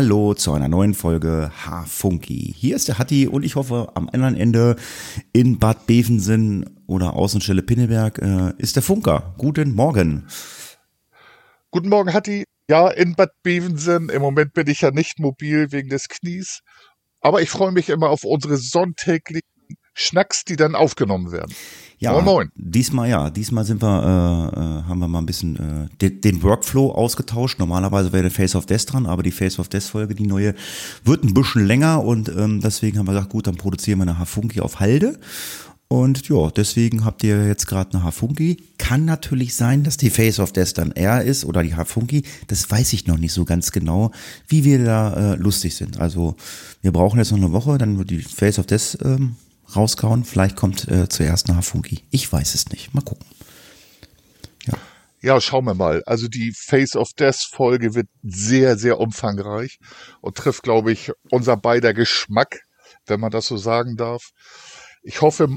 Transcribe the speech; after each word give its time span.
Hallo 0.00 0.32
zu 0.32 0.54
einer 0.54 0.68
neuen 0.68 0.94
Folge 0.94 1.52
H-Funky. 1.54 2.54
Hier 2.56 2.74
ist 2.74 2.88
der 2.88 2.98
Hatti 2.98 3.28
und 3.28 3.44
ich 3.44 3.54
hoffe, 3.54 3.92
am 3.96 4.08
anderen 4.08 4.34
Ende 4.34 4.76
in 5.34 5.58
Bad 5.58 5.86
Bevensen 5.86 6.80
oder 6.86 7.12
Außenstelle 7.16 7.60
Pinneberg 7.60 8.16
äh, 8.16 8.54
ist 8.56 8.76
der 8.76 8.82
Funker. 8.82 9.34
Guten 9.36 9.74
Morgen. 9.74 10.26
Guten 11.70 11.90
Morgen, 11.90 12.14
Hatti. 12.14 12.44
Ja, 12.70 12.88
in 12.88 13.14
Bad 13.14 13.32
Bevensen. 13.42 14.08
Im 14.08 14.22
Moment 14.22 14.54
bin 14.54 14.68
ich 14.68 14.80
ja 14.80 14.90
nicht 14.90 15.18
mobil 15.18 15.70
wegen 15.70 15.90
des 15.90 16.08
Knies. 16.08 16.60
Aber 17.20 17.42
ich 17.42 17.50
freue 17.50 17.72
mich 17.72 17.90
immer 17.90 18.08
auf 18.08 18.24
unsere 18.24 18.56
sonntäglichen 18.56 19.49
Schnacks, 20.00 20.44
die 20.44 20.56
dann 20.56 20.74
aufgenommen 20.74 21.32
werden. 21.32 21.54
Ja, 21.98 22.12
moin, 22.12 22.24
moin. 22.24 22.52
diesmal 22.54 23.10
ja, 23.10 23.28
diesmal 23.28 23.62
sind 23.66 23.82
wir, 23.82 23.86
äh, 23.86 24.58
äh, 24.58 24.88
haben 24.88 25.00
wir 25.00 25.08
mal 25.08 25.18
ein 25.18 25.26
bisschen 25.26 25.56
äh, 25.56 25.96
den, 26.00 26.20
den 26.22 26.42
Workflow 26.42 26.92
ausgetauscht. 26.92 27.58
Normalerweise 27.58 28.10
wäre 28.10 28.22
der 28.22 28.30
Face 28.30 28.56
of 28.56 28.64
Death 28.64 28.90
dran, 28.90 29.04
aber 29.04 29.22
die 29.22 29.30
Face 29.30 29.58
of 29.58 29.68
Death 29.68 29.84
Folge, 29.84 30.14
die 30.14 30.26
neue, 30.26 30.54
wird 31.04 31.24
ein 31.24 31.34
bisschen 31.34 31.66
länger 31.66 32.02
und 32.02 32.30
ähm, 32.30 32.62
deswegen 32.62 32.98
haben 32.98 33.06
wir 33.06 33.12
gesagt, 33.12 33.30
gut, 33.30 33.46
dann 33.46 33.56
produzieren 33.56 33.98
wir 33.98 34.04
eine 34.04 34.18
Hafunki 34.18 34.62
auf 34.62 34.80
Halde. 34.80 35.18
Und 35.88 36.28
ja, 36.28 36.50
deswegen 36.52 37.04
habt 37.04 37.22
ihr 37.24 37.46
jetzt 37.48 37.66
gerade 37.66 37.92
eine 37.92 38.04
Hafunki. 38.04 38.62
Kann 38.78 39.04
natürlich 39.04 39.54
sein, 39.54 39.82
dass 39.82 39.98
die 39.98 40.08
Face 40.08 40.38
of 40.38 40.52
Death 40.52 40.78
dann 40.78 40.92
R 40.92 41.22
ist 41.22 41.44
oder 41.44 41.62
die 41.62 41.74
Hafunki. 41.74 42.22
Das 42.46 42.70
weiß 42.70 42.94
ich 42.94 43.08
noch 43.08 43.18
nicht 43.18 43.32
so 43.32 43.44
ganz 43.44 43.72
genau, 43.72 44.12
wie 44.48 44.64
wir 44.64 44.82
da 44.82 45.32
äh, 45.32 45.36
lustig 45.36 45.74
sind. 45.74 46.00
Also 46.00 46.36
wir 46.80 46.92
brauchen 46.92 47.18
jetzt 47.18 47.32
noch 47.32 47.38
eine 47.38 47.52
Woche, 47.52 47.76
dann 47.76 47.98
wird 47.98 48.08
die 48.08 48.22
Face 48.22 48.58
of 48.58 48.66
Death 48.66 48.96
ähm, 49.04 49.34
rauskauen. 49.76 50.24
Vielleicht 50.24 50.56
kommt 50.56 50.88
äh, 50.88 51.08
zuerst 51.08 51.48
eine 51.48 51.58
Hafunki. 51.58 52.04
Ich 52.10 52.30
weiß 52.32 52.54
es 52.54 52.68
nicht. 52.70 52.94
Mal 52.94 53.02
gucken. 53.02 53.26
Ja. 54.66 54.74
ja, 55.20 55.40
schauen 55.40 55.64
wir 55.64 55.74
mal. 55.74 56.02
Also 56.06 56.28
die 56.28 56.52
Face 56.52 56.96
of 56.96 57.12
Death 57.14 57.48
Folge 57.50 57.94
wird 57.94 58.08
sehr, 58.22 58.76
sehr 58.76 59.00
umfangreich 59.00 59.78
und 60.20 60.36
trifft, 60.36 60.62
glaube 60.62 60.92
ich, 60.92 61.12
unser 61.30 61.56
beider 61.56 61.94
Geschmack, 61.94 62.60
wenn 63.06 63.20
man 63.20 63.30
das 63.30 63.46
so 63.46 63.56
sagen 63.56 63.96
darf. 63.96 64.30
Ich 65.02 65.20
hoffe, 65.20 65.48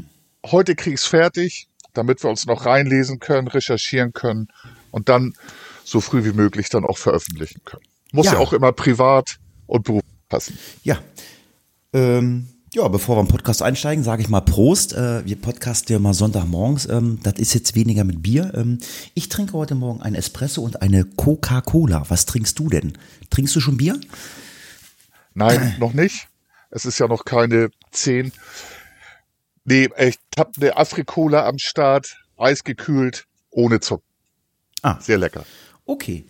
heute 0.45 0.75
kriege 0.75 0.95
ich 0.95 1.02
es 1.02 1.08
fertig, 1.08 1.67
damit 1.94 2.23
wir 2.23 2.30
uns 2.30 2.45
noch 2.45 2.66
reinlesen 2.66 3.19
können, 3.19 3.47
recherchieren 3.47 4.14
können 4.14 4.47
und 4.91 5.09
dann 5.09 5.34
so 5.84 6.02
früh 6.02 6.23
wie 6.23 6.34
möglich 6.34 6.69
dann 6.69 6.86
auch 6.86 6.97
veröffentlichen 6.97 7.61
können. 7.66 7.84
Muss 8.11 8.28
ja, 8.28 8.34
ja 8.34 8.39
auch 8.39 8.53
immer 8.53 8.72
privat 8.72 9.38
und 9.67 9.84
beruflich 9.84 10.11
passen. 10.30 10.58
Ja. 10.84 11.00
Ähm, 11.94 12.53
ja, 12.73 12.88
bevor 12.88 13.17
wir 13.17 13.21
im 13.21 13.27
Podcast 13.27 13.61
einsteigen, 13.61 14.03
sage 14.03 14.23
ich 14.23 14.29
mal 14.29 14.41
Prost. 14.41 14.93
Äh, 14.93 15.23
wir 15.25 15.39
podcasten 15.39 15.93
ja 15.93 15.99
mal 15.99 16.16
Sonntagmorgens. 16.16 16.88
Ähm, 16.89 17.19
das 17.21 17.35
ist 17.35 17.53
jetzt 17.53 17.75
weniger 17.75 18.03
mit 18.03 18.23
Bier. 18.23 18.52
Ähm, 18.55 18.79
ich 19.13 19.29
trinke 19.29 19.53
heute 19.53 19.75
Morgen 19.75 20.02
ein 20.02 20.16
Espresso 20.16 20.63
und 20.63 20.81
eine 20.81 21.05
Coca-Cola. 21.05 22.05
Was 22.09 22.25
trinkst 22.25 22.57
du 22.57 22.69
denn? 22.69 22.97
Trinkst 23.29 23.55
du 23.55 23.59
schon 23.59 23.77
Bier? 23.77 23.99
Nein, 25.35 25.75
noch 25.79 25.94
nicht. 25.94 26.27
Es 26.71 26.85
ist 26.85 26.97
ja 26.97 27.07
noch 27.07 27.25
keine 27.25 27.69
zehn. 27.91 28.31
Nee, 29.66 29.89
ich 29.99 30.17
habe 30.38 30.51
eine 30.57 30.75
Afrikola 30.75 31.47
am 31.47 31.59
Start, 31.59 32.17
eisgekühlt, 32.38 33.27
ohne 33.51 33.81
Zucker. 33.81 34.03
Ah. 34.81 34.99
Sehr 34.99 35.19
lecker. 35.19 35.45
Okay. 35.85 36.25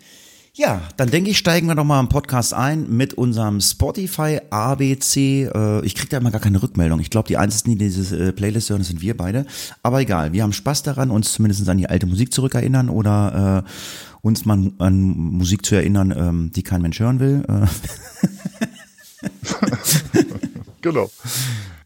Ja, 0.55 0.83
dann 0.97 1.09
denke 1.09 1.31
ich, 1.31 1.39
steigen 1.39 1.65
wir 1.65 1.73
doch 1.73 1.83
mal 1.83 1.99
im 1.99 2.09
Podcast 2.09 2.53
ein 2.53 2.87
mit 2.87 3.15
unserem 3.15 3.59
Spotify 3.59 4.39
ABC. 4.51 5.49
Äh, 5.51 5.83
ich 5.83 5.95
kriege 5.95 6.09
da 6.09 6.17
immer 6.17 6.29
gar 6.29 6.41
keine 6.41 6.61
Rückmeldung. 6.61 6.99
Ich 6.99 7.09
glaube, 7.09 7.27
die 7.27 7.37
einzigen, 7.37 7.71
die 7.71 7.85
diese 7.85 8.27
äh, 8.27 8.31
Playlist 8.31 8.69
hören, 8.69 8.83
sind 8.83 9.01
wir 9.01 9.17
beide. 9.17 9.47
Aber 9.81 9.99
egal, 10.01 10.31
wir 10.31 10.43
haben 10.43 10.53
Spaß 10.53 10.83
daran, 10.83 11.09
uns 11.09 11.33
zumindest 11.33 11.67
an 11.67 11.79
die 11.79 11.89
alte 11.89 12.05
Musik 12.05 12.31
zurückerinnern 12.31 12.89
oder 12.89 13.65
äh, 13.65 13.69
uns 14.21 14.45
mal 14.45 14.71
an 14.77 15.01
Musik 15.01 15.65
zu 15.65 15.73
erinnern, 15.73 16.13
ähm, 16.15 16.51
die 16.55 16.61
kein 16.61 16.83
Mensch 16.83 16.99
hören 16.99 17.19
will. 17.19 17.43
Äh. 17.49 17.65
genau. 20.83 21.09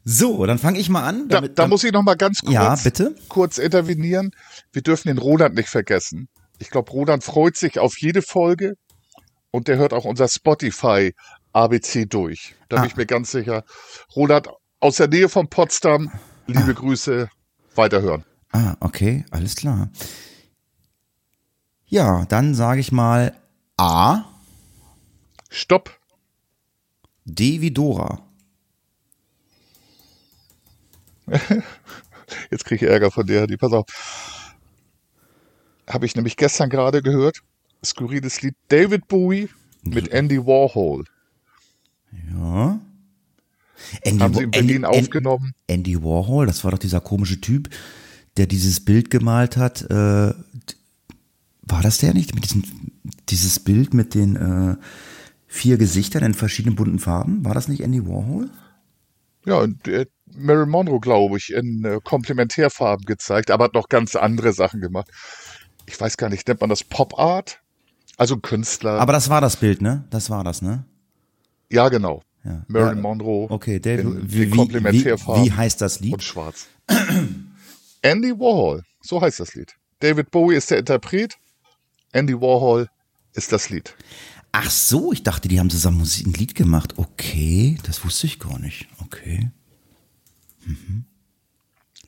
So, 0.03 0.45
dann 0.45 0.59
fange 0.59 0.79
ich 0.79 0.89
mal 0.89 1.07
an. 1.07 1.29
Damit, 1.29 1.57
da, 1.57 1.63
da 1.63 1.67
muss 1.69 1.85
ich 1.85 1.93
noch 1.93 2.03
mal 2.03 2.15
ganz 2.15 2.41
kurz, 2.41 2.53
ja, 2.53 2.75
bitte? 2.75 3.15
kurz 3.29 3.59
intervenieren. 3.59 4.31
Wir 4.73 4.81
dürfen 4.81 5.07
den 5.07 5.19
Roland 5.19 5.55
nicht 5.55 5.69
vergessen. 5.69 6.27
Ich 6.59 6.69
glaube, 6.69 6.91
Roland 6.91 7.23
freut 7.23 7.55
sich 7.55 7.79
auf 7.79 7.99
jede 7.99 8.21
Folge 8.21 8.73
und 9.51 9.67
der 9.67 9.77
hört 9.77 9.93
auch 9.93 10.05
unser 10.05 10.27
Spotify 10.27 11.13
ABC 11.53 12.05
durch. 12.05 12.55
Da 12.69 12.77
ah. 12.77 12.81
bin 12.81 12.89
ich 12.89 12.97
mir 12.97 13.05
ganz 13.05 13.31
sicher. 13.31 13.63
Roland 14.15 14.49
aus 14.79 14.97
der 14.97 15.07
Nähe 15.07 15.29
von 15.29 15.49
Potsdam, 15.49 16.11
liebe 16.47 16.71
ah. 16.71 16.73
Grüße, 16.73 17.29
weiterhören. 17.75 18.25
Ah, 18.51 18.75
okay, 18.79 19.25
alles 19.31 19.55
klar. 19.55 19.89
Ja, 21.85 22.25
dann 22.25 22.53
sage 22.53 22.79
ich 22.79 22.91
mal 22.91 23.33
A. 23.77 24.25
Stopp. 25.49 25.97
D 27.25 27.61
wie 27.61 27.71
Dora. 27.71 28.21
Jetzt 32.51 32.65
kriege 32.65 32.85
ich 32.85 32.91
Ärger 32.91 33.11
von 33.11 33.25
dir, 33.25 33.47
die 33.47 33.57
pass 33.57 33.73
auf 33.73 33.85
habe 35.87 36.05
ich 36.05 36.15
nämlich 36.15 36.37
gestern 36.37 36.69
gerade 36.69 37.01
gehört. 37.01 37.41
Skurriles 37.83 38.41
Lied 38.41 38.55
David 38.67 39.07
Bowie 39.07 39.49
mit 39.83 40.09
Andy 40.09 40.45
Warhol. 40.45 41.05
Ja. 42.31 42.79
Andy, 44.01 44.19
haben 44.19 44.33
sie 44.33 44.43
in 44.43 44.51
Berlin 44.51 44.83
Andy, 44.83 44.99
aufgenommen. 44.99 45.53
Andy 45.67 46.03
Warhol, 46.03 46.47
das 46.47 46.63
war 46.63 46.71
doch 46.71 46.79
dieser 46.79 46.99
komische 46.99 47.39
Typ, 47.39 47.69
der 48.37 48.47
dieses 48.47 48.83
Bild 48.83 49.09
gemalt 49.09 49.57
hat. 49.57 49.83
Äh, 49.83 50.33
war 51.61 51.81
das 51.81 51.99
der 51.99 52.13
nicht? 52.13 52.33
Mit 52.33 52.45
diesem, 52.45 52.63
dieses 53.29 53.59
Bild 53.59 53.93
mit 53.93 54.15
den 54.15 54.35
äh, 54.35 54.75
vier 55.47 55.77
Gesichtern 55.77 56.23
in 56.23 56.33
verschiedenen 56.33 56.75
bunten 56.75 56.99
Farben? 56.99 57.45
War 57.45 57.53
das 57.53 57.67
nicht 57.67 57.81
Andy 57.81 58.05
Warhol? 58.07 58.49
Ja, 59.45 59.59
und 59.59 59.87
äh, 59.87 60.07
Marilyn 60.25 60.69
Monroe, 60.69 60.99
glaube 60.99 61.37
ich, 61.37 61.53
in 61.53 61.85
äh, 61.85 61.99
Komplementärfarben 62.03 63.05
gezeigt, 63.05 63.51
aber 63.51 63.65
hat 63.65 63.73
noch 63.73 63.89
ganz 63.89 64.15
andere 64.15 64.51
Sachen 64.53 64.81
gemacht 64.81 65.09
ich 65.87 65.99
weiß 65.99 66.17
gar 66.17 66.29
nicht, 66.29 66.47
nennt 66.47 66.61
man 66.61 66.69
das 66.69 66.83
Pop 66.83 67.17
Art? 67.17 67.61
Also 68.17 68.35
ein 68.35 68.41
Künstler. 68.41 68.99
Aber 68.99 69.13
das 69.13 69.29
war 69.29 69.41
das 69.41 69.55
Bild, 69.57 69.81
ne? 69.81 70.03
Das 70.09 70.29
war 70.29 70.43
das, 70.43 70.61
ne? 70.61 70.83
Ja, 71.69 71.89
genau. 71.89 72.21
Ja. 72.43 72.63
Marilyn 72.67 72.97
ja, 72.97 73.01
Monroe. 73.01 73.47
Okay, 73.49 73.79
Dave, 73.79 74.01
in, 74.01 74.31
wie, 74.31 74.49
Komplementärfarben 74.49 75.43
wie, 75.43 75.47
wie 75.47 75.53
heißt 75.53 75.81
das 75.81 75.99
Lied? 75.99 76.13
Und 76.13 76.23
schwarz. 76.23 76.67
Andy 78.01 78.31
Warhol, 78.31 78.83
so 79.01 79.21
heißt 79.21 79.39
das 79.39 79.55
Lied. 79.55 79.75
David 79.99 80.31
Bowie 80.31 80.55
ist 80.55 80.71
der 80.71 80.77
Interpret, 80.77 81.37
Andy 82.11 82.39
Warhol 82.39 82.89
ist 83.33 83.51
das 83.51 83.69
Lied. 83.69 83.95
Ach 84.51 84.69
so, 84.69 85.11
ich 85.11 85.23
dachte, 85.23 85.47
die 85.47 85.59
haben 85.59 85.69
zusammen 85.69 86.01
ein 86.01 86.33
Lied 86.33 86.55
gemacht. 86.55 86.93
Okay, 86.97 87.77
das 87.83 88.05
wusste 88.05 88.27
ich 88.27 88.39
gar 88.39 88.59
nicht. 88.59 88.87
Okay. 89.03 89.51
Mhm. 90.65 91.05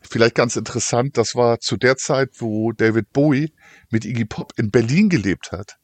Vielleicht 0.09 0.33
ganz 0.33 0.55
interessant, 0.55 1.17
das 1.17 1.35
war 1.35 1.59
zu 1.59 1.77
der 1.77 1.95
Zeit, 1.95 2.29
wo 2.39 2.71
David 2.71 3.13
Bowie 3.13 3.53
mit 3.91 4.05
Iggy 4.05 4.25
Pop 4.25 4.53
in 4.57 4.71
Berlin 4.71 5.07
gelebt 5.07 5.51
hat. 5.51 5.77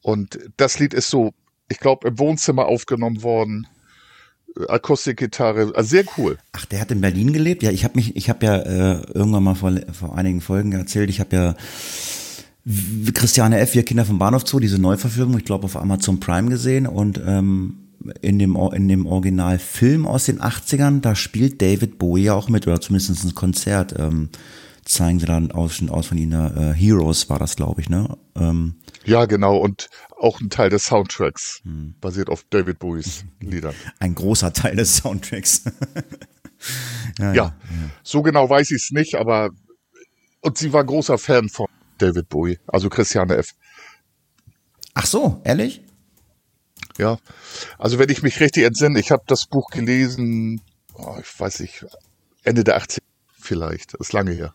Und 0.00 0.38
das 0.56 0.78
Lied 0.78 0.94
ist 0.94 1.10
so, 1.10 1.32
ich 1.68 1.78
glaube, 1.78 2.08
im 2.08 2.18
Wohnzimmer 2.18 2.66
aufgenommen 2.66 3.22
worden. 3.22 3.66
Akustikgitarre, 4.68 5.72
also 5.74 5.88
sehr 5.88 6.04
cool. 6.16 6.38
Ach, 6.52 6.64
der 6.64 6.80
hat 6.80 6.90
in 6.90 7.00
Berlin 7.00 7.32
gelebt? 7.32 7.62
Ja, 7.62 7.70
ich 7.70 7.84
habe 7.84 7.96
mich, 7.96 8.16
ich 8.16 8.30
habe 8.30 8.46
ja 8.46 8.56
äh, 8.56 9.02
irgendwann 9.12 9.42
mal 9.42 9.56
vor, 9.56 9.72
vor 9.92 10.16
einigen 10.16 10.40
Folgen 10.40 10.72
erzählt, 10.72 11.10
ich 11.10 11.20
habe 11.20 11.36
ja 11.36 11.54
Christiane 13.12 13.58
F., 13.58 13.74
Wir 13.74 13.84
Kinder 13.84 14.04
vom 14.04 14.18
Bahnhof 14.18 14.46
Zoo, 14.46 14.60
diese 14.60 14.80
Neuverfilmung, 14.80 15.38
ich 15.38 15.44
glaube 15.44 15.64
auf 15.64 15.76
Amazon 15.76 16.20
Prime 16.20 16.48
gesehen 16.48 16.86
und 16.86 17.20
ähm, 17.26 17.83
in 18.20 18.38
dem, 18.38 18.56
in 18.72 18.88
dem 18.88 19.06
Originalfilm 19.06 20.06
aus 20.06 20.26
den 20.26 20.40
80ern, 20.40 21.00
da 21.00 21.14
spielt 21.14 21.62
David 21.62 21.98
Bowie 21.98 22.24
ja 22.24 22.34
auch 22.34 22.48
mit, 22.48 22.66
oder 22.66 22.80
zumindest 22.80 23.24
ein 23.24 23.34
Konzert, 23.34 23.94
ähm, 23.98 24.30
zeigen 24.84 25.18
sie 25.18 25.26
dann 25.26 25.50
aus, 25.50 25.82
aus 25.88 26.06
von 26.06 26.18
ihnen, 26.18 26.56
äh, 26.56 26.74
Heroes 26.74 27.30
war 27.30 27.38
das, 27.38 27.56
glaube 27.56 27.80
ich, 27.80 27.88
ne? 27.88 28.16
Ähm, 28.36 28.76
ja, 29.04 29.24
genau, 29.24 29.56
und 29.56 29.88
auch 30.18 30.40
ein 30.40 30.50
Teil 30.50 30.70
des 30.70 30.84
Soundtracks, 30.84 31.60
hm. 31.64 31.94
basiert 32.00 32.28
auf 32.28 32.44
David 32.50 32.78
Bowies 32.78 33.24
Liedern. 33.40 33.74
Ein 33.98 34.14
großer 34.14 34.52
Teil 34.52 34.76
des 34.76 34.96
Soundtracks. 34.96 35.64
ja, 37.18 37.32
ja, 37.32 37.34
ja, 37.34 37.54
so 38.02 38.22
genau 38.22 38.48
weiß 38.48 38.70
ich 38.70 38.82
es 38.82 38.90
nicht, 38.90 39.14
aber 39.14 39.50
und 40.40 40.58
sie 40.58 40.72
war 40.72 40.84
großer 40.84 41.16
Fan 41.16 41.48
von 41.48 41.66
David 41.98 42.28
Bowie, 42.28 42.58
also 42.66 42.90
Christiane 42.90 43.36
F. 43.36 43.54
Ach 44.94 45.06
so, 45.06 45.40
ehrlich? 45.44 45.82
Ja, 46.98 47.18
also 47.78 47.98
wenn 47.98 48.08
ich 48.08 48.22
mich 48.22 48.40
richtig 48.40 48.64
entsinne, 48.64 49.00
ich 49.00 49.10
habe 49.10 49.24
das 49.26 49.46
Buch 49.46 49.70
gelesen, 49.70 50.60
oh, 50.94 51.16
ich 51.20 51.40
weiß 51.40 51.60
nicht, 51.60 51.84
Ende 52.44 52.62
der 52.62 52.76
80 52.76 53.02
vielleicht, 53.40 53.94
das 53.94 54.08
ist 54.08 54.12
lange 54.12 54.32
her. 54.32 54.54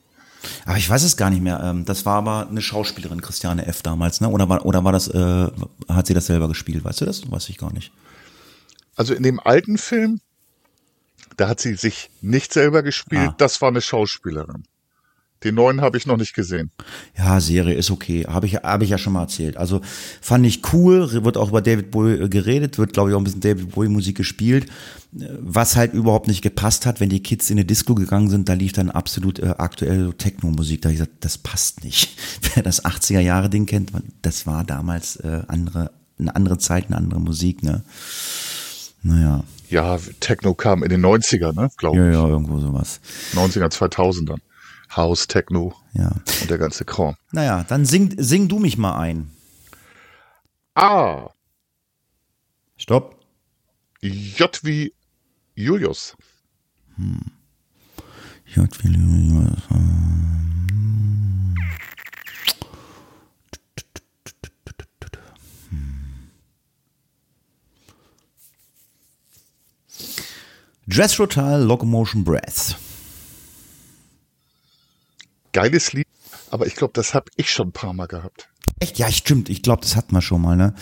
Aber 0.65 0.77
ich 0.77 0.89
weiß 0.89 1.03
es 1.03 1.17
gar 1.17 1.29
nicht 1.29 1.41
mehr. 1.41 1.59
Ähm, 1.61 1.85
das 1.85 2.05
war 2.05 2.15
aber 2.15 2.47
eine 2.47 2.61
Schauspielerin, 2.61 3.21
Christiane 3.21 3.67
F. 3.67 3.81
damals, 3.81 4.21
ne? 4.21 4.29
Oder 4.29 4.47
war, 4.47 4.65
oder 4.65 4.83
war 4.83 4.93
das, 4.93 5.09
äh, 5.09 5.47
hat 5.89 6.07
sie 6.07 6.13
das 6.13 6.27
selber 6.27 6.47
gespielt? 6.47 6.83
Weißt 6.83 7.01
du 7.01 7.05
das? 7.05 7.29
Weiß 7.29 7.49
ich 7.49 7.57
gar 7.57 7.73
nicht. 7.73 7.91
Also 8.95 9.13
in 9.13 9.23
dem 9.23 9.39
alten 9.39 9.77
Film, 9.77 10.21
da 11.37 11.49
hat 11.49 11.59
sie 11.59 11.75
sich 11.75 12.09
nicht 12.21 12.53
selber 12.53 12.83
gespielt, 12.83 13.31
ah. 13.31 13.35
das 13.37 13.61
war 13.61 13.69
eine 13.69 13.81
Schauspielerin. 13.81 14.63
Den 15.43 15.55
neuen 15.55 15.79
habe 15.79 15.97
ich 15.97 16.05
noch 16.05 16.17
nicht 16.17 16.33
gesehen. 16.33 16.71
Ja, 17.17 17.39
Serie 17.39 17.75
ist 17.75 17.91
okay. 17.91 18.25
Habe 18.27 18.45
ich, 18.45 18.55
hab 18.55 18.81
ich 18.81 18.89
ja 18.89 18.97
schon 18.97 19.13
mal 19.13 19.21
erzählt. 19.21 19.55
Also 19.55 19.79
fand 20.21 20.45
ich 20.45 20.73
cool, 20.73 21.23
wird 21.23 21.37
auch 21.37 21.49
über 21.49 21.61
David 21.61 21.91
Bowie 21.91 22.15
äh, 22.15 22.29
geredet, 22.29 22.77
wird, 22.77 22.91
glaube 22.91 23.09
ich, 23.09 23.15
auch 23.15 23.19
ein 23.19 23.23
bisschen 23.23 23.39
David 23.39 23.71
Bowie 23.71 23.87
Musik 23.87 24.17
gespielt. 24.17 24.65
Was 25.11 25.77
halt 25.77 25.93
überhaupt 25.93 26.27
nicht 26.27 26.41
gepasst 26.41 26.85
hat, 26.85 26.99
wenn 26.99 27.09
die 27.09 27.23
Kids 27.23 27.49
in 27.49 27.57
eine 27.57 27.65
Disco 27.65 27.95
gegangen 27.95 28.29
sind, 28.29 28.49
da 28.49 28.53
lief 28.53 28.73
dann 28.73 28.91
absolut 28.91 29.39
äh, 29.39 29.55
aktuelle 29.57 30.15
Techno-Musik. 30.15 30.81
Da 30.81 30.89
habe 30.89 30.93
ich 30.93 30.99
gesagt, 30.99 31.23
das 31.23 31.37
passt 31.37 31.83
nicht. 31.85 32.17
Wer 32.53 32.63
das 32.63 32.83
80er-Jahre-Ding 32.83 33.65
kennt, 33.65 33.91
das 34.21 34.45
war 34.45 34.65
damals 34.65 35.15
äh, 35.17 35.43
andere, 35.47 35.91
eine 36.19 36.35
andere 36.35 36.57
Zeit, 36.57 36.87
eine 36.87 36.97
andere 36.97 37.21
Musik, 37.21 37.63
ne? 37.63 37.83
Naja. 39.01 39.43
Ja, 39.69 39.97
Techno 40.19 40.53
kam 40.55 40.83
in 40.83 40.89
den 40.89 41.05
90er, 41.05 41.53
ne, 41.53 41.69
glaube 41.77 41.97
ich. 41.97 42.03
Ja, 42.03 42.11
ja, 42.11 42.27
irgendwo 42.27 42.59
sowas. 42.59 42.99
90er, 43.33 43.69
2000 43.69 44.29
dann. 44.29 44.41
House, 44.95 45.27
Techno 45.27 45.75
ja. 45.93 46.11
und 46.41 46.49
der 46.49 46.57
ganze 46.57 46.85
Kram. 46.85 47.15
Naja, 47.31 47.65
dann 47.67 47.85
sing, 47.85 48.15
sing 48.17 48.47
du 48.47 48.59
mich 48.59 48.77
mal 48.77 48.97
ein. 48.97 49.31
A. 50.75 51.29
Stopp. 52.77 53.15
J 54.01 54.59
wie 54.63 54.93
Julius. 55.53 56.15
Hm. 56.95 57.19
J 58.45 58.83
wie 58.83 58.93
Julius. 58.93 59.61
Dress 70.87 71.19
Rotal 71.19 71.61
Locomotion 71.61 72.23
Breath 72.23 72.75
geiles 75.51 75.93
Lied, 75.93 76.07
aber 76.51 76.67
ich 76.67 76.75
glaube, 76.75 76.93
das 76.93 77.13
habe 77.13 77.31
ich 77.35 77.51
schon 77.51 77.69
ein 77.69 77.71
paar 77.71 77.93
Mal 77.93 78.07
gehabt. 78.07 78.49
Echt? 78.79 78.97
Ja, 78.97 79.11
stimmt. 79.11 79.49
Ich 79.49 79.61
glaube, 79.61 79.81
das 79.81 79.95
hatten 79.95 80.15
wir 80.15 80.21
schon 80.21 80.41
mal, 80.41 80.55
ne? 80.55 80.73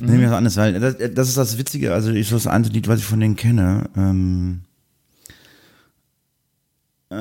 Mhm. 0.00 0.06
Nehme 0.06 0.24
ich 0.24 0.30
was 0.30 0.36
anderes, 0.36 0.56
weil 0.56 0.78
das, 0.78 0.96
das, 1.14 1.28
ist 1.28 1.36
das 1.36 1.58
Witzige, 1.58 1.94
also 1.94 2.10
ist 2.12 2.32
das 2.32 2.46
einzige 2.46 2.74
Lied, 2.74 2.88
was 2.88 3.00
ich 3.00 3.06
von 3.06 3.20
denen 3.20 3.36
kenne. 3.36 3.88
Ähm, 3.96 4.62
äh, 7.08 7.16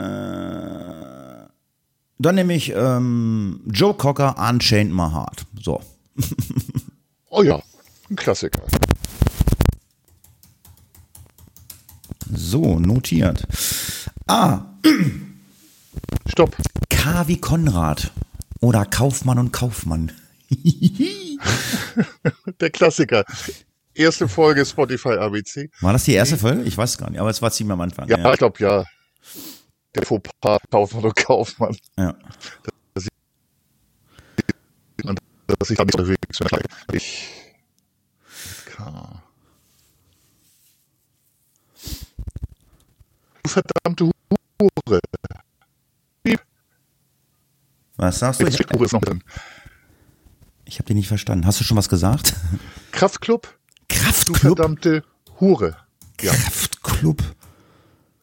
dann 2.18 2.36
nehme 2.36 2.54
ich 2.54 2.74
ähm, 2.76 3.62
Joe 3.68 3.94
Cocker, 3.94 4.36
Unchained 4.38 4.94
My 4.94 5.10
Heart. 5.12 5.46
So. 5.62 5.82
oh 7.30 7.44
ja, 7.44 7.62
ein 8.10 8.16
Klassiker. 8.16 8.62
So, 12.34 12.80
notiert. 12.80 13.46
Ah. 14.28 14.66
Stopp. 16.28 16.56
K 16.90 17.28
wie 17.28 17.40
Konrad 17.40 18.12
oder 18.60 18.86
Kaufmann 18.86 19.40
und 19.40 19.52
Kaufmann. 19.52 20.12
Der 22.60 22.70
Klassiker. 22.70 23.24
Erste 23.94 24.28
Folge 24.28 24.66
Spotify 24.66 25.14
ABC. 25.14 25.70
War 25.82 25.94
das 25.94 26.04
die 26.04 26.14
erste 26.14 26.38
Folge? 26.38 26.64
Ich 26.64 26.78
weiß 26.78 26.98
gar 26.98 27.10
nicht, 27.10 27.20
aber 27.20 27.30
es 27.30 27.42
war 27.42 27.52
ziemlich 27.52 27.74
am 27.74 27.82
Anfang. 27.82 28.10
Ja, 28.10 28.18
ja. 28.18 28.32
ich 28.34 28.38
glaube 28.38 28.60
ja. 28.60 28.84
Der 29.96 30.04
Fauxpas 30.04 30.60
Kaufmann 30.70 31.06
und 31.06 31.16
Kaufmann. 31.16 31.78
Ja. 31.98 32.14
Dass 32.94 33.06
ich, 33.06 33.10
dass 35.48 35.70
ich 35.70 35.78
da 35.78 35.86
nicht 35.86 35.96
unterwegs 35.96 36.40
bin. 36.40 36.60
Ich. 36.92 37.30
Verdammte 43.48 44.12
Hure. 44.60 45.00
Was 47.98 48.20
sagst 48.20 48.42
du? 48.42 48.48
Ich, 48.48 48.60
ist 48.60 48.94
noch 48.94 49.02
drin. 49.02 49.24
Ich 50.66 50.80
habe 50.80 50.88
dich 50.88 50.96
nicht 50.96 51.08
verstanden. 51.08 51.46
Hast 51.46 51.60
du 51.60 51.64
schon 51.64 51.78
was 51.78 51.90
gesagt? 51.90 52.34
Kraftclub? 52.92 53.58
Kraftclub? 53.88 54.40
Du 54.40 54.48
verdammte 54.48 55.04
Hure. 55.40 55.78
Ja. 56.22 56.34
Kraftclub? 56.34 57.22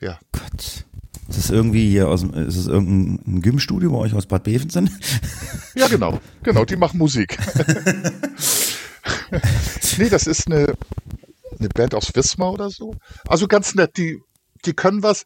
Ja. 0.00 0.18
Gott. 0.32 0.84
Ist 1.28 1.38
das 1.38 1.50
irgendwie 1.50 1.88
hier 1.88 2.08
aus 2.08 2.20
dem, 2.20 2.34
ist 2.34 2.58
das 2.58 2.66
irgendein 2.66 3.40
Gymstudio 3.40 3.92
bei 3.92 3.98
euch 3.98 4.14
aus 4.14 4.26
Bad 4.26 4.42
Bevensen? 4.42 4.90
Ja, 5.74 5.88
genau. 5.88 6.20
Genau, 6.42 6.66
die 6.66 6.76
machen 6.76 6.98
Musik. 6.98 7.38
nee, 9.96 10.10
das 10.10 10.26
ist 10.26 10.46
eine, 10.46 10.74
eine 11.58 11.68
Band 11.70 11.94
aus 11.94 12.14
Wismar 12.14 12.52
oder 12.52 12.68
so. 12.68 12.94
Also 13.26 13.48
ganz 13.48 13.74
nett, 13.74 13.96
die, 13.96 14.20
die 14.66 14.74
können 14.74 15.02
was 15.02 15.24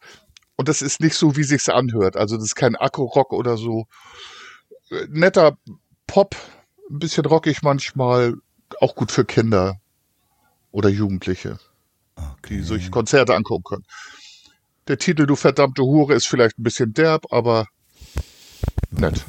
und 0.55 0.69
das 0.69 0.81
ist 0.81 1.01
nicht 1.01 1.15
so, 1.15 1.35
wie 1.35 1.43
sich's 1.43 1.67
anhört. 1.67 2.15
Also 2.15 2.37
das 2.37 2.45
ist 2.45 2.55
kein 2.55 2.77
Akku-Rock 2.77 3.33
oder 3.33 3.57
so 3.57 3.87
netter 5.09 5.57
Pop, 6.05 6.35
ein 6.89 6.99
bisschen 6.99 7.25
rockig 7.25 7.61
manchmal, 7.63 8.35
auch 8.79 8.95
gut 8.95 9.11
für 9.11 9.25
Kinder 9.25 9.79
oder 10.71 10.89
Jugendliche, 10.89 11.59
okay. 12.15 12.57
die 12.57 12.63
sich 12.63 12.91
Konzerte 12.91 13.35
angucken 13.35 13.63
können. 13.63 13.85
Der 14.87 14.97
Titel 14.97 15.25
Du 15.25 15.35
verdammte 15.35 15.83
Hure 15.83 16.13
ist 16.13 16.27
vielleicht 16.27 16.57
ein 16.59 16.63
bisschen 16.63 16.93
derb, 16.93 17.31
aber 17.31 17.67
nett. 18.91 19.25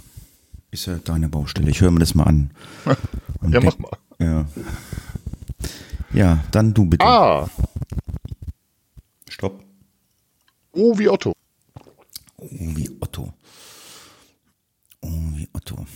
Ist 0.70 0.86
ja 0.86 0.98
deine 0.98 1.28
Baustelle. 1.28 1.70
Ich 1.70 1.80
höre 1.80 1.90
mir 1.90 2.00
das 2.00 2.14
mal 2.14 2.24
an. 2.24 2.50
ja, 3.50 3.60
mach 3.60 3.78
mal. 3.78 3.90
Ja. 4.18 4.46
Ja, 6.12 6.44
dann 6.52 6.74
du 6.74 6.84
bitte. 6.84 7.04
Ah. 7.04 7.48
Stopp. 9.28 9.64
O 10.72 10.98
wie 10.98 11.08
Otto. 11.08 11.32
O 12.36 12.46
wie 12.50 12.90
Otto. 13.00 13.32
Oh, 15.00 15.08
wie 15.34 15.48
Otto. 15.52 15.76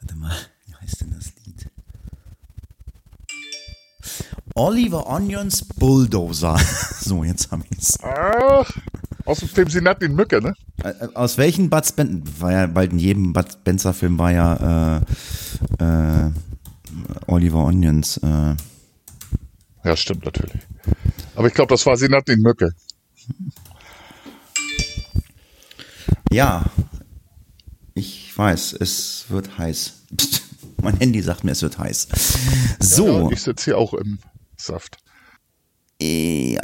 Warte 0.00 0.16
mal, 0.16 0.36
wie 0.66 0.74
heißt 0.74 1.00
denn 1.00 1.12
das 1.12 1.32
Lied? 1.44 1.70
Oliver 4.54 5.06
Onions 5.06 5.64
Bulldozer. 5.64 6.58
So, 7.00 7.24
jetzt 7.24 7.50
haben 7.50 7.64
wir 7.68 7.78
es. 7.78 7.98
Ach, 8.02 8.70
aus 9.24 9.38
dem 9.40 9.48
Film 9.48 9.70
Sie 9.70 9.80
nannten 9.80 10.04
ihn 10.04 10.14
Mücke, 10.14 10.42
ne? 10.42 10.54
Aus 11.14 11.38
welchen 11.38 11.70
Bud 11.70 11.86
Spencer, 11.86 12.22
war 12.40 12.52
ja 12.52 12.66
bald 12.66 12.92
in 12.92 12.98
jedem 12.98 13.32
Bud 13.32 13.50
Spencer 13.50 13.94
Film 13.94 14.18
war 14.18 14.30
ja 14.30 14.98
äh, 15.78 16.26
äh, 16.26 16.30
Oliver 17.26 17.64
Onions. 17.64 18.18
Äh. 18.18 18.54
Ja, 19.84 19.96
stimmt 19.96 20.24
natürlich. 20.24 20.62
Aber 21.34 21.48
ich 21.48 21.54
glaube, 21.54 21.72
das 21.72 21.86
war 21.86 21.96
Sinatin 21.96 22.40
Mücke. 22.40 22.74
Ja, 26.30 26.64
ich 27.94 28.36
weiß, 28.36 28.74
es 28.74 29.26
wird 29.28 29.58
heiß. 29.58 30.02
mein 30.82 30.96
Handy 30.98 31.22
sagt 31.22 31.44
mir, 31.44 31.52
es 31.52 31.62
wird 31.62 31.78
heiß. 31.78 32.08
So. 32.78 33.28
Ja, 33.28 33.30
ich 33.30 33.42
sitze 33.42 33.64
hier 33.66 33.78
auch 33.78 33.94
im 33.94 34.18
Saft. 34.56 34.98
Ja, 36.00 36.60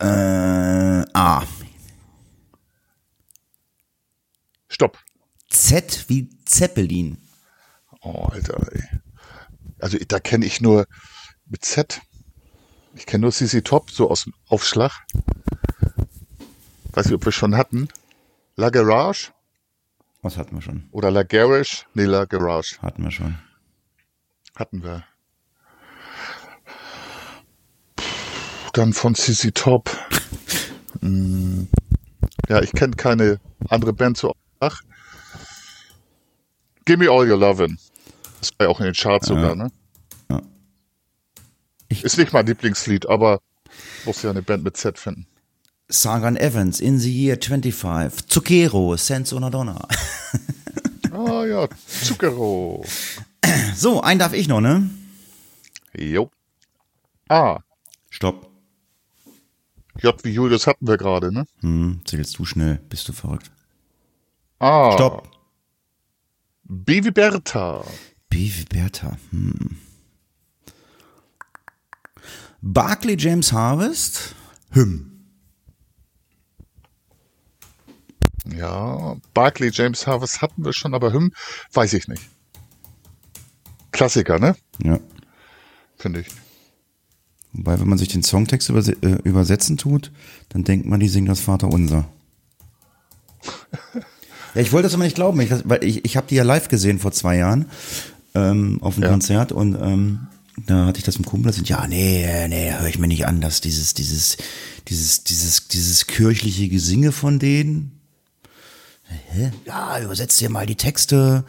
äh, 0.00 1.04
A. 1.14 1.44
Stopp. 4.68 4.98
Z 5.48 6.06
wie 6.08 6.30
Zeppelin. 6.44 7.18
Oh, 8.00 8.24
Alter, 8.24 8.72
ey. 8.72 8.82
Also 9.78 9.98
da 10.06 10.20
kenne 10.20 10.46
ich 10.46 10.60
nur 10.60 10.86
mit 11.46 11.64
Z 11.64 12.00
ich 12.94 13.06
kenne 13.06 13.22
nur 13.22 13.32
CC 13.32 13.62
Top, 13.62 13.90
so 13.90 14.10
aus 14.10 14.24
dem 14.24 14.34
Aufschlag. 14.48 14.92
Weiß 16.92 17.06
nicht, 17.06 17.14
ob 17.14 17.24
wir 17.24 17.32
schon 17.32 17.56
hatten. 17.56 17.88
La 18.56 18.70
Garage. 18.70 19.32
Was 20.20 20.36
hatten 20.36 20.56
wir 20.56 20.62
schon? 20.62 20.88
Oder 20.92 21.10
La 21.10 21.22
Garage. 21.22 21.84
Nee, 21.94 22.04
La 22.04 22.26
Garage. 22.26 22.78
Hatten 22.82 23.02
wir 23.02 23.10
schon. 23.10 23.38
Hatten 24.54 24.82
wir. 24.82 25.04
Dann 28.72 28.92
von 28.92 29.14
CC 29.14 29.52
Top. 29.52 29.90
Hm. 31.00 31.68
Ja, 32.48 32.60
ich 32.60 32.72
kenne 32.72 32.94
keine 32.96 33.40
andere 33.68 33.92
Band 33.92 34.16
so. 34.16 34.34
Ach. 34.60 34.82
Give 36.84 36.98
me 36.98 37.10
all 37.10 37.28
your 37.28 37.38
lovin'. 37.38 37.78
Das 38.40 38.50
war 38.58 38.66
ja 38.66 38.70
auch 38.70 38.80
in 38.80 38.86
den 38.86 38.94
Charts 38.94 39.28
ja. 39.28 39.34
sogar, 39.34 39.54
ne? 39.54 39.70
Ich 41.92 42.04
ist 42.04 42.16
nicht 42.16 42.32
mein 42.32 42.46
Lieblingslied, 42.46 43.06
aber 43.06 43.42
muss 44.06 44.22
ja 44.22 44.30
eine 44.30 44.40
Band 44.40 44.64
mit 44.64 44.78
Z 44.78 44.98
finden. 44.98 45.26
Sagan 45.88 46.38
Evans, 46.38 46.80
In 46.80 46.98
the 46.98 47.12
Year 47.12 47.36
25, 47.36 48.28
Zucchero, 48.28 48.96
Sense 48.96 49.36
Una 49.36 49.50
Donna. 49.50 49.86
ah 51.12 51.44
ja, 51.44 51.68
Zucchero. 52.02 52.82
So, 53.76 54.00
einen 54.00 54.18
darf 54.18 54.32
ich 54.32 54.48
noch, 54.48 54.62
ne? 54.62 54.88
Jo. 55.94 56.30
A. 57.28 57.58
Stopp. 58.08 58.48
J 60.00 60.24
wie 60.24 60.30
Julius 60.30 60.66
hatten 60.66 60.88
wir 60.88 60.96
gerade, 60.96 61.30
ne? 61.30 61.44
Hm, 61.60 62.00
zählst 62.06 62.38
du 62.38 62.46
schnell, 62.46 62.80
bist 62.88 63.06
du 63.06 63.12
verrückt. 63.12 63.50
A. 64.60 64.92
Stopp. 64.92 65.30
B 66.64 67.04
wie 67.04 67.10
Bertha. 67.10 67.84
B 68.30 68.50
wie 68.50 68.64
Bertha, 68.64 69.18
hm. 69.30 69.76
Barclay 72.62 73.16
James 73.18 73.52
Harvest, 73.52 74.36
Hymn. 74.70 75.10
Ja, 78.56 79.16
Barclay 79.34 79.70
James 79.72 80.06
Harvest 80.06 80.40
hatten 80.40 80.64
wir 80.64 80.72
schon, 80.72 80.94
aber 80.94 81.12
Hymn 81.12 81.32
weiß 81.72 81.92
ich 81.94 82.06
nicht. 82.06 82.22
Klassiker, 83.90 84.38
ne? 84.38 84.54
Ja. 84.82 85.00
Finde 85.96 86.20
ich. 86.20 86.28
Wobei, 87.52 87.80
wenn 87.80 87.88
man 87.88 87.98
sich 87.98 88.08
den 88.08 88.22
Songtext 88.22 88.70
überse 88.70 88.92
äh, 89.02 89.18
übersetzen 89.24 89.76
tut, 89.76 90.12
dann 90.50 90.62
denkt 90.62 90.86
man, 90.86 91.00
die 91.00 91.08
singen 91.08 91.26
das 91.26 91.40
Vater 91.40 91.68
Unser. 91.68 92.08
ja, 94.54 94.60
ich 94.60 94.72
wollte 94.72 94.86
das 94.86 94.94
aber 94.94 95.04
nicht 95.04 95.16
glauben, 95.16 95.40
ich, 95.40 95.50
weil 95.64 95.82
ich, 95.82 96.04
ich 96.04 96.16
habe 96.16 96.28
die 96.28 96.36
ja 96.36 96.44
live 96.44 96.68
gesehen 96.68 97.00
vor 97.00 97.10
zwei 97.10 97.36
Jahren 97.36 97.66
ähm, 98.34 98.78
auf 98.82 98.94
dem 98.94 99.02
ja. 99.02 99.10
Konzert 99.10 99.50
und 99.50 99.74
ähm, 99.74 100.28
da 100.66 100.86
hatte 100.86 100.98
ich 100.98 101.04
das 101.04 101.16
im 101.16 101.24
Kumpel, 101.24 101.48
das 101.48 101.56
sind, 101.56 101.68
ja, 101.68 101.86
nee, 101.86 102.48
nee, 102.48 102.72
höre 102.72 102.88
ich 102.88 102.98
mir 102.98 103.08
nicht 103.08 103.26
an, 103.26 103.40
dass 103.40 103.60
dieses, 103.60 103.94
dieses, 103.94 104.36
dieses, 104.88 105.24
dieses, 105.24 105.68
dieses 105.68 106.06
kirchliche 106.06 106.68
Gesinge 106.68 107.12
von 107.12 107.38
denen. 107.38 108.00
Hä? 109.30 109.50
Ja, 109.66 110.00
übersetzt 110.00 110.40
dir 110.40 110.50
mal 110.50 110.66
die 110.66 110.76
Texte. 110.76 111.44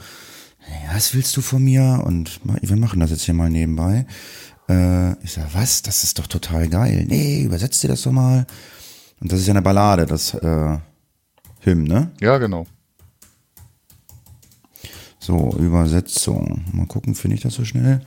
Ja, 0.68 0.96
was 0.96 1.14
willst 1.14 1.36
du 1.38 1.42
von 1.42 1.64
mir? 1.64 2.02
Und 2.06 2.40
wir 2.44 2.76
machen 2.78 3.00
das 3.00 3.12
jetzt 3.12 3.24
hier 3.24 3.34
mal 3.34 3.50
nebenbei. 3.50 4.06
Äh, 4.70 5.14
ich 5.24 5.34
sag, 5.34 5.54
was? 5.54 5.82
Das 5.82 6.04
ist 6.04 6.20
doch 6.20 6.28
total 6.28 6.70
geil. 6.70 7.06
Nee, 7.08 7.44
übersetzt 7.44 7.84
dir 7.84 7.90
das 7.90 8.02
doch 8.02 8.12
mal. 8.12 8.46
Und 9.20 9.32
das 9.32 9.40
ist 9.40 9.48
ja 9.48 9.54
eine 9.54 9.62
Ballade, 9.62 10.06
das 10.06 10.34
äh, 10.34 10.78
Hymn, 11.60 11.84
ne? 11.84 12.12
Ja, 12.20 12.38
genau. 12.38 12.66
So, 15.20 15.56
Übersetzung. 15.58 16.66
Mal 16.74 16.88
gucken, 16.88 17.16
finde 17.16 17.36
ich 17.36 17.44
das 17.44 17.54
so 17.54 17.64
schnell? 17.64 18.02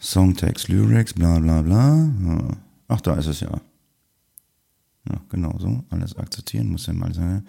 Songtext, 0.00 0.68
Lyrics, 0.68 1.12
bla 1.12 1.38
bla 1.38 1.62
bla. 1.62 2.08
Ach, 2.88 3.00
da 3.00 3.14
ist 3.14 3.26
es 3.26 3.40
ja. 3.40 3.60
Ja, 5.08 5.20
genau 5.28 5.56
so. 5.58 5.84
Alles 5.90 6.16
akzeptieren 6.16 6.68
muss 6.68 6.86
ja 6.86 6.92
mal 6.92 7.14
sein. 7.14 7.46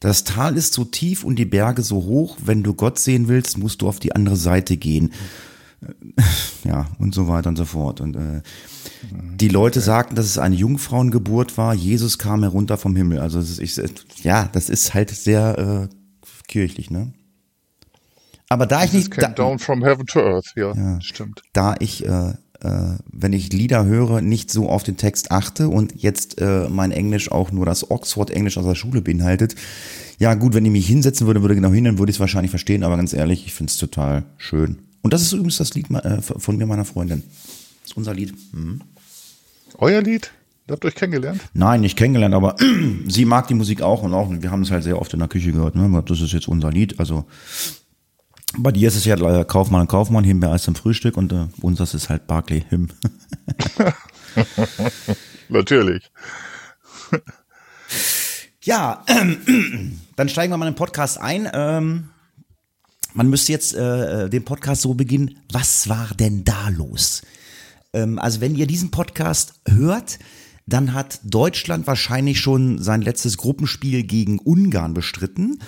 Das 0.00 0.24
Tal 0.24 0.56
ist 0.56 0.74
so 0.74 0.84
tief 0.84 1.24
und 1.24 1.36
die 1.36 1.46
Berge 1.46 1.82
so 1.82 2.04
hoch. 2.04 2.36
Wenn 2.44 2.62
du 2.62 2.74
Gott 2.74 2.98
sehen 2.98 3.28
willst, 3.28 3.58
musst 3.58 3.82
du 3.82 3.88
auf 3.88 3.98
die 3.98 4.14
andere 4.14 4.36
Seite 4.36 4.76
gehen. 4.76 5.12
Ja, 6.64 6.86
und 6.98 7.14
so 7.14 7.28
weiter 7.28 7.48
und 7.48 7.56
so 7.56 7.64
fort. 7.64 8.00
Und 8.00 8.16
äh, 8.16 8.42
die 9.12 9.48
Leute 9.48 9.80
sagten, 9.80 10.14
dass 10.14 10.26
es 10.26 10.38
eine 10.38 10.54
Jungfrauengeburt 10.54 11.56
war. 11.58 11.74
Jesus 11.74 12.18
kam 12.18 12.42
herunter 12.42 12.76
vom 12.76 12.96
Himmel. 12.96 13.20
Also 13.20 13.40
ich, 13.40 13.76
ja, 14.22 14.48
das 14.52 14.68
ist 14.68 14.94
halt 14.94 15.10
sehr 15.10 15.88
äh, 15.90 15.94
kirchlich, 16.48 16.90
ne? 16.90 17.12
Aber 18.48 18.66
da 18.66 18.84
ich 18.84 18.92
nicht. 18.92 19.10
Came 19.10 19.28
da, 19.28 19.32
down 19.32 19.58
from 19.58 19.82
heaven 19.84 20.06
to 20.06 20.20
earth, 20.20 20.52
ja, 20.56 20.72
ja 20.74 21.00
stimmt. 21.00 21.42
Da 21.52 21.74
ich, 21.80 22.06
äh, 22.06 22.34
äh, 22.60 22.96
wenn 23.10 23.32
ich 23.32 23.52
Lieder 23.52 23.84
höre, 23.84 24.20
nicht 24.20 24.50
so 24.50 24.68
auf 24.68 24.82
den 24.82 24.96
Text 24.96 25.30
achte 25.30 25.68
und 25.68 25.94
jetzt 25.96 26.40
äh, 26.40 26.68
mein 26.68 26.92
Englisch 26.92 27.30
auch 27.30 27.50
nur 27.50 27.66
das 27.66 27.90
Oxford-Englisch 27.90 28.56
aus 28.58 28.64
der 28.64 28.74
Schule 28.74 29.00
beinhaltet. 29.02 29.56
Ja, 30.18 30.34
gut, 30.34 30.54
wenn 30.54 30.64
ich 30.64 30.72
mich 30.72 30.86
hinsetzen 30.86 31.26
würde, 31.26 31.42
würde 31.42 31.54
genau 31.54 31.70
hin, 31.70 31.84
dann 31.84 31.98
würde 31.98 32.10
ich 32.10 32.16
es 32.16 32.20
wahrscheinlich 32.20 32.50
verstehen, 32.50 32.84
aber 32.84 32.96
ganz 32.96 33.12
ehrlich, 33.12 33.46
ich 33.46 33.52
finde 33.52 33.70
es 33.70 33.76
total 33.76 34.24
schön. 34.38 34.78
Und 35.02 35.12
das 35.12 35.22
ist 35.22 35.32
übrigens 35.32 35.58
das 35.58 35.74
Lied 35.74 35.90
äh, 35.90 36.22
von 36.22 36.56
mir, 36.56 36.66
meiner 36.66 36.84
Freundin. 36.84 37.22
Das 37.82 37.90
ist 37.90 37.96
unser 37.96 38.14
Lied. 38.14 38.34
Mhm. 38.52 38.80
Euer 39.78 40.02
Lied? 40.02 40.32
Habt 40.68 40.84
ihr 40.84 40.88
euch 40.88 40.96
kennengelernt? 40.96 41.40
Nein, 41.54 41.80
nicht 41.80 41.96
kennengelernt, 41.96 42.34
aber 42.34 42.56
sie 43.06 43.24
mag 43.24 43.46
die 43.46 43.54
Musik 43.54 43.82
auch 43.82 44.02
und 44.02 44.14
auch. 44.14 44.28
Wir 44.30 44.50
haben 44.50 44.62
es 44.62 44.70
halt 44.70 44.82
sehr 44.82 45.00
oft 45.00 45.12
in 45.12 45.20
der 45.20 45.28
Küche 45.28 45.52
gehört. 45.52 45.76
Ne? 45.76 46.02
Das 46.08 46.20
ist 46.20 46.32
jetzt 46.32 46.48
unser 46.48 46.72
Lied. 46.72 46.98
Also 46.98 47.24
bei 48.58 48.72
dir 48.72 48.88
ist 48.88 48.96
es 48.96 49.04
ja 49.04 49.16
leider 49.16 49.44
Kaufmann 49.44 49.82
und 49.82 49.88
Kaufmann, 49.88 50.24
Himbeer 50.24 50.50
als 50.50 50.62
zum 50.62 50.74
Frühstück 50.74 51.16
und 51.16 51.32
äh, 51.32 51.46
unseres 51.60 51.94
ist 51.94 52.08
halt 52.08 52.26
Barclay 52.26 52.64
Him. 52.68 52.88
Natürlich. 55.48 56.10
ja, 58.62 59.04
äh, 59.06 59.36
dann 60.16 60.28
steigen 60.28 60.52
wir 60.52 60.56
mal 60.56 60.66
in 60.66 60.72
den 60.72 60.78
Podcast 60.78 61.20
ein. 61.20 61.48
Ähm, 61.52 62.10
man 63.14 63.30
müsste 63.30 63.52
jetzt 63.52 63.74
äh, 63.74 64.24
äh, 64.24 64.30
den 64.30 64.44
Podcast 64.44 64.82
so 64.82 64.94
beginnen. 64.94 65.38
Was 65.52 65.88
war 65.88 66.08
denn 66.18 66.44
da 66.44 66.68
los? 66.68 67.22
Ähm, 67.92 68.18
also 68.18 68.40
wenn 68.40 68.54
ihr 68.54 68.66
diesen 68.66 68.90
Podcast 68.90 69.54
hört, 69.68 70.18
dann 70.66 70.92
hat 70.92 71.20
Deutschland 71.22 71.86
wahrscheinlich 71.86 72.40
schon 72.40 72.82
sein 72.82 73.02
letztes 73.02 73.36
Gruppenspiel 73.36 74.02
gegen 74.02 74.38
Ungarn 74.38 74.94
bestritten. 74.94 75.62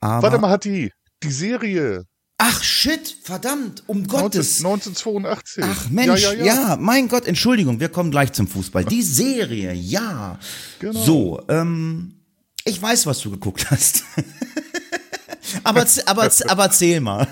Aber 0.00 0.22
Warte 0.22 0.38
mal, 0.38 0.50
hat 0.50 0.64
die 0.64 0.90
die 1.22 1.32
Serie 1.32 2.04
Ach 2.40 2.62
shit, 2.62 3.16
verdammt, 3.20 3.82
um 3.88 4.02
19, 4.02 4.08
Gottes. 4.08 4.58
1982. 4.58 5.64
Ach 5.64 5.90
Mensch, 5.90 6.22
ja, 6.22 6.32
ja, 6.32 6.44
ja. 6.44 6.54
ja, 6.54 6.76
mein 6.76 7.08
Gott, 7.08 7.26
Entschuldigung, 7.26 7.80
wir 7.80 7.88
kommen 7.88 8.12
gleich 8.12 8.32
zum 8.32 8.46
Fußball. 8.46 8.84
Die 8.84 9.02
Serie, 9.02 9.72
ja. 9.72 10.38
Genau. 10.78 11.02
So, 11.02 11.42
ähm, 11.48 12.14
ich 12.64 12.80
weiß, 12.80 13.06
was 13.06 13.20
du 13.20 13.32
geguckt 13.32 13.68
hast. 13.72 14.04
aber, 15.64 15.84
aber, 16.06 16.30
aber 16.46 16.62
erzähl 16.64 17.00
mal. 17.00 17.26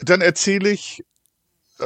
Dann 0.00 0.22
erzähle 0.22 0.70
ich 0.70 1.04
äh, 1.78 1.84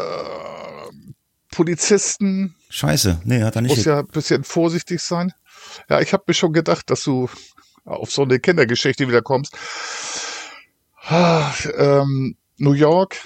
Polizisten. 1.50 2.54
Scheiße, 2.68 3.22
nee, 3.24 3.42
hat 3.42 3.56
er 3.56 3.62
nicht. 3.62 3.76
Muss 3.76 3.84
ja 3.84 3.98
ein 4.00 4.06
bisschen 4.06 4.44
vorsichtig 4.44 5.00
sein. 5.00 5.32
Ja, 5.88 6.00
ich 6.00 6.12
habe 6.12 6.24
mir 6.28 6.34
schon 6.34 6.52
gedacht, 6.52 6.90
dass 6.90 7.02
du 7.02 7.28
auf 7.84 8.12
so 8.12 8.22
eine 8.22 8.38
Kindergeschichte 8.38 9.08
wieder 9.08 9.22
kommst. 9.22 9.56
Ah, 11.08 11.54
ähm, 11.76 12.36
New 12.58 12.72
York 12.72 13.16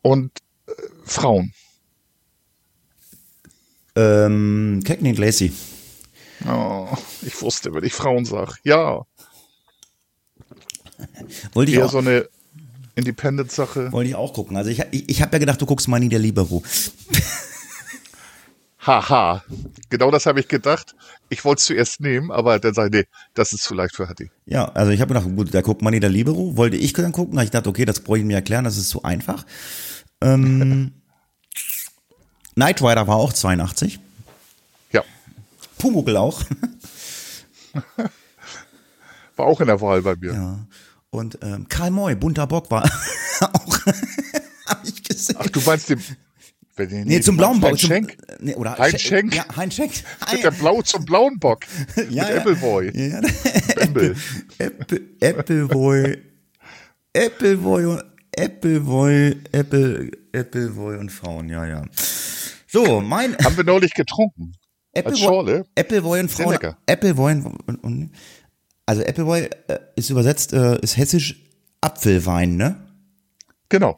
und 0.00 0.30
äh, 0.66 0.72
Frauen. 1.04 1.52
Ähm, 3.94 4.82
Cagney 4.84 5.12
Lacey. 5.12 5.52
Oh, 6.48 6.88
ich 7.20 7.40
wusste, 7.42 7.74
wenn 7.74 7.84
ich 7.84 7.92
Frauen 7.92 8.24
sag. 8.24 8.56
Ja. 8.64 9.02
Wollte 11.52 11.72
ich 11.72 11.78
Eher 11.78 11.86
auch. 11.86 11.90
so 11.90 11.98
eine 11.98 12.26
Independent-Sache. 12.94 13.92
Wollte 13.92 14.08
ich 14.08 14.14
auch 14.16 14.32
gucken. 14.32 14.56
Also 14.56 14.70
ich, 14.70 14.80
ich, 14.92 15.10
ich 15.10 15.20
habe 15.20 15.32
ja 15.34 15.38
gedacht, 15.40 15.60
du 15.60 15.66
guckst 15.66 15.88
Money 15.88 16.08
der 16.08 16.20
Libero. 16.20 16.62
Haha, 18.78 19.44
genau 19.90 20.10
das 20.10 20.24
habe 20.24 20.40
ich 20.40 20.48
gedacht. 20.48 20.96
Ich 21.32 21.46
wollte 21.46 21.60
es 21.60 21.64
zuerst 21.64 22.00
nehmen, 22.00 22.30
aber 22.30 22.58
dann 22.58 22.74
sage 22.74 22.88
ich, 22.88 23.04
nee, 23.04 23.08
das 23.32 23.54
ist 23.54 23.62
zu 23.62 23.72
leicht 23.72 23.96
für 23.96 24.06
Hattie. 24.06 24.30
Ja, 24.44 24.66
also 24.66 24.92
ich 24.92 25.00
habe 25.00 25.14
gedacht, 25.14 25.34
gut, 25.34 25.54
der 25.54 25.62
guckt 25.62 25.80
Money 25.80 25.98
der 25.98 26.10
Libero, 26.10 26.58
wollte 26.58 26.76
ich 26.76 26.92
dann 26.92 27.10
gucken, 27.10 27.36
da 27.36 27.42
ich 27.42 27.50
dachte, 27.50 27.70
okay, 27.70 27.86
das 27.86 28.00
brauche 28.00 28.18
ich 28.18 28.24
mir 28.24 28.34
erklären, 28.34 28.64
das 28.64 28.76
ist 28.76 28.90
zu 28.90 29.02
einfach. 29.02 29.46
Ähm, 30.20 30.92
Knight 32.54 32.82
Rider 32.82 33.08
war 33.08 33.16
auch 33.16 33.32
82. 33.32 33.98
Ja. 34.90 35.02
Pumuckl 35.78 36.18
auch. 36.18 36.42
war 39.36 39.46
auch 39.46 39.60
in 39.62 39.68
der 39.68 39.80
Wahl 39.80 40.02
bei 40.02 40.14
mir. 40.16 40.34
Ja. 40.34 40.58
Und 41.08 41.38
ähm, 41.40 41.66
Karl 41.66 41.92
Moy, 41.92 42.14
bunter 42.14 42.46
Bock 42.46 42.70
war 42.70 42.84
auch, 43.40 43.78
habe 44.66 44.86
ich 44.86 45.02
gesehen. 45.02 45.38
Ach, 45.40 45.46
du 45.46 45.60
meinst 45.62 45.88
den, 45.88 46.02
Nee, 46.78 47.04
nee, 47.04 47.20
zum 47.20 47.36
blauen 47.36 47.60
Bock. 47.60 47.78
Schenk? 47.78 48.16
Nee, 48.40 48.54
oder 48.54 48.78
Hein 48.78 48.98
Schenk? 48.98 49.34
Ja, 49.34 49.44
Hein 49.56 49.70
Schenk. 49.70 49.92
Mit 50.32 50.42
der 50.42 50.52
Blau 50.52 50.80
zum 50.82 51.04
blauen 51.04 51.38
Bock. 51.38 51.66
ja, 51.96 52.02
Mit 52.04 52.14
ja. 52.14 52.36
Appleboy. 52.36 52.90
Ja. 52.94 53.20
Apple, 53.76 54.16
Apple, 54.58 55.00
Appleboy. 55.20 56.18
Appleboy 57.14 57.84
und 57.84 58.02
Appleboy, 58.38 59.36
Apple, 59.52 60.10
Appleboy 60.34 60.96
und 60.96 61.10
Frauen, 61.10 61.50
ja, 61.50 61.66
ja. 61.66 61.84
So, 62.66 63.02
mein. 63.02 63.36
Haben 63.36 63.56
wir 63.58 63.64
neulich 63.64 63.92
getrunken. 63.92 64.52
Appleboy, 64.94 65.62
Appleboy 65.76 66.20
und 66.20 66.30
Frauen. 66.30 66.58
Appleboy 66.86 67.32
und, 67.66 67.84
und, 67.84 68.12
also 68.86 69.02
Appleboy 69.02 69.48
äh, 69.68 69.78
ist 69.96 70.10
übersetzt, 70.10 70.52
äh, 70.52 70.78
ist 70.80 70.96
hessisch 70.96 71.42
Apfelwein, 71.82 72.56
ne? 72.56 72.76
Genau. 73.68 73.96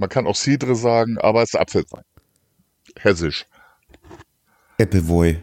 Man 0.00 0.08
kann 0.08 0.26
auch 0.26 0.34
Cidre 0.34 0.76
sagen, 0.76 1.18
aber 1.18 1.42
es 1.42 1.52
ist 1.52 1.60
Apfelwein. 1.60 2.04
Hessisch. 2.98 3.44
Appleboy. 4.78 5.42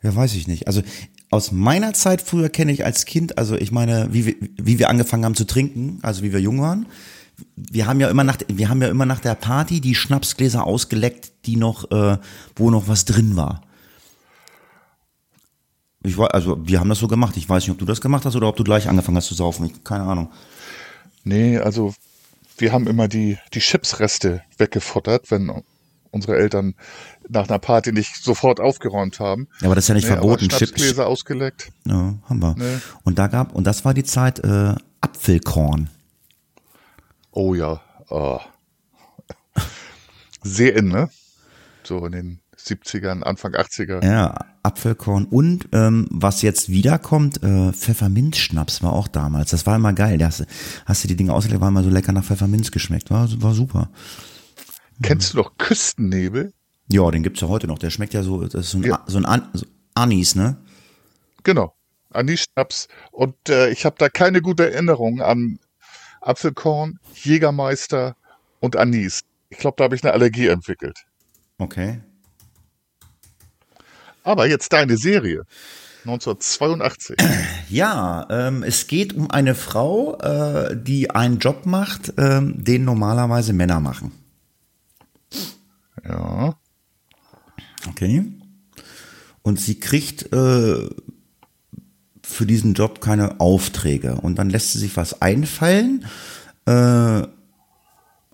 Ja, 0.00 0.14
weiß 0.14 0.36
ich 0.36 0.46
nicht. 0.46 0.68
Also 0.68 0.82
aus 1.32 1.50
meiner 1.50 1.92
Zeit 1.92 2.22
früher 2.22 2.50
kenne 2.50 2.70
ich 2.70 2.84
als 2.84 3.04
Kind, 3.04 3.36
also 3.36 3.56
ich 3.56 3.72
meine, 3.72 4.10
wie 4.12 4.26
wir, 4.26 4.36
wie 4.40 4.78
wir 4.78 4.90
angefangen 4.90 5.24
haben 5.24 5.34
zu 5.34 5.44
trinken, 5.44 5.98
also 6.02 6.22
wie 6.22 6.32
wir 6.32 6.38
jung 6.38 6.60
waren. 6.60 6.86
Wir 7.56 7.88
haben 7.88 7.98
ja 7.98 8.08
immer 8.08 8.22
nach, 8.22 8.38
wir 8.46 8.68
haben 8.68 8.80
ja 8.80 8.88
immer 8.88 9.06
nach 9.06 9.18
der 9.18 9.34
Party 9.34 9.80
die 9.80 9.96
Schnapsgläser 9.96 10.64
ausgeleckt, 10.64 11.32
die 11.46 11.56
noch, 11.56 11.90
äh, 11.90 12.18
wo 12.54 12.70
noch 12.70 12.86
was 12.86 13.04
drin 13.04 13.34
war. 13.34 13.62
Ich 16.04 16.16
war, 16.16 16.32
also 16.32 16.64
wir 16.64 16.78
haben 16.78 16.88
das 16.88 17.00
so 17.00 17.08
gemacht. 17.08 17.36
Ich 17.36 17.48
weiß 17.48 17.64
nicht, 17.64 17.72
ob 17.72 17.78
du 17.78 17.86
das 17.86 18.00
gemacht 18.00 18.24
hast 18.24 18.36
oder 18.36 18.46
ob 18.46 18.54
du 18.54 18.62
gleich 18.62 18.88
angefangen 18.88 19.16
hast 19.16 19.26
zu 19.26 19.34
saufen. 19.34 19.66
Ich, 19.66 19.82
keine 19.82 20.04
Ahnung. 20.04 20.30
Nee, 21.24 21.58
also 21.58 21.94
wir 22.62 22.72
haben 22.72 22.86
immer 22.86 23.08
die, 23.08 23.38
die 23.52 23.58
Chipsreste 23.58 24.42
weggefuttert, 24.56 25.30
wenn 25.30 25.52
unsere 26.12 26.36
Eltern 26.36 26.74
nach 27.28 27.48
einer 27.48 27.58
Party 27.58 27.92
nicht 27.92 28.22
sofort 28.22 28.60
aufgeräumt 28.60 29.18
haben. 29.18 29.48
Ja, 29.60 29.66
aber 29.66 29.74
das 29.74 29.84
ist 29.84 29.88
ja 29.88 29.94
nicht 29.96 30.04
nee, 30.04 30.12
verboten. 30.12 30.48
Schnapsgläser 30.48 31.06
ausgeleckt. 31.06 31.72
Ja, 31.86 32.14
haben 32.28 32.38
wir. 32.38 32.54
Nee. 32.56 32.78
Und 33.02 33.18
da 33.18 33.26
gab, 33.26 33.52
und 33.52 33.64
das 33.66 33.84
war 33.84 33.94
die 33.94 34.04
Zeit 34.04 34.38
äh, 34.38 34.74
Apfelkorn. 35.00 35.90
Oh 37.32 37.54
ja. 37.54 37.80
Oh. 38.08 38.38
Sehr 40.42 40.76
in, 40.76 40.88
ne? 40.88 41.10
So 41.82 42.06
in 42.06 42.12
den 42.12 42.40
70ern, 42.66 43.22
Anfang 43.22 43.54
80er. 43.54 44.04
Ja, 44.04 44.34
Apfelkorn 44.62 45.26
und 45.26 45.68
ähm, 45.72 46.06
was 46.10 46.42
jetzt 46.42 46.68
wiederkommt, 46.68 47.42
äh, 47.42 47.72
Pfefferminzschnaps 47.72 48.82
war 48.82 48.92
auch 48.92 49.08
damals. 49.08 49.50
Das 49.50 49.66
war 49.66 49.76
immer 49.76 49.92
geil. 49.92 50.18
Das, 50.18 50.44
hast 50.86 51.04
du 51.04 51.08
die 51.08 51.16
Dinge 51.16 51.34
ausgelegt, 51.34 51.60
war 51.60 51.68
immer 51.68 51.82
so 51.82 51.90
lecker 51.90 52.12
nach 52.12 52.24
Pfefferminz 52.24 52.70
geschmeckt. 52.70 53.10
War, 53.10 53.28
war 53.42 53.54
super. 53.54 53.90
Kennst 55.02 55.32
du 55.32 55.38
noch 55.38 55.56
Küstennebel? 55.58 56.52
Ja, 56.88 57.10
den 57.10 57.22
gibt's 57.22 57.40
ja 57.40 57.48
heute 57.48 57.66
noch. 57.66 57.78
Der 57.78 57.90
schmeckt 57.90 58.14
ja 58.14 58.22
so, 58.22 58.42
das 58.42 58.54
ist 58.66 58.70
so 58.70 58.78
ein, 58.78 58.84
ja. 58.84 59.02
so 59.06 59.18
ein 59.18 59.24
An 59.24 59.48
so 59.52 59.66
Anis, 59.94 60.34
ne? 60.34 60.56
Genau. 61.42 61.74
Anis-Schnaps. 62.10 62.88
Und 63.10 63.48
äh, 63.48 63.70
ich 63.70 63.84
habe 63.84 63.96
da 63.98 64.08
keine 64.08 64.42
gute 64.42 64.70
Erinnerung 64.70 65.22
an 65.22 65.58
Apfelkorn, 66.20 66.98
Jägermeister 67.14 68.16
und 68.60 68.76
Anis. 68.76 69.22
Ich 69.48 69.58
glaube, 69.58 69.76
da 69.78 69.84
habe 69.84 69.96
ich 69.96 70.04
eine 70.04 70.12
Allergie 70.12 70.46
entwickelt. 70.46 71.04
Okay. 71.58 72.00
Aber 74.22 74.46
jetzt 74.48 74.72
deine 74.72 74.96
Serie. 74.96 75.44
1982. 76.04 77.16
Ja, 77.70 78.26
ähm, 78.28 78.62
es 78.62 78.86
geht 78.86 79.14
um 79.14 79.30
eine 79.30 79.54
Frau, 79.54 80.18
äh, 80.18 80.76
die 80.76 81.10
einen 81.10 81.38
Job 81.38 81.64
macht, 81.64 82.12
ähm, 82.18 82.62
den 82.62 82.84
normalerweise 82.84 83.54
Männer 83.54 83.80
machen. 83.80 84.12
Ja. 86.06 86.54
Okay. 87.88 88.24
Und 89.40 89.58
sie 89.58 89.80
kriegt 89.80 90.30
äh, 90.34 90.88
für 92.22 92.46
diesen 92.46 92.74
Job 92.74 93.00
keine 93.00 93.40
Aufträge. 93.40 94.16
Und 94.16 94.38
dann 94.38 94.50
lässt 94.50 94.72
sie 94.72 94.80
sich 94.80 94.98
was 94.98 95.22
einfallen. 95.22 96.04
Äh, 96.66 97.22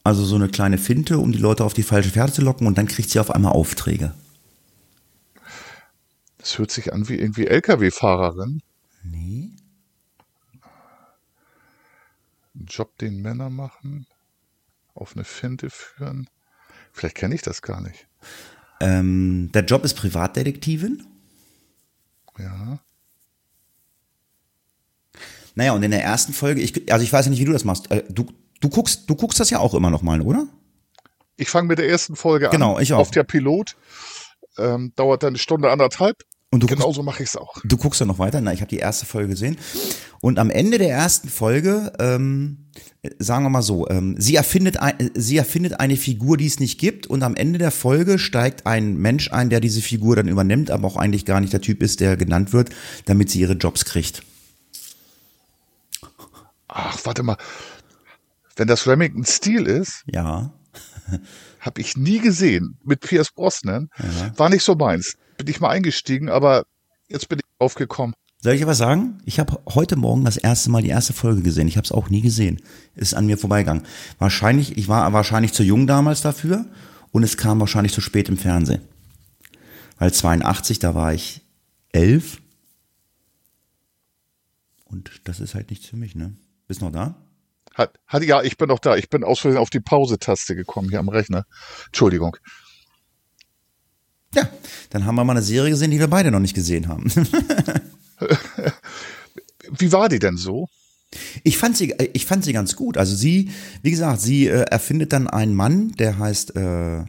also 0.02 0.25
so 0.25 0.35
eine 0.35 0.49
kleine 0.49 0.78
Finte, 0.78 1.18
um 1.18 1.30
die 1.30 1.38
Leute 1.38 1.64
auf 1.64 1.75
die 1.75 1.83
falsche 1.85 2.11
Pferde 2.11 2.33
zu 2.33 2.42
locken. 2.42 2.66
Und 2.66 2.76
dann 2.76 2.88
kriegt 2.88 3.11
sie 3.11 3.21
auf 3.21 3.30
einmal 3.30 3.52
Aufträge. 3.52 4.14
Das 6.49 6.59
hört 6.59 6.71
sich 6.71 6.95
an 6.95 7.11
wie 7.11 7.17
irgendwie 7.17 7.47
LKW-Fahrerin. 7.47 8.62
Nee. 9.02 9.50
Ein 12.55 12.64
Job, 12.67 12.97
den 12.97 13.21
Männer 13.21 13.50
machen, 13.50 14.07
auf 14.95 15.14
eine 15.14 15.25
Finte 15.25 15.69
führen. 15.69 16.31
Vielleicht 16.90 17.17
kenne 17.17 17.35
ich 17.35 17.43
das 17.43 17.61
gar 17.61 17.83
nicht. 17.83 18.09
Ähm, 18.81 19.50
der 19.52 19.67
Job 19.67 19.85
ist 19.85 19.93
Privatdetektivin. 19.93 21.07
Ja. 22.38 22.78
Naja, 25.55 25.73
und 25.73 25.83
in 25.83 25.90
der 25.90 26.02
ersten 26.02 26.33
Folge, 26.33 26.62
ich, 26.62 26.90
also 26.90 27.05
ich 27.05 27.12
weiß 27.12 27.26
ja 27.26 27.31
nicht, 27.31 27.40
wie 27.40 27.45
du 27.45 27.52
das 27.52 27.64
machst. 27.64 27.90
Äh, 27.90 28.05
du, 28.09 28.26
du, 28.62 28.71
guckst, 28.71 29.11
du 29.11 29.17
guckst 29.17 29.38
das 29.38 29.50
ja 29.50 29.59
auch 29.59 29.75
immer 29.75 29.90
noch 29.90 30.00
mal, 30.00 30.23
oder? 30.23 30.49
Ich 31.37 31.50
fange 31.50 31.69
mit 31.69 31.78
der 31.78 31.90
ersten 31.90 32.17
Folge 32.17 32.49
genau, 32.49 32.76
an. 32.76 32.83
Ich 32.83 32.95
auch. 32.95 33.00
Auf 33.00 33.11
der 33.11 33.25
Pilot. 33.25 33.76
Ähm, 34.57 34.95
dauert 34.97 35.23
dann 35.23 35.28
eine 35.28 35.38
Stunde, 35.38 35.71
anderthalb. 35.71 36.25
Und 36.50 36.62
du 36.62 36.67
Genauso 36.67 37.02
mache 37.02 37.23
ich 37.23 37.28
es 37.28 37.37
auch. 37.37 37.57
Du 37.64 37.76
guckst 37.76 38.00
ja 38.00 38.07
noch 38.07 38.19
weiter. 38.19 38.40
Na, 38.40 38.55
ich 38.55 38.61
habe 38.61 38.71
die 38.71 38.78
erste 38.78 39.05
Folge 39.05 39.31
gesehen. 39.31 39.59
Und 40.21 40.38
am 40.38 40.49
Ende 40.49 40.78
der 40.78 40.88
ersten 40.88 41.28
Folge, 41.28 41.93
ähm, 41.99 42.71
sagen 43.19 43.45
wir 43.45 43.50
mal 43.50 43.61
so, 43.61 43.87
ähm, 43.90 44.14
sie, 44.19 44.37
erfindet 44.37 44.78
ein, 44.78 45.11
sie 45.14 45.37
erfindet 45.37 45.78
eine 45.78 45.97
Figur, 45.97 46.38
die 46.38 46.47
es 46.47 46.59
nicht 46.59 46.81
gibt. 46.81 47.07
Und 47.07 47.23
am 47.23 47.35
Ende 47.35 47.59
der 47.59 47.71
Folge 47.71 48.19
steigt 48.19 48.67
ein 48.67 48.97
Mensch 48.97 49.31
ein, 49.31 49.50
der 49.50 49.61
diese 49.61 49.83
Figur 49.83 50.17
dann 50.17 50.26
übernimmt, 50.26 50.71
aber 50.71 50.88
auch 50.88 50.97
eigentlich 50.97 51.26
gar 51.26 51.40
nicht 51.40 51.52
der 51.52 51.61
Typ 51.61 51.83
ist, 51.83 52.00
der 52.00 52.17
genannt 52.17 52.55
wird, 52.55 52.71
damit 53.05 53.31
sie 53.31 53.40
ihre 53.40 53.52
Jobs 53.52 53.85
kriegt. 53.85 54.23
Ach, 56.67 56.99
warte 57.05 57.23
mal. 57.23 57.37
Wenn 58.57 58.69
das 58.69 58.87
Remington 58.87 59.25
Steel 59.26 59.67
ist. 59.67 60.03
Ja. 60.07 60.53
habe 61.61 61.81
ich 61.81 61.97
nie 61.97 62.18
gesehen. 62.18 62.79
Mit 62.85 63.01
Pierce 63.01 63.33
Brosnan. 63.33 63.90
Ja. 63.99 64.38
War 64.38 64.49
nicht 64.49 64.64
so 64.64 64.75
meins 64.75 65.16
bin 65.38 65.47
ich 65.47 65.61
mal 65.61 65.71
eingestiegen, 65.71 66.29
aber 66.29 66.66
jetzt 67.09 67.29
bin 67.29 67.38
ich 67.38 67.44
aufgekommen. 67.59 68.14
Soll 68.40 68.55
ich 68.55 68.66
was 68.66 68.79
sagen? 68.79 69.21
Ich 69.25 69.40
habe 69.40 69.61
heute 69.75 69.97
Morgen 69.97 70.25
das 70.25 70.37
erste 70.37 70.71
Mal 70.71 70.83
die 70.83 70.90
erste 70.90 71.12
Folge 71.12 71.42
gesehen. 71.42 71.66
Ich 71.66 71.77
habe 71.77 71.85
es 71.85 71.92
auch 71.92 72.11
nie 72.11 72.21
gesehen. 72.21 72.61
Ist 72.94 73.14
an 73.14 73.27
mir 73.27 73.38
vorbeigegangen. 73.38 73.85
Wahrscheinlich, 74.18 74.77
ich 74.77 74.87
war 74.87 75.12
wahrscheinlich 75.12 75.53
zu 75.53 75.62
jung 75.62 75.87
damals 75.87 76.21
dafür 76.21 76.66
und 77.11 77.23
es 77.23 77.37
kam 77.37 77.59
wahrscheinlich 77.59 77.92
zu 77.92 78.01
spät 78.01 78.29
im 78.29 78.37
Fernsehen. 78.37 78.83
Weil 79.99 80.12
82, 80.12 80.79
da 80.79 80.94
war 80.94 81.14
ich 81.14 81.42
elf. 81.90 82.40
Und 84.85 85.11
das 85.25 85.40
ist 85.40 85.55
halt 85.55 85.71
nichts 85.71 85.87
für 85.87 85.97
mich, 85.97 86.14
ne? 86.14 86.37
Bist 86.68 86.81
noch 86.81 86.92
da? 86.92 87.16
Hat, 87.79 87.99
hat, 88.09 88.25
ja, 88.25 88.43
ich 88.43 88.59
bin 88.59 88.69
noch 88.69 88.81
da. 88.81 88.97
Ich 88.97 89.09
bin 89.09 89.23
aus 89.23 89.38
Versehen 89.38 89.61
auf 89.61 89.71
die 89.71 89.81
Pause-Taste 89.81 90.57
gekommen 90.57 90.91
hier 90.91 90.99
am 90.99 91.09
Rechner. 91.09 91.47
Entschuldigung. 91.87 92.37
Ja, 94.35 94.49
dann 94.91 95.07
haben 95.07 95.14
wir 95.14 95.25
mal 95.25 95.33
eine 95.33 95.43
Serie 95.43 95.71
gesehen, 95.71 95.93
die 95.93 95.99
wir 96.01 96.09
beide 96.09 96.31
noch 96.31 96.41
nicht 96.41 96.55
gesehen 96.55 96.88
haben. 96.88 97.11
Wie 99.71 99.93
war 99.93 100.09
die 100.09 100.19
denn 100.19 100.37
so? 100.37 100.67
Ich 101.45 101.57
fand 101.57 101.77
sie, 101.77 101.95
ich 102.12 102.27
fand 102.27 102.45
sie 102.45 102.53
ganz 102.53 102.77
gut. 102.77 102.99
Also 102.99 103.14
sie, 103.14 103.51
wie 103.83 103.91
gesagt, 103.91 104.21
sie 104.21 104.49
äh, 104.49 104.64
erfindet 104.64 105.12
dann 105.12 105.29
einen 105.29 105.55
Mann, 105.55 105.93
der 105.93 106.19
heißt 106.19 106.57
äh, 106.57 107.05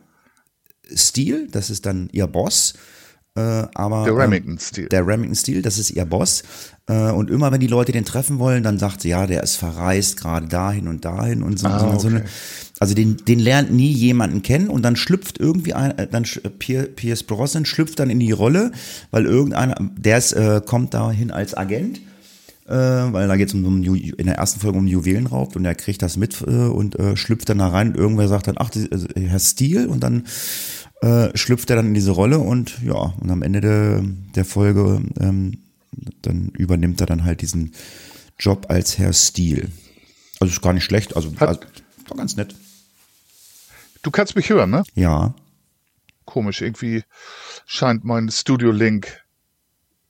Steel, 0.94 1.48
das 1.52 1.70
ist 1.70 1.86
dann 1.86 2.10
ihr 2.12 2.28
Boss. 2.28 2.76
Äh, 3.39 3.67
aber, 3.73 4.04
der 4.04 4.17
Remington 4.17 4.60
Steel. 4.60 4.89
Der 4.89 5.06
Remington 5.06 5.36
Steel, 5.36 5.62
das 5.62 5.78
ist 5.78 5.91
ihr 5.91 6.06
Boss. 6.06 6.43
Äh, 6.88 7.12
und 7.12 7.30
immer 7.30 7.52
wenn 7.52 7.60
die 7.60 7.67
Leute 7.67 7.91
den 7.91 8.06
treffen 8.06 8.39
wollen, 8.39 8.63
dann 8.63 8.78
sagt 8.78 9.02
sie, 9.02 9.10
ja, 9.10 9.28
der 9.28 9.43
ist 9.43 9.56
verreist, 9.56 10.19
gerade 10.19 10.47
dahin 10.47 10.88
und 10.88 11.06
dahin 11.06 11.43
und 11.43 11.60
so. 11.60 11.67
Ah, 11.67 11.88
okay. 11.88 11.99
so 11.99 12.08
eine, 12.08 12.25
also 12.80 12.93
den, 12.93 13.17
den 13.17 13.39
lernt 13.39 13.71
nie 13.71 13.91
jemanden 13.91 14.41
kennen 14.41 14.69
und 14.69 14.84
dann 14.84 14.95
schlüpft 14.95 15.39
irgendwie 15.39 15.73
ein, 15.73 15.97
äh, 15.97 16.08
dann 16.08 16.23
Pierce 16.58 17.23
Brosnan 17.23 17.65
schlüpft 17.65 17.99
dann 17.99 18.10
in 18.10 18.19
die 18.19 18.32
Rolle, 18.32 18.71
weil 19.12 19.25
irgendeiner, 19.25 19.75
der 19.80 20.17
ist, 20.17 20.34
äh, 20.34 20.62
kommt 20.65 20.93
dahin 20.93 21.32
als 21.32 21.56
Agent, 21.56 22.02
weil 22.71 23.28
da 23.28 23.36
geht 23.36 23.47
es 23.47 23.56
um, 23.56 23.65
um 23.65 23.84
in 23.84 24.28
der 24.28 24.36
ersten 24.36 24.60
Folge 24.60 24.78
um 24.78 24.86
Juwelenraub 24.86 25.56
und 25.56 25.65
er 25.65 25.73
kriegt 25.73 26.04
das 26.04 26.17
mit 26.17 26.39
äh, 26.41 26.52
und 26.52 26.99
äh, 26.99 27.17
schlüpft 27.17 27.49
dann 27.49 27.58
da 27.58 27.69
rein 27.69 27.88
und 27.89 27.97
irgendwer 27.97 28.28
sagt 28.28 28.45
dann, 28.45 28.58
ach, 28.60 28.69
das, 28.69 28.84
äh, 28.84 29.21
Herr 29.21 29.39
Steele 29.39 29.88
und 29.88 30.02
dann 30.02 30.25
äh, 31.02 31.36
schlüpft 31.38 31.70
er 31.70 31.78
dann 31.78 31.88
in 31.88 31.94
diese 31.94 32.12
Rolle 32.12 32.40
und 32.40 32.82
ja, 32.84 33.14
und 33.20 33.30
am 33.30 33.42
Ende 33.42 33.62
der, 33.62 34.04
der 34.36 34.46
Folge 34.46 35.02
ähm, 35.20 35.60
dann 36.22 36.50
übernimmt 36.50 37.02
er 37.02 37.08
dann 37.08 37.24
halt 37.24 37.42
diesen 37.42 37.74
Job 38.38 38.68
als 38.70 38.98
Herr 38.98 39.14
Steele. 39.14 39.70
Also 40.40 40.52
ist 40.52 40.62
gar 40.62 40.74
nicht 40.74 40.84
schlecht, 40.84 41.16
also, 41.16 41.32
Hat, 41.40 41.50
also 41.50 41.62
war 42.08 42.18
ganz 42.18 42.36
nett. 42.36 42.56
Du 44.02 44.12
kannst 44.12 44.36
mich 44.36 44.50
hören, 44.50 44.70
ne? 44.70 44.84
Ja. 44.96 45.34
Komisch, 46.26 46.62
irgendwie 46.62 47.04
scheint 47.66 48.06
mein 48.06 48.30
Studio-Link 48.30 49.22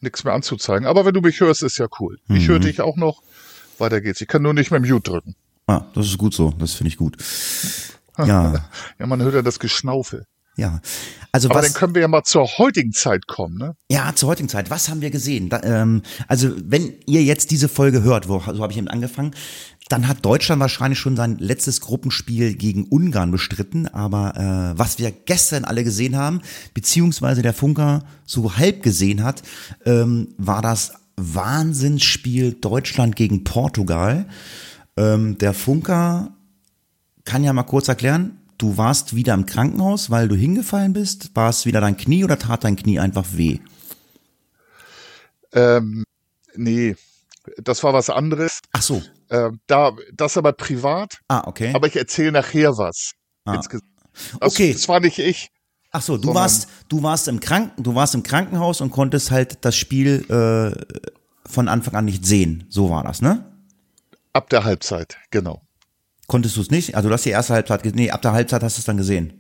nichts 0.02 0.24
mehr 0.24 0.34
anzuzeigen. 0.34 0.88
Aber 0.88 1.06
wenn 1.06 1.14
du 1.14 1.22
mich 1.22 1.40
hörst, 1.40 1.64
ist 1.64 1.78
ja 1.78 1.88
cool. 2.00 2.20
Mhm. 2.28 2.36
Ich 2.36 2.48
höre 2.48 2.60
dich 2.60 2.82
auch 2.82 2.96
noch. 2.96 3.22
Weiter 3.80 4.02
geht's. 4.02 4.22
Ich 4.22 4.28
kann 4.28 4.42
nur 4.42 4.54
nicht 4.54 4.72
mehr 4.72 4.80
Mute 4.80 5.12
drücken. 5.12 5.36
Ah, 5.66 5.86
das 5.94 6.08
ist 6.08 6.18
gut 6.18 6.34
so. 6.34 6.52
Das 6.60 6.74
finde 6.74 6.90
ich 6.90 6.98
gut. 6.98 7.18
Ja. 8.26 8.70
ja, 9.00 9.08
man 9.08 9.22
hört 9.22 9.34
ja 9.34 9.42
das 9.42 9.60
Geschnaufe. 9.60 10.26
Ja. 10.60 10.82
Also 11.32 11.50
Aber 11.50 11.60
was, 11.60 11.68
dann 11.68 11.74
können 11.74 11.96
wir 11.96 12.02
ja 12.02 12.08
mal 12.08 12.24
zur 12.24 12.46
heutigen 12.58 12.92
Zeit 12.92 13.28
kommen, 13.28 13.58
ne? 13.58 13.76
Ja, 13.90 14.14
zur 14.16 14.30
heutigen 14.30 14.50
Zeit. 14.50 14.70
Was 14.70 14.90
haben 14.90 15.02
wir 15.02 15.12
gesehen? 15.12 15.50
Da, 15.50 15.62
ähm, 15.64 16.02
also 16.28 16.52
wenn 16.64 16.94
ihr 17.06 17.24
jetzt 17.24 17.52
diese 17.52 17.70
Folge 17.70 18.04
hört, 18.04 18.28
wo, 18.28 18.40
so 18.40 18.62
habe 18.62 18.72
ich 18.72 18.78
eben 18.78 18.88
angefangen, 18.88 19.32
dann 19.90 20.08
hat 20.08 20.26
Deutschland 20.26 20.60
wahrscheinlich 20.60 21.00
schon 21.00 21.16
sein 21.16 21.38
letztes 21.40 21.82
Gruppenspiel 21.82 22.56
gegen 22.56 22.84
Ungarn 22.86 23.32
bestritten. 23.32 23.88
Aber 23.88 24.74
äh, 24.74 24.78
was 24.78 25.00
wir 25.00 25.12
gestern 25.12 25.66
alle 25.66 25.84
gesehen 25.84 26.16
haben, 26.16 26.42
beziehungsweise 26.74 27.42
der 27.42 27.54
Funker 27.54 28.04
so 28.26 28.58
halb 28.58 28.84
gesehen 28.84 29.24
hat, 29.24 29.44
ähm, 29.86 30.30
war 30.38 30.62
das 30.62 30.94
Wahnsinnsspiel 31.16 32.54
Deutschland 32.54 33.16
gegen 33.16 33.44
Portugal. 33.44 34.26
Ähm, 34.98 35.38
der 35.38 35.54
Funker 35.54 36.36
kann 37.26 37.44
ja 37.44 37.54
mal 37.54 37.64
kurz 37.64 37.88
erklären, 37.88 38.39
du 38.60 38.78
warst 38.78 39.16
wieder 39.16 39.34
im 39.34 39.48
Krankenhaus, 39.48 40.12
weil 40.12 40.28
du 40.28 40.36
hingefallen 40.36 40.94
bist? 40.94 41.36
War 41.36 41.50
es 41.50 41.66
wieder 41.66 41.82
dein 41.82 41.98
Knie 41.98 42.24
oder 42.24 42.38
tat 42.38 42.64
dein 42.64 42.76
Knie 42.76 43.00
einfach 43.00 43.26
weh? 43.32 43.60
Ähm, 45.52 46.04
nee, 46.56 46.96
das 47.58 47.84
war 47.84 47.94
was 47.94 48.12
anderes. 48.12 48.60
Ach 48.72 48.84
so. 48.84 49.02
Ähm, 49.32 49.60
da, 49.66 49.94
das 50.14 50.38
aber 50.38 50.54
privat. 50.54 51.20
Ah, 51.28 51.44
okay. 51.48 51.74
Aber 51.74 51.88
ich 51.88 51.96
erzähle 51.96 52.32
nachher 52.34 52.78
was. 52.78 53.14
Ah. 53.46 53.56
Das, 53.56 53.68
okay. 54.42 54.74
Das 54.74 54.88
war 54.88 55.00
nicht 55.00 55.18
ich. 55.18 55.50
Ach 55.92 56.04
so, 56.04 56.18
du 56.18 56.36
warst, 56.36 56.70
du 56.88 57.02
warst 57.02 57.28
im 57.28 57.40
Kranken, 57.40 57.82
du 57.82 57.96
warst 57.96 58.14
im 58.14 58.22
Krankenhaus 58.22 58.80
und 58.80 58.92
konntest 58.92 59.32
halt 59.32 59.66
das 59.66 59.76
Spiel 59.76 60.24
äh, 60.30 61.50
von 61.50 61.68
Anfang 61.68 61.96
an 61.96 62.06
nicht 62.06 62.26
sehen. 62.26 62.66
So 62.70 62.92
war 62.92 63.04
das, 63.04 63.24
ne? 63.24 63.44
Ab 64.32 64.50
der 64.52 64.64
Halbzeit, 64.64 65.18
genau. 65.32 65.64
Konntest 66.30 66.58
du 66.58 66.62
es 66.62 66.70
nicht? 66.70 66.96
Also 66.96 67.10
du 67.10 67.14
hast 67.14 67.26
die 67.26 67.32
erste 67.32 67.56
Halbzeit 67.56 67.82
gesehen. 67.82 67.96
Nee, 67.98 68.12
ab 68.12 68.22
der 68.22 68.34
Halbzeit 68.34 68.62
hast 68.62 68.78
du 68.78 68.82
es 68.82 68.86
dann 68.86 68.98
gesehen. 68.98 69.34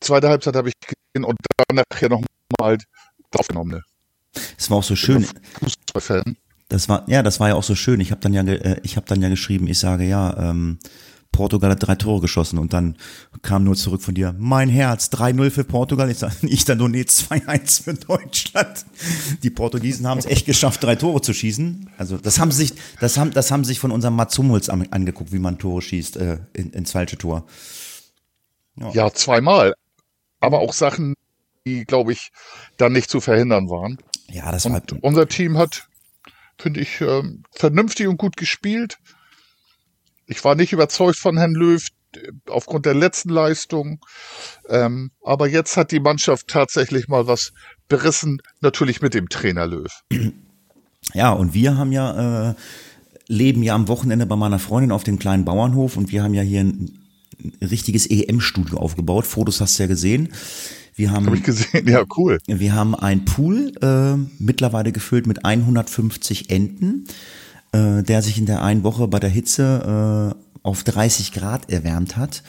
Zweite 0.00 0.28
Halbzeit 0.28 0.54
habe 0.54 0.68
ich 0.68 0.74
gesehen 0.80 1.24
und 1.24 1.36
dann 1.56 1.82
nachher 1.90 2.08
nochmal 2.08 2.78
aufgenommen. 3.34 3.70
Ne? 3.72 3.82
Es 4.56 4.70
war 4.70 4.78
auch 4.78 4.84
so 4.84 4.94
schön. 4.94 5.26
Fußballfan. 5.58 6.36
Das 6.68 6.88
war 6.88 7.02
ja, 7.08 7.24
das 7.24 7.40
war 7.40 7.48
ja 7.48 7.56
auch 7.56 7.64
so 7.64 7.74
schön. 7.74 7.98
Ich 7.98 8.12
habe 8.12 8.20
dann 8.20 8.32
ja, 8.32 8.44
äh, 8.44 8.80
ich 8.84 8.96
habe 8.96 9.06
dann 9.08 9.20
ja 9.20 9.28
geschrieben. 9.28 9.66
Ich 9.66 9.80
sage 9.80 10.04
ja, 10.04 10.36
ähm, 10.38 10.78
Portugal 11.34 11.72
hat 11.72 11.84
drei 11.84 11.96
Tore 11.96 12.20
geschossen 12.20 12.60
und 12.60 12.72
dann 12.72 12.96
kam 13.42 13.64
nur 13.64 13.74
zurück 13.74 14.02
von 14.02 14.14
dir, 14.14 14.34
mein 14.38 14.68
Herz, 14.68 15.06
3-0 15.08 15.50
für 15.50 15.64
Portugal. 15.64 16.08
Ich, 16.08 16.18
sag, 16.18 16.32
ich 16.42 16.64
dann 16.64 16.78
nur, 16.78 16.88
nee, 16.88 17.02
2-1 17.02 17.82
für 17.82 17.94
Deutschland. 17.94 18.86
Die 19.42 19.50
Portugiesen 19.50 20.06
haben 20.06 20.18
es 20.18 20.26
echt 20.26 20.46
geschafft, 20.46 20.84
drei 20.84 20.94
Tore 20.94 21.20
zu 21.22 21.34
schießen. 21.34 21.90
Also 21.98 22.18
das 22.18 22.38
haben 22.38 22.52
sich, 22.52 22.74
das 23.00 23.18
haben, 23.18 23.32
das 23.32 23.50
haben 23.50 23.64
sich 23.64 23.80
von 23.80 23.90
unserem 23.90 24.14
Mats 24.14 24.38
Hummels 24.38 24.68
angeguckt, 24.68 25.32
wie 25.32 25.40
man 25.40 25.58
Tore 25.58 25.82
schießt 25.82 26.16
äh, 26.18 26.38
in, 26.52 26.70
ins 26.70 26.92
falsche 26.92 27.18
Tor. 27.18 27.44
Ja. 28.76 28.90
ja, 28.92 29.10
zweimal. 29.12 29.74
Aber 30.38 30.60
auch 30.60 30.72
Sachen, 30.72 31.14
die, 31.66 31.84
glaube 31.84 32.12
ich, 32.12 32.30
dann 32.76 32.92
nicht 32.92 33.10
zu 33.10 33.20
verhindern 33.20 33.68
waren. 33.70 33.98
Ja, 34.30 34.52
das 34.52 34.66
war. 34.66 34.76
Und 34.76 35.02
unser 35.02 35.26
Team 35.26 35.58
hat, 35.58 35.88
finde 36.58 36.80
ich, 36.80 37.00
äh, 37.00 37.22
vernünftig 37.50 38.06
und 38.06 38.18
gut 38.18 38.36
gespielt. 38.36 38.98
Ich 40.26 40.44
war 40.44 40.54
nicht 40.54 40.72
überzeugt 40.72 41.18
von 41.18 41.36
Herrn 41.36 41.54
Löw 41.54 41.86
äh, 42.14 42.32
aufgrund 42.48 42.86
der 42.86 42.94
letzten 42.94 43.30
Leistung. 43.30 44.00
Ähm, 44.68 45.10
aber 45.22 45.48
jetzt 45.48 45.76
hat 45.76 45.90
die 45.90 46.00
Mannschaft 46.00 46.48
tatsächlich 46.48 47.08
mal 47.08 47.26
was 47.26 47.52
berissen, 47.88 48.40
natürlich 48.60 49.02
mit 49.02 49.14
dem 49.14 49.28
Trainer 49.28 49.66
Löw. 49.66 49.90
Ja, 51.12 51.32
und 51.32 51.52
wir 51.52 51.76
haben 51.76 51.92
ja, 51.92 52.50
äh, 52.50 52.54
leben 53.28 53.62
ja 53.62 53.74
am 53.74 53.88
Wochenende 53.88 54.24
bei 54.24 54.36
meiner 54.36 54.58
Freundin 54.58 54.90
auf 54.90 55.04
dem 55.04 55.18
kleinen 55.18 55.44
Bauernhof 55.44 55.98
und 55.98 56.10
wir 56.10 56.22
haben 56.22 56.32
ja 56.32 56.40
hier 56.40 56.60
ein 56.60 56.98
richtiges 57.60 58.06
EM-Studio 58.06 58.78
aufgebaut. 58.78 59.26
Fotos 59.26 59.60
hast 59.60 59.78
du 59.78 59.82
ja 59.82 59.86
gesehen. 59.86 60.30
Wir 60.94 61.10
haben, 61.10 61.26
Hab 61.26 61.34
ich 61.34 61.42
gesehen, 61.42 61.86
ja, 61.88 62.04
cool. 62.16 62.38
Wir 62.46 62.74
haben 62.74 62.94
ein 62.94 63.24
Pool, 63.24 63.72
äh, 63.82 64.16
mittlerweile 64.38 64.92
gefüllt 64.92 65.26
mit 65.26 65.44
150 65.44 66.50
Enten, 66.50 67.04
äh, 67.74 68.02
der 68.04 68.22
sich 68.22 68.38
in 68.38 68.46
der 68.46 68.62
einen 68.62 68.84
Woche 68.84 69.08
bei 69.08 69.18
der 69.18 69.30
Hitze 69.30 70.32
äh, 70.32 70.58
auf 70.62 70.84
30 70.84 71.32
Grad 71.32 71.70
erwärmt 71.70 72.16
hat. 72.16 72.42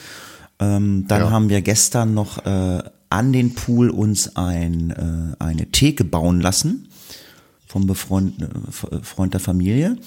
Ähm, 0.59 1.05
dann 1.07 1.21
ja. 1.21 1.31
haben 1.31 1.49
wir 1.49 1.61
gestern 1.61 2.13
noch 2.13 2.45
äh, 2.45 2.83
an 3.09 3.33
den 3.33 3.55
Pool 3.55 3.89
uns 3.89 4.35
ein, 4.35 4.91
äh, 4.91 5.43
eine 5.43 5.65
Theke 5.71 6.03
bauen 6.03 6.39
lassen 6.41 6.87
vom 7.65 7.87
Befreund, 7.87 8.41
äh, 8.41 9.01
Freund 9.01 9.33
der 9.33 9.41
Familie. 9.41 9.97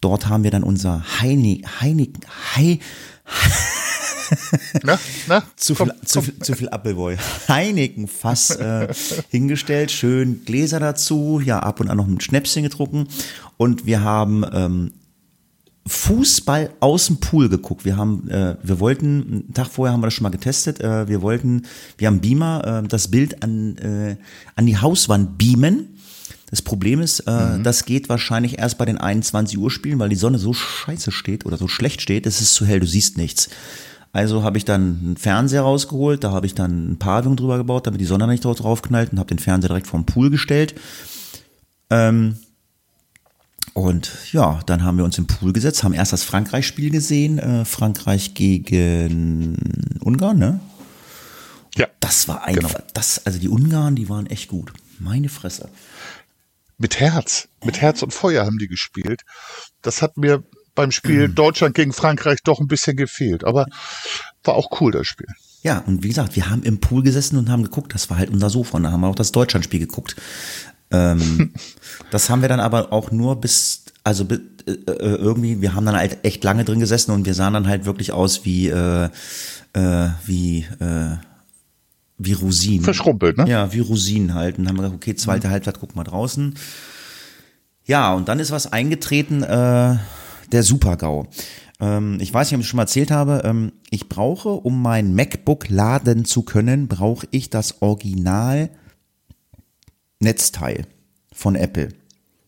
Dort 0.00 0.28
haben 0.28 0.44
wir 0.44 0.50
dann 0.50 0.62
unser 0.62 1.20
Heinig, 1.20 1.66
Heinig, 1.80 2.12
Hei, 2.54 2.78
na, 4.82 4.98
na, 5.28 5.42
zu, 5.56 5.74
komm, 5.74 5.90
viel, 5.90 6.06
zu, 6.06 6.22
viel, 6.22 6.38
zu 6.38 6.54
viel 6.54 6.68
Appleboy. 6.68 7.16
Heineken 7.48 8.08
Fass 8.08 8.50
äh, 8.50 8.92
hingestellt, 9.30 9.90
schön 9.90 10.44
Gläser 10.44 10.80
dazu, 10.80 11.40
ja, 11.44 11.60
ab 11.60 11.80
und 11.80 11.88
an 11.88 11.96
noch 11.96 12.06
ein 12.06 12.20
Schnäpschen 12.20 12.62
getrunken. 12.62 13.08
Und 13.56 13.86
wir 13.86 14.02
haben 14.02 14.44
ähm, 14.52 14.92
Fußball 15.86 16.70
aus 16.80 17.06
dem 17.06 17.18
Pool 17.18 17.48
geguckt. 17.48 17.84
Wir 17.84 17.96
haben, 17.96 18.28
äh, 18.28 18.56
wir 18.62 18.80
wollten, 18.80 19.22
einen 19.22 19.54
Tag 19.54 19.68
vorher 19.68 19.92
haben 19.92 20.00
wir 20.00 20.06
das 20.06 20.14
schon 20.14 20.24
mal 20.24 20.30
getestet, 20.30 20.80
äh, 20.80 21.08
wir 21.08 21.22
wollten, 21.22 21.62
wir 21.98 22.06
haben 22.06 22.20
Beamer, 22.20 22.82
äh, 22.84 22.88
das 22.88 23.08
Bild 23.08 23.42
an, 23.42 23.76
äh, 23.78 24.16
an 24.56 24.66
die 24.66 24.78
Hauswand 24.78 25.38
beamen. 25.38 25.96
Das 26.50 26.62
Problem 26.62 27.00
ist, 27.00 27.20
äh, 27.20 27.58
mhm. 27.58 27.62
das 27.62 27.84
geht 27.84 28.08
wahrscheinlich 28.08 28.58
erst 28.58 28.76
bei 28.76 28.84
den 28.84 28.98
21 28.98 29.56
Uhr 29.56 29.70
Spielen, 29.70 29.98
weil 29.98 30.08
die 30.08 30.16
Sonne 30.16 30.38
so 30.38 30.52
scheiße 30.52 31.12
steht 31.12 31.46
oder 31.46 31.56
so 31.56 31.68
schlecht 31.68 32.02
steht, 32.02 32.26
es 32.26 32.40
ist 32.40 32.54
zu 32.54 32.66
hell, 32.66 32.80
du 32.80 32.86
siehst 32.86 33.16
nichts. 33.16 33.48
Also 34.12 34.42
habe 34.42 34.58
ich 34.58 34.64
dann 34.64 34.98
einen 35.02 35.16
Fernseher 35.16 35.62
rausgeholt, 35.62 36.24
da 36.24 36.32
habe 36.32 36.46
ich 36.46 36.54
dann 36.54 36.92
ein 36.92 36.98
Pavillon 36.98 37.36
drüber 37.36 37.58
gebaut, 37.58 37.86
damit 37.86 38.00
die 38.00 38.06
Sonne 38.06 38.26
nicht 38.26 38.44
drauf 38.44 38.82
knallt 38.82 39.12
und 39.12 39.18
habe 39.18 39.28
den 39.28 39.38
Fernseher 39.38 39.68
direkt 39.68 39.86
vom 39.86 40.04
Pool 40.04 40.30
gestellt. 40.30 40.74
Ähm, 41.90 42.36
und 43.72 44.10
ja, 44.32 44.60
dann 44.66 44.82
haben 44.82 44.98
wir 44.98 45.04
uns 45.04 45.16
im 45.18 45.28
Pool 45.28 45.52
gesetzt, 45.52 45.84
haben 45.84 45.94
erst 45.94 46.12
das 46.12 46.24
Frankreich-Spiel 46.24 46.90
gesehen, 46.90 47.38
äh, 47.38 47.64
Frankreich 47.64 48.34
gegen 48.34 49.56
Ungarn, 50.00 50.38
ne? 50.38 50.60
Ja. 51.76 51.86
Das 52.00 52.26
war 52.26 52.44
einfach, 52.44 52.72
genau. 52.74 52.84
das, 52.94 53.24
also 53.26 53.38
die 53.38 53.48
Ungarn, 53.48 53.94
die 53.94 54.08
waren 54.08 54.26
echt 54.26 54.48
gut. 54.48 54.72
Meine 54.98 55.28
Fresse. 55.28 55.68
Mit 56.78 56.98
Herz, 56.98 57.48
mit 57.64 57.80
Herz 57.80 58.02
und 58.02 58.12
Feuer 58.12 58.44
haben 58.44 58.58
die 58.58 58.66
gespielt. 58.66 59.22
Das 59.82 60.02
hat 60.02 60.16
mir 60.16 60.42
beim 60.80 60.92
Spiel 60.92 61.28
mhm. 61.28 61.34
Deutschland 61.34 61.74
gegen 61.74 61.92
Frankreich 61.92 62.38
doch 62.42 62.58
ein 62.58 62.66
bisschen 62.66 62.96
gefehlt. 62.96 63.44
Aber 63.44 63.66
war 64.44 64.54
auch 64.54 64.80
cool, 64.80 64.92
das 64.92 65.06
Spiel. 65.06 65.26
Ja, 65.62 65.78
und 65.86 66.02
wie 66.02 66.08
gesagt, 66.08 66.36
wir 66.36 66.48
haben 66.48 66.62
im 66.62 66.80
Pool 66.80 67.02
gesessen 67.02 67.36
und 67.36 67.50
haben 67.50 67.62
geguckt. 67.62 67.94
Das 67.94 68.08
war 68.08 68.16
halt 68.16 68.30
unser 68.30 68.48
Sofa. 68.48 68.78
Und 68.78 68.84
da 68.84 68.92
haben 68.92 69.02
wir 69.02 69.08
auch 69.08 69.14
das 69.14 69.30
Deutschlandspiel 69.30 69.80
geguckt. 69.80 70.16
Ähm, 70.90 71.52
das 72.10 72.30
haben 72.30 72.40
wir 72.40 72.48
dann 72.48 72.60
aber 72.60 72.94
auch 72.94 73.10
nur 73.10 73.38
bis, 73.38 73.84
also 74.04 74.24
äh, 74.24 74.70
äh, 74.70 75.16
irgendwie, 75.16 75.60
wir 75.60 75.74
haben 75.74 75.84
dann 75.84 75.96
halt 75.96 76.24
echt 76.24 76.42
lange 76.44 76.64
drin 76.64 76.80
gesessen 76.80 77.10
und 77.10 77.26
wir 77.26 77.34
sahen 77.34 77.52
dann 77.52 77.68
halt 77.68 77.84
wirklich 77.84 78.12
aus 78.12 78.46
wie, 78.46 78.68
äh, 78.68 79.10
äh, 79.74 80.08
wie, 80.24 80.66
äh, 80.80 81.16
wie 82.16 82.32
Rosinen. 82.32 82.84
Verschrumpelt, 82.84 83.36
ne? 83.36 83.46
Ja, 83.46 83.70
wie 83.74 83.80
Rosinen 83.80 84.32
halt. 84.32 84.56
Und 84.56 84.64
dann 84.64 84.70
haben 84.70 84.76
wir 84.76 84.82
gesagt, 84.84 85.02
okay, 85.02 85.14
zweite 85.14 85.48
mhm. 85.48 85.52
Halbzeit, 85.52 85.78
guck 85.78 85.94
mal 85.94 86.04
draußen. 86.04 86.54
Ja, 87.84 88.14
und 88.14 88.28
dann 88.28 88.38
ist 88.40 88.50
was 88.50 88.72
eingetreten, 88.72 89.42
äh, 89.42 89.96
der 90.52 90.62
Super-GAU. 90.62 91.26
Ähm, 91.80 92.18
ich 92.20 92.32
weiß 92.32 92.50
nicht, 92.50 92.56
ob 92.56 92.62
ich 92.62 92.68
schon 92.68 92.76
mal 92.76 92.84
erzählt 92.84 93.10
habe. 93.10 93.42
Ähm, 93.44 93.72
ich 93.90 94.08
brauche, 94.08 94.50
um 94.50 94.82
mein 94.82 95.14
MacBook 95.14 95.68
laden 95.68 96.24
zu 96.24 96.42
können, 96.42 96.88
brauche 96.88 97.26
ich 97.30 97.50
das 97.50 97.82
Original 97.82 98.70
Netzteil 100.20 100.86
von 101.32 101.56
Apple. 101.56 101.88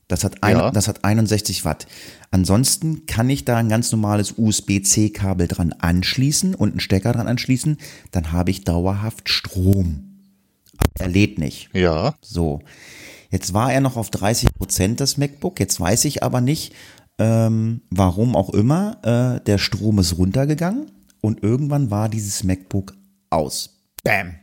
Das 0.09 0.25
hat, 0.25 0.43
ein, 0.43 0.59
ja. 0.59 0.71
das 0.71 0.89
hat 0.89 1.05
61 1.05 1.65
Watt. 1.65 1.87
Ansonsten 2.31 3.07
kann 3.07 3.31
ich 3.31 3.47
da 3.47 3.57
ein 3.57 3.71
ganz 3.71 3.91
normales 3.93 4.35
USB-C-Kabel 4.37 5.49
dran 5.49 5.73
anschließen 5.73 6.55
und 6.55 6.73
einen 6.73 6.81
Stecker 6.81 7.13
dran 7.13 7.29
anschließen. 7.29 7.79
Dann 8.11 8.31
habe 8.31 8.51
ich 8.51 8.65
dauerhaft 8.65 9.31
Strom. 9.31 10.29
Aber 10.77 10.91
er 10.99 11.09
lädt 11.09 11.39
nicht. 11.39 11.71
Ja. 11.73 12.15
So. 12.21 12.61
Jetzt 13.31 13.55
war 13.55 13.73
er 13.73 13.81
noch 13.81 13.97
auf 13.97 14.11
30 14.11 14.51
Prozent 14.53 15.01
das 15.01 15.17
MacBook. 15.17 15.59
Jetzt 15.59 15.81
weiß 15.81 16.05
ich 16.05 16.23
aber 16.23 16.43
nicht, 16.43 16.75
ähm, 17.19 17.83
warum 17.91 18.37
auch 18.37 18.51
immer, 18.51 18.99
äh, 19.03 19.45
der 19.45 19.59
Strom 19.59 19.99
ist 19.99 20.19
runtergegangen 20.19 20.91
und 21.21 21.43
irgendwann 21.43 21.91
war 21.91 22.09
dieses 22.09 22.45
MacBook 22.45 22.95
aus. 23.31 23.79
Bam. 24.03 24.35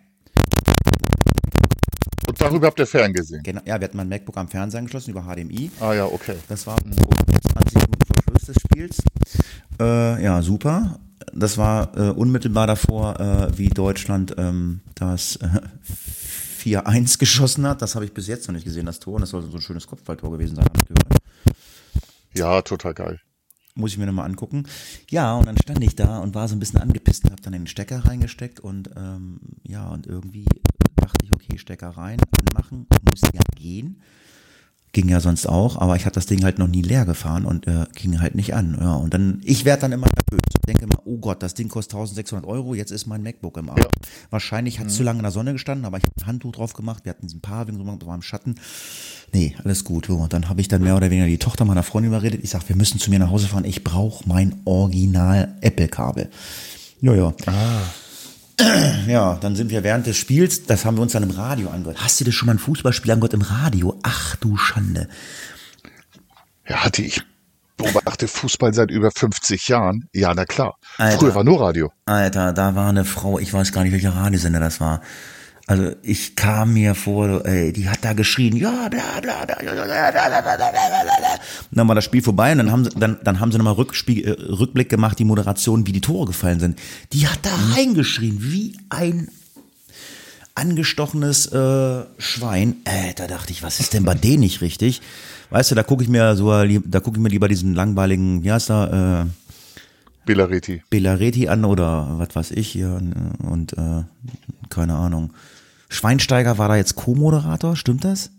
Und 2.27 2.39
darüber 2.39 2.67
habt 2.67 2.79
ihr 2.79 2.85
ferngesehen? 2.85 3.41
Genau, 3.43 3.61
ja, 3.65 3.79
wir 3.79 3.85
hatten 3.85 3.97
mein 3.97 4.07
MacBook 4.07 4.37
am 4.37 4.47
Fernseher 4.47 4.79
angeschlossen 4.79 5.11
über 5.11 5.23
HDMI. 5.23 5.71
Ah 5.79 5.93
ja, 5.93 6.05
okay. 6.05 6.35
Das 6.47 6.67
war 6.67 6.77
20 6.77 6.95
Minuten 7.73 8.05
vor 8.05 8.23
Schluss 8.23 8.43
des 8.43 8.55
Spiels. 8.61 8.97
Äh, 9.79 10.23
ja, 10.23 10.41
super. 10.43 10.99
Das 11.33 11.57
war 11.57 11.97
äh, 11.97 12.11
unmittelbar 12.11 12.67
davor, 12.67 13.19
äh, 13.19 13.57
wie 13.57 13.69
Deutschland 13.69 14.35
ähm, 14.37 14.81
das 14.93 15.37
äh, 15.37 15.61
4-1 16.63 17.17
geschossen 17.17 17.67
hat. 17.67 17.81
Das 17.81 17.95
habe 17.95 18.05
ich 18.05 18.13
bis 18.13 18.27
jetzt 18.27 18.47
noch 18.47 18.53
nicht 18.53 18.63
gesehen, 18.65 18.85
das 18.85 18.99
Tor. 18.99 19.15
Und 19.15 19.21
das 19.21 19.31
soll 19.31 19.41
so 19.41 19.57
ein 19.57 19.61
schönes 19.61 19.87
Kopfballtor 19.87 20.31
gewesen 20.31 20.55
sein, 20.55 20.65
habe 20.65 20.79
ich 20.81 20.87
gehört. 20.87 21.08
Ja, 22.39 22.61
total 22.61 22.93
geil. 22.93 23.19
Muss 23.75 23.91
ich 23.91 23.97
mir 23.97 24.05
nochmal 24.05 24.25
angucken. 24.25 24.63
Ja, 25.09 25.35
und 25.35 25.45
dann 25.45 25.57
stand 25.57 25.83
ich 25.83 25.95
da 25.95 26.19
und 26.19 26.35
war 26.35 26.47
so 26.47 26.55
ein 26.55 26.59
bisschen 26.59 26.79
angepisst 26.79 27.25
und 27.25 27.31
habe 27.31 27.41
dann 27.41 27.51
den 27.51 27.67
Stecker 27.67 28.05
reingesteckt 28.05 28.61
und 28.61 28.89
ähm, 28.95 29.41
ja, 29.63 29.89
und 29.89 30.07
irgendwie 30.07 30.45
dachte 30.95 31.25
ich, 31.25 31.33
okay, 31.33 31.57
Stecker 31.57 31.89
rein, 31.89 32.19
anmachen, 32.39 32.87
muss 33.09 33.21
ja 33.33 33.41
gehen. 33.57 34.01
Ging 34.91 35.07
ja 35.07 35.19
sonst 35.19 35.47
auch, 35.47 35.77
aber 35.77 35.95
ich 35.95 36.05
hatte 36.05 36.15
das 36.15 36.25
Ding 36.25 36.43
halt 36.43 36.57
noch 36.57 36.67
nie 36.67 36.81
leer 36.81 37.05
gefahren 37.05 37.45
und 37.45 37.67
äh, 37.67 37.85
ging 37.93 38.19
halt 38.21 38.33
nicht 38.33 38.55
an. 38.55 38.75
Ja, 38.81 38.95
und 38.95 39.13
dann, 39.13 39.39
ich 39.43 39.63
werde 39.63 39.81
dann 39.81 39.91
immer 39.91 40.07
nervös. 40.07 40.41
Denke 40.65 40.85
immer, 40.85 40.99
oh 41.05 41.17
Gott, 41.17 41.43
das 41.43 41.53
Ding 41.53 41.69
kostet 41.69 41.93
1600 41.93 42.49
Euro, 42.49 42.73
jetzt 42.73 42.91
ist 42.91 43.05
mein 43.05 43.21
MacBook 43.21 43.57
im 43.57 43.69
Arm. 43.69 43.77
Ja. 43.77 43.87
Wahrscheinlich 44.31 44.79
hat 44.79 44.87
es 44.87 44.93
mhm. 44.93 44.97
zu 44.97 45.03
lange 45.03 45.19
in 45.19 45.23
der 45.23 45.31
Sonne 45.31 45.53
gestanden, 45.53 45.85
aber 45.85 45.97
ich 45.97 46.03
habe 46.05 46.13
ein 46.19 46.25
Handtuch 46.27 46.53
drauf 46.53 46.73
gemacht, 46.73 47.05
wir 47.05 47.11
hatten 47.11 47.27
diesen 47.27 47.39
Paving 47.41 47.77
so 47.77 47.83
gemacht, 47.83 48.03
war 48.05 48.15
im 48.15 48.23
Schatten. 48.23 48.55
Nee, 49.31 49.55
alles 49.63 49.83
gut. 49.83 50.09
Und 50.09 50.33
dann 50.33 50.49
habe 50.49 50.61
ich 50.61 50.67
dann 50.67 50.81
mehr 50.81 50.95
oder 50.95 51.11
weniger 51.11 51.27
die 51.27 51.37
Tochter 51.37 51.65
meiner 51.65 51.83
Freundin 51.83 52.11
überredet. 52.11 52.41
Ich 52.43 52.49
sage, 52.49 52.65
wir 52.67 52.75
müssen 52.75 52.99
zu 52.99 53.11
mir 53.11 53.19
nach 53.19 53.29
Hause 53.29 53.47
fahren, 53.47 53.65
ich 53.65 53.83
brauche 53.83 54.27
mein 54.27 54.55
Original 54.65 55.55
Apple-Kabel. 55.61 56.29
Ja, 57.01 57.13
ja. 57.13 57.33
Ah. 57.45 57.81
Ja, 59.07 59.37
dann 59.41 59.55
sind 59.55 59.71
wir 59.71 59.83
während 59.83 60.05
des 60.05 60.17
Spiels, 60.17 60.65
das 60.65 60.85
haben 60.85 60.97
wir 60.97 61.01
uns 61.01 61.13
dann 61.13 61.23
im 61.23 61.31
Radio 61.31 61.69
angehört. 61.69 61.97
Hast 62.03 62.19
du 62.19 62.25
dir 62.25 62.31
schon 62.31 62.47
mal 62.47 62.53
ein 62.53 62.59
Fußballspiel 62.59 63.11
angehört 63.11 63.33
im 63.33 63.41
Radio? 63.41 63.97
Ach 64.03 64.35
du 64.35 64.57
Schande. 64.57 65.07
Ja, 66.67 66.83
hatte 66.83 67.01
ich 67.01 67.23
beobachte 67.79 68.27
Fußball 68.27 68.73
seit 68.73 68.91
über 68.91 69.09
50 69.09 69.67
Jahren. 69.67 70.07
Ja, 70.13 70.33
na 70.35 70.45
klar. 70.45 70.75
Alter, 70.97 71.19
Früher 71.19 71.35
war 71.35 71.43
nur 71.43 71.61
Radio. 71.61 71.91
Alter, 72.05 72.53
da 72.53 72.75
war 72.75 72.89
eine 72.89 73.05
Frau, 73.05 73.39
ich 73.39 73.53
weiß 73.53 73.71
gar 73.71 73.83
nicht, 73.83 73.93
welcher 73.93 74.15
Radiosender 74.15 74.59
das 74.59 74.79
war. 74.79 75.01
Also 75.69 75.91
ich 76.01 76.35
kam 76.35 76.73
mir 76.73 76.95
vor, 76.95 77.45
ey, 77.45 77.71
die 77.71 77.87
hat 77.87 77.99
da 78.01 78.13
geschrien, 78.13 78.55
ja, 78.55 78.89
bla 78.89 79.19
bla 79.21 79.45
bla. 79.45 79.55
Dann 81.69 81.87
war 81.87 81.93
das 81.93 82.05
Spiel 82.05 82.23
vorbei 82.23 82.53
und 82.53 82.57
dann 82.57 82.71
haben 82.71 82.85
sie, 82.85 82.89
dann, 82.95 83.19
dann 83.23 83.39
haben 83.39 83.51
sie 83.51 83.59
nochmal 83.59 83.75
Rückblick 83.75 84.89
gemacht, 84.89 85.19
die 85.19 85.25
Moderation, 85.25 85.85
wie 85.85 85.91
die 85.91 86.01
Tore 86.01 86.25
gefallen 86.25 86.59
sind. 86.59 86.79
Die 87.13 87.27
hat 87.27 87.37
da 87.43 87.51
reingeschrien, 87.75 88.37
wie 88.39 88.77
ein 88.89 89.27
angestochenes 90.55 91.45
äh, 91.51 92.03
Schwein. 92.17 92.77
Äh, 92.85 93.13
da 93.15 93.27
dachte 93.27 93.51
ich, 93.51 93.61
was 93.61 93.79
ist 93.79 93.93
denn 93.93 94.05
bei 94.05 94.13
denen 94.15 94.39
nicht 94.39 94.61
richtig? 94.61 95.01
Weißt 95.51 95.69
du, 95.69 95.75
da 95.75 95.83
gucke 95.83 96.01
ich 96.01 96.09
mir 96.09 96.35
so, 96.35 96.49
da 96.49 96.99
gucke 96.99 97.17
ich 97.17 97.21
mir 97.21 97.29
lieber 97.29 97.47
diesen 97.47 97.75
langweiligen, 97.75 98.43
wie 98.43 98.51
heißt 98.51 98.69
der, 98.69 99.27
äh, 99.27 100.25
Belareti. 100.25 100.81
Belareti 100.89 101.47
an 101.47 101.63
oder 101.63 102.07
was 102.17 102.35
weiß 102.35 102.51
ich 102.51 102.69
hier 102.69 102.89
und, 102.89 103.13
und 103.47 103.73
äh, 103.73 104.03
keine 104.69 104.95
Ahnung. 104.95 105.31
Schweinsteiger 105.89 106.57
war 106.57 106.69
da 106.69 106.75
jetzt 106.75 106.95
Co-Moderator, 106.95 107.75
stimmt 107.75 108.05
das? 108.05 108.31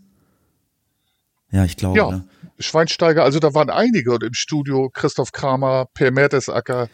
Ja, 1.50 1.64
ich 1.64 1.76
glaube. 1.76 1.98
Ja, 1.98 2.10
ne? 2.10 2.24
Schweinsteiger, 2.58 3.24
also 3.24 3.40
da 3.40 3.54
waren 3.54 3.70
einige 3.70 4.12
und 4.12 4.22
im 4.22 4.34
Studio 4.34 4.90
Christoph 4.90 5.32
Kramer, 5.32 5.86
Per 5.94 6.10
Mertesacker. 6.10 6.88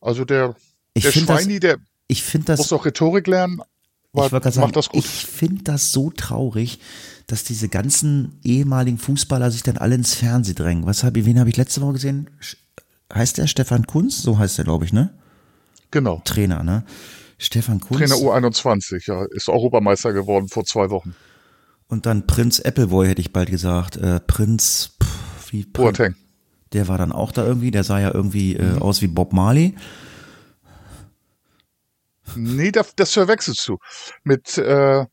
Also 0.00 0.24
der, 0.24 0.54
ich 0.92 1.04
der 1.04 1.12
Schweini, 1.12 1.60
das, 1.60 1.70
der 1.70 1.78
ich 2.08 2.32
das, 2.44 2.58
muss 2.58 2.72
auch 2.72 2.84
Rhetorik 2.84 3.26
lernen. 3.26 3.62
ich 4.12 4.30
macht 4.30 4.52
sagen, 4.52 4.72
das 4.72 4.88
gut. 4.88 5.04
Ich 5.04 5.26
finde 5.26 5.62
das 5.62 5.92
so 5.92 6.10
traurig, 6.10 6.78
dass 7.26 7.44
diese 7.44 7.68
ganzen 7.68 8.38
ehemaligen 8.44 8.98
Fußballer 8.98 9.50
sich 9.50 9.62
dann 9.62 9.78
alle 9.78 9.94
ins 9.94 10.14
Fernsehen 10.14 10.56
drängen. 10.56 10.86
Was 10.86 11.04
hab 11.04 11.16
ich, 11.16 11.24
wen 11.24 11.38
habe 11.38 11.48
ich 11.48 11.56
letzte 11.56 11.80
Woche 11.80 11.94
gesehen? 11.94 12.28
Heißt 13.12 13.38
der 13.38 13.46
Stefan 13.46 13.86
Kunz? 13.86 14.20
So 14.20 14.38
heißt 14.38 14.58
er, 14.58 14.64
glaube 14.64 14.84
ich, 14.84 14.92
ne? 14.92 15.14
Genau. 15.90 16.20
Trainer, 16.24 16.62
ne? 16.62 16.84
Stefan 17.38 17.80
Kunz. 17.80 17.98
Trainer 17.98 18.14
U21, 18.14 19.08
ja, 19.08 19.24
ist 19.30 19.48
Europameister 19.48 20.12
geworden 20.12 20.48
vor 20.48 20.64
zwei 20.64 20.90
Wochen. 20.90 21.14
Und 21.88 22.06
dann 22.06 22.26
Prinz 22.26 22.60
Appleboy 22.60 23.06
hätte 23.06 23.20
ich 23.20 23.32
bald 23.32 23.50
gesagt. 23.50 23.96
Äh, 23.96 24.20
Prinz, 24.20 24.96
pff, 25.02 25.52
wie 25.52 25.64
Prin 25.64 25.84
Boateng. 25.84 26.14
Der 26.72 26.88
war 26.88 26.98
dann 26.98 27.12
auch 27.12 27.32
da 27.32 27.44
irgendwie. 27.46 27.70
Der 27.70 27.84
sah 27.84 28.00
ja 28.00 28.12
irgendwie 28.12 28.56
äh, 28.56 28.62
mhm. 28.62 28.82
aus 28.82 29.02
wie 29.02 29.06
Bob 29.06 29.32
Marley. 29.32 29.74
Nee, 32.36 32.72
das, 32.72 32.94
das 32.96 33.12
verwechselst 33.12 33.68
du 33.68 33.78
mit 34.24 34.58
äh, 34.58 35.00
äh, 35.00 35.06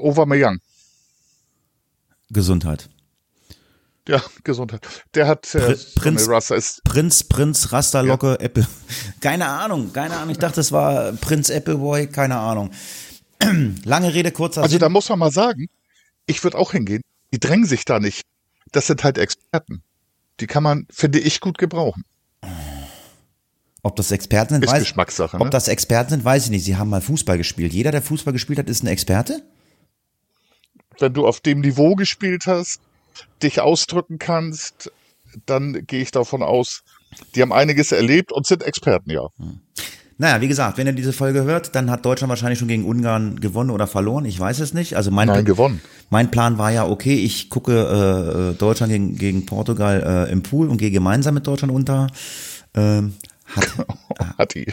Aubameyang. 0.00 0.58
Gesundheit. 2.30 2.88
Ja, 4.08 4.22
Gesundheit. 4.42 4.86
Der 5.14 5.28
hat 5.28 5.54
äh, 5.54 5.76
Prinz, 5.94 6.24
so 6.24 6.80
Prinz, 6.84 7.24
Prinz, 7.24 7.72
Rasterlocke, 7.72 8.38
ja. 8.40 8.46
Apple. 8.46 8.66
Keine 9.20 9.46
Ahnung, 9.46 9.92
keine 9.92 10.16
Ahnung. 10.16 10.30
Ich 10.30 10.38
dachte, 10.38 10.56
das 10.56 10.72
war 10.72 11.12
Prinz 11.12 11.50
Appleboy, 11.50 12.06
keine 12.06 12.38
Ahnung. 12.38 12.70
Lange 13.84 14.14
Rede, 14.14 14.32
kurzer 14.32 14.62
Also 14.62 14.72
Sinn. 14.72 14.80
da 14.80 14.88
muss 14.88 15.10
man 15.10 15.18
mal 15.18 15.30
sagen, 15.30 15.66
ich 16.24 16.42
würde 16.42 16.56
auch 16.56 16.72
hingehen. 16.72 17.02
Die 17.34 17.38
drängen 17.38 17.66
sich 17.66 17.84
da 17.84 18.00
nicht. 18.00 18.22
Das 18.72 18.86
sind 18.86 19.04
halt 19.04 19.18
Experten. 19.18 19.82
Die 20.40 20.46
kann 20.46 20.62
man, 20.62 20.86
finde 20.90 21.18
ich, 21.18 21.40
gut 21.40 21.58
gebrauchen. 21.58 22.04
Ob 23.82 23.94
das 23.96 24.10
Experten 24.10 24.54
sind, 24.54 24.64
ist 24.64 24.72
weiß, 24.72 24.84
Geschmackssache, 24.84 25.36
ne? 25.36 25.44
ob 25.44 25.50
das 25.50 25.68
Experten 25.68 26.10
sind, 26.10 26.24
weiß 26.24 26.44
ich 26.46 26.50
nicht. 26.50 26.64
Sie 26.64 26.76
haben 26.76 26.88
mal 26.88 27.02
Fußball 27.02 27.36
gespielt. 27.36 27.74
Jeder, 27.74 27.90
der 27.90 28.02
Fußball 28.02 28.32
gespielt 28.32 28.58
hat, 28.58 28.70
ist 28.70 28.82
ein 28.82 28.86
Experte? 28.86 29.42
Wenn 30.98 31.12
du 31.12 31.26
auf 31.26 31.40
dem 31.40 31.60
Niveau 31.60 31.94
gespielt 31.94 32.46
hast, 32.46 32.80
dich 33.42 33.60
ausdrücken 33.60 34.18
kannst, 34.18 34.92
dann 35.46 35.86
gehe 35.86 36.00
ich 36.00 36.10
davon 36.10 36.42
aus, 36.42 36.82
die 37.34 37.42
haben 37.42 37.52
einiges 37.52 37.92
erlebt 37.92 38.32
und 38.32 38.46
sind 38.46 38.62
Experten, 38.62 39.10
ja. 39.10 39.28
Hm. 39.38 39.60
Naja, 40.20 40.40
wie 40.40 40.48
gesagt, 40.48 40.78
wenn 40.78 40.86
ihr 40.88 40.92
diese 40.92 41.12
Folge 41.12 41.44
hört, 41.44 41.76
dann 41.76 41.92
hat 41.92 42.04
Deutschland 42.04 42.28
wahrscheinlich 42.28 42.58
schon 42.58 42.66
gegen 42.66 42.84
Ungarn 42.84 43.38
gewonnen 43.38 43.70
oder 43.70 43.86
verloren. 43.86 44.24
Ich 44.24 44.38
weiß 44.38 44.58
es 44.58 44.74
nicht. 44.74 44.96
Also 44.96 45.12
mein 45.12 45.28
Nein, 45.28 45.44
gewonnen. 45.44 45.80
Mein 46.10 46.32
Plan 46.32 46.58
war 46.58 46.72
ja, 46.72 46.88
okay, 46.88 47.14
ich 47.14 47.50
gucke 47.50 48.52
äh, 48.52 48.58
Deutschland 48.58 48.92
gegen, 48.92 49.16
gegen 49.16 49.46
Portugal 49.46 50.26
äh, 50.28 50.32
im 50.32 50.42
Pool 50.42 50.68
und 50.68 50.78
gehe 50.78 50.90
gemeinsam 50.90 51.34
mit 51.34 51.46
Deutschland 51.46 51.72
unter. 51.72 52.08
Ähm, 52.74 53.14
hat, 53.56 53.86
hat 54.38 54.54
die. 54.54 54.66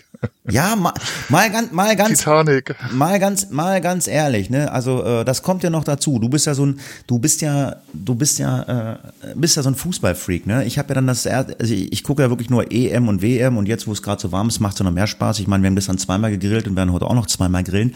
Ja, 0.49 0.75
mal, 0.75 0.93
mal 1.29 1.49
ganz, 1.49 1.71
mal 1.71 1.95
ganz, 1.95 2.19
Titanic. 2.19 2.75
mal 2.91 3.19
ganz, 3.19 3.49
mal 3.49 3.81
ganz 3.81 4.07
ehrlich, 4.07 4.49
ne? 4.49 4.71
Also 4.71 5.03
äh, 5.03 5.25
das 5.25 5.41
kommt 5.41 5.63
ja 5.63 5.69
noch 5.69 5.83
dazu. 5.83 6.19
Du 6.19 6.29
bist 6.29 6.45
ja 6.45 6.53
so 6.53 6.65
ein, 6.65 6.79
du 7.07 7.17
bist 7.17 7.41
ja, 7.41 7.77
du 7.93 8.15
bist 8.15 8.38
ja, 8.38 8.93
äh, 8.93 8.97
bist 9.35 9.55
ja 9.57 9.63
so 9.63 9.69
ein 9.69 9.75
Fußballfreak, 9.75 10.45
ne? 10.45 10.65
Ich 10.65 10.77
habe 10.77 10.89
ja 10.89 10.95
dann 10.95 11.07
das, 11.07 11.25
also 11.25 11.73
ich, 11.73 11.91
ich 11.91 12.03
gucke 12.03 12.21
ja 12.21 12.29
wirklich 12.29 12.49
nur 12.49 12.71
EM 12.71 13.07
und 13.07 13.21
WM 13.21 13.57
und 13.57 13.67
jetzt, 13.67 13.88
wo 13.88 13.91
es 13.91 14.03
gerade 14.03 14.21
so 14.21 14.31
warm 14.31 14.47
ist, 14.47 14.59
macht 14.59 14.75
es 14.75 14.83
noch 14.83 14.91
mehr 14.91 15.07
Spaß. 15.07 15.39
Ich 15.39 15.47
meine, 15.47 15.63
wir 15.63 15.67
haben 15.67 15.75
gestern 15.75 15.97
zweimal 15.97 16.31
gegrillt 16.31 16.67
und 16.67 16.75
werden 16.75 16.91
heute 16.91 17.05
auch 17.05 17.15
noch 17.15 17.27
zweimal 17.27 17.63
grillen. 17.63 17.95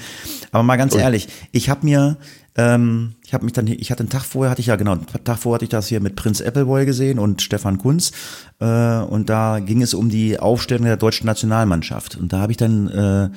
Aber 0.52 0.64
mal 0.64 0.78
ganz 0.78 0.96
Ui. 0.96 1.02
ehrlich, 1.02 1.28
ich 1.52 1.70
habe 1.70 1.86
mir 1.86 2.18
ähm, 2.56 3.16
ich 3.26 3.34
habe 3.34 3.46
mich 3.46 3.54
dann, 3.54 3.68
ich 3.68 3.92
hatte 3.92 4.02
einen 4.02 4.10
Tag 4.10 4.24
vorher, 4.24 4.52
hatte 4.52 4.62
ich 4.62 4.68
ja 4.68 4.76
genau, 4.76 4.94
einen 4.94 5.06
Tag 5.06 5.38
vorher 5.38 5.56
hatte 5.56 5.66
ich 5.66 5.70
das 5.70 5.88
hier 5.88 6.00
mit 6.00 6.16
Prinz 6.16 6.42
Appleboy 6.42 6.86
gesehen 6.86 7.20
und 7.20 7.42
Stefan 7.42 7.78
Kunz. 7.78 8.12
Äh, 8.60 9.00
und 9.00 9.30
da 9.30 9.60
ging 9.60 9.82
es 9.82 9.94
um 9.94 10.10
die 10.10 10.40
Aufstellung 10.40 10.86
der 10.86 10.98
deutschen 10.98 11.26
Nationalmannschaft. 11.26 12.18
Und 12.18 12.34
da 12.34 12.40
habe 12.40 12.52
ich 12.52 12.58
dann, 12.58 12.88
äh, 12.90 13.30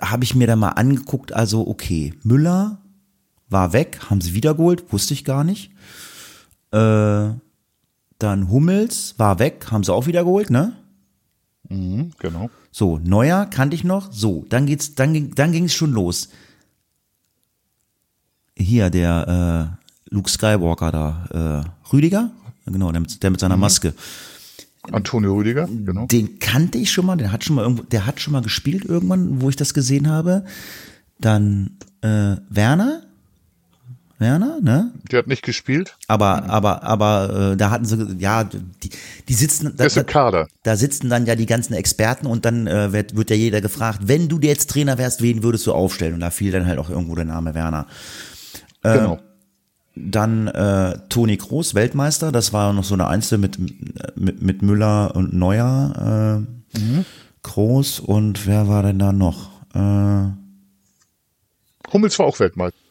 habe 0.00 0.24
ich 0.24 0.34
mir 0.34 0.46
dann 0.46 0.58
mal 0.58 0.70
angeguckt, 0.70 1.32
also 1.32 1.66
okay, 1.66 2.14
Müller 2.22 2.78
war 3.48 3.72
weg, 3.72 4.00
haben 4.10 4.20
sie 4.20 4.34
wiedergeholt, 4.34 4.92
wusste 4.92 5.14
ich 5.14 5.24
gar 5.24 5.44
nicht. 5.44 5.70
Äh, 6.72 7.30
dann 8.18 8.50
Hummels 8.50 9.14
war 9.18 9.38
weg, 9.38 9.66
haben 9.70 9.84
sie 9.84 9.92
auch 9.92 10.06
wiedergeholt, 10.06 10.50
ne? 10.50 10.72
Mhm, 11.68 12.12
genau. 12.18 12.50
So, 12.70 12.98
Neuer 13.02 13.46
kannte 13.46 13.74
ich 13.74 13.84
noch. 13.84 14.12
So, 14.12 14.44
dann 14.48 14.66
geht's, 14.66 14.94
dann 14.94 15.12
ging, 15.12 15.34
dann 15.34 15.52
ging 15.52 15.64
es 15.64 15.74
schon 15.74 15.92
los 15.92 16.28
hier 18.56 18.90
der 18.90 19.78
äh, 20.10 20.14
Luke 20.14 20.30
Skywalker 20.30 20.90
da, 20.90 21.64
äh, 21.64 21.92
Rüdiger, 21.92 22.30
genau, 22.64 22.90
der 22.90 23.00
mit, 23.00 23.22
der 23.22 23.30
mit 23.30 23.40
seiner 23.40 23.56
mhm. 23.56 23.60
Maske. 23.60 23.94
Antonio 24.92 25.34
Rüdiger, 25.34 25.66
genau. 25.66 26.06
Den 26.06 26.38
kannte 26.38 26.78
ich 26.78 26.90
schon 26.92 27.06
mal, 27.06 27.16
der 27.16 27.32
hat 27.32 27.44
schon 27.44 27.56
mal 27.56 27.62
irgendwo, 27.62 27.82
der 27.82 28.06
hat 28.06 28.20
schon 28.20 28.32
mal 28.32 28.42
gespielt 28.42 28.84
irgendwann, 28.84 29.40
wo 29.40 29.48
ich 29.48 29.56
das 29.56 29.74
gesehen 29.74 30.08
habe. 30.08 30.44
Dann 31.18 31.78
äh, 32.02 32.36
Werner, 32.48 33.02
Werner, 34.18 34.60
ne? 34.62 34.92
Der 35.10 35.18
hat 35.18 35.26
nicht 35.26 35.42
gespielt. 35.42 35.96
Aber, 36.08 36.48
aber, 36.48 36.82
aber 36.82 37.52
äh, 37.52 37.56
da 37.56 37.70
hatten 37.70 37.84
sie, 37.84 38.16
ja, 38.18 38.44
die, 38.44 38.90
die 39.28 39.34
sitzen. 39.34 39.76
Da, 39.76 39.84
ist 39.84 39.96
im 39.96 40.06
Kader. 40.06 40.48
Da 40.62 40.76
sitzen 40.76 41.10
dann 41.10 41.26
ja 41.26 41.34
die 41.34 41.44
ganzen 41.44 41.74
Experten 41.74 42.26
und 42.26 42.44
dann 42.46 42.66
äh, 42.66 42.92
wird, 42.92 43.14
wird 43.14 43.28
ja 43.30 43.36
jeder 43.36 43.60
gefragt, 43.60 44.00
wenn 44.04 44.28
du 44.28 44.38
jetzt 44.40 44.70
Trainer 44.70 44.96
wärst, 44.96 45.20
wen 45.20 45.42
würdest 45.42 45.66
du 45.66 45.74
aufstellen? 45.74 46.14
Und 46.14 46.20
da 46.20 46.30
fiel 46.30 46.50
dann 46.50 46.66
halt 46.66 46.78
auch 46.78 46.88
irgendwo 46.88 47.14
der 47.14 47.26
Name 47.26 47.54
Werner. 47.54 47.86
Äh, 48.82 48.94
genau. 48.94 49.18
Dann 49.94 50.48
äh, 50.48 50.98
Toni 51.08 51.36
Kroos, 51.36 51.74
Weltmeister, 51.74 52.32
das 52.32 52.52
war 52.52 52.72
noch 52.72 52.84
so 52.84 52.94
eine 52.94 53.08
Einzel 53.08 53.38
mit, 53.38 53.58
mit, 54.16 54.42
mit 54.42 54.62
Müller 54.62 55.14
und 55.14 55.34
Neuer. 55.34 56.44
Äh, 56.74 56.78
mhm. 56.78 57.04
Kroos 57.42 58.00
und 58.00 58.46
wer 58.46 58.66
war 58.68 58.82
denn 58.82 58.98
da 58.98 59.12
noch? 59.12 59.50
Äh, 59.74 60.30
Hummels 61.92 62.18
war 62.18 62.26
auch 62.26 62.40
Weltmeister. 62.40 62.85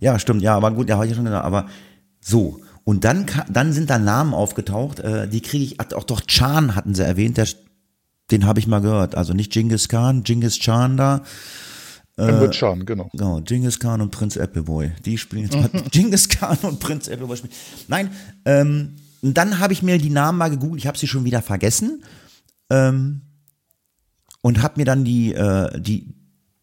Ja, 0.00 0.18
stimmt, 0.18 0.42
ja, 0.42 0.56
aber 0.56 0.70
gut, 0.72 0.88
ja, 0.88 0.96
habe 0.96 1.04
ich 1.06 1.10
ja 1.10 1.16
schon 1.16 1.26
gesagt, 1.26 1.44
aber 1.44 1.66
so. 2.20 2.60
Und 2.84 3.04
dann, 3.04 3.26
dann 3.48 3.72
sind 3.72 3.90
da 3.90 3.98
Namen 3.98 4.34
aufgetaucht, 4.34 5.00
äh, 5.00 5.28
die 5.28 5.42
kriege 5.42 5.64
ich, 5.64 5.80
auch 5.94 6.04
doch 6.04 6.22
Chan 6.22 6.74
hatten 6.74 6.94
sie 6.94 7.04
erwähnt, 7.04 7.36
der, 7.36 7.46
den 8.30 8.46
habe 8.46 8.58
ich 8.58 8.66
mal 8.66 8.80
gehört. 8.80 9.14
Also 9.14 9.34
nicht 9.34 9.52
Genghis 9.52 9.88
Khan, 9.88 10.24
Genghis 10.24 10.58
Chan 10.58 10.96
da. 10.96 11.22
Äh, 12.16 12.48
Khan, 12.48 12.84
genau. 12.86 13.08
Genau, 13.12 13.40
Genghis 13.42 13.78
Khan 13.78 14.00
und 14.00 14.10
Prinz 14.10 14.36
Appleboy. 14.36 14.92
Die 15.04 15.18
spielen 15.18 15.42
jetzt 15.42 15.54
mal 15.54 15.82
Genghis 15.90 16.28
Khan 16.28 16.58
und 16.62 16.80
Prinz 16.80 17.08
Appleboy 17.08 17.36
spielen. 17.36 17.52
Nein, 17.88 18.10
ähm, 18.44 18.96
dann 19.22 19.58
habe 19.58 19.74
ich 19.74 19.82
mir 19.82 19.98
die 19.98 20.10
Namen 20.10 20.38
mal 20.38 20.50
gegoogelt, 20.50 20.80
ich 20.80 20.86
habe 20.86 20.98
sie 20.98 21.06
schon 21.06 21.24
wieder 21.24 21.42
vergessen. 21.42 22.02
Ähm, 22.70 23.22
und 24.42 24.62
habe 24.62 24.74
mir 24.76 24.84
dann 24.84 25.04
die, 25.04 25.34
äh, 25.34 25.78
die, 25.80 26.14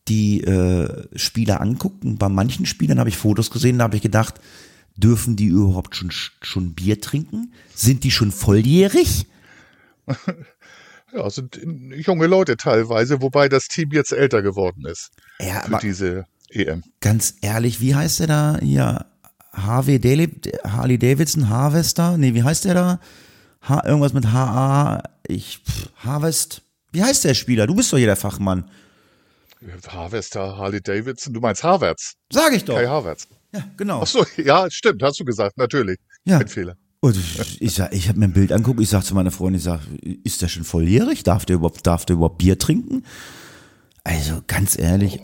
die 0.08 0.44
äh, 0.44 1.08
Spieler 1.18 1.62
anguckt. 1.62 2.04
Und 2.06 2.18
bei 2.18 2.30
manchen 2.30 2.66
Spielern 2.66 3.00
habe 3.00 3.10
ich 3.10 3.18
Fotos 3.18 3.52
gesehen, 3.52 3.78
da 3.78 3.86
habe 3.86 3.96
ich 3.96 4.02
gedacht, 4.02 4.36
dürfen 4.96 5.36
die 5.36 5.48
überhaupt 5.48 5.96
schon, 5.96 6.12
schon 6.12 6.74
Bier 6.74 7.00
trinken? 7.02 7.54
Sind 7.74 8.04
die 8.04 8.12
schon 8.12 8.32
volljährig? 8.32 9.28
Ja, 11.14 11.30
sind 11.30 11.58
junge 12.06 12.28
Leute 12.28 12.58
teilweise, 12.58 13.22
wobei 13.22 13.48
das 13.48 13.70
Team 13.70 13.92
jetzt 13.94 14.12
älter 14.12 14.42
geworden 14.42 14.86
ist. 14.86 15.12
Ja, 15.40 15.62
für 15.62 15.78
diese 15.82 16.26
EM. 16.50 16.84
Ganz 17.00 17.36
ehrlich, 17.42 17.80
wie 17.80 17.96
heißt 17.96 18.20
der 18.20 18.28
da? 18.28 18.60
Ja, 18.62 19.06
Harvey 19.54 20.00
Daly, 20.00 20.30
Harley 20.66 20.98
Davidson, 20.98 21.48
Harvester? 21.48 22.18
Nee, 22.18 22.34
wie 22.34 22.44
heißt 22.44 22.66
der 22.66 22.74
da? 22.74 23.00
Ha, 23.68 23.84
irgendwas 23.86 24.14
mit 24.14 24.32
HA, 24.32 25.02
ich, 25.28 25.60
pff, 25.66 25.90
Harvest. 25.96 26.62
Wie 26.92 27.04
heißt 27.04 27.24
der 27.24 27.34
Spieler? 27.34 27.68
Du 27.68 27.76
bist 27.76 27.92
doch 27.92 27.98
jeder 27.98 28.16
Fachmann. 28.18 28.70
Harvester, 29.88 30.58
Harley 30.58 30.82
Davidson, 30.82 31.34
du 31.34 31.40
meinst 31.40 31.64
Harvards. 31.64 32.14
Sag 32.32 32.54
ich 32.54 32.66
doch. 32.66 32.76
Kai 32.76 32.88
Harvards. 32.88 33.28
Ja, 33.54 33.64
genau. 33.78 34.02
Ach 34.02 34.08
so, 34.08 34.26
ja, 34.38 34.70
stimmt, 34.70 35.02
hast 35.04 35.20
du 35.20 35.26
gesagt, 35.26 35.58
natürlich. 35.58 35.98
Ja. 36.26 36.40
Ein 36.40 36.48
Fehler. 36.48 36.76
Und 37.00 37.16
ich, 37.16 37.62
ich, 37.62 37.80
ich 37.80 38.10
habe 38.10 38.20
mir 38.20 38.26
ein 38.26 38.34
Bild 38.34 38.52
anguckt, 38.52 38.80
ich 38.82 38.90
sag 38.90 39.04
zu 39.04 39.14
meiner 39.14 39.32
Freundin, 39.32 39.60
ich 39.60 39.64
sag, 39.64 39.82
ist 40.24 40.42
der 40.42 40.48
schon 40.48 40.64
volljährig? 40.64 41.24
Darf 41.24 41.46
der 41.46 41.58
überhaupt, 41.58 41.86
darf 41.86 42.06
der 42.06 42.16
überhaupt 42.16 42.40
Bier 42.40 42.58
trinken? 42.58 43.04
Also 44.04 44.42
ganz 44.48 44.78
ehrlich. 44.78 45.20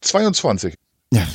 22. 0.00 0.74
Ja. 1.12 1.26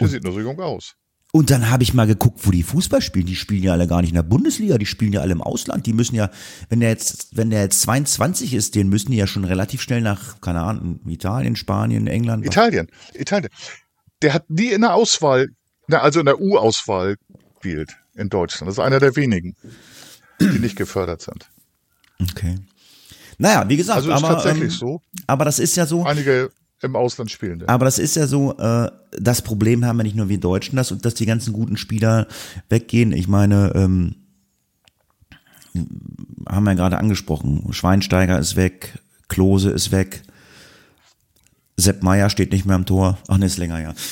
Der 0.00 0.08
sieht 0.08 0.24
nur 0.24 0.32
so 0.32 0.40
jung 0.40 0.60
aus. 0.60 0.94
Und 1.34 1.50
dann 1.50 1.70
habe 1.70 1.82
ich 1.82 1.94
mal 1.94 2.06
geguckt, 2.06 2.40
wo 2.46 2.50
die 2.50 2.62
Fußball 2.62 3.00
spielen. 3.00 3.24
Die 3.24 3.36
spielen 3.36 3.62
ja 3.62 3.72
alle 3.72 3.86
gar 3.86 4.02
nicht 4.02 4.10
in 4.10 4.16
der 4.16 4.22
Bundesliga, 4.22 4.76
die 4.76 4.84
spielen 4.84 5.14
ja 5.14 5.22
alle 5.22 5.32
im 5.32 5.40
Ausland. 5.40 5.86
Die 5.86 5.94
müssen 5.94 6.14
ja, 6.14 6.30
wenn 6.68 6.80
der 6.80 6.90
jetzt, 6.90 7.34
wenn 7.34 7.48
der 7.48 7.62
jetzt 7.62 7.80
22 7.80 8.52
ist, 8.52 8.74
den 8.74 8.90
müssen 8.90 9.10
die 9.12 9.16
ja 9.16 9.26
schon 9.26 9.44
relativ 9.44 9.80
schnell 9.80 10.02
nach, 10.02 10.42
keine 10.42 10.60
Ahnung, 10.60 11.00
Italien, 11.06 11.56
Spanien, 11.56 12.06
England. 12.06 12.44
Italien, 12.44 12.88
Italien. 13.14 13.50
Der 14.20 14.34
hat 14.34 14.50
nie 14.50 14.72
in 14.72 14.82
der 14.82 14.92
Auswahl, 14.92 15.48
also 15.90 16.20
in 16.20 16.26
der 16.26 16.38
U-Auswahl 16.38 17.16
gespielt. 17.62 17.96
in 18.14 18.28
Deutschland. 18.28 18.68
Das 18.68 18.74
ist 18.74 18.84
einer 18.84 19.00
der 19.00 19.16
wenigen, 19.16 19.56
die 20.40 20.58
nicht 20.58 20.76
gefördert 20.76 21.22
sind. 21.22 21.48
Okay. 22.20 22.58
Naja, 23.38 23.68
wie 23.68 23.76
gesagt, 23.76 23.96
also 23.96 24.10
ist 24.10 24.22
aber, 24.22 24.34
tatsächlich 24.34 24.74
ähm, 24.74 24.78
so. 24.78 25.00
Aber 25.26 25.44
das 25.44 25.58
ist 25.58 25.76
ja 25.76 25.86
so. 25.86 26.04
Einige 26.04 26.50
im 26.82 26.96
Ausland 26.96 27.30
spielen. 27.30 27.66
Aber 27.68 27.84
das 27.84 27.98
ist 27.98 28.16
ja 28.16 28.26
so, 28.26 28.56
äh, 28.58 28.90
das 29.12 29.42
Problem 29.42 29.84
haben 29.84 29.96
wir 29.98 30.04
nicht 30.04 30.16
nur 30.16 30.28
wir 30.28 30.38
Deutschen, 30.38 30.76
dass, 30.76 30.96
dass 30.98 31.14
die 31.14 31.26
ganzen 31.26 31.52
guten 31.52 31.76
Spieler 31.76 32.26
weggehen. 32.68 33.12
Ich 33.12 33.28
meine, 33.28 33.72
ähm, 33.74 34.16
haben 36.48 36.64
wir 36.64 36.72
ja 36.72 36.76
gerade 36.76 36.98
angesprochen, 36.98 37.72
Schweinsteiger 37.72 38.38
ist 38.38 38.56
weg, 38.56 38.98
Klose 39.28 39.70
ist 39.70 39.92
weg, 39.92 40.22
Sepp 41.76 42.02
Meier 42.02 42.28
steht 42.30 42.52
nicht 42.52 42.66
mehr 42.66 42.76
am 42.76 42.86
Tor. 42.86 43.18
Ach 43.28 43.38
ne, 43.38 43.46
ist 43.46 43.58
länger, 43.58 43.80
ja. 43.80 43.94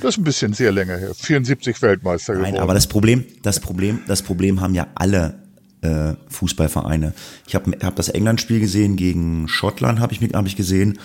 Das 0.00 0.16
ist 0.16 0.18
ein 0.18 0.24
bisschen 0.24 0.52
sehr 0.52 0.72
länger 0.72 0.96
her. 0.96 1.14
74 1.14 1.80
Weltmeister 1.80 2.32
geworden. 2.32 2.54
Nein, 2.54 2.60
aber 2.60 2.74
das 2.74 2.88
Problem, 2.88 3.24
das 3.42 3.60
Problem, 3.60 4.00
das 4.08 4.22
Problem 4.22 4.60
haben 4.60 4.74
ja 4.74 4.88
alle 4.96 5.41
äh, 5.82 6.14
Fußballvereine. 6.28 7.12
Ich 7.46 7.54
habe 7.54 7.76
hab 7.82 7.96
das 7.96 8.08
England-Spiel 8.08 8.60
gesehen 8.60 8.96
gegen 8.96 9.48
Schottland, 9.48 10.00
habe 10.00 10.14
ich, 10.14 10.20
hab 10.32 10.46
ich 10.46 10.56
gesehen. 10.56 10.98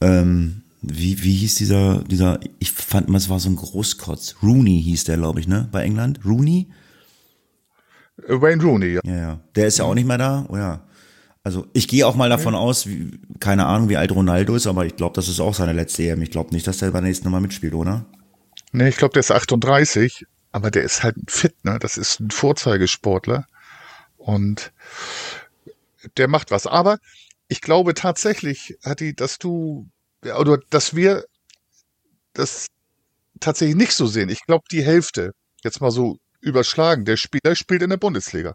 Ähm, 0.00 0.62
wie, 0.80 1.22
wie 1.22 1.34
hieß 1.34 1.56
dieser, 1.56 2.02
dieser, 2.04 2.40
ich 2.58 2.72
fand 2.72 3.08
mal, 3.08 3.18
es 3.18 3.28
war 3.28 3.40
so 3.40 3.48
ein 3.48 3.56
Großkotz. 3.56 4.36
Rooney 4.42 4.82
hieß 4.82 5.04
der, 5.04 5.16
glaube 5.16 5.40
ich, 5.40 5.48
ne? 5.48 5.68
Bei 5.72 5.82
England? 5.82 6.20
Rooney? 6.24 6.68
Wayne 8.26 8.62
Rooney, 8.62 8.94
ja. 8.94 9.00
Ja, 9.04 9.16
ja. 9.16 9.40
Der 9.54 9.66
ist 9.66 9.78
ja 9.78 9.84
auch 9.84 9.94
nicht 9.94 10.06
mehr 10.06 10.18
da, 10.18 10.46
oh 10.48 10.56
ja. 10.56 10.84
Also 11.44 11.66
ich 11.72 11.88
gehe 11.88 12.06
auch 12.06 12.14
mal 12.14 12.28
davon 12.28 12.54
aus, 12.54 12.86
wie, 12.86 13.18
keine 13.40 13.66
Ahnung, 13.66 13.88
wie 13.88 13.96
alt 13.96 14.12
Ronaldo 14.12 14.54
ist, 14.54 14.66
aber 14.66 14.84
ich 14.84 14.96
glaube, 14.96 15.14
das 15.14 15.28
ist 15.28 15.40
auch 15.40 15.54
seine 15.54 15.72
letzte 15.72 16.02
EM. 16.02 16.20
Ich 16.22 16.30
glaube 16.30 16.54
nicht, 16.54 16.66
dass 16.66 16.78
der 16.78 16.90
beim 16.90 17.04
nächsten 17.04 17.30
Mal 17.30 17.40
mitspielt, 17.40 17.74
oder? 17.74 18.04
Nee, 18.72 18.88
ich 18.88 18.96
glaube, 18.96 19.14
der 19.14 19.20
ist 19.20 19.30
38, 19.30 20.26
aber 20.52 20.70
der 20.70 20.82
ist 20.82 21.02
halt 21.02 21.16
fit, 21.28 21.54
ne? 21.64 21.78
Das 21.80 21.96
ist 21.96 22.20
ein 22.20 22.30
Vorzeigesportler. 22.30 23.46
Und 24.28 24.72
der 26.18 26.28
macht 26.28 26.50
was. 26.50 26.66
Aber 26.66 26.98
ich 27.48 27.62
glaube 27.62 27.94
tatsächlich, 27.94 28.76
Hatti, 28.84 29.14
dass 29.14 29.38
du, 29.38 29.88
oder 30.38 30.58
dass 30.68 30.94
wir 30.94 31.24
das 32.34 32.66
tatsächlich 33.40 33.76
nicht 33.76 33.94
so 33.94 34.06
sehen. 34.06 34.28
Ich 34.28 34.44
glaube, 34.44 34.66
die 34.70 34.84
Hälfte, 34.84 35.32
jetzt 35.64 35.80
mal 35.80 35.90
so 35.90 36.18
überschlagen, 36.42 37.06
der 37.06 37.16
Spieler 37.16 37.54
spielt 37.54 37.80
in 37.80 37.88
der 37.88 37.96
Bundesliga. 37.96 38.54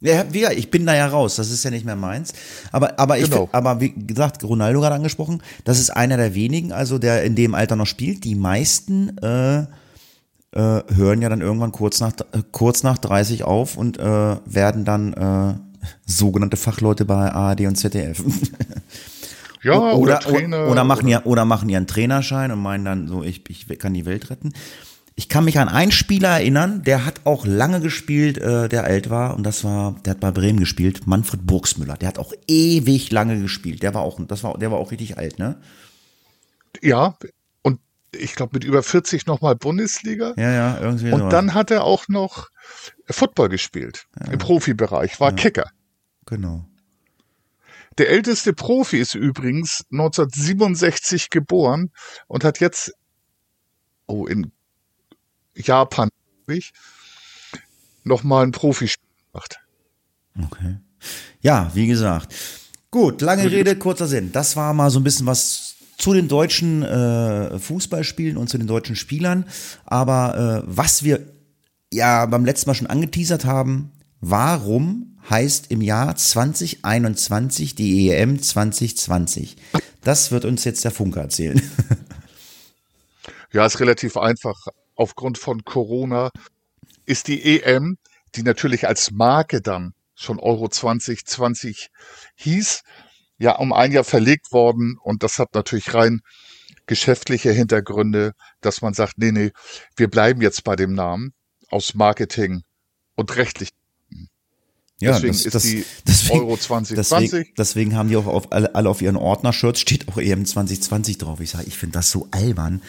Ja, 0.00 0.26
wie, 0.34 0.46
ich 0.46 0.72
bin 0.72 0.84
da 0.84 0.96
ja 0.96 1.06
raus, 1.06 1.36
das 1.36 1.52
ist 1.52 1.62
ja 1.62 1.70
nicht 1.70 1.86
mehr 1.86 1.94
meins. 1.94 2.32
Aber, 2.72 2.98
aber 2.98 3.16
ich, 3.16 3.30
genau. 3.30 3.48
aber 3.52 3.80
wie 3.80 3.90
gesagt, 3.92 4.42
Ronaldo 4.42 4.80
gerade 4.80 4.96
angesprochen, 4.96 5.44
das 5.62 5.78
ist 5.78 5.90
einer 5.90 6.16
der 6.16 6.34
wenigen, 6.34 6.72
also 6.72 6.98
der 6.98 7.22
in 7.22 7.36
dem 7.36 7.54
Alter 7.54 7.76
noch 7.76 7.86
spielt. 7.86 8.24
Die 8.24 8.34
meisten 8.34 9.16
äh, 9.18 9.66
äh, 10.54 10.82
hören 10.94 11.20
ja 11.20 11.28
dann 11.28 11.40
irgendwann 11.40 11.72
kurz 11.72 12.00
nach, 12.00 12.12
kurz 12.52 12.82
nach 12.82 12.98
30 12.98 13.44
auf 13.44 13.76
und 13.76 13.98
äh, 13.98 14.36
werden 14.46 14.84
dann 14.84 15.12
äh, 15.12 15.54
sogenannte 16.06 16.56
Fachleute 16.56 17.04
bei 17.04 17.32
ARD 17.32 17.62
und 17.62 17.76
ZDF. 17.76 18.22
Ja, 19.62 19.78
oder, 19.78 19.96
oder, 19.96 20.20
Trainer, 20.20 20.68
oder, 20.68 20.84
machen 20.84 21.06
oder. 21.06 21.10
Ja, 21.10 21.24
oder 21.24 21.44
machen 21.46 21.70
ihren 21.70 21.86
Trainerschein 21.86 22.52
und 22.52 22.60
meinen 22.60 22.84
dann 22.84 23.08
so, 23.08 23.22
ich, 23.22 23.48
ich 23.48 23.66
kann 23.78 23.94
die 23.94 24.04
Welt 24.04 24.28
retten. 24.28 24.52
Ich 25.16 25.28
kann 25.30 25.44
mich 25.44 25.58
an 25.58 25.68
einen 25.68 25.92
Spieler 25.92 26.28
erinnern, 26.28 26.82
der 26.82 27.06
hat 27.06 27.22
auch 27.24 27.46
lange 27.46 27.80
gespielt, 27.80 28.36
äh, 28.36 28.68
der 28.68 28.84
alt 28.84 29.08
war, 29.08 29.34
und 29.36 29.44
das 29.44 29.64
war, 29.64 29.94
der 30.04 30.12
hat 30.12 30.20
bei 30.20 30.32
Bremen 30.32 30.60
gespielt, 30.60 31.06
Manfred 31.06 31.46
Burgsmüller. 31.46 31.96
Der 31.96 32.08
hat 32.08 32.18
auch 32.18 32.34
ewig 32.46 33.10
lange 33.10 33.40
gespielt. 33.40 33.82
Der 33.82 33.94
war 33.94 34.02
auch, 34.02 34.20
das 34.26 34.44
war, 34.44 34.58
der 34.58 34.70
war 34.70 34.78
auch 34.78 34.90
richtig 34.90 35.16
alt, 35.16 35.38
ne? 35.38 35.56
Ja, 36.82 37.16
ich 38.14 38.34
glaube, 38.34 38.52
mit 38.54 38.64
über 38.64 38.82
40 38.82 39.26
nochmal 39.26 39.56
Bundesliga. 39.56 40.34
Ja, 40.36 40.50
ja, 40.50 40.80
irgendwie. 40.80 41.12
Und 41.12 41.20
so 41.20 41.28
dann 41.28 41.54
hat 41.54 41.70
er 41.70 41.84
auch 41.84 42.08
noch 42.08 42.48
Football 43.08 43.48
gespielt. 43.48 44.06
Ja. 44.18 44.32
Im 44.32 44.38
Profibereich, 44.38 45.20
war 45.20 45.30
ja. 45.30 45.36
Kicker. 45.36 45.70
Genau. 46.26 46.66
Der 47.98 48.10
älteste 48.10 48.52
Profi 48.52 48.98
ist 48.98 49.14
übrigens 49.14 49.84
1967 49.92 51.30
geboren 51.30 51.92
und 52.26 52.42
hat 52.44 52.58
jetzt, 52.58 52.92
oh, 54.06 54.26
in 54.26 54.50
Japan, 55.54 56.08
ich, 56.48 56.72
nochmal 58.02 58.44
ein 58.46 58.52
Profispiel 58.52 59.08
gemacht. 59.32 59.60
Okay. 60.46 60.78
Ja, 61.40 61.70
wie 61.74 61.86
gesagt. 61.86 62.34
Gut, 62.90 63.20
lange 63.20 63.50
Rede, 63.50 63.76
kurzer 63.76 64.06
Sinn. 64.06 64.32
Das 64.32 64.56
war 64.56 64.72
mal 64.72 64.90
so 64.90 65.00
ein 65.00 65.04
bisschen 65.04 65.26
was 65.26 65.73
zu 65.96 66.12
den 66.12 66.28
deutschen 66.28 66.82
äh, 66.82 67.58
Fußballspielen 67.58 68.36
und 68.36 68.48
zu 68.48 68.58
den 68.58 68.66
deutschen 68.66 68.96
Spielern. 68.96 69.46
Aber 69.84 70.64
äh, 70.64 70.66
was 70.66 71.02
wir 71.02 71.20
ja 71.92 72.26
beim 72.26 72.44
letzten 72.44 72.70
Mal 72.70 72.74
schon 72.74 72.86
angeteasert 72.86 73.44
haben, 73.44 73.92
warum 74.20 75.18
heißt 75.30 75.70
im 75.70 75.80
Jahr 75.80 76.16
2021 76.16 77.74
die 77.74 78.10
EM 78.10 78.42
2020? 78.42 79.56
Das 80.02 80.30
wird 80.30 80.44
uns 80.44 80.64
jetzt 80.64 80.84
der 80.84 80.90
Funke 80.90 81.20
erzählen. 81.20 81.60
Ja, 83.54 83.64
ist 83.64 83.78
relativ 83.78 84.16
einfach. 84.16 84.66
Aufgrund 84.96 85.38
von 85.38 85.64
Corona 85.64 86.30
ist 87.06 87.28
die 87.28 87.60
EM, 87.62 87.98
die 88.34 88.42
natürlich 88.42 88.88
als 88.88 89.12
Marke 89.12 89.62
dann 89.62 89.94
schon 90.16 90.40
Euro 90.40 90.68
2020 90.68 91.90
hieß, 92.34 92.82
ja 93.44 93.56
um 93.56 93.72
ein 93.72 93.92
Jahr 93.92 94.04
verlegt 94.04 94.52
worden 94.52 94.96
und 95.00 95.22
das 95.22 95.38
hat 95.38 95.54
natürlich 95.54 95.94
rein 95.94 96.20
geschäftliche 96.86 97.52
Hintergründe, 97.52 98.32
dass 98.60 98.82
man 98.82 98.94
sagt, 98.94 99.18
nee, 99.18 99.32
nee, 99.32 99.52
wir 99.96 100.08
bleiben 100.08 100.40
jetzt 100.40 100.64
bei 100.64 100.76
dem 100.76 100.94
Namen 100.94 101.32
aus 101.70 101.94
Marketing 101.94 102.62
und 103.14 103.36
rechtlich. 103.36 103.70
Ja, 105.00 105.12
deswegen 105.12 105.34
das, 105.34 105.44
ist 105.44 105.54
das, 105.54 105.62
die 105.64 105.84
deswegen, 106.06 106.40
Euro 106.40 106.56
2020. 106.56 107.30
Deswegen, 107.30 107.54
deswegen, 107.58 107.96
haben 107.96 108.08
die 108.08 108.16
auch 108.16 108.26
auf, 108.26 108.52
alle, 108.52 108.74
alle 108.74 108.88
auf 108.88 109.02
ihren 109.02 109.16
Ordner-Shirts 109.16 109.80
steht 109.80 110.08
auch 110.08 110.18
EM 110.18 110.46
2020 110.46 111.18
drauf. 111.18 111.40
Ich 111.40 111.50
sage, 111.50 111.64
ich 111.66 111.76
finde 111.76 111.94
das 111.94 112.10
so 112.10 112.28
albern. 112.30 112.80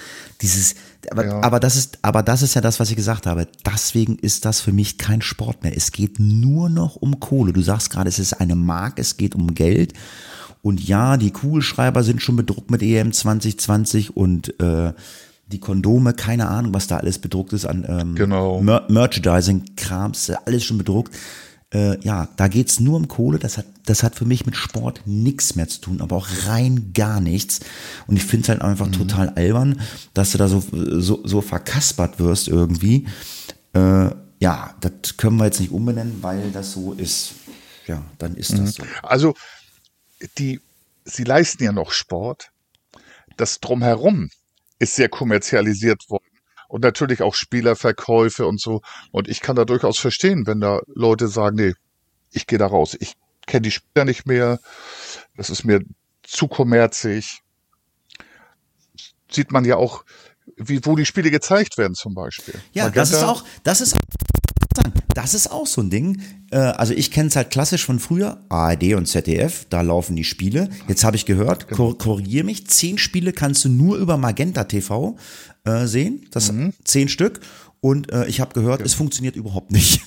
Dieses, 0.42 0.76
aber, 1.10 1.26
ja. 1.26 1.42
aber, 1.42 1.60
das 1.60 1.76
ist, 1.76 1.98
aber 2.04 2.22
das 2.22 2.44
ist 2.44 2.54
ja 2.54 2.62
das, 2.62 2.80
was 2.80 2.92
ich 2.92 2.96
gesagt 2.96 3.26
habe. 3.26 3.48
Deswegen 3.66 4.18
ist 4.20 4.46
das 4.46 4.62
für 4.62 4.72
mich 4.72 5.00
kein 5.00 5.22
Sport 5.22 5.64
mehr. 5.64 5.76
Es 5.76 5.92
geht 5.92 6.20
nur 6.20 6.70
noch 6.70 6.96
um 6.96 7.20
Kohle. 7.20 7.54
Du 7.54 7.62
sagst 7.62 7.90
gerade, 7.90 8.08
es 8.08 8.20
ist 8.20 8.34
eine 8.34 8.56
Mark, 8.56 9.00
es 9.00 9.18
geht 9.18 9.34
um 9.34 9.56
Geld. 9.56 9.94
Und 10.66 10.84
ja, 10.84 11.18
die 11.18 11.30
Kugelschreiber 11.30 12.02
sind 12.02 12.24
schon 12.24 12.38
bedruckt 12.38 12.72
mit 12.72 12.82
EM 12.82 13.14
2020 13.14 14.18
und 14.18 14.60
äh, 14.60 14.94
die 15.46 15.60
Kondome, 15.60 16.14
keine 16.14 16.48
Ahnung, 16.48 16.74
was 16.74 16.88
da 16.88 16.98
alles 16.98 17.20
bedruckt 17.20 17.54
ist 17.54 17.68
an 17.68 17.86
ähm, 17.88 18.16
genau. 18.16 18.64
Mer 18.64 18.84
Merchandising-Krams, 18.90 20.32
alles 20.32 20.64
schon 20.64 20.80
bedruckt. 20.80 21.14
Äh, 21.72 22.04
ja, 22.04 22.30
da 22.38 22.48
geht's 22.48 22.80
nur 22.80 22.98
um 22.98 23.08
Kohle. 23.08 23.38
Das 23.38 23.60
hat, 23.60 23.68
das 23.86 24.02
hat 24.02 24.16
für 24.16 24.26
mich 24.26 24.48
mit 24.48 24.56
Sport 24.56 25.02
nichts 25.06 25.56
mehr 25.56 25.68
zu 25.68 25.82
tun, 25.82 26.02
aber 26.02 26.16
auch 26.16 26.28
rein 26.48 26.94
gar 26.96 27.22
nichts. 27.22 27.60
Und 28.08 28.16
ich 28.16 28.24
finde 28.24 28.46
es 28.46 28.50
halt 28.50 28.64
einfach 28.64 28.88
mhm. 28.88 28.94
total 28.94 29.30
albern, 29.36 29.80
dass 30.16 30.32
du 30.32 30.40
da 30.40 30.48
so, 30.48 30.64
so, 30.72 31.22
so 31.24 31.42
verkaspert 31.42 32.18
wirst 32.18 32.48
irgendwie. 32.48 33.06
Äh, 33.74 34.10
ja, 34.40 34.74
das 34.80 35.18
können 35.18 35.38
wir 35.38 35.46
jetzt 35.46 35.60
nicht 35.60 35.72
umbenennen, 35.72 36.24
weil 36.24 36.50
das 36.50 36.72
so 36.72 36.94
ist. 36.94 37.36
Ja, 37.86 38.02
dann 38.18 38.34
ist 38.34 38.54
das 38.54 38.60
mhm. 38.60 38.66
so. 38.66 38.84
Also 39.04 39.36
die, 40.38 40.62
sie 41.04 41.24
leisten 41.24 41.64
ja 41.64 41.72
noch 41.72 41.92
Sport. 41.92 42.52
Das 43.38 43.60
drumherum 43.60 44.30
ist 44.80 44.96
sehr 44.96 45.10
kommerzialisiert 45.10 46.10
worden. 46.10 46.26
Und 46.68 46.84
natürlich 46.84 47.22
auch 47.22 47.36
Spielerverkäufe 47.36 48.46
und 48.48 48.60
so. 48.60 48.82
Und 49.12 49.28
ich 49.28 49.40
kann 49.42 49.56
da 49.56 49.66
durchaus 49.66 50.00
verstehen, 50.00 50.48
wenn 50.48 50.60
da 50.60 50.82
Leute 50.88 51.28
sagen, 51.28 51.56
nee, 51.58 51.74
ich 52.32 52.48
gehe 52.48 52.60
da 52.60 52.68
raus. 52.68 52.98
Ich 53.00 53.14
kenne 53.46 53.62
die 53.62 53.72
Spieler 53.72 54.06
nicht 54.06 54.26
mehr. 54.26 54.60
Das 55.38 55.50
ist 55.50 55.64
mir 55.64 55.82
zu 56.24 56.48
kommerzig. 56.48 57.42
Sieht 59.30 59.52
man 59.52 59.64
ja 59.64 59.78
auch, 59.78 60.04
wie, 60.58 60.84
wo 60.86 60.96
die 60.96 61.06
Spiele 61.06 61.32
gezeigt 61.32 61.78
werden 61.78 61.94
zum 61.94 62.14
Beispiel. 62.14 62.56
Ja, 62.74 62.86
Magenta, 62.86 63.02
das 63.02 63.12
ist 63.12 63.24
auch, 63.24 63.44
das 63.64 63.82
ist 63.82 63.96
das 65.16 65.34
ist 65.34 65.48
auch 65.48 65.66
so 65.66 65.82
ein 65.82 65.90
Ding. 65.90 66.22
Äh, 66.52 66.58
also 66.58 66.94
ich 66.94 67.10
kenne 67.10 67.30
es 67.30 67.36
halt 67.36 67.50
klassisch 67.50 67.86
von 67.86 68.00
früher, 68.00 68.46
ARD 68.50 68.94
und 68.94 69.08
ZDF, 69.08 69.66
da 69.70 69.82
laufen 69.82 70.16
die 70.16 70.24
Spiele. 70.24 70.70
Jetzt 70.88 71.04
habe 71.04 71.16
ich 71.16 71.26
gehört, 71.26 71.68
genau. 71.68 71.78
kor 71.78 71.98
korrigiere 71.98 72.44
mich, 72.44 72.68
zehn 72.68 72.98
Spiele 72.98 73.34
kannst 73.34 73.66
du 73.66 73.70
nur 73.70 73.98
über 73.98 74.18
Magenta 74.18 74.66
TV 74.66 75.18
äh, 75.64 75.86
sehen. 75.86 76.28
Das 76.32 76.52
mhm. 76.52 76.74
zehn 76.84 77.10
Stück. 77.10 77.40
Und 77.80 78.12
äh, 78.12 78.26
ich 78.28 78.42
habe 78.42 78.54
gehört, 78.54 78.80
genau. 78.80 78.86
es 78.88 78.94
funktioniert 78.94 79.36
überhaupt 79.36 79.72
nicht. 79.72 80.02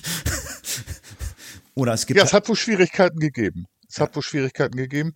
Oder 1.73 1.93
es 1.93 2.05
gibt. 2.05 2.17
Ja, 2.17 2.23
es 2.23 2.33
hat 2.33 2.47
wohl 2.47 2.55
Schwierigkeiten 2.55 3.19
gegeben. 3.19 3.65
Es 3.87 3.97
ja. 3.97 4.03
hat 4.03 4.15
wohl 4.15 4.23
Schwierigkeiten 4.23 4.77
gegeben. 4.77 5.13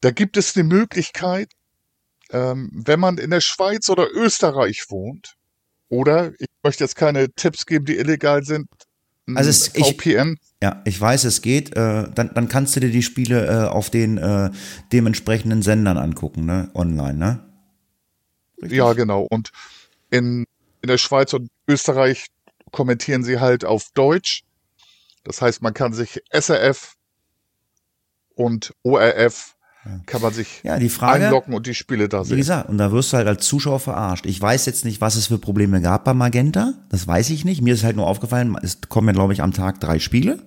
Da 0.00 0.10
gibt 0.10 0.36
es 0.36 0.54
eine 0.54 0.64
Möglichkeit, 0.64 1.48
ähm, 2.30 2.70
wenn 2.72 3.00
man 3.00 3.16
in 3.16 3.30
der 3.30 3.40
Schweiz 3.40 3.88
oder 3.88 4.10
Österreich 4.12 4.84
wohnt, 4.90 5.34
oder 5.88 6.32
ich 6.38 6.48
möchte 6.64 6.82
jetzt 6.82 6.96
keine 6.96 7.30
Tipps 7.32 7.66
geben, 7.66 7.84
die 7.84 7.96
illegal 7.96 8.42
sind. 8.42 8.66
Also 9.34 9.48
es, 9.50 9.68
VPN. 9.68 10.38
Ich, 10.40 10.52
ja, 10.62 10.82
ich 10.84 11.00
weiß, 11.00 11.24
es 11.24 11.40
geht. 11.40 11.76
Äh, 11.76 12.08
dann, 12.14 12.34
dann 12.34 12.48
kannst 12.48 12.76
du 12.76 12.80
dir 12.80 12.90
die 12.90 13.02
Spiele 13.02 13.46
äh, 13.46 13.68
auf 13.68 13.88
den 13.90 14.18
äh, 14.18 14.50
dementsprechenden 14.92 15.62
Sendern 15.62 15.96
angucken, 15.96 16.44
ne? 16.44 16.70
Online, 16.74 17.14
ne? 17.14 17.40
Richtig? 18.60 18.78
Ja, 18.78 18.92
genau. 18.92 19.22
Und 19.22 19.50
in 20.10 20.46
in 20.84 20.88
der 20.88 20.98
Schweiz 20.98 21.32
und 21.32 21.50
Österreich 21.66 22.26
kommentieren 22.70 23.24
sie 23.24 23.40
halt 23.40 23.64
auf 23.64 23.90
Deutsch. 23.94 24.44
Das 25.24 25.40
heißt, 25.40 25.62
man 25.62 25.72
kann 25.72 25.94
sich 25.94 26.22
SRF 26.30 26.92
und 28.34 28.74
ORF 28.82 29.53
kann 30.06 30.22
man 30.22 30.32
sich 30.32 30.62
ja, 30.62 30.78
die 30.78 30.88
Frage, 30.88 31.26
einloggen 31.26 31.54
und 31.54 31.66
die 31.66 31.74
Spiele 31.74 32.08
da 32.08 32.24
sehen. 32.24 32.36
Wie 32.36 32.40
gesagt, 32.40 32.68
und 32.68 32.78
da 32.78 32.92
wirst 32.92 33.12
du 33.12 33.18
halt 33.18 33.28
als 33.28 33.46
Zuschauer 33.46 33.80
verarscht. 33.80 34.26
Ich 34.26 34.40
weiß 34.40 34.66
jetzt 34.66 34.84
nicht, 34.84 35.00
was 35.00 35.16
es 35.16 35.26
für 35.26 35.38
Probleme 35.38 35.80
gab 35.80 36.04
bei 36.04 36.14
Magenta. 36.14 36.74
Das 36.88 37.06
weiß 37.06 37.30
ich 37.30 37.44
nicht. 37.44 37.60
Mir 37.62 37.74
ist 37.74 37.84
halt 37.84 37.96
nur 37.96 38.06
aufgefallen, 38.06 38.56
es 38.62 38.78
kommen 38.88 39.08
ja, 39.08 39.12
glaube 39.12 39.32
ich, 39.32 39.42
am 39.42 39.52
Tag 39.52 39.80
drei 39.80 39.98
Spiele. 39.98 40.38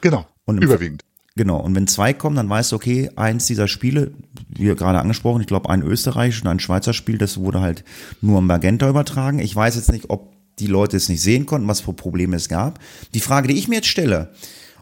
Genau. 0.00 0.26
Und 0.44 0.62
überwiegend. 0.62 1.02
Genau. 1.36 1.60
Und 1.60 1.74
wenn 1.74 1.86
zwei 1.86 2.12
kommen, 2.12 2.36
dann 2.36 2.48
weißt 2.48 2.72
du, 2.72 2.76
okay, 2.76 3.10
eins 3.14 3.46
dieser 3.46 3.68
Spiele, 3.68 4.12
wie 4.48 4.74
gerade 4.74 4.98
angesprochen, 4.98 5.42
ich 5.42 5.46
glaube, 5.46 5.68
ein 5.68 5.82
österreichisches 5.82 6.42
und 6.42 6.50
ein 6.50 6.60
Schweizer 6.60 6.94
Spiel, 6.94 7.18
das 7.18 7.38
wurde 7.38 7.60
halt 7.60 7.84
nur 8.22 8.38
am 8.38 8.46
Magenta 8.46 8.88
übertragen. 8.88 9.38
Ich 9.38 9.54
weiß 9.54 9.76
jetzt 9.76 9.92
nicht, 9.92 10.08
ob 10.08 10.34
die 10.58 10.66
Leute 10.66 10.96
es 10.96 11.08
nicht 11.08 11.20
sehen 11.20 11.44
konnten, 11.44 11.68
was 11.68 11.80
für 11.80 11.92
Probleme 11.92 12.36
es 12.36 12.48
gab. 12.48 12.80
Die 13.12 13.20
Frage, 13.20 13.48
die 13.48 13.58
ich 13.58 13.68
mir 13.68 13.76
jetzt 13.76 13.88
stelle, 13.88 14.32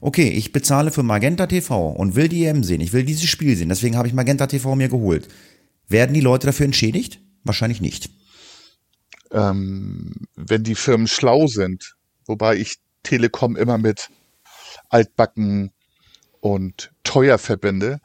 okay, 0.04 0.28
ich 0.28 0.52
bezahle 0.52 0.90
für 0.90 1.02
Magenta 1.02 1.46
TV 1.46 1.88
und 1.88 2.14
will 2.14 2.28
die 2.28 2.44
EM 2.44 2.62
sehen, 2.62 2.82
ich 2.82 2.92
will 2.92 3.04
dieses 3.04 3.28
Spiel 3.30 3.56
sehen, 3.56 3.70
deswegen 3.70 3.96
habe 3.96 4.06
ich 4.06 4.12
Magenta 4.12 4.46
TV 4.46 4.76
mir 4.76 4.90
geholt. 4.90 5.28
Werden 5.88 6.12
die 6.12 6.20
Leute 6.20 6.46
dafür 6.46 6.66
entschädigt? 6.66 7.20
Wahrscheinlich 7.42 7.80
nicht. 7.80 8.10
Ähm, 9.30 10.26
wenn 10.36 10.62
die 10.62 10.74
Firmen 10.74 11.06
schlau 11.06 11.46
sind, 11.46 11.94
wobei 12.26 12.56
ich 12.56 12.76
Telekom 13.02 13.56
immer 13.56 13.78
mit 13.78 14.10
altbacken 14.90 15.72
und 16.40 16.92
teuer 17.02 17.38
verbinde, 17.38 18.00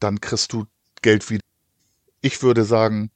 dann 0.00 0.20
kriegst 0.20 0.52
du 0.52 0.66
Geld 1.00 1.30
wieder. 1.30 1.42
Ich 2.20 2.42
würde 2.42 2.64
sagen, 2.64 3.10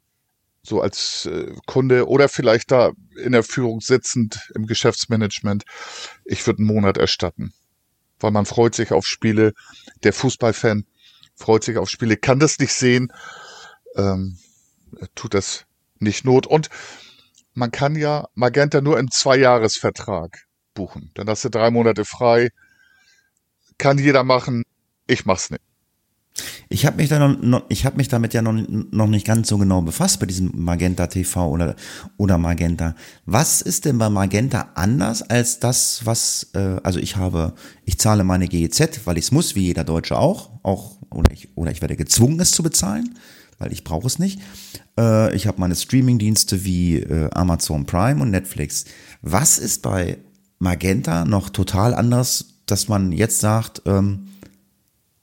so 0.62 0.80
als 0.80 1.26
äh, 1.26 1.52
Kunde 1.66 2.08
oder 2.08 2.30
vielleicht 2.30 2.70
da 2.70 2.92
in 3.22 3.32
der 3.32 3.42
Führung 3.42 3.80
sitzend 3.80 4.50
im 4.54 4.64
Geschäftsmanagement, 4.66 5.64
ich 6.24 6.46
würde 6.46 6.60
einen 6.60 6.68
Monat 6.68 6.96
erstatten 6.96 7.52
weil 8.20 8.30
man 8.30 8.46
freut 8.46 8.74
sich 8.74 8.92
auf 8.92 9.06
Spiele. 9.06 9.52
Der 10.02 10.12
Fußballfan 10.12 10.84
freut 11.34 11.64
sich 11.64 11.78
auf 11.78 11.88
Spiele, 11.88 12.16
kann 12.16 12.38
das 12.38 12.58
nicht 12.58 12.72
sehen, 12.72 13.12
ähm, 13.96 14.38
tut 15.14 15.34
das 15.34 15.64
nicht 15.98 16.24
Not. 16.24 16.46
Und 16.46 16.68
man 17.54 17.70
kann 17.70 17.96
ja 17.96 18.28
Magenta 18.34 18.80
nur 18.80 18.98
im 18.98 19.10
Zweijahresvertrag 19.10 20.46
buchen. 20.74 21.10
Dann 21.14 21.28
hast 21.28 21.44
du 21.44 21.48
drei 21.48 21.70
Monate 21.70 22.04
frei. 22.04 22.50
Kann 23.78 23.98
jeder 23.98 24.24
machen. 24.24 24.64
Ich 25.06 25.26
mach's 25.26 25.50
nicht. 25.50 25.62
Ich 26.68 26.86
habe 26.86 26.98
mich 26.98 27.08
da 27.08 27.18
noch, 27.28 27.64
ich 27.68 27.84
habe 27.84 27.96
mich 27.96 28.08
damit 28.08 28.34
ja 28.34 28.42
noch, 28.42 28.54
noch 28.68 29.06
nicht 29.06 29.26
ganz 29.26 29.48
so 29.48 29.58
genau 29.58 29.82
befasst 29.82 30.20
bei 30.20 30.26
diesem 30.26 30.50
Magenta 30.54 31.06
TV 31.06 31.48
oder 31.48 31.74
oder 32.16 32.38
Magenta. 32.38 32.94
Was 33.26 33.62
ist 33.62 33.84
denn 33.84 33.98
bei 33.98 34.08
Magenta 34.08 34.70
anders 34.74 35.22
als 35.22 35.60
das, 35.60 36.02
was 36.04 36.50
äh, 36.54 36.76
also 36.82 36.98
ich 36.98 37.16
habe, 37.16 37.54
ich 37.84 37.98
zahle 37.98 38.24
meine 38.24 38.48
GEZ, 38.48 39.00
weil 39.04 39.18
ich 39.18 39.26
es 39.26 39.32
muss, 39.32 39.54
wie 39.54 39.66
jeder 39.66 39.84
Deutsche 39.84 40.18
auch, 40.18 40.50
auch 40.62 40.96
oder 41.10 41.32
ich 41.32 41.48
oder 41.56 41.70
ich 41.70 41.80
werde 41.80 41.96
gezwungen, 41.96 42.40
es 42.40 42.52
zu 42.52 42.62
bezahlen, 42.62 43.14
weil 43.58 43.72
ich 43.72 43.84
brauche 43.84 44.06
es 44.06 44.18
nicht. 44.18 44.40
Äh, 44.98 45.34
ich 45.34 45.46
habe 45.46 45.60
meine 45.60 45.76
Streamingdienste 45.76 46.64
wie 46.64 46.98
äh, 46.98 47.30
Amazon 47.32 47.86
Prime 47.86 48.22
und 48.22 48.30
Netflix. 48.30 48.84
Was 49.22 49.58
ist 49.58 49.82
bei 49.82 50.18
Magenta 50.58 51.24
noch 51.24 51.48
total 51.48 51.94
anders, 51.94 52.60
dass 52.66 52.88
man 52.88 53.12
jetzt 53.12 53.40
sagt, 53.40 53.82
ähm, 53.86 54.28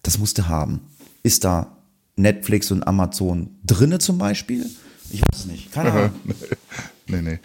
das 0.03 0.17
musste 0.17 0.47
haben? 0.47 0.81
Ist 1.27 1.43
da 1.43 1.75
Netflix 2.15 2.71
und 2.71 2.87
Amazon 2.87 3.59
drinne 3.65 3.99
zum 3.99 4.17
Beispiel? 4.17 4.65
Ich 5.09 5.19
weiß 5.19 5.39
es 5.39 5.45
nicht. 5.45 5.73
Keine 5.73 5.91
Ahnung. 5.91 6.21
nee, 7.07 7.21
nee. 7.21 7.39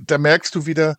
Da 0.00 0.16
merkst 0.16 0.54
du 0.54 0.64
wieder, 0.64 0.96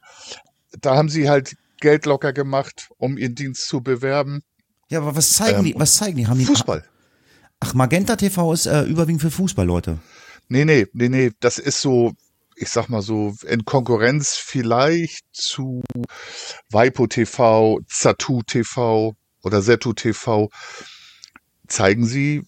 da 0.80 0.96
haben 0.96 1.10
sie 1.10 1.28
halt 1.28 1.56
Geld 1.80 2.06
locker 2.06 2.32
gemacht, 2.32 2.90
um 3.00 3.18
ihren 3.18 3.34
Dienst 3.34 3.68
zu 3.68 3.82
bewerben. 3.82 4.44
Ja, 4.90 5.00
aber 5.00 5.16
was 5.16 5.34
zeigen 5.34 5.58
ähm, 5.58 5.66
die? 5.66 5.74
Was 5.76 5.96
zeigen 5.96 6.18
die? 6.18 6.28
Haben 6.28 6.42
Fußball. 6.42 6.82
Die, 6.82 7.48
ach, 7.62 7.74
Magenta 7.74 8.18
TV 8.18 8.54
ist 8.54 8.68
äh, 8.68 8.84
überwiegend 8.84 9.24
für 9.24 9.32
Fußball, 9.32 9.66
Leute. 9.66 9.98
Nee, 10.50 10.64
nee, 10.64 10.86
nee, 10.94 11.10
nee. 11.10 11.32
Das 11.40 11.58
ist 11.58 11.82
so, 11.82 12.14
ich 12.56 12.70
sag 12.70 12.88
mal 12.88 13.02
so, 13.02 13.34
in 13.48 13.66
Konkurrenz 13.66 14.36
vielleicht 14.36 15.26
zu 15.32 15.82
Waipo 16.70 17.08
TV, 17.08 17.80
Zatu 17.88 18.44
TV 18.44 19.16
oder 19.42 19.64
Setu 19.64 19.94
TV 19.94 20.52
zeigen 21.68 22.06
sie 22.06 22.44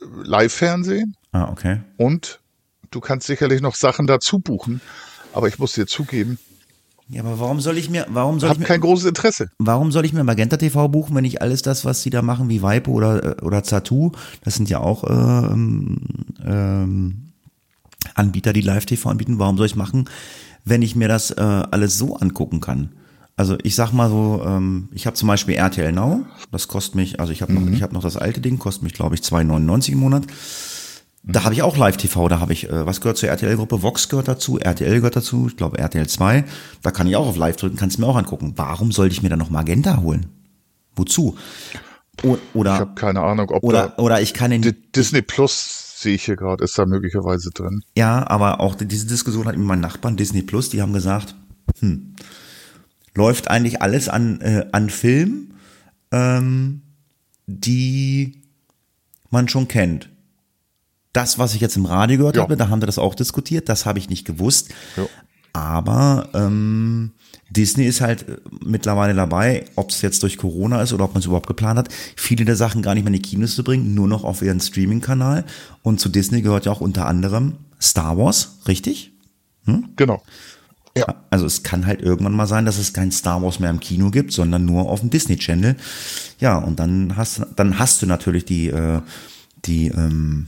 Live-Fernsehen. 0.00 1.16
Ah, 1.32 1.50
okay. 1.50 1.80
Und 1.96 2.40
du 2.90 3.00
kannst 3.00 3.26
sicherlich 3.26 3.60
noch 3.60 3.74
Sachen 3.74 4.06
dazu 4.06 4.38
buchen. 4.38 4.80
Aber 5.32 5.48
ich 5.48 5.58
muss 5.58 5.72
dir 5.72 5.86
zugeben. 5.86 6.38
Ja, 7.08 7.22
aber 7.22 7.40
warum 7.40 7.60
soll 7.60 7.76
ich 7.76 7.90
mir, 7.90 8.06
warum 8.08 8.38
soll 8.38 8.52
ich 8.52 8.58
mir, 8.58 8.66
kein 8.66 8.80
großes 8.80 9.06
Interesse. 9.06 9.50
Warum 9.58 9.90
soll 9.90 10.04
ich 10.04 10.12
mir 10.12 10.22
Magenta 10.22 10.56
TV 10.56 10.88
buchen, 10.88 11.16
wenn 11.16 11.24
ich 11.24 11.42
alles 11.42 11.62
das, 11.62 11.84
was 11.84 12.02
sie 12.02 12.10
da 12.10 12.22
machen, 12.22 12.48
wie 12.48 12.62
Vibe 12.62 12.88
oder, 12.88 13.42
oder 13.42 13.64
Zatu, 13.64 14.12
das 14.44 14.54
sind 14.54 14.70
ja 14.70 14.78
auch 14.78 15.02
ähm, 15.10 15.98
ähm, 16.44 17.32
Anbieter, 18.14 18.52
die 18.52 18.60
Live-TV 18.60 19.08
anbieten, 19.10 19.40
warum 19.40 19.56
soll 19.56 19.66
ich 19.66 19.74
machen, 19.74 20.08
wenn 20.64 20.82
ich 20.82 20.94
mir 20.94 21.08
das 21.08 21.32
äh, 21.32 21.40
alles 21.40 21.98
so 21.98 22.16
angucken 22.16 22.60
kann? 22.60 22.90
Also 23.36 23.56
ich 23.62 23.74
sag 23.74 23.92
mal 23.92 24.10
so, 24.10 24.42
ähm, 24.44 24.88
ich 24.92 25.06
habe 25.06 25.16
zum 25.16 25.28
Beispiel 25.28 25.54
RTL 25.54 25.92
Now, 25.92 26.26
das 26.50 26.68
kostet 26.68 26.94
mich, 26.94 27.20
also 27.20 27.32
ich 27.32 27.42
habe 27.42 27.52
noch, 27.52 27.62
mhm. 27.62 27.72
ich 27.72 27.82
habe 27.82 27.94
noch 27.94 28.02
das 28.02 28.16
alte 28.16 28.40
Ding, 28.40 28.58
kostet 28.58 28.82
mich 28.82 28.92
glaube 28.92 29.14
ich 29.14 29.22
2,99 29.22 29.92
im 29.92 29.98
Monat. 29.98 30.26
Da 31.22 31.44
habe 31.44 31.52
ich 31.52 31.62
auch 31.62 31.76
Live-TV, 31.76 32.28
da 32.28 32.40
habe 32.40 32.54
ich, 32.54 32.70
äh, 32.70 32.86
was 32.86 33.00
gehört 33.00 33.18
zur 33.18 33.28
RTL-Gruppe? 33.28 33.82
Vox 33.82 34.08
gehört 34.08 34.28
dazu, 34.28 34.58
RTL 34.58 34.96
gehört 34.96 35.16
dazu, 35.16 35.48
ich 35.48 35.56
glaube 35.56 35.78
RTL 35.78 36.06
2. 36.06 36.44
Da 36.82 36.90
kann 36.90 37.06
ich 37.06 37.16
auch 37.16 37.26
auf 37.26 37.36
Live 37.36 37.56
drücken, 37.56 37.76
kannst 37.76 37.98
du 37.98 38.02
mir 38.02 38.08
auch 38.08 38.16
angucken. 38.16 38.54
Warum 38.56 38.90
sollte 38.90 39.12
ich 39.12 39.22
mir 39.22 39.28
dann 39.28 39.38
noch 39.38 39.50
Magenta 39.50 39.98
holen? 39.98 40.26
Wozu? 40.96 41.36
O 42.22 42.38
oder, 42.54 42.74
ich 42.74 42.80
habe 42.80 42.94
keine 42.94 43.20
Ahnung, 43.20 43.50
ob 43.50 43.62
oder, 43.62 43.94
da 43.96 44.02
oder 44.02 44.20
ich 44.20 44.34
kann 44.34 44.52
in 44.52 44.74
Disney 44.94 45.22
Plus 45.22 45.90
sehe 46.00 46.14
ich 46.14 46.24
hier 46.24 46.36
gerade, 46.36 46.64
ist 46.64 46.78
da 46.78 46.86
möglicherweise 46.86 47.50
drin. 47.50 47.82
Ja, 47.96 48.26
aber 48.28 48.60
auch 48.60 48.74
diese 48.74 49.06
Diskussion 49.06 49.46
hat 49.46 49.56
mit 49.56 49.66
meinen 49.66 49.80
Nachbarn 49.80 50.16
Disney 50.16 50.42
Plus, 50.42 50.70
die 50.70 50.80
haben 50.80 50.92
gesagt, 50.92 51.34
hm, 51.80 52.14
läuft 53.14 53.50
eigentlich 53.50 53.82
alles 53.82 54.08
an, 54.08 54.40
äh, 54.40 54.66
an 54.72 54.90
Filmen, 54.90 55.54
ähm, 56.12 56.82
die 57.46 58.40
man 59.30 59.48
schon 59.48 59.68
kennt. 59.68 60.08
Das, 61.12 61.38
was 61.38 61.54
ich 61.54 61.60
jetzt 61.60 61.76
im 61.76 61.86
Radio 61.86 62.18
gehört 62.18 62.36
ja. 62.36 62.42
habe, 62.42 62.56
da 62.56 62.68
haben 62.68 62.82
wir 62.82 62.86
das 62.86 62.98
auch 62.98 63.14
diskutiert, 63.14 63.68
das 63.68 63.84
habe 63.84 63.98
ich 63.98 64.08
nicht 64.08 64.24
gewusst. 64.24 64.70
Ja. 64.96 65.06
Aber 65.52 66.28
ähm, 66.34 67.10
Disney 67.50 67.84
ist 67.84 68.00
halt 68.00 68.28
äh, 68.28 68.36
mittlerweile 68.64 69.14
dabei, 69.14 69.64
ob 69.74 69.90
es 69.90 70.02
jetzt 70.02 70.22
durch 70.22 70.38
Corona 70.38 70.80
ist 70.82 70.92
oder 70.92 71.04
ob 71.04 71.14
man 71.14 71.20
es 71.20 71.26
überhaupt 71.26 71.48
geplant 71.48 71.78
hat, 71.78 71.88
viele 72.16 72.44
der 72.44 72.56
Sachen 72.56 72.82
gar 72.82 72.94
nicht 72.94 73.02
mehr 73.02 73.12
in 73.12 73.20
die 73.20 73.28
Kinos 73.28 73.56
zu 73.56 73.64
bringen, 73.64 73.94
nur 73.94 74.06
noch 74.06 74.22
auf 74.22 74.42
ihren 74.42 74.60
Streaming-Kanal. 74.60 75.44
Und 75.82 76.00
zu 76.00 76.08
Disney 76.08 76.42
gehört 76.42 76.66
ja 76.66 76.72
auch 76.72 76.80
unter 76.80 77.06
anderem 77.06 77.54
Star 77.80 78.16
Wars, 78.16 78.58
richtig? 78.68 79.12
Hm? 79.64 79.88
Genau. 79.96 80.22
Ja. 80.96 81.24
Also 81.30 81.46
es 81.46 81.62
kann 81.62 81.86
halt 81.86 82.02
irgendwann 82.02 82.34
mal 82.34 82.46
sein, 82.46 82.64
dass 82.64 82.78
es 82.78 82.92
kein 82.92 83.12
Star 83.12 83.42
Wars 83.42 83.60
mehr 83.60 83.70
im 83.70 83.80
Kino 83.80 84.10
gibt, 84.10 84.32
sondern 84.32 84.64
nur 84.64 84.88
auf 84.88 85.00
dem 85.00 85.10
Disney 85.10 85.36
Channel. 85.36 85.76
Ja, 86.40 86.58
und 86.58 86.80
dann 86.80 87.16
hast 87.16 87.46
dann 87.56 87.78
hast 87.78 88.02
du 88.02 88.06
natürlich 88.06 88.44
die 88.44 88.68
äh, 88.68 89.00
die 89.64 89.88
ähm, 89.88 90.46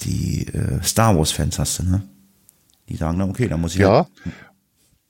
die 0.00 0.46
äh, 0.48 0.82
Star 0.82 1.16
Wars 1.16 1.32
Fans 1.32 1.58
hast 1.58 1.78
du, 1.78 1.84
ne? 1.84 2.02
Die 2.88 2.96
sagen 2.96 3.18
dann 3.18 3.30
okay, 3.30 3.48
dann 3.48 3.60
muss 3.60 3.74
ich 3.74 3.80
ja. 3.80 4.06
Halt 4.24 4.34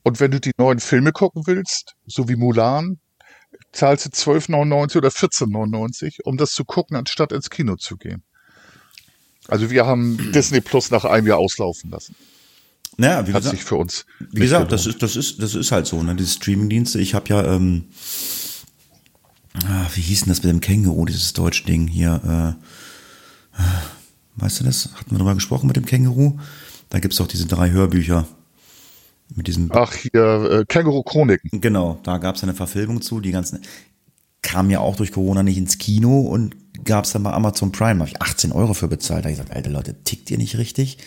und 0.04 0.20
wenn 0.20 0.30
du 0.30 0.40
die 0.40 0.52
neuen 0.58 0.80
Filme 0.80 1.12
gucken 1.12 1.46
willst, 1.46 1.94
so 2.06 2.28
wie 2.28 2.36
Mulan, 2.36 2.98
zahlst 3.72 4.06
du 4.06 4.10
12,99 4.10 4.96
oder 4.98 5.08
14,99, 5.08 6.22
um 6.24 6.36
das 6.36 6.52
zu 6.52 6.64
gucken, 6.64 6.96
anstatt 6.96 7.32
ins 7.32 7.50
Kino 7.50 7.76
zu 7.76 7.96
gehen. 7.96 8.24
Also 9.48 9.70
wir 9.70 9.86
haben 9.86 10.32
Disney 10.32 10.60
Plus 10.60 10.90
nach 10.90 11.04
einem 11.04 11.26
Jahr 11.26 11.38
auslaufen 11.38 11.90
lassen. 11.90 12.14
Naja, 12.96 13.26
wie 13.26 13.32
Hat 13.32 13.42
gesagt, 13.42 13.56
sich 13.56 13.64
für 13.64 13.76
uns. 13.76 14.06
Wie 14.32 14.40
gesagt, 14.40 14.70
das 14.70 14.86
ist, 14.86 15.02
das 15.02 15.16
ist, 15.16 15.42
das 15.42 15.54
ist 15.54 15.72
halt 15.72 15.86
so, 15.86 16.02
ne? 16.02 16.14
Diese 16.14 16.30
Streamingdienste. 16.34 17.00
Ich 17.00 17.14
habe 17.14 17.28
ja, 17.28 17.54
ähm, 17.54 17.84
ah, 19.64 19.86
wie 19.94 20.02
hieß 20.02 20.20
denn 20.20 20.28
das 20.28 20.42
mit 20.42 20.52
dem 20.52 20.60
Känguru, 20.60 21.06
dieses 21.06 21.32
deutsche 21.32 21.64
Ding 21.64 21.86
hier, 21.86 22.58
äh, 23.58 23.62
weißt 24.36 24.60
du 24.60 24.64
das? 24.64 24.90
Hatten 24.94 25.10
wir 25.10 25.18
darüber 25.18 25.34
gesprochen 25.34 25.66
mit 25.66 25.76
dem 25.76 25.86
Känguru? 25.86 26.38
Da 26.90 26.98
gibt's 26.98 27.16
doch 27.16 27.26
diese 27.26 27.46
drei 27.46 27.70
Hörbücher. 27.70 28.26
Mit 29.34 29.46
diesem. 29.46 29.70
Ach, 29.72 29.94
hier, 29.94 30.50
äh, 30.50 30.64
Känguru-Chroniken. 30.66 31.62
Genau, 31.62 31.98
da 32.02 32.18
gab's 32.18 32.42
eine 32.42 32.52
Verfilmung 32.52 33.00
zu, 33.00 33.20
die 33.20 33.30
ganzen, 33.30 33.62
kam 34.42 34.68
ja 34.68 34.80
auch 34.80 34.96
durch 34.96 35.12
Corona 35.12 35.42
nicht 35.42 35.56
ins 35.56 35.78
Kino 35.78 36.20
und 36.20 36.56
gab's 36.84 37.12
dann 37.12 37.22
bei 37.22 37.32
Amazon 37.32 37.72
Prime, 37.72 38.00
habe 38.00 38.10
ich 38.10 38.20
18 38.20 38.52
Euro 38.52 38.74
für 38.74 38.88
bezahlt. 38.88 39.20
Da 39.20 39.28
habe 39.28 39.32
ich 39.32 39.38
gesagt, 39.38 39.56
alte 39.56 39.70
Leute, 39.70 40.02
tickt 40.04 40.30
ihr 40.30 40.38
nicht 40.38 40.58
richtig? 40.58 40.98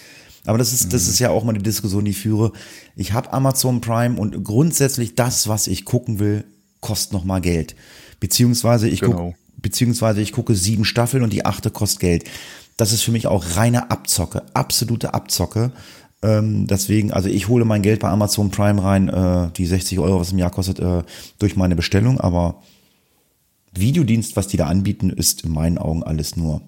Aber 0.45 0.57
das 0.57 0.73
ist, 0.73 0.93
das 0.93 1.07
ist 1.07 1.19
ja 1.19 1.29
auch 1.29 1.43
mal 1.43 1.53
die 1.53 1.63
Diskussion, 1.63 2.05
die 2.05 2.11
ich 2.11 2.19
führe. 2.19 2.51
Ich 2.95 3.13
habe 3.13 3.33
Amazon 3.33 3.81
Prime 3.81 4.19
und 4.19 4.43
grundsätzlich 4.43 5.15
das, 5.15 5.47
was 5.47 5.67
ich 5.67 5.85
gucken 5.85 6.19
will, 6.19 6.45
kostet 6.81 7.13
noch 7.13 7.25
mal 7.25 7.41
Geld. 7.41 7.75
Beziehungsweise 8.19 8.87
ich 8.87 9.01
genau. 9.01 9.17
gucke, 9.17 9.37
beziehungsweise 9.57 10.21
ich 10.21 10.31
gucke 10.31 10.55
sieben 10.55 10.85
Staffeln 10.85 11.23
und 11.23 11.33
die 11.33 11.45
achte 11.45 11.71
kostet 11.71 11.99
Geld. 11.99 12.23
Das 12.77 12.91
ist 12.91 13.01
für 13.01 13.11
mich 13.11 13.27
auch 13.27 13.55
reine 13.55 13.89
Abzocke, 13.89 14.43
absolute 14.53 15.13
Abzocke. 15.13 15.71
Ähm, 16.21 16.67
deswegen, 16.67 17.11
also 17.11 17.29
ich 17.29 17.47
hole 17.47 17.65
mein 17.65 17.81
Geld 17.81 18.01
bei 18.01 18.09
Amazon 18.09 18.51
Prime 18.51 18.83
rein, 18.83 19.09
äh, 19.09 19.51
die 19.55 19.65
60 19.65 19.99
Euro, 19.99 20.19
was 20.19 20.31
im 20.31 20.39
Jahr 20.39 20.51
kostet, 20.51 20.79
äh, 20.79 21.03
durch 21.39 21.55
meine 21.55 21.75
Bestellung, 21.75 22.19
aber 22.19 22.61
Videodienst, 23.73 24.35
was 24.35 24.47
die 24.47 24.57
da 24.57 24.67
anbieten, 24.67 25.09
ist 25.09 25.43
in 25.43 25.51
meinen 25.51 25.77
Augen 25.77 26.03
alles 26.03 26.35
nur 26.35 26.61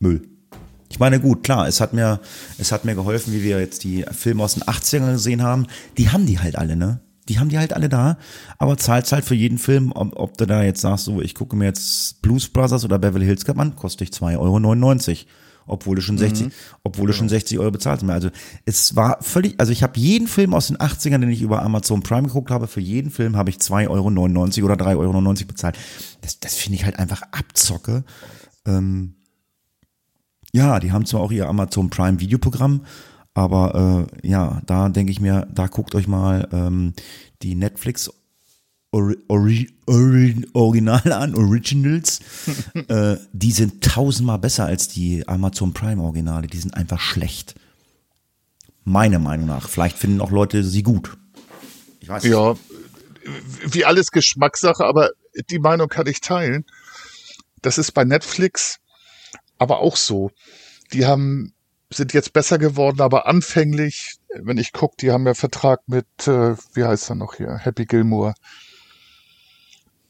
Müll. 0.00 0.22
Ich 0.90 0.98
meine, 0.98 1.20
gut, 1.20 1.44
klar, 1.44 1.68
es 1.68 1.80
hat 1.80 1.92
mir, 1.92 2.20
es 2.58 2.72
hat 2.72 2.84
mir 2.84 2.94
geholfen, 2.94 3.32
wie 3.32 3.42
wir 3.42 3.60
jetzt 3.60 3.84
die 3.84 4.04
Filme 4.10 4.42
aus 4.42 4.54
den 4.54 4.62
80ern 4.62 5.12
gesehen 5.12 5.42
haben. 5.42 5.66
Die 5.96 6.10
haben 6.10 6.26
die 6.26 6.38
halt 6.38 6.56
alle, 6.56 6.76
ne? 6.76 7.00
Die 7.28 7.38
haben 7.38 7.50
die 7.50 7.58
halt 7.58 7.74
alle 7.74 7.90
da, 7.90 8.16
aber 8.56 8.78
zahlst 8.78 9.12
halt 9.12 9.24
für 9.24 9.34
jeden 9.34 9.58
Film, 9.58 9.92
ob, 9.92 10.18
ob 10.18 10.38
du 10.38 10.46
da 10.46 10.62
jetzt 10.62 10.80
sagst, 10.80 11.04
so, 11.04 11.20
ich 11.20 11.34
gucke 11.34 11.56
mir 11.56 11.66
jetzt 11.66 12.22
Blues 12.22 12.48
Brothers 12.48 12.86
oder 12.86 12.98
Beverly 12.98 13.26
Hills 13.26 13.44
Cop 13.44 13.58
an, 13.58 13.76
kostet 13.76 14.08
dich 14.08 14.18
2,99 14.18 14.38
Euro 14.38 14.58
obwohl 15.68 15.96
du 15.96 16.02
schon 16.02 16.18
60, 16.18 16.46
mhm. 16.46 16.52
obwohl 16.82 17.06
du 17.06 17.12
schon 17.12 17.28
60 17.28 17.58
Euro 17.58 17.70
bezahlt 17.70 18.02
hast. 18.02 18.10
Also 18.10 18.30
es 18.64 18.96
war 18.96 19.18
völlig, 19.20 19.60
also 19.60 19.70
ich 19.70 19.82
habe 19.82 20.00
jeden 20.00 20.26
Film 20.26 20.54
aus 20.54 20.68
den 20.68 20.78
80ern, 20.78 21.18
den 21.18 21.30
ich 21.30 21.42
über 21.42 21.62
Amazon 21.62 22.02
Prime 22.02 22.26
geguckt 22.26 22.50
habe, 22.50 22.66
für 22.66 22.80
jeden 22.80 23.10
Film 23.10 23.36
habe 23.36 23.50
ich 23.50 23.56
2,99 23.56 23.90
Euro 23.90 24.72
oder 24.72 24.84
3,99 24.84 24.96
Euro 24.96 25.34
bezahlt. 25.46 25.78
Das, 26.22 26.40
das 26.40 26.54
finde 26.54 26.76
ich 26.78 26.84
halt 26.84 26.98
einfach 26.98 27.22
Abzocke. 27.30 28.04
Ähm, 28.66 29.14
ja, 30.52 30.80
die 30.80 30.92
haben 30.92 31.06
zwar 31.06 31.20
auch 31.20 31.32
ihr 31.32 31.48
Amazon 31.48 31.90
Prime 31.90 32.20
Videoprogramm, 32.20 32.82
aber 33.34 34.08
äh, 34.22 34.28
ja, 34.28 34.60
da 34.66 34.88
denke 34.88 35.12
ich 35.12 35.20
mir, 35.20 35.46
da 35.52 35.66
guckt 35.66 35.94
euch 35.94 36.08
mal 36.08 36.48
ähm, 36.52 36.94
die 37.42 37.54
Netflix 37.54 38.10
Ori 38.90 39.16
Ori 39.28 39.70
Ori 39.86 40.46
Original 40.54 41.12
an, 41.12 41.34
Originals. 41.34 42.20
äh, 42.88 43.16
die 43.32 43.52
sind 43.52 43.84
tausendmal 43.84 44.38
besser 44.38 44.64
als 44.64 44.88
die 44.88 45.28
Amazon 45.28 45.74
Prime 45.74 46.02
Originale. 46.02 46.46
Die 46.46 46.58
sind 46.58 46.74
einfach 46.74 47.00
schlecht. 47.00 47.54
Meiner 48.84 49.18
Meinung 49.18 49.46
nach. 49.46 49.68
Vielleicht 49.68 49.98
finden 49.98 50.22
auch 50.22 50.30
Leute 50.30 50.64
sie 50.64 50.82
gut. 50.82 51.18
Ich 52.00 52.08
weiß 52.08 52.24
ja, 52.24 52.56
wie 53.66 53.84
alles 53.84 54.10
Geschmackssache, 54.10 54.84
aber 54.84 55.10
die 55.50 55.58
Meinung 55.58 55.88
kann 55.88 56.06
ich 56.06 56.22
teilen. 56.22 56.64
Das 57.60 57.76
ist 57.76 57.92
bei 57.92 58.04
Netflix 58.04 58.80
aber 59.58 59.80
auch 59.80 59.96
so. 59.96 60.30
Die 60.92 61.06
haben 61.06 61.52
sind 61.90 62.12
jetzt 62.12 62.32
besser 62.32 62.58
geworden, 62.58 63.00
aber 63.00 63.26
anfänglich, 63.26 64.16
wenn 64.34 64.58
ich 64.58 64.72
gucke, 64.72 64.96
die 65.00 65.10
haben 65.10 65.26
ja 65.26 65.34
Vertrag 65.34 65.80
mit, 65.86 66.06
äh, 66.26 66.54
wie 66.74 66.84
heißt 66.84 67.10
er 67.10 67.14
noch 67.14 67.36
hier, 67.36 67.56
Happy 67.56 67.86
Gilmore. 67.86 68.34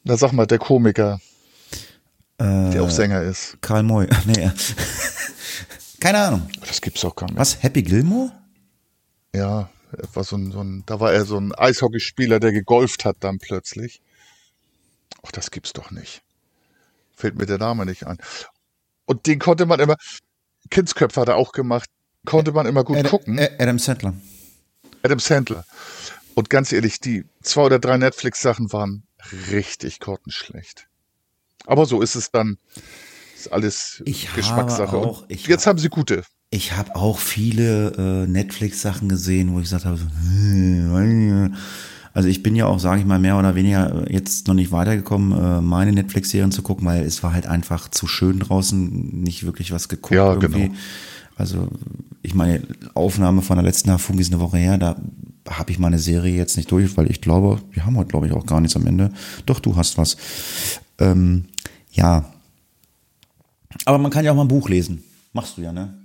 Na 0.05 0.17
sag 0.17 0.33
mal, 0.33 0.47
der 0.47 0.59
Komiker, 0.59 1.21
äh, 2.39 2.71
der 2.71 2.83
auch 2.83 2.91
Sänger 2.91 3.23
ist. 3.23 3.59
Karl 3.61 3.83
Moy. 3.83 4.09
Nee. 4.27 4.51
Keine 6.01 6.19
Ahnung. 6.19 6.49
Das 6.67 6.81
gibt's 6.81 7.05
auch 7.05 7.17
gar 7.17 7.27
nicht. 7.27 7.39
Was? 7.39 7.63
Happy 7.63 7.83
Gilmore? 7.83 8.33
Ja, 9.35 9.69
war 10.15 10.25
so 10.25 10.37
ein, 10.37 10.53
so 10.53 10.63
ein, 10.63 10.85
da 10.87 11.01
war 11.01 11.13
er 11.13 11.25
so 11.25 11.39
ein 11.39 11.53
Eishockeyspieler, 11.55 12.41
der 12.41 12.53
gegolft 12.53 13.05
hat 13.05 13.17
dann 13.21 13.39
plötzlich. 13.39 14.01
Ach, 15.25 15.33
das 15.33 15.51
gibt's 15.51 15.73
doch 15.73 15.91
nicht. 15.91 16.23
Fällt 17.17 17.37
mir 17.37 17.47
der 17.47 17.59
Name 17.59 17.85
nicht 17.85 18.07
ein. 18.07 18.19
Und 19.09 19.27
den 19.27 19.39
konnte 19.39 19.65
man 19.65 19.81
immer, 19.81 19.97
Kindsköpfe 20.69 21.23
hat 21.23 21.29
er 21.29 21.37
auch 21.37 21.53
gemacht, 21.53 21.89
konnte 22.27 22.53
man 22.53 22.67
immer 22.67 22.85
gut 22.85 22.99
Adam, 22.99 23.11
gucken. 23.11 23.41
Adam 23.59 23.79
Sandler. 23.79 24.13
Adam 25.03 25.19
Sandler. 25.19 25.65
Und 26.35 26.51
ganz 26.51 26.73
ehrlich, 26.73 27.01
die 27.01 27.25
zwei 27.43 27.63
oder 27.63 27.79
drei 27.79 27.97
Netflix-Sachen 27.97 28.71
waren 28.71 29.05
richtig 29.51 29.99
grottenschlecht. 30.01 30.89
Aber 31.65 31.87
so 31.87 32.03
ist 32.03 32.17
es 32.17 32.31
dann. 32.31 32.59
Ist 33.35 33.51
alles 33.51 34.03
ich 34.05 34.31
Geschmackssache. 34.35 34.97
Auch, 34.99 35.25
ich 35.29 35.47
jetzt 35.47 35.67
hab, 35.67 35.71
haben 35.71 35.79
sie 35.79 35.89
gute. 35.89 36.23
Ich 36.51 36.73
habe 36.73 36.95
auch 36.95 37.19
viele 37.19 37.93
äh, 37.97 38.27
Netflix-Sachen 38.27 39.09
gesehen, 39.09 39.55
wo 39.55 39.59
ich 39.59 39.65
gesagt 39.65 39.87
habe, 39.87 39.97
so, 39.97 40.05
hm, 40.05 41.57
also 42.19 42.29
ich 42.29 42.43
bin 42.43 42.57
ja 42.57 42.67
auch, 42.67 42.81
sage 42.81 42.99
ich 42.99 43.07
mal, 43.07 43.21
mehr 43.21 43.39
oder 43.39 43.55
weniger 43.55 44.11
jetzt 44.11 44.49
noch 44.49 44.55
nicht 44.55 44.73
weitergekommen, 44.73 45.31
äh, 45.41 45.61
meine 45.61 45.93
Netflix-Serien 45.93 46.51
zu 46.51 46.63
gucken, 46.63 46.85
weil 46.85 47.03
es 47.03 47.23
war 47.23 47.33
halt 47.33 47.47
einfach 47.47 47.89
zu 47.89 48.09
schön 48.09 48.41
draußen, 48.41 49.23
nicht 49.23 49.47
wirklich 49.47 49.71
was 49.71 49.89
geguckt 49.89 50.17
ja, 50.17 50.33
irgendwie. 50.33 50.63
Genau. 50.63 50.75
Also 51.37 51.69
ich 52.23 52.35
meine, 52.35 52.61
Aufnahme 52.95 53.41
von 53.41 53.57
der 53.57 53.65
letzten 53.65 53.93
Hafung 53.93 54.19
ist 54.19 54.33
eine 54.33 54.41
Woche 54.41 54.59
her, 54.59 54.79
da 54.79 55.01
habe 55.49 55.71
ich 55.71 55.79
meine 55.79 56.01
Serie 56.01 56.35
jetzt 56.35 56.57
nicht 56.57 56.73
durch, 56.73 56.97
weil 56.97 57.09
ich 57.09 57.21
glaube, 57.21 57.63
wir 57.71 57.87
haben 57.87 57.97
heute, 57.97 58.09
glaube 58.09 58.27
ich, 58.27 58.33
auch 58.33 58.47
gar 58.47 58.61
nichts 58.61 58.75
am 58.75 58.89
Ende. 58.89 59.13
Doch, 59.47 59.61
du 59.61 59.77
hast 59.77 59.97
was. 59.97 60.17
Ähm, 60.99 61.45
ja. 61.93 62.25
Aber 63.85 63.99
man 63.99 64.11
kann 64.11 64.25
ja 64.25 64.33
auch 64.33 64.37
mal 64.37 64.43
ein 64.43 64.49
Buch 64.49 64.69
lesen. 64.69 65.05
Machst 65.33 65.57
du 65.57 65.63
ja, 65.63 65.71
ne? 65.71 65.97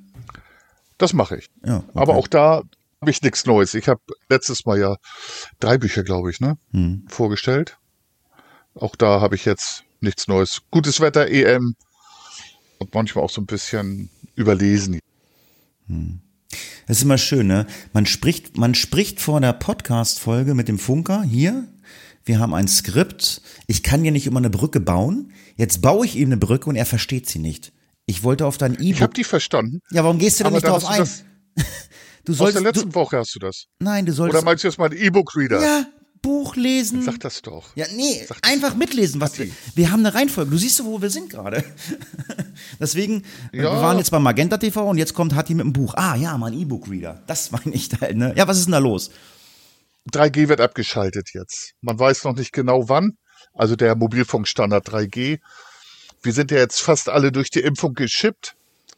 Das 0.99 1.13
mache 1.13 1.37
ich. 1.37 1.49
Ja, 1.65 1.77
okay. 1.77 1.87
Aber 1.95 2.13
auch 2.13 2.27
da 2.27 2.61
habe 3.03 3.11
ich 3.11 3.21
nichts 3.21 3.45
Neues. 3.45 3.73
Ich 3.73 3.89
habe 3.89 3.99
letztes 4.29 4.65
Mal 4.65 4.79
ja 4.79 4.95
drei 5.59 5.77
Bücher, 5.77 6.03
glaube 6.03 6.31
ich, 6.31 6.39
ne, 6.39 6.57
hm. 6.71 7.05
vorgestellt. 7.09 7.77
Auch 8.75 8.95
da 8.95 9.19
habe 9.19 9.35
ich 9.35 9.43
jetzt 9.43 9.83
nichts 9.99 10.29
Neues. 10.29 10.61
Gutes 10.71 11.01
Wetter, 11.01 11.27
EM 11.27 11.75
und 12.77 12.93
manchmal 12.93 13.25
auch 13.25 13.29
so 13.29 13.41
ein 13.41 13.45
bisschen 13.45 14.09
überlesen. 14.35 14.99
Hm. 15.87 16.21
Das 16.87 16.97
ist 16.97 17.03
immer 17.03 17.17
schön, 17.17 17.47
ne? 17.47 17.67
Man 17.91 18.05
spricht, 18.05 18.55
man 18.55 18.73
spricht 18.73 19.19
vor 19.19 19.41
der 19.41 19.51
Podcast-Folge 19.51 20.53
mit 20.53 20.69
dem 20.69 20.79
Funker 20.79 21.23
hier. 21.23 21.67
Wir 22.23 22.39
haben 22.39 22.53
ein 22.53 22.69
Skript. 22.69 23.41
Ich 23.67 23.83
kann 23.83 24.01
hier 24.01 24.13
nicht 24.13 24.27
immer 24.27 24.39
eine 24.39 24.49
Brücke 24.49 24.79
bauen. 24.79 25.33
Jetzt 25.57 25.81
baue 25.81 26.05
ich 26.05 26.15
ihm 26.15 26.29
eine 26.29 26.37
Brücke 26.37 26.69
und 26.69 26.77
er 26.77 26.85
versteht 26.85 27.29
sie 27.29 27.39
nicht. 27.39 27.73
Ich 28.05 28.23
wollte 28.23 28.45
auf 28.45 28.57
dein 28.57 28.75
E-Book. 28.75 28.85
Ich 28.85 29.01
habe 29.01 29.13
die 29.13 29.25
verstanden. 29.25 29.81
Ja, 29.91 30.05
warum 30.05 30.19
gehst 30.19 30.39
du 30.39 30.45
denn 30.45 30.53
nicht 30.53 30.65
darauf 30.65 30.85
ein? 30.85 31.05
Du 32.25 32.33
sollst, 32.33 32.55
Aus 32.55 32.63
der 32.63 32.71
letzten 32.71 32.89
du, 32.89 32.95
Woche 32.95 33.17
hast 33.17 33.35
du 33.35 33.39
das. 33.39 33.65
Nein, 33.79 34.05
du 34.05 34.13
sollst. 34.13 34.35
Oder 34.35 34.43
meinst 34.43 34.63
du 34.63 34.67
jetzt 34.69 34.77
mal 34.77 34.89
ein 34.89 34.97
E-Book-Reader? 34.97 35.61
Ja, 35.61 35.85
Buch 36.21 36.55
lesen. 36.55 37.01
Sag 37.01 37.19
das 37.19 37.41
doch. 37.41 37.75
Ja, 37.75 37.85
nee, 37.93 38.25
einfach 38.41 38.75
mitlesen. 38.75 39.19
Was 39.19 39.37
wir, 39.37 39.49
wir 39.75 39.91
haben 39.91 40.05
eine 40.05 40.15
Reihenfolge. 40.15 40.51
Du 40.51 40.57
siehst, 40.57 40.83
wo 40.85 41.01
wir 41.01 41.09
sind 41.09 41.29
gerade. 41.29 41.65
Deswegen, 42.79 43.23
ja. 43.51 43.63
wir 43.63 43.71
waren 43.71 43.97
jetzt 43.97 44.09
beim 44.09 44.23
Magenta 44.23 44.57
TV 44.57 44.89
und 44.89 44.97
jetzt 44.97 45.13
kommt 45.13 45.35
Hatti 45.35 45.53
mit 45.53 45.65
dem 45.65 45.73
Buch. 45.73 45.95
Ah, 45.95 46.15
ja, 46.15 46.37
mein 46.37 46.53
E-Book-Reader. 46.53 47.23
Das 47.27 47.51
meine 47.51 47.75
ich 47.75 47.89
halt, 47.99 48.15
ne? 48.15 48.33
Ja, 48.37 48.47
was 48.47 48.57
ist 48.57 48.65
denn 48.65 48.71
da 48.71 48.77
los? 48.77 49.11
3G 50.13 50.47
wird 50.47 50.61
abgeschaltet 50.61 51.31
jetzt. 51.33 51.73
Man 51.81 51.99
weiß 51.99 52.23
noch 52.23 52.35
nicht 52.35 52.53
genau 52.53 52.87
wann. 52.87 53.17
Also 53.53 53.75
der 53.75 53.95
Mobilfunkstandard 53.95 54.87
3G. 54.87 55.39
Wir 56.21 56.33
sind 56.33 56.51
ja 56.51 56.57
jetzt 56.57 56.79
fast 56.79 57.09
alle 57.09 57.33
durch 57.33 57.49
die 57.49 57.59
Impfung 57.59 57.93
geschippt. 57.93 58.55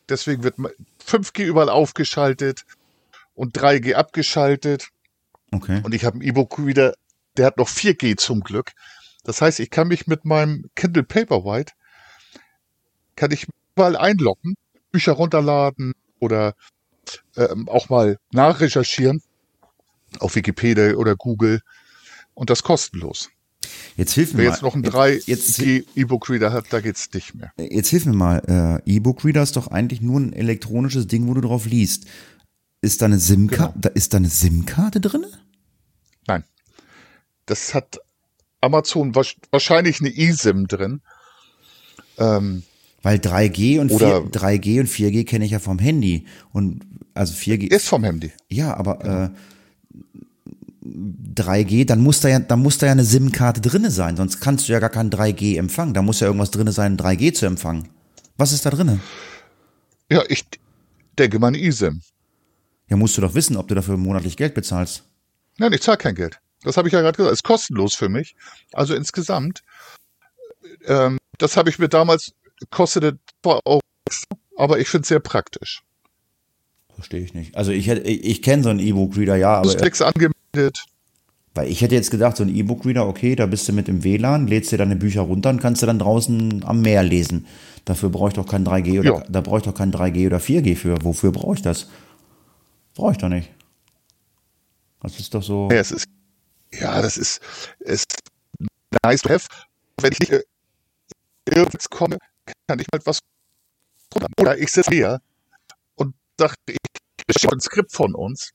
Deswegen 0.10 0.44
wird 0.44 0.58
5G 1.04 1.44
überall 1.44 1.70
aufgeschaltet 1.70 2.66
und 3.36 3.58
3G 3.58 3.94
abgeschaltet. 3.94 4.90
Okay. 5.52 5.82
Und 5.84 5.94
ich 5.94 6.06
habe 6.06 6.18
ein 6.18 6.22
E-Book 6.22 6.66
wieder, 6.66 6.96
der 7.38 7.46
hat 7.46 7.58
noch 7.58 7.70
4G 7.70 8.18
zum 8.18 8.42
Glück. 8.42 8.72
Das 9.24 9.42
heißt, 9.42 9.60
ich 9.60 9.70
kann 9.70 9.88
mich 9.88 10.08
mit 10.08 10.26
meinem 10.26 10.66
Kindle 10.76 11.04
Paperwhite, 11.04 11.74
kann 13.16 13.32
ich 13.32 13.48
überall 13.76 13.96
einloggen, 13.96 14.56
Bücher 14.92 15.14
runterladen 15.14 15.94
oder 16.20 16.54
ähm, 17.36 17.68
auch 17.70 17.90
mal 17.90 18.18
nachrecherchieren 18.32 19.22
auf 20.20 20.36
Wikipedia 20.36 20.96
oder 20.96 21.16
Google 21.16 21.62
und 22.34 22.50
das 22.50 22.64
kostenlos. 22.64 23.30
Jetzt 23.98 24.14
hilf 24.14 24.34
mir 24.34 24.40
Wer 24.40 24.46
mal. 24.50 24.54
jetzt 24.54 24.62
noch 24.62 24.76
ein 24.76 24.84
3G 24.86 25.86
E-Book-Reader 25.96 26.52
hat, 26.52 26.66
da 26.70 26.82
geht's 26.82 27.12
nicht 27.14 27.34
mehr. 27.34 27.52
Jetzt 27.58 27.90
hilf 27.90 28.06
mir 28.06 28.14
mal. 28.14 28.82
Äh, 28.86 28.96
E-Book-Reader 28.96 29.42
ist 29.42 29.56
doch 29.56 29.68
eigentlich 29.68 30.02
nur 30.02 30.20
ein 30.20 30.34
elektronisches 30.34 31.08
Ding, 31.08 31.28
wo 31.28 31.34
du 31.34 31.42
drauf 31.42 31.66
liest. 31.66 32.06
Ist 32.86 33.02
da 33.02 33.08
eine 33.08 33.18
SIM-Karte, 33.18 33.74
genau. 33.74 33.82
da 33.82 33.90
ist 33.90 34.14
da 34.14 34.18
eine 34.18 34.30
SIM-Karte 34.30 35.02
drin? 35.02 35.26
Nein. 36.28 36.44
Das 37.48 37.74
hat 37.74 38.00
Amazon 38.62 39.16
wahrscheinlich 39.16 40.02
eine 40.02 40.16
eSIM 40.16 40.68
drin. 40.68 41.02
Ähm, 42.20 42.62
Weil 43.02 43.18
3G 43.18 43.80
und, 43.80 43.90
4, 43.90 43.98
3G 44.32 44.82
und 44.82 44.88
4G 44.88 45.26
kenne 45.26 45.46
ich 45.46 45.52
ja 45.52 45.58
vom 45.58 45.80
Handy. 45.80 46.28
Und 46.52 46.86
also 47.16 47.34
4G. 47.34 47.74
Ist 47.74 47.88
vom 47.88 48.04
Handy. 48.04 48.32
Ja, 48.50 48.78
aber 48.78 49.00
genau. 49.00 49.24
äh, 49.24 49.30
3G, 51.34 51.86
dann 51.86 52.02
muss 52.02 52.20
da 52.20 52.30
ja, 52.30 52.38
dann 52.38 52.62
muss 52.62 52.78
da 52.78 52.86
ja 52.86 52.92
eine 52.92 53.04
SIM-Karte 53.04 53.62
drinne 53.62 53.90
sein, 53.90 54.16
sonst 54.16 54.42
kannst 54.42 54.68
du 54.68 54.74
ja 54.74 54.80
gar 54.80 54.92
kein 54.92 55.10
3G 55.10 55.58
empfangen. 55.58 55.96
Da 55.96 56.04
muss 56.04 56.20
ja 56.20 56.28
irgendwas 56.28 56.52
drinne 56.52 56.72
sein, 56.72 56.98
3G 56.98 57.34
zu 57.34 57.48
empfangen. 57.48 57.88
Was 58.38 58.52
ist 58.52 58.64
da 58.64 58.70
drinne? 58.70 59.00
Ja, 60.12 60.22
ich 60.28 60.46
denke 61.18 61.40
mal 61.40 61.48
eine 61.48 61.60
eSIM. 61.60 62.02
Ja, 62.90 62.98
musst 62.98 63.18
du 63.18 63.22
doch 63.22 63.34
wissen, 63.34 63.58
ob 63.58 63.68
du 63.68 63.76
dafür 63.76 63.98
monatlich 63.98 64.38
Geld 64.38 64.54
bezahlst. 64.54 65.04
Nein, 65.58 65.74
ich 65.74 65.82
zahle 65.82 65.98
kein 65.98 66.16
Geld. 66.16 66.40
Das 66.64 66.78
habe 66.78 66.88
ich 66.88 66.94
ja 66.94 67.02
gerade 67.02 67.18
gesagt. 67.18 67.34
Ist 67.34 67.44
kostenlos 67.44 67.96
für 67.96 68.10
mich. 68.10 68.36
Also 68.74 68.96
insgesamt. 68.96 69.64
Ähm, 70.86 71.18
das 71.38 71.58
habe 71.58 71.70
ich 71.70 71.80
mir 71.80 71.90
damals 71.90 72.34
kostete 72.70 73.18
auch, 73.44 73.82
aber 74.58 74.80
ich 74.80 74.88
finde 74.88 75.04
es 75.04 75.10
sehr 75.10 75.20
praktisch. 75.20 75.84
Verstehe 76.94 77.22
ich 77.22 77.34
nicht. 77.34 77.56
Also 77.56 77.72
ich 77.72 77.88
ich, 77.88 78.24
ich 78.24 78.42
kenne 78.42 78.64
so 78.64 78.70
einen 78.70 78.80
E-Book-Reader, 78.80 79.36
ja, 79.36 79.56
aber. 79.56 79.72
Du 79.72 79.78
Klicks 79.78 80.02
angemeldet. 80.02 80.86
Weil 81.54 81.70
ich 81.70 81.82
hätte 81.82 81.96
jetzt 81.96 82.12
gedacht, 82.12 82.36
so 82.36 82.44
ein 82.44 82.54
E-Book-Reader, 82.54 83.08
okay, 83.08 83.36
da 83.36 83.46
bist 83.46 83.68
du 83.68 83.74
mit 83.74 83.88
dem 83.88 84.04
WLAN, 84.04 84.48
lädst 84.48 84.72
dir 84.72 84.78
deine 84.78 84.96
Bücher 84.96 85.22
runter 85.22 85.50
und 85.50 85.62
kannst 85.62 85.82
du 85.82 85.86
dann 85.86 86.00
draußen 86.00 86.64
am 86.66 86.82
Meer 86.82 87.04
lesen. 87.04 87.48
Dafür 87.86 88.10
brauche 88.10 88.30
ich 88.30 88.34
doch 88.34 88.48
kein 88.48 88.66
3G 88.66 89.00
oder, 89.00 89.20
ja. 89.20 89.24
da 89.30 89.42
brauche 89.42 89.60
ich 89.60 89.64
doch 89.64 89.74
kein 89.74 89.94
3G 89.94 90.28
oder 90.28 90.40
4G 90.40 90.76
für. 90.76 90.98
Wofür 91.04 91.32
brauche 91.32 91.56
ich 91.56 91.62
das? 91.62 91.88
Brauche 92.96 93.12
ich 93.12 93.18
doch 93.18 93.30
nicht. 93.30 93.52
Das 95.02 95.20
ist 95.20 95.34
doch 95.34 95.44
so. 95.44 95.70
Ja, 95.70 95.78
es 95.78 95.92
ist, 95.92 96.08
ja 96.74 97.02
das 97.02 97.18
ist, 97.18 97.42
ist 97.80 98.06
nice 99.04 99.22
to 99.22 99.30
have. 99.30 99.48
Wenn 100.02 100.14
ich 100.20 100.32
äh, 100.32 100.44
irgendwas 101.46 101.90
komme, 101.90 102.18
kann 102.68 102.80
ich 102.80 102.88
halt 102.92 103.06
was 103.06 103.20
oder 104.40 104.58
ich 104.58 104.72
sitze 104.72 104.92
hier 104.92 105.22
und 105.96 106.16
sage, 106.40 106.56
ich 106.68 106.78
bestelle 107.28 107.54
ein 107.54 107.60
Skript 107.60 107.92
von 107.92 108.16
uns 108.16 108.52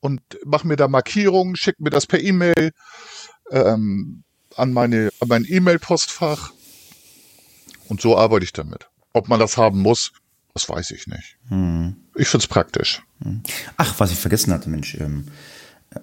und 0.00 0.20
mache 0.44 0.66
mir 0.66 0.76
da 0.76 0.88
Markierungen, 0.88 1.56
schicke 1.56 1.82
mir 1.82 1.90
das 1.90 2.06
per 2.06 2.20
E-Mail 2.20 2.72
ähm, 3.50 4.24
an, 4.56 4.72
meine, 4.72 5.10
an 5.20 5.28
mein 5.28 5.44
E-Mail-Postfach 5.48 6.52
und 7.88 8.00
so 8.00 8.16
arbeite 8.16 8.44
ich 8.44 8.52
damit. 8.52 8.88
Ob 9.12 9.28
man 9.28 9.40
das 9.40 9.56
haben 9.56 9.80
muss, 9.80 10.12
das 10.54 10.68
weiß 10.68 10.90
ich 10.90 11.06
nicht. 11.06 11.38
Hm. 11.48 12.05
Ich 12.16 12.28
find's 12.28 12.46
praktisch. 12.46 13.02
Hm. 13.22 13.42
Ach, 13.76 13.94
was 13.98 14.10
ich 14.10 14.18
vergessen 14.18 14.52
hatte, 14.52 14.68
Mensch, 14.68 14.94
ähm, 14.94 15.26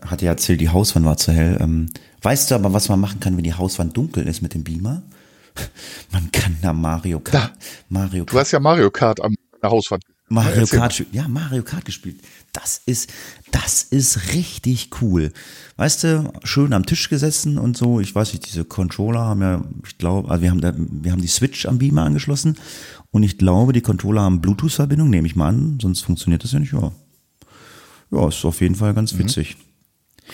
hat 0.06 0.22
ja 0.22 0.32
erzählt, 0.32 0.62
die 0.62 0.70
Hauswand 0.70 1.06
war 1.06 1.18
zu 1.18 1.32
hell. 1.32 1.58
Ähm, 1.60 1.90
weißt 2.22 2.52
du 2.52 2.56
aber, 2.56 2.74
was 2.74 2.90
man 2.90 3.00
machen 3.00 3.20
kann, 3.20 3.36
wenn 3.38 3.44
die 3.44 3.54
Hauswand 3.54 3.96
dunkel 3.96 4.28
ist 4.28 4.42
mit 4.42 4.54
dem 4.54 4.64
Beamer? 4.64 5.04
Man 6.12 6.32
kann 6.32 6.58
da 6.62 6.74
Mario 6.74 7.20
Kart. 7.20 7.52
Da. 7.52 7.52
Mario 7.90 8.26
Kart. 8.26 8.34
Du 8.34 8.40
hast 8.40 8.52
ja 8.52 8.60
Mario 8.60 8.90
Kart 8.90 9.22
am 9.22 9.36
Hauswand. 9.64 10.04
Mario 10.30 10.66
Kart, 10.66 11.06
ja, 11.12 11.28
Mario 11.28 11.62
Kart 11.62 11.86
gespielt. 11.86 12.20
Das 12.54 12.82
ist, 12.86 13.12
das 13.52 13.84
ist 13.84 14.34
richtig 14.34 14.90
cool. 15.02 15.32
Weißt 15.76 16.04
du, 16.04 16.34
schön 16.44 16.74
am 16.74 16.88
Tisch 16.88 17.10
gesessen 17.10 17.60
und 17.60 17.78
so. 17.78 18.00
Ich 18.00 18.16
weiß 18.16 18.34
nicht, 18.34 18.48
diese 18.48 18.66
Controller 18.66 19.20
haben 19.20 19.42
ja, 19.42 19.64
ich 19.86 19.98
glaube, 20.00 20.32
also 20.32 20.42
wir 20.42 20.50
haben 20.50 20.62
da, 20.62 20.74
wir 20.76 21.12
haben 21.12 21.22
die 21.22 21.28
Switch 21.28 21.68
am 21.68 21.78
Beamer 21.78 22.04
angeschlossen 22.04 22.58
und 23.14 23.22
ich 23.22 23.38
glaube, 23.38 23.74
die 23.74 23.82
Controller 23.82 24.24
haben 24.24 24.42
Bluetooth-Verbindung, 24.42 25.08
nehme 25.08 25.28
ich 25.28 25.36
mal 25.36 25.50
an, 25.50 25.78
sonst 25.80 26.02
funktioniert 26.02 26.44
das 26.44 26.52
ja 26.52 26.60
nicht. 26.60 26.74
Ja, 26.74 26.92
ja 28.10 28.28
ist 28.28 28.44
auf 28.44 28.60
jeden 28.60 28.74
Fall 28.74 28.96
ganz 28.96 29.14
mhm. 29.14 29.20
witzig. 29.20 29.56
Mhm. 29.56 30.32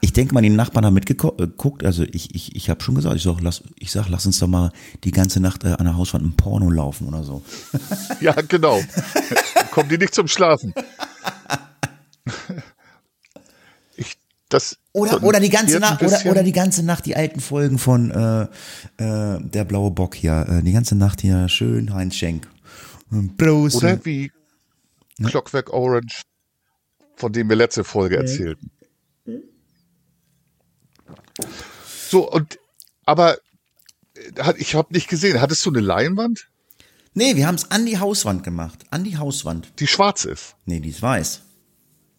Ich 0.00 0.14
denke 0.14 0.32
mal, 0.32 0.40
die 0.40 0.48
Nachbarn 0.48 0.86
haben 0.86 0.94
mitgeguckt. 0.94 1.84
Also 1.84 2.04
ich, 2.04 2.34
ich, 2.34 2.56
ich 2.56 2.70
habe 2.70 2.82
schon 2.82 2.94
gesagt, 2.94 3.16
ich 3.16 3.22
sag, 3.22 3.40
lass, 3.40 3.62
ich 3.76 3.90
sag, 3.90 4.08
lass 4.08 4.24
uns 4.24 4.38
doch 4.38 4.46
mal 4.46 4.72
die 5.04 5.10
ganze 5.10 5.40
Nacht 5.40 5.64
äh, 5.64 5.72
an 5.72 5.84
der 5.84 5.96
Hauswand 5.96 6.24
ein 6.24 6.36
Porno 6.36 6.70
laufen 6.70 7.06
oder 7.06 7.22
so. 7.22 7.42
Ja, 8.20 8.32
genau. 8.32 8.80
Kommen 9.70 9.90
die 9.90 9.98
nicht 9.98 10.14
zum 10.14 10.28
Schlafen. 10.28 10.72
Ich, 13.98 14.18
das 14.50 14.78
oder, 14.96 15.22
oder 15.22 15.40
die 15.40 15.50
ganze 15.50 15.78
Nacht 15.78 16.02
oder, 16.02 16.18
oder 16.24 16.42
die 16.42 16.52
ganze 16.52 16.82
Nacht 16.82 17.04
die 17.04 17.16
alten 17.16 17.40
Folgen 17.40 17.78
von 17.78 18.10
äh, 18.10 18.42
äh, 18.96 19.40
der 19.42 19.64
blaue 19.64 19.90
Bock 19.90 20.14
hier, 20.14 20.46
äh, 20.48 20.62
die 20.62 20.72
ganze 20.72 20.96
Nacht 20.96 21.20
hier 21.20 21.50
schön 21.50 21.92
Heinz 21.92 22.14
Schenk. 22.14 22.48
Bloß 23.10 23.76
oder 23.76 24.02
wie 24.06 24.32
Clockwork 25.22 25.72
Orange, 25.72 26.22
von 27.14 27.30
dem 27.30 27.48
wir 27.50 27.56
letzte 27.56 27.84
Folge 27.84 28.16
erzählten. 28.16 28.70
So, 32.08 32.30
und, 32.30 32.58
aber 33.04 33.36
äh, 34.14 34.54
ich 34.56 34.74
habe 34.74 34.94
nicht 34.94 35.08
gesehen. 35.08 35.42
Hattest 35.42 35.64
du 35.66 35.70
eine 35.70 35.80
Leinwand? 35.80 36.48
Nee, 37.12 37.36
wir 37.36 37.46
haben 37.46 37.56
es 37.56 37.70
an 37.70 37.84
die 37.84 37.98
Hauswand 37.98 38.44
gemacht. 38.44 38.84
An 38.90 39.04
die 39.04 39.18
Hauswand. 39.18 39.72
Die 39.78 39.86
schwarz 39.86 40.24
ist? 40.24 40.56
Nee, 40.64 40.80
die 40.80 40.90
ist 40.90 41.02
weiß. 41.02 41.42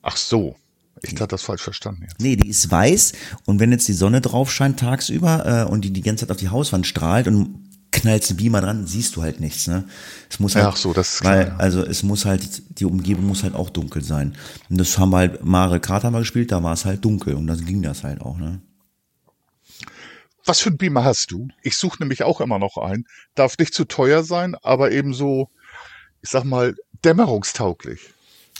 Ach 0.03 0.17
so. 0.17 0.55
Ich 1.03 1.13
hatte 1.13 1.27
das 1.27 1.43
falsch 1.43 1.61
verstanden 1.61 2.03
jetzt. 2.03 2.19
Nee, 2.19 2.35
die 2.35 2.49
ist 2.49 2.69
weiß 2.71 3.13
und 3.45 3.59
wenn 3.59 3.71
jetzt 3.71 3.87
die 3.87 3.93
Sonne 3.93 4.21
drauf 4.21 4.51
scheint 4.51 4.79
tagsüber 4.79 5.65
äh, 5.67 5.71
und 5.71 5.81
die 5.81 5.91
die 5.91 6.01
ganze 6.01 6.25
Zeit 6.25 6.31
auf 6.31 6.37
die 6.37 6.49
Hauswand 6.49 6.87
strahlt 6.87 7.27
und 7.27 7.67
knallst 7.91 8.29
den 8.29 8.37
Beamer 8.37 8.61
dran, 8.61 8.85
siehst 8.85 9.15
du 9.15 9.21
halt 9.21 9.39
nichts. 9.39 9.67
Ne? 9.67 9.85
Es 10.29 10.39
muss 10.39 10.55
halt, 10.55 10.65
Ach 10.65 10.77
so, 10.77 10.93
das 10.93 11.15
ist 11.15 11.23
weil, 11.23 11.45
klar, 11.45 11.55
ja. 11.55 11.59
Also 11.59 11.83
es 11.83 12.03
muss 12.03 12.25
halt, 12.25 12.79
die 12.79 12.85
Umgebung 12.85 13.25
muss 13.25 13.43
halt 13.43 13.55
auch 13.55 13.69
dunkel 13.69 14.03
sein. 14.03 14.35
Und 14.69 14.77
das 14.77 14.97
haben 14.97 15.11
wir 15.11 15.17
halt, 15.17 15.81
Kart 15.81 16.03
haben 16.03 16.13
wir 16.13 16.19
gespielt, 16.19 16.51
da 16.51 16.61
war 16.63 16.73
es 16.73 16.85
halt 16.85 17.03
dunkel 17.03 17.35
und 17.35 17.47
dann 17.47 17.63
ging 17.65 17.81
das 17.81 18.03
halt 18.03 18.21
auch. 18.21 18.37
Ne? 18.37 18.61
Was 20.45 20.59
für 20.59 20.69
ein 20.69 20.77
Beamer 20.77 21.03
hast 21.03 21.31
du? 21.31 21.49
Ich 21.61 21.77
suche 21.77 22.01
nämlich 22.01 22.23
auch 22.23 22.39
immer 22.39 22.59
noch 22.59 22.77
einen. 22.77 23.05
Darf 23.35 23.57
nicht 23.57 23.73
zu 23.73 23.85
teuer 23.85 24.23
sein, 24.23 24.55
aber 24.61 24.91
eben 24.91 25.13
so, 25.13 25.49
ich 26.21 26.29
sag 26.29 26.45
mal, 26.45 26.75
dämmerungstauglich. 27.03 28.13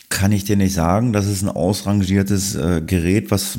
Kann 0.09 0.31
ich 0.31 0.45
dir 0.45 0.55
nicht 0.55 0.73
sagen. 0.73 1.13
Das 1.13 1.25
ist 1.25 1.41
ein 1.41 1.49
ausrangiertes 1.49 2.55
äh, 2.55 2.81
Gerät, 2.85 3.29
was, 3.29 3.57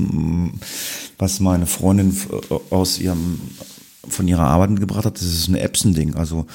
was 1.19 1.41
meine 1.41 1.67
Freundin 1.67 2.17
äh, 2.51 2.55
aus 2.75 2.99
ihrem, 2.99 3.41
von 4.09 4.27
ihrer 4.27 4.47
Arbeit 4.47 4.81
gebracht 4.81 5.05
hat. 5.05 5.17
Das 5.17 5.23
ist 5.23 5.49
ein 5.49 5.57
Epson-Ding. 5.57 6.15
Also 6.15 6.47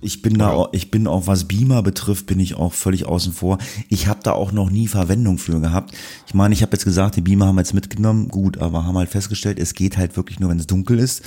ich 0.00 0.22
bin 0.22 0.38
da, 0.38 0.50
auch, 0.50 0.68
ich 0.72 0.90
bin 0.90 1.06
auch, 1.06 1.26
was 1.26 1.44
Beamer 1.44 1.82
betrifft, 1.82 2.26
bin 2.26 2.40
ich 2.40 2.54
auch 2.54 2.72
völlig 2.72 3.04
außen 3.04 3.32
vor. 3.32 3.58
Ich 3.88 4.06
habe 4.06 4.20
da 4.22 4.32
auch 4.32 4.52
noch 4.52 4.70
nie 4.70 4.88
Verwendung 4.88 5.36
für 5.38 5.60
gehabt. 5.60 5.94
Ich 6.26 6.34
meine, 6.34 6.54
ich 6.54 6.62
habe 6.62 6.72
jetzt 6.72 6.84
gesagt, 6.84 7.16
die 7.16 7.20
Beamer 7.20 7.46
haben 7.46 7.56
wir 7.56 7.60
jetzt 7.60 7.74
mitgenommen, 7.74 8.28
gut, 8.28 8.58
aber 8.58 8.86
haben 8.86 8.96
halt 8.96 9.10
festgestellt, 9.10 9.58
es 9.58 9.74
geht 9.74 9.98
halt 9.98 10.16
wirklich 10.16 10.40
nur, 10.40 10.48
wenn 10.48 10.58
es 10.58 10.66
dunkel 10.66 10.98
ist, 10.98 11.22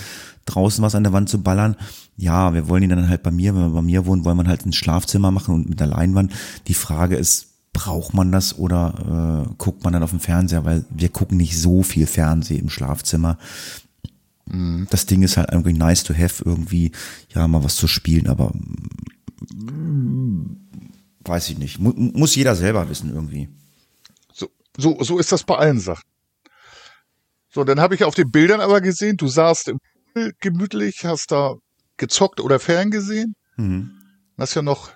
draußen 0.46 0.84
was 0.84 0.96
an 0.96 1.04
der 1.04 1.14
Wand 1.14 1.30
zu 1.30 1.44
ballern. 1.44 1.76
Ja, 2.18 2.54
wir 2.56 2.68
wollen 2.68 2.82
die 2.82 2.88
dann 2.88 3.08
halt 3.08 3.22
bei 3.22 3.32
mir, 3.32 3.54
wenn 3.54 3.62
wir 3.62 3.70
bei 3.70 3.82
mir 3.84 4.06
wohnen, 4.08 4.26
wollen 4.26 4.38
wir 4.38 4.48
halt 4.48 4.66
ins 4.66 4.76
Schlafzimmer 4.76 5.30
machen 5.30 5.54
und 5.54 5.70
mit 5.70 5.80
der 5.80 5.88
Leinwand. 5.88 6.34
Die 6.68 6.74
Frage 6.74 7.18
ist, 7.18 7.47
braucht 7.78 8.16
man 8.16 8.32
das 8.32 8.58
oder 8.58 9.46
äh, 9.48 9.54
guckt 9.60 9.84
man 9.84 9.94
dann 9.94 10.02
auf 10.02 10.10
dem 10.10 10.20
Fernseher, 10.20 10.66
weil 10.66 10.84
wir 10.90 11.10
gucken 11.10 11.38
nicht 11.38 11.60
so 11.60 11.84
viel 11.84 12.08
Fernsehen 12.08 12.62
im 12.62 12.70
Schlafzimmer. 12.72 13.38
Mhm. 14.48 14.88
Das 14.90 15.06
Ding 15.06 15.22
ist 15.22 15.38
halt 15.38 15.52
irgendwie 15.52 15.74
nice 15.74 16.04
to 16.04 16.16
have, 16.16 16.44
irgendwie, 16.44 16.92
ja, 17.36 17.48
mal 17.48 17.64
was 17.64 17.76
zu 17.76 17.88
spielen, 17.88 18.28
aber 18.28 18.52
weiß 21.24 21.50
ich 21.52 21.60
nicht. 21.60 21.78
Muss 21.80 22.36
jeder 22.36 22.56
selber 22.56 22.90
wissen 22.90 23.14
irgendwie. 23.14 23.48
So, 24.34 24.50
so, 24.76 24.98
so 25.04 25.20
ist 25.20 25.32
das 25.32 25.44
bei 25.44 25.56
allen 25.56 25.80
Sachen. 25.80 26.04
So, 27.50 27.64
dann 27.64 27.80
habe 27.80 27.94
ich 27.94 28.04
auf 28.04 28.16
den 28.16 28.32
Bildern 28.32 28.60
aber 28.60 28.82
gesehen, 28.82 29.18
du 29.18 29.28
saßt 29.28 29.68
im 29.68 29.78
gemütlich, 30.40 31.06
hast 31.06 31.32
da 31.32 31.54
gezockt 31.98 32.40
oder 32.40 32.60
ferngesehen. 32.60 33.36
Mhm. 33.56 33.92
Hast 34.36 34.56
ja 34.56 34.64
noch 34.64 34.90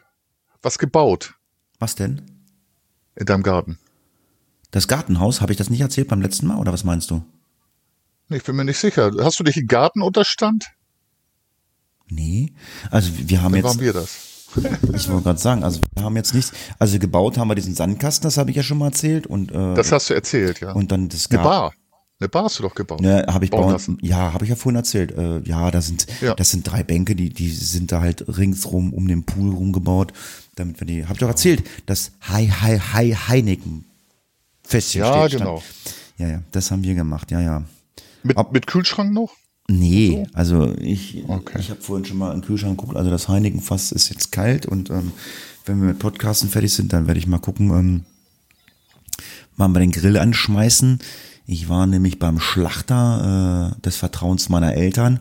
was 0.64 0.80
gebaut. 0.80 1.36
Was 1.78 1.94
denn? 1.94 2.31
In 3.16 3.26
deinem 3.26 3.44
Garten. 3.44 3.78
Das 4.72 4.88
Gartenhaus, 4.88 5.42
habe 5.42 5.52
ich 5.52 5.58
das 5.58 5.70
nicht 5.70 5.82
erzählt 5.82 6.08
beim 6.08 6.22
letzten 6.22 6.48
Mal 6.48 6.58
oder 6.58 6.72
was 6.72 6.84
meinst 6.84 7.12
du? 7.12 7.24
Ich 8.30 8.44
bin 8.44 8.56
mir 8.56 8.64
nicht 8.64 8.78
sicher. 8.78 9.12
Hast 9.20 9.40
du 9.40 9.44
dich 9.44 9.58
im 9.58 9.68
Garten 9.68 10.02
unterstand? 10.02 10.68
Nee. 12.08 12.54
Also 12.90 13.12
wir 13.16 13.42
haben 13.42 13.52
Dann 13.52 13.62
jetzt. 13.62 13.66
waren 13.66 13.80
wir 13.80 13.94
das. 13.94 14.48
ich 14.94 15.10
wollte 15.10 15.24
gerade 15.24 15.40
sagen, 15.40 15.64
also 15.64 15.82
wir 15.96 16.04
haben 16.04 16.16
jetzt 16.16 16.34
nichts. 16.34 16.52
Also 16.80 17.00
gebaut 17.00 17.38
haben 17.38 17.50
wir 17.50 17.56
diesen 17.56 17.74
Sandkasten, 17.74 18.24
das 18.24 18.38
habe 18.38 18.50
ich 18.50 18.58
ja 18.58 18.64
schon 18.64 18.78
mal 18.78 18.88
erzählt. 18.88 19.28
Und, 19.28 19.52
äh, 19.52 19.74
das 19.76 19.92
hast 19.92 20.10
du 20.10 20.14
erzählt, 20.14 20.60
ja. 20.62 20.72
Und 20.72 20.92
dann 20.92 21.10
das 21.10 21.30
Eine 21.30 21.44
Bar. 21.44 21.74
Eine 22.22 22.30
Bar 22.30 22.44
hast 22.44 22.60
du 22.60 22.64
doch 22.64 22.76
gebaut. 22.76 23.02
Ne, 23.02 23.26
habe 23.28 23.46
ich 23.46 23.50
bauen, 23.50 23.72
lassen. 23.72 23.98
Ja, 24.00 24.32
habe 24.32 24.46
ich 24.46 24.52
ja 24.52 24.56
vorhin 24.56 24.76
erzählt. 24.76 25.12
Äh, 25.18 25.40
ja, 25.40 25.72
da 25.72 25.82
sind, 25.82 26.06
ja. 26.22 26.36
das 26.36 26.52
sind 26.52 26.70
drei 26.70 26.84
Bänke, 26.84 27.16
die, 27.16 27.30
die 27.30 27.50
sind 27.50 27.92
da 27.92 28.00
halt 28.00 28.38
ringsrum 28.38 28.94
um 28.94 29.08
den 29.08 29.24
Pool 29.24 29.52
rumgebaut, 29.52 30.14
damit 30.54 30.80
wir 30.80 30.86
die. 30.86 31.08
Hab 31.08 31.14
ich 31.14 31.20
doch 31.20 31.28
erzählt, 31.28 31.64
das 31.88 32.12
Hi 32.22 32.48
Hi 32.48 32.78
Hi 32.78 33.16
Heineken 33.28 33.86
Festchen 34.62 35.02
Ja, 35.02 35.28
genau. 35.28 35.64
Ja, 36.20 36.28
ja, 36.28 36.42
das 36.52 36.70
haben 36.70 36.84
wir 36.84 36.94
gemacht. 36.94 37.32
Ja, 37.32 37.42
ja. 37.42 37.64
Mit, 38.22 38.38
Ab, 38.38 38.54
mit 38.54 38.68
Kühlschrank 38.68 39.12
noch? 39.12 39.34
Nee, 39.68 40.24
so? 40.28 40.38
also 40.38 40.76
ich, 40.78 41.24
okay. 41.28 41.58
ich 41.60 41.72
habe 41.72 41.82
vorhin 41.82 42.06
schon 42.06 42.20
mal 42.20 42.34
in 42.34 42.42
den 42.42 42.46
Kühlschrank 42.46 42.80
geguckt, 42.80 42.98
also 42.98 43.10
das 43.10 43.30
Heineken-Fass 43.30 43.92
ist 43.94 44.10
jetzt 44.10 44.32
kalt 44.32 44.68
und 44.68 44.92
ähm, 44.92 45.12
wenn 45.66 45.82
wir 45.82 45.88
mit 45.88 45.98
Podcasten 45.98 46.50
fertig 46.50 46.72
sind, 46.72 46.94
dann 46.94 47.08
werde 47.08 47.20
ich 47.20 47.26
mal 47.26 47.40
gucken, 47.40 47.72
ähm, 47.72 48.06
mal 49.56 49.74
den 49.80 49.92
Grill 49.92 50.18
anschmeißen. 50.18 51.00
Ich 51.52 51.68
war 51.68 51.86
nämlich 51.86 52.18
beim 52.18 52.40
Schlachter 52.40 53.76
äh, 53.76 53.82
des 53.82 53.98
Vertrauens 53.98 54.48
meiner 54.48 54.74
Eltern. 54.74 55.20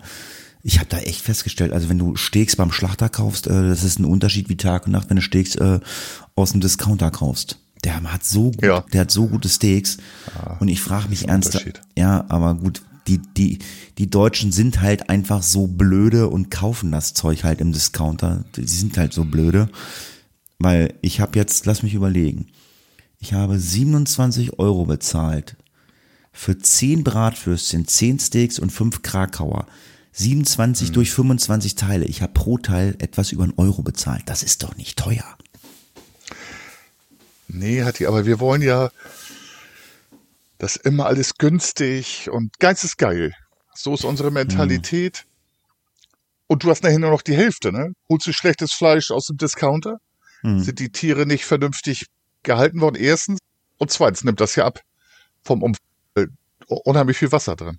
Ich 0.63 0.79
habe 0.79 0.89
da 0.89 0.99
echt 0.99 1.23
festgestellt, 1.23 1.73
also 1.73 1.89
wenn 1.89 1.99
du 1.99 2.15
Steaks 2.15 2.55
beim 2.55 2.71
Schlachter 2.71 3.09
kaufst, 3.09 3.49
äh, 3.49 3.69
das 3.69 3.83
ist 3.83 3.99
ein 3.99 4.05
Unterschied 4.05 4.49
wie 4.49 4.57
Tag 4.57 4.87
und 4.87 4.93
Nacht, 4.93 5.11
wenn 5.11 5.17
du 5.17 5.23
Steaks 5.23 5.57
äh, 5.57 5.81
aus 6.37 6.53
dem 6.53 6.61
Discounter 6.61 7.11
kaufst. 7.11 7.59
Der 7.83 8.01
hat 8.01 8.25
so 8.25 8.53
gut, 8.53 8.63
ja. 8.63 8.85
der 8.93 9.01
hat 9.01 9.11
so 9.11 9.27
gute 9.27 9.49
Steaks. 9.49 9.97
Ja, 10.37 10.57
und 10.61 10.69
ich 10.69 10.81
frage 10.81 11.09
mich 11.09 11.27
ernst, 11.27 11.67
ja, 11.99 12.25
aber 12.29 12.55
gut, 12.55 12.83
die, 13.09 13.19
die, 13.19 13.59
die 13.99 14.09
Deutschen 14.09 14.53
sind 14.53 14.81
halt 14.81 15.11
einfach 15.11 15.43
so 15.43 15.67
blöde 15.67 16.29
und 16.29 16.53
kaufen 16.53 16.93
das 16.93 17.13
Zeug 17.13 17.43
halt 17.43 17.61
im 17.61 17.73
Discounter. 17.73 18.45
Die 18.55 18.69
sind 18.69 18.97
halt 18.97 19.13
so 19.13 19.25
blöde. 19.25 19.69
Weil 20.61 20.95
ich 21.01 21.21
habe 21.21 21.37
jetzt, 21.37 21.67
lass 21.67 21.83
mich 21.83 21.95
überlegen, 21.95 22.47
ich 23.19 23.33
habe 23.33 23.59
27 23.59 24.61
Euro 24.61 24.85
bezahlt 24.85 25.57
für 26.33 26.59
10 26.59 27.05
Bratwürstchen, 27.05 27.87
10 27.87 28.19
Steaks 28.19 28.59
und 28.59 28.71
5 28.71 29.03
Krakauer. 29.03 29.67
27 30.13 30.89
hm. 30.89 30.95
durch 30.95 31.11
25 31.13 31.75
Teile. 31.75 32.05
Ich 32.05 32.23
habe 32.23 32.33
pro 32.33 32.59
Teil 32.59 32.97
etwas 32.99 33.33
über 33.33 33.45
einen 33.45 33.55
Euro 33.57 33.83
bezahlt. 33.83 34.23
Das 34.27 34.43
ist 34.43 34.63
doch 34.63 34.77
nicht 34.77 34.99
teuer. 34.99 35.37
Nee, 37.49 37.83
hat 37.83 37.99
die, 37.99 38.07
aber 38.07 38.27
wir 38.27 38.41
wollen 38.41 38.63
ja, 38.63 38.91
das 40.59 40.77
immer 40.77 41.07
alles 41.07 41.35
günstig 41.37 42.29
und 42.31 42.59
geistesgeil. 42.59 43.35
So 43.75 43.95
ist 43.95 44.05
unsere 44.05 44.31
Mentalität. 44.31 45.25
Mhm. 45.25 45.31
Und 46.49 46.65
du 46.65 46.71
hast 46.71 46.83
nachher 46.83 46.99
nur 46.99 47.11
noch 47.11 47.23
die 47.23 47.37
Hälfte, 47.37 47.73
ne? 47.73 47.93
Holst 48.09 48.27
du 48.27 48.33
schlechtes 48.33 48.73
Fleisch 48.73 49.11
aus 49.11 49.27
dem 49.27 49.37
Discounter? 49.37 49.99
Mhm. 50.43 50.61
Sind 50.61 50.79
die 50.79 50.91
Tiere 50.91 51.25
nicht 51.27 51.45
vernünftig 51.45 52.07
gehalten 52.43 52.81
worden, 52.81 52.97
erstens. 52.97 53.39
Und 53.79 53.91
zweitens 53.91 54.25
nimmt 54.25 54.41
das 54.41 54.57
ja 54.57 54.67
ab 54.67 54.81
vom 55.43 55.63
Umfeld 56.15 56.31
unheimlich 56.85 57.17
viel 57.17 57.33
Wasser 57.33 57.57
drin. 57.57 57.79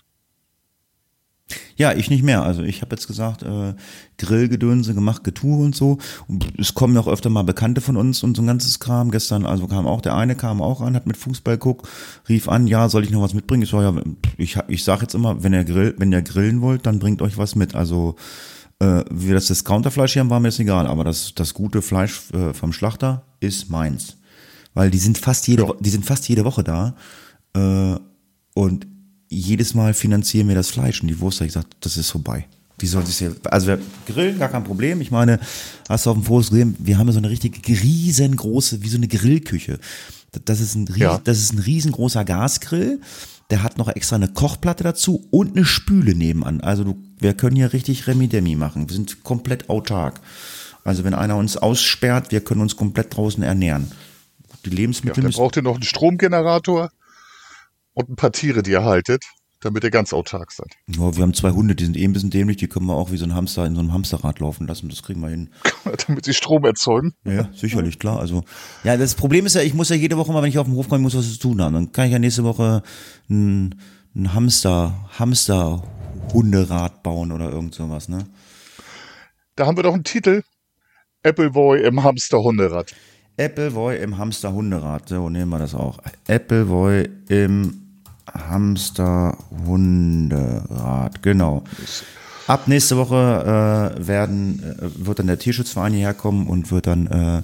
Ja, 1.76 1.94
ich 1.94 2.10
nicht 2.10 2.24
mehr. 2.24 2.44
Also 2.44 2.64
ich 2.64 2.82
habe 2.82 2.96
jetzt 2.96 3.08
gesagt, 3.08 3.44
äh, 3.44 3.74
Grillgedönse 4.18 4.94
gemacht, 4.94 5.24
Getue 5.24 5.64
und 5.64 5.76
so. 5.76 5.98
Und 6.28 6.54
es 6.58 6.74
kommen 6.74 6.96
ja 6.96 7.02
auch 7.02 7.08
öfter 7.08 7.30
mal 7.30 7.44
Bekannte 7.44 7.82
von 7.82 7.98
uns 7.98 8.24
und 8.24 8.38
so 8.38 8.44
ein 8.44 8.48
ganzes 8.48 8.80
Kram. 8.80 9.12
Gestern, 9.12 9.46
also 9.46 9.68
kam 9.68 9.88
auch, 9.88 10.02
der 10.02 10.16
eine 10.16 10.36
kam 10.36 10.62
auch 10.62 10.82
an, 10.82 10.96
hat 10.96 11.08
mit 11.08 11.18
Fußball 11.18 11.58
guckt, 11.58 11.88
rief 12.30 12.48
an, 12.48 12.68
ja, 12.68 12.88
soll 12.88 13.04
ich 13.04 13.10
noch 13.10 13.22
was 13.22 13.34
mitbringen? 13.34 13.64
Ich 13.64 13.70
so, 13.70 13.82
ja, 13.82 13.94
ich, 14.38 14.58
ich 14.68 14.84
sag 14.84 15.02
jetzt 15.02 15.16
immer, 15.16 15.44
wenn 15.44 15.54
ihr 15.54 15.66
grill, 15.66 15.96
wenn 15.98 16.12
ihr 16.14 16.22
grillen 16.22 16.62
wollt, 16.62 16.86
dann 16.86 17.00
bringt 17.00 17.22
euch 17.22 17.38
was 17.38 17.56
mit. 17.56 17.76
Also 17.76 18.16
äh, 18.80 19.04
wie 19.12 19.28
wir 19.28 19.36
das 19.36 19.48
Discounterfleisch 19.48 20.14
hier 20.14 20.22
haben, 20.22 20.30
war 20.30 20.40
mir 20.40 20.50
jetzt 20.50 20.60
egal, 20.60 20.88
aber 20.88 21.04
das, 21.04 21.34
das 21.36 21.54
gute 21.54 21.82
Fleisch 21.82 22.32
äh, 22.32 22.54
vom 22.54 22.72
Schlachter 22.72 23.26
ist 23.40 23.70
meins. 23.70 24.18
Weil 24.74 24.90
die 24.90 25.00
sind 25.00 25.18
fast 25.18 25.48
jede, 25.48 25.64
ja. 25.64 25.74
die 25.80 25.90
sind 25.90 26.06
fast 26.06 26.30
jede 26.30 26.46
Woche 26.46 26.64
da. 26.64 26.96
Äh, 27.54 28.00
und 28.54 28.88
jedes 29.30 29.74
Mal 29.74 29.94
finanzieren 29.94 30.48
wir 30.48 30.56
das 30.56 30.70
Fleisch 30.70 31.02
und 31.02 31.08
die 31.08 31.20
Wurst. 31.20 31.40
habe 31.40 31.48
ich 31.48 31.54
gesagt, 31.54 31.78
das 31.80 31.98
ist 31.98 32.10
vorbei. 32.10 32.46
Wie 32.82 32.88
soll 32.88 33.06
hier? 33.06 33.36
Also 33.46 33.68
wir 33.68 33.80
grillen, 34.08 34.40
gar 34.40 34.50
kein 34.50 34.64
Problem. 34.64 35.02
Ich 35.02 35.12
meine, 35.12 35.40
hast 35.88 36.06
du 36.06 36.10
auf 36.10 36.18
dem 36.18 36.26
Fotos 36.26 36.50
gesehen, 36.50 36.76
wir 36.80 36.98
haben 36.98 37.08
ja 37.08 37.14
so 37.14 37.20
eine 37.20 37.30
richtig 37.30 37.62
riesengroße, 37.68 38.82
wie 38.82 38.90
so 38.90 38.98
eine 38.98 39.08
Grillküche. 39.08 39.80
Das 40.46 40.60
ist 40.60 40.76
ein, 40.76 40.90
ja. 40.96 41.20
das 41.24 41.40
ist 41.40 41.54
ein 41.54 41.60
riesengroßer 41.60 42.26
Gasgrill. 42.26 43.00
Der 43.50 43.64
hat 43.64 43.78
noch 43.78 43.90
extra 43.90 44.16
eine 44.16 44.30
Kochplatte 44.30 44.84
dazu 44.84 45.28
und 45.30 45.56
eine 45.56 45.66
Spüle 45.66 46.16
nebenan. 46.16 46.62
Also 46.62 46.84
du, 46.84 47.04
wir 47.20 47.34
können 47.34 47.56
hier 47.56 47.74
richtig 47.74 48.08
Remi-Demi 48.08 48.56
machen. 48.56 48.90
Wir 48.90 48.96
sind 48.96 49.24
komplett 49.24 49.70
autark. 49.70 50.20
Also 50.84 51.04
wenn 51.04 51.14
einer 51.14 51.36
uns 51.38 51.58
aussperrt, 51.58 52.32
wir 52.32 52.42
können 52.42 52.62
uns 52.62 52.76
komplett 52.76 53.16
draußen 53.16 53.44
ernähren. 53.44 53.92
Die 54.66 54.70
Lebensmittel. 54.70 55.24
Ja, 55.24 55.30
dann 55.30 55.38
braucht 55.38 55.58
ihr 55.58 55.62
noch 55.62 55.76
einen 55.76 55.84
Stromgenerator 55.84 56.92
und 57.94 58.10
ein 58.10 58.16
paar 58.16 58.32
Tiere, 58.32 58.64
die 58.64 58.72
ihr 58.72 58.84
haltet, 58.84 59.24
damit 59.62 59.84
ihr 59.84 59.92
ganz 59.92 60.12
autark 60.12 60.52
seid. 60.52 60.76
Ja, 60.88 61.16
wir 61.16 61.22
haben 61.22 61.34
zwei 61.34 61.52
Hunde, 61.52 61.76
die 61.76 61.86
sind 61.86 61.96
eh 61.96 62.04
ein 62.04 62.14
bisschen 62.14 62.32
dämlich, 62.32 62.58
die 62.58 62.68
können 62.68 62.88
wir 62.88 62.96
auch 62.96 63.12
wie 63.12 63.18
so 63.18 63.26
ein 63.26 63.36
Hamster 63.36 63.66
in 63.66 63.76
so 63.76 63.80
einem 63.80 63.94
Hamsterrad 63.94 64.40
laufen 64.40 64.68
lassen, 64.68 64.90
das 64.90 65.04
kriegen 65.04 65.22
wir 65.22 65.30
hin. 65.30 65.50
damit 66.08 66.26
sie 66.26 66.34
Strom 66.34 66.66
erzeugen? 66.66 67.14
Ja, 67.24 67.50
sicherlich, 67.54 68.00
klar. 68.00 68.20
Also, 68.20 68.44
ja, 68.84 68.98
das 68.98 69.16
Problem 69.16 69.46
ist 69.46 69.56
ja, 69.56 69.62
ich 69.62 69.74
muss 69.74 69.90
ja 69.90 69.96
jede 69.96 70.18
Woche 70.18 70.32
mal, 70.34 70.42
wenn 70.42 70.50
ich 70.50 70.58
auf 70.58 70.68
den 70.68 70.76
Hof 70.76 70.90
komme, 70.90 71.02
muss 71.02 71.16
was 71.16 71.32
zu 71.32 71.40
tun 71.40 71.62
haben. 71.62 71.74
Dann 71.74 71.92
kann 71.92 72.08
ich 72.08 72.12
ja 72.12 72.20
nächste 72.20 72.44
Woche 72.44 72.82
ein, 73.30 73.76
ein 74.16 74.34
Hamster, 74.34 75.10
Hamster 75.18 75.84
Hunderad 76.34 77.04
bauen 77.04 77.32
oder 77.32 77.52
irgend 77.52 77.76
sowas, 77.76 78.10
ne? 78.10 78.26
Da 79.56 79.68
haben 79.68 79.78
wir 79.78 79.84
doch 79.84 79.94
einen 79.94 80.04
Titel. 80.04 80.44
Appleboy 81.24 81.84
im 81.84 82.04
Hamster-Hunderad. 82.04 82.96
Appleboy 83.38 83.98
im 83.98 84.18
Hamster-Hunderad. 84.18 85.10
So, 85.10 85.30
nehmen 85.30 85.52
wir 85.52 85.60
das 85.60 85.76
auch. 85.76 86.00
Appleboy 86.28 87.08
im 87.28 87.81
Hamster-Hunderad, 88.34 91.22
genau. 91.22 91.64
Ab 92.48 92.68
nächste 92.68 92.98
Woche 92.98 93.96
äh, 93.98 94.08
werden, 94.08 94.64
äh, 94.64 95.06
wird 95.06 95.20
dann 95.20 95.28
der 95.28 95.40
Tierschutzverein 95.40 95.94
hierher 95.94 96.14
kommen 96.14 96.48
und 96.48 96.72
wird 96.72 96.88
dann 96.88 97.08
äh, 97.08 97.44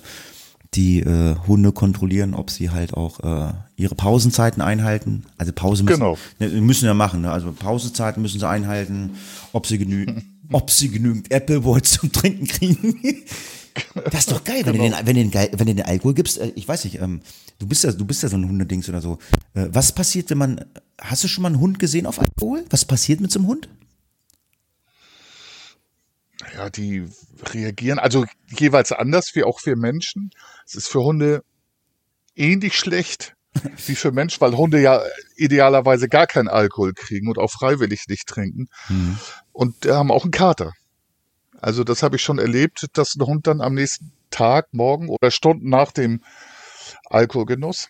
die 0.74 1.00
äh, 1.00 1.36
Hunde 1.48 1.72
kontrollieren, 1.72 2.34
ob 2.34 2.50
sie 2.50 2.72
halt 2.72 2.94
auch 2.94 3.20
äh, 3.22 3.54
ihre 3.76 3.96
Pausenzeiten 3.96 4.62
einhalten. 4.62 5.26
Also 5.38 5.54
Pause 5.54 5.84
müssen, 5.84 6.00
genau. 6.00 6.18
ne, 6.40 6.48
müssen 6.62 6.86
ja 6.86 6.94
machen. 6.94 7.22
Ne? 7.22 7.32
Also 7.32 7.52
Pausezeiten 7.52 8.22
müssen 8.22 8.40
sie 8.40 8.48
einhalten, 8.48 9.12
ob 9.54 9.68
sie 9.68 9.78
genügend, 9.78 10.24
ob 10.52 10.72
sie 10.72 10.90
genügend 10.90 11.34
Appleboy 11.34 11.82
zum 11.82 12.12
Trinken 12.12 12.48
kriegen. 12.48 13.00
Das 14.06 14.22
ist 14.22 14.32
doch 14.32 14.44
geil, 14.44 14.66
wenn, 14.66 14.74
genau. 14.74 14.98
du, 14.98 15.04
den, 15.04 15.08
wenn, 15.08 15.16
du 15.16 15.30
den, 15.30 15.60
wenn 15.60 15.68
du 15.68 15.76
den 15.76 15.86
Alkohol 15.86 16.14
gibst. 16.14 16.38
Äh, 16.38 16.52
ich 16.56 16.68
weiß 16.68 16.86
nicht, 16.86 17.00
ähm, 17.00 17.22
du 17.60 17.68
bist 17.68 17.84
ja, 17.84 17.92
du 17.92 18.06
bist 18.06 18.24
ja 18.24 18.30
so 18.30 18.38
ein 18.38 18.48
Hundedings 18.48 18.90
oder 18.90 19.02
so. 19.02 19.18
Äh, 19.54 19.68
was 19.70 19.92
passiert, 19.92 20.30
wenn 20.30 20.38
man, 20.38 20.66
hast 21.00 21.24
du 21.24 21.28
schon 21.28 21.42
mal 21.42 21.50
einen 21.50 21.60
Hund 21.60 21.80
gesehen 21.80 22.06
auf 22.06 22.20
Alkohol? 22.20 22.66
Was 22.70 22.86
passiert 22.86 23.20
mit 23.20 23.32
so 23.32 23.40
einem 23.40 23.48
Hund? 23.48 23.70
Ja, 26.56 26.70
die 26.70 27.08
reagieren 27.44 28.00
also 28.00 28.26
jeweils 28.50 28.92
anders 28.92 29.36
wie 29.36 29.44
auch 29.44 29.66
wir 29.66 29.76
Menschen. 29.76 30.32
Es 30.66 30.76
ist 30.76 30.88
für 30.88 31.04
Hunde 31.04 31.44
ähnlich 32.36 32.78
schlecht 32.78 33.36
wie 33.86 33.96
für 33.96 34.12
Menschen, 34.12 34.42
weil 34.42 34.56
Hunde 34.56 34.80
ja 34.82 35.02
idealerweise 35.36 36.08
gar 36.10 36.28
keinen 36.28 36.48
Alkohol 36.48 36.94
kriegen 36.94 37.28
und 37.28 37.38
auch 37.38 37.52
freiwillig 37.52 38.06
nicht 38.08 38.28
trinken. 38.28 38.68
Mhm. 38.90 39.18
Und 39.52 39.86
haben 39.86 40.12
auch 40.12 40.24
einen 40.24 40.32
Kater. 40.32 40.74
Also 41.60 41.84
das 41.84 42.04
habe 42.04 42.16
ich 42.16 42.22
schon 42.22 42.40
erlebt, 42.40 42.88
dass 42.94 43.16
ein 43.16 43.26
Hund 43.26 43.48
dann 43.48 43.62
am 43.62 43.74
nächsten 43.74 44.12
Tag, 44.30 44.68
morgen 44.74 45.10
oder 45.10 45.32
Stunden 45.32 45.70
nach 45.70 45.92
dem 45.92 46.22
Alkoholgenuss. 47.06 47.90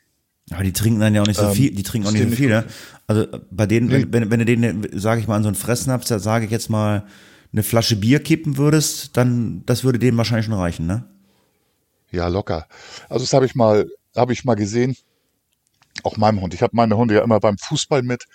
Aber 0.51 0.63
die 0.63 0.71
trinken 0.71 1.01
dann 1.01 1.13
ja 1.13 1.21
auch 1.21 1.27
nicht 1.27 1.39
so 1.39 1.47
ähm, 1.47 1.53
viel, 1.53 1.71
die 1.71 1.83
trinken 1.83 2.07
auch 2.07 2.11
nicht 2.11 2.29
so 2.29 2.35
viel, 2.35 2.49
ne? 2.49 2.65
Also 3.05 3.27
bei 3.51 3.65
denen, 3.65 3.87
nee. 3.87 4.05
wenn, 4.09 4.31
wenn 4.31 4.39
du 4.39 4.45
denen, 4.45 4.87
sage 4.97 5.19
ich 5.19 5.27
mal, 5.27 5.35
an 5.35 5.43
so 5.43 5.49
einen 5.49 5.55
Fressnapf, 5.55 6.05
da 6.05 6.19
sage 6.19 6.45
ich 6.45 6.51
jetzt 6.51 6.69
mal, 6.69 7.05
eine 7.51 7.63
Flasche 7.63 7.95
Bier 7.95 8.21
kippen 8.21 8.57
würdest, 8.57 9.17
dann, 9.17 9.63
das 9.65 9.83
würde 9.83 9.99
denen 9.99 10.17
wahrscheinlich 10.17 10.45
schon 10.45 10.55
reichen, 10.55 10.85
ne? 10.85 11.05
Ja, 12.11 12.27
locker. 12.27 12.67
Also 13.09 13.25
das 13.25 13.33
habe 13.33 13.45
ich 13.45 13.55
mal, 13.55 13.89
habe 14.15 14.31
ich 14.31 14.45
mal 14.45 14.55
gesehen. 14.55 14.95
Auch 16.03 16.15
meinem 16.15 16.41
Hund. 16.41 16.53
Ich 16.53 16.61
habe 16.61 16.75
meine 16.75 16.95
Hunde 16.95 17.15
ja 17.15 17.23
immer 17.23 17.39
beim 17.39 17.57
Fußball 17.57 18.03
mit. 18.03 18.25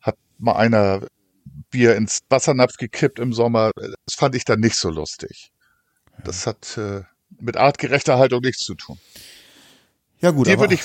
Hat 0.00 0.16
mal 0.38 0.54
einer 0.54 1.00
Bier 1.72 1.96
ins 1.96 2.20
Wassernapf 2.28 2.76
gekippt 2.76 3.18
im 3.18 3.32
Sommer. 3.32 3.72
Das 3.74 4.14
fand 4.14 4.36
ich 4.36 4.44
dann 4.44 4.60
nicht 4.60 4.76
so 4.76 4.90
lustig. 4.90 5.50
Das 6.24 6.46
hat 6.46 6.78
äh, 6.78 7.02
mit 7.40 7.56
artgerechter 7.56 8.18
Haltung 8.18 8.42
nichts 8.42 8.64
zu 8.64 8.76
tun. 8.76 8.98
Ja 10.20 10.30
gut. 10.30 10.46
Dir 10.46 10.60
würde 10.60 10.74
ich, 10.74 10.82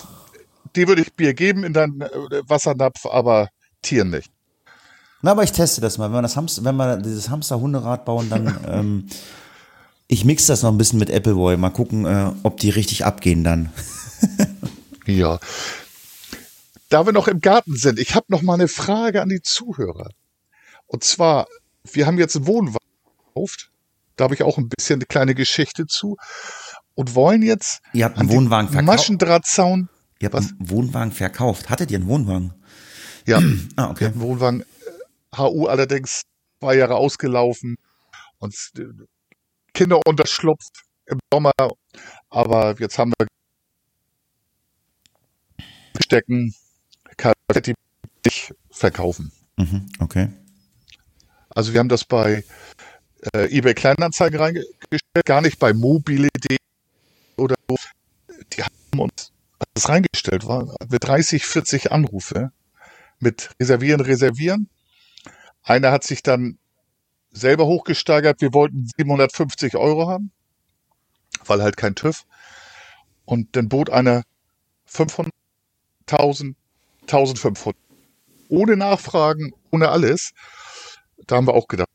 dir 0.75 0.87
würde 0.87 1.03
ich 1.03 1.13
Bier 1.13 1.35
geben 1.35 1.63
in 1.63 1.73
deinen 1.73 2.01
äh, 2.01 2.09
Wassernapf, 2.47 3.05
aber 3.05 3.49
Tieren 3.83 4.09
nicht. 4.09 4.31
Na, 5.21 5.31
aber 5.31 5.43
ich 5.43 5.51
teste 5.51 5.81
das 5.81 5.97
mal. 5.97 6.05
Wenn 6.05 6.17
wir 6.17 6.21
das 6.23 6.35
Hamster, 6.35 6.63
wenn 6.63 6.75
wir 6.75 6.97
dieses 6.97 7.29
Hamster-Hunderad 7.29 8.05
bauen, 8.05 8.29
dann 8.29 8.59
ähm, 8.67 9.07
ich 10.07 10.25
mix 10.25 10.45
das 10.45 10.63
noch 10.63 10.71
ein 10.71 10.77
bisschen 10.77 10.99
mit 10.99 11.11
Appleboy. 11.11 11.57
Mal 11.57 11.69
gucken, 11.69 12.05
äh, 12.05 12.31
ob 12.43 12.57
die 12.57 12.69
richtig 12.69 13.05
abgehen 13.05 13.43
dann. 13.43 13.71
ja. 15.05 15.39
Da 16.89 17.05
wir 17.05 17.11
noch 17.11 17.27
im 17.27 17.41
Garten 17.41 17.75
sind, 17.75 17.99
ich 17.99 18.15
habe 18.15 18.27
noch 18.29 18.41
mal 18.41 18.53
eine 18.53 18.69
Frage 18.69 19.21
an 19.21 19.29
die 19.29 19.41
Zuhörer. 19.41 20.09
Und 20.87 21.03
zwar, 21.03 21.47
wir 21.91 22.07
haben 22.07 22.17
jetzt 22.17 22.35
einen 22.35 22.47
Wohnwagen 22.47 22.87
gekauft. 23.27 23.71
Da 24.15 24.23
habe 24.23 24.33
ich 24.33 24.43
auch 24.43 24.57
ein 24.57 24.69
bisschen 24.69 24.97
eine 24.97 25.05
kleine 25.05 25.35
Geschichte 25.35 25.85
zu. 25.85 26.17
Und 26.95 27.13
wollen 27.13 27.43
jetzt 27.43 27.81
Ihr 27.93 28.05
habt 28.05 28.17
einen 28.17 28.29
Wohnwagen 28.31 28.69
verkauft. 28.69 28.87
Maschendrahtzaun. 28.87 29.89
Ihr 30.19 30.25
habt 30.25 30.33
was? 30.33 30.49
einen 30.51 30.69
Wohnwagen 30.69 31.11
verkauft. 31.11 31.69
Hattet 31.69 31.91
ihr 31.91 31.99
einen 31.99 32.07
Wohnwagen? 32.07 32.53
Ja. 33.25 33.39
ah, 33.75 33.91
okay. 33.91 34.05
einen 34.05 34.21
Wohnwagen. 34.21 34.65
HU 35.37 35.65
äh, 35.65 35.69
allerdings 35.69 36.23
zwei 36.59 36.75
Jahre 36.75 36.95
ausgelaufen 36.95 37.75
und 38.39 38.55
äh, 38.77 38.81
Kinder 39.73 39.99
unterschlupft 40.07 40.85
im 41.05 41.19
Sommer. 41.31 41.51
Aber 42.29 42.75
jetzt 42.79 42.97
haben 42.97 43.13
wir 43.19 43.27
stecken, 46.03 46.55
kann 47.17 47.33
die 47.65 47.75
verkaufen. 48.71 49.31
Mhm, 49.57 49.87
okay. 49.99 50.29
Also 51.57 51.73
wir 51.73 51.79
haben 51.79 51.89
das 51.89 52.05
bei 52.05 52.43
äh, 53.33 53.57
eBay 53.57 53.73
Kleinanzeigen 53.73 54.39
reingestellt, 54.39 55.25
gar 55.25 55.41
nicht 55.41 55.57
bei 55.57 55.73
mobile.de 55.73 56.57
oder 57.35 57.55
so. 57.67 57.75
Die 58.53 58.61
haben 58.61 58.99
uns 58.99 59.31
das 59.73 59.89
reingestellt, 59.89 60.45
war 60.45 60.75
mit 60.87 61.03
30, 61.03 61.47
40 61.47 61.91
Anrufe 61.91 62.51
mit 63.17 63.49
reservieren, 63.59 64.01
reservieren. 64.01 64.69
Einer 65.63 65.91
hat 65.91 66.03
sich 66.03 66.21
dann 66.21 66.59
selber 67.31 67.65
hochgesteigert. 67.65 68.39
Wir 68.39 68.53
wollten 68.53 68.87
750 68.95 69.77
Euro 69.77 70.07
haben, 70.07 70.29
weil 71.47 71.63
halt 71.63 71.75
kein 71.75 71.95
TÜV. 71.95 72.27
Und 73.25 73.55
dann 73.55 73.67
bot 73.67 73.89
einer 73.89 74.21
500, 74.85 75.33
1000, 76.05 76.55
1500. 77.07 77.75
Ohne 78.47 78.77
Nachfragen, 78.77 79.53
ohne 79.71 79.89
alles. 79.89 80.35
Da 81.27 81.35
haben 81.35 81.47
wir 81.47 81.53
auch 81.53 81.67
gedacht, 81.67 81.89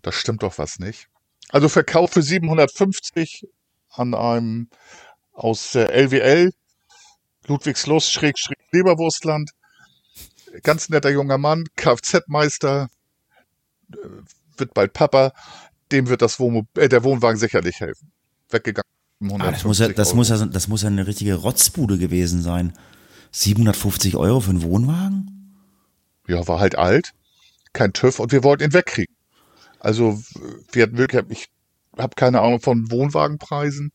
das 0.00 0.14
stimmt 0.14 0.42
doch 0.42 0.58
was 0.58 0.78
nicht. 0.78 1.08
Also 1.50 1.68
Verkauf 1.68 2.12
für 2.12 2.22
750 2.22 3.46
an 3.90 4.14
einem 4.14 4.68
aus 5.32 5.74
äh, 5.74 5.84
LWL, 5.84 6.52
Ludwigslust, 7.46 8.10
Schräg, 8.10 8.38
Schräg, 8.38 8.58
Leberwurstland. 8.72 9.50
Ganz 10.62 10.88
netter 10.88 11.10
junger 11.10 11.38
Mann, 11.38 11.64
Kfz-Meister, 11.76 12.88
äh, 13.92 13.96
wird 14.56 14.74
bald 14.74 14.94
Papa. 14.94 15.32
Dem 15.90 16.08
wird 16.08 16.22
das 16.22 16.40
Wohn 16.40 16.66
äh, 16.76 16.88
der 16.88 17.04
Wohnwagen 17.04 17.38
sicherlich 17.38 17.80
helfen. 17.80 18.10
Weggegangen. 18.48 18.88
Ah, 19.38 19.52
das, 19.52 19.64
muss 19.64 19.78
ja, 19.78 19.88
das, 19.88 20.14
muss 20.14 20.30
ja, 20.30 20.44
das 20.46 20.66
muss 20.66 20.82
ja 20.82 20.88
eine 20.88 21.06
richtige 21.06 21.34
Rotzbude 21.34 21.98
gewesen 21.98 22.42
sein. 22.42 22.72
750 23.30 24.16
Euro 24.16 24.40
für 24.40 24.50
einen 24.50 24.62
Wohnwagen? 24.62 25.56
Ja, 26.26 26.46
war 26.48 26.58
halt 26.58 26.76
alt 26.76 27.14
kein 27.72 27.92
TÜV 27.92 28.18
und 28.18 28.32
wir 28.32 28.44
wollten 28.44 28.64
ihn 28.64 28.72
wegkriegen. 28.72 29.14
Also 29.80 30.22
wir 30.72 30.84
hatten 30.84 30.98
wirklich, 30.98 31.24
ich 31.30 31.48
habe 31.98 32.14
keine 32.14 32.40
Ahnung 32.40 32.60
von 32.60 32.90
Wohnwagenpreisen. 32.90 33.92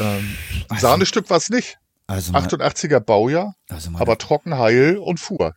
Ähm, 0.00 0.36
also, 0.68 0.86
Sahnestück 0.86 1.28
war 1.30 1.38
es 1.38 1.50
nicht. 1.50 1.78
Also 2.06 2.32
88er 2.32 3.00
Baujahr, 3.00 3.54
also 3.68 3.90
meine, 3.90 4.00
aber 4.00 4.16
trocken, 4.16 4.56
heil 4.56 4.96
und 4.96 5.20
fuhr. 5.20 5.54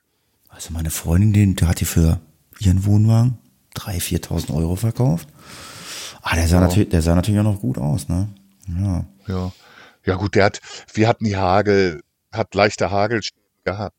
Also 0.50 0.74
meine 0.74 0.90
Freundin, 0.90 1.56
die, 1.56 1.66
hat 1.66 1.80
die 1.80 1.86
für 1.86 2.20
ihren 2.60 2.84
Wohnwagen 2.86 3.38
3.000, 3.76 4.28
4.000 4.28 4.56
Euro 4.56 4.76
verkauft. 4.76 5.30
Ah, 6.22 6.36
der 6.36 6.48
sah, 6.48 6.58
ja. 6.58 6.68
natürlich, 6.68 6.90
der 6.90 7.02
sah 7.02 7.16
natürlich 7.16 7.40
auch 7.40 7.46
noch 7.46 7.62
gut 7.62 7.78
aus, 7.78 8.10
ne? 8.10 8.28
Ja. 8.68 9.06
Ja. 9.28 9.52
Ja, 10.06 10.16
gut, 10.16 10.36
der 10.36 10.46
hat, 10.46 10.60
wir 10.94 11.08
hatten 11.08 11.26
die 11.26 11.38
Hagel, 11.38 12.02
hat 12.32 12.54
leichte 12.56 12.92
Hagel 12.92 13.22
gehabt. 13.64 13.96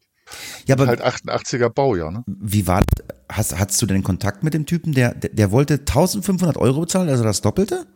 Ja, 0.66 0.76
aber 0.76 0.86
halt 0.86 1.02
88er 1.02 1.68
Baujahr, 1.68 2.10
ne? 2.10 2.24
Wie 2.26 2.66
war, 2.66 2.82
hast, 3.28 3.58
hast 3.58 3.80
du 3.80 3.86
denn 3.86 4.02
Kontakt 4.02 4.42
mit 4.42 4.54
dem 4.54 4.66
Typen, 4.66 4.92
der, 4.92 5.14
der, 5.14 5.30
der 5.30 5.50
wollte 5.50 5.74
1500 5.74 6.56
Euro 6.56 6.82
bezahlen, 6.82 7.08
also 7.08 7.24
das 7.24 7.40
Doppelte? 7.40 7.86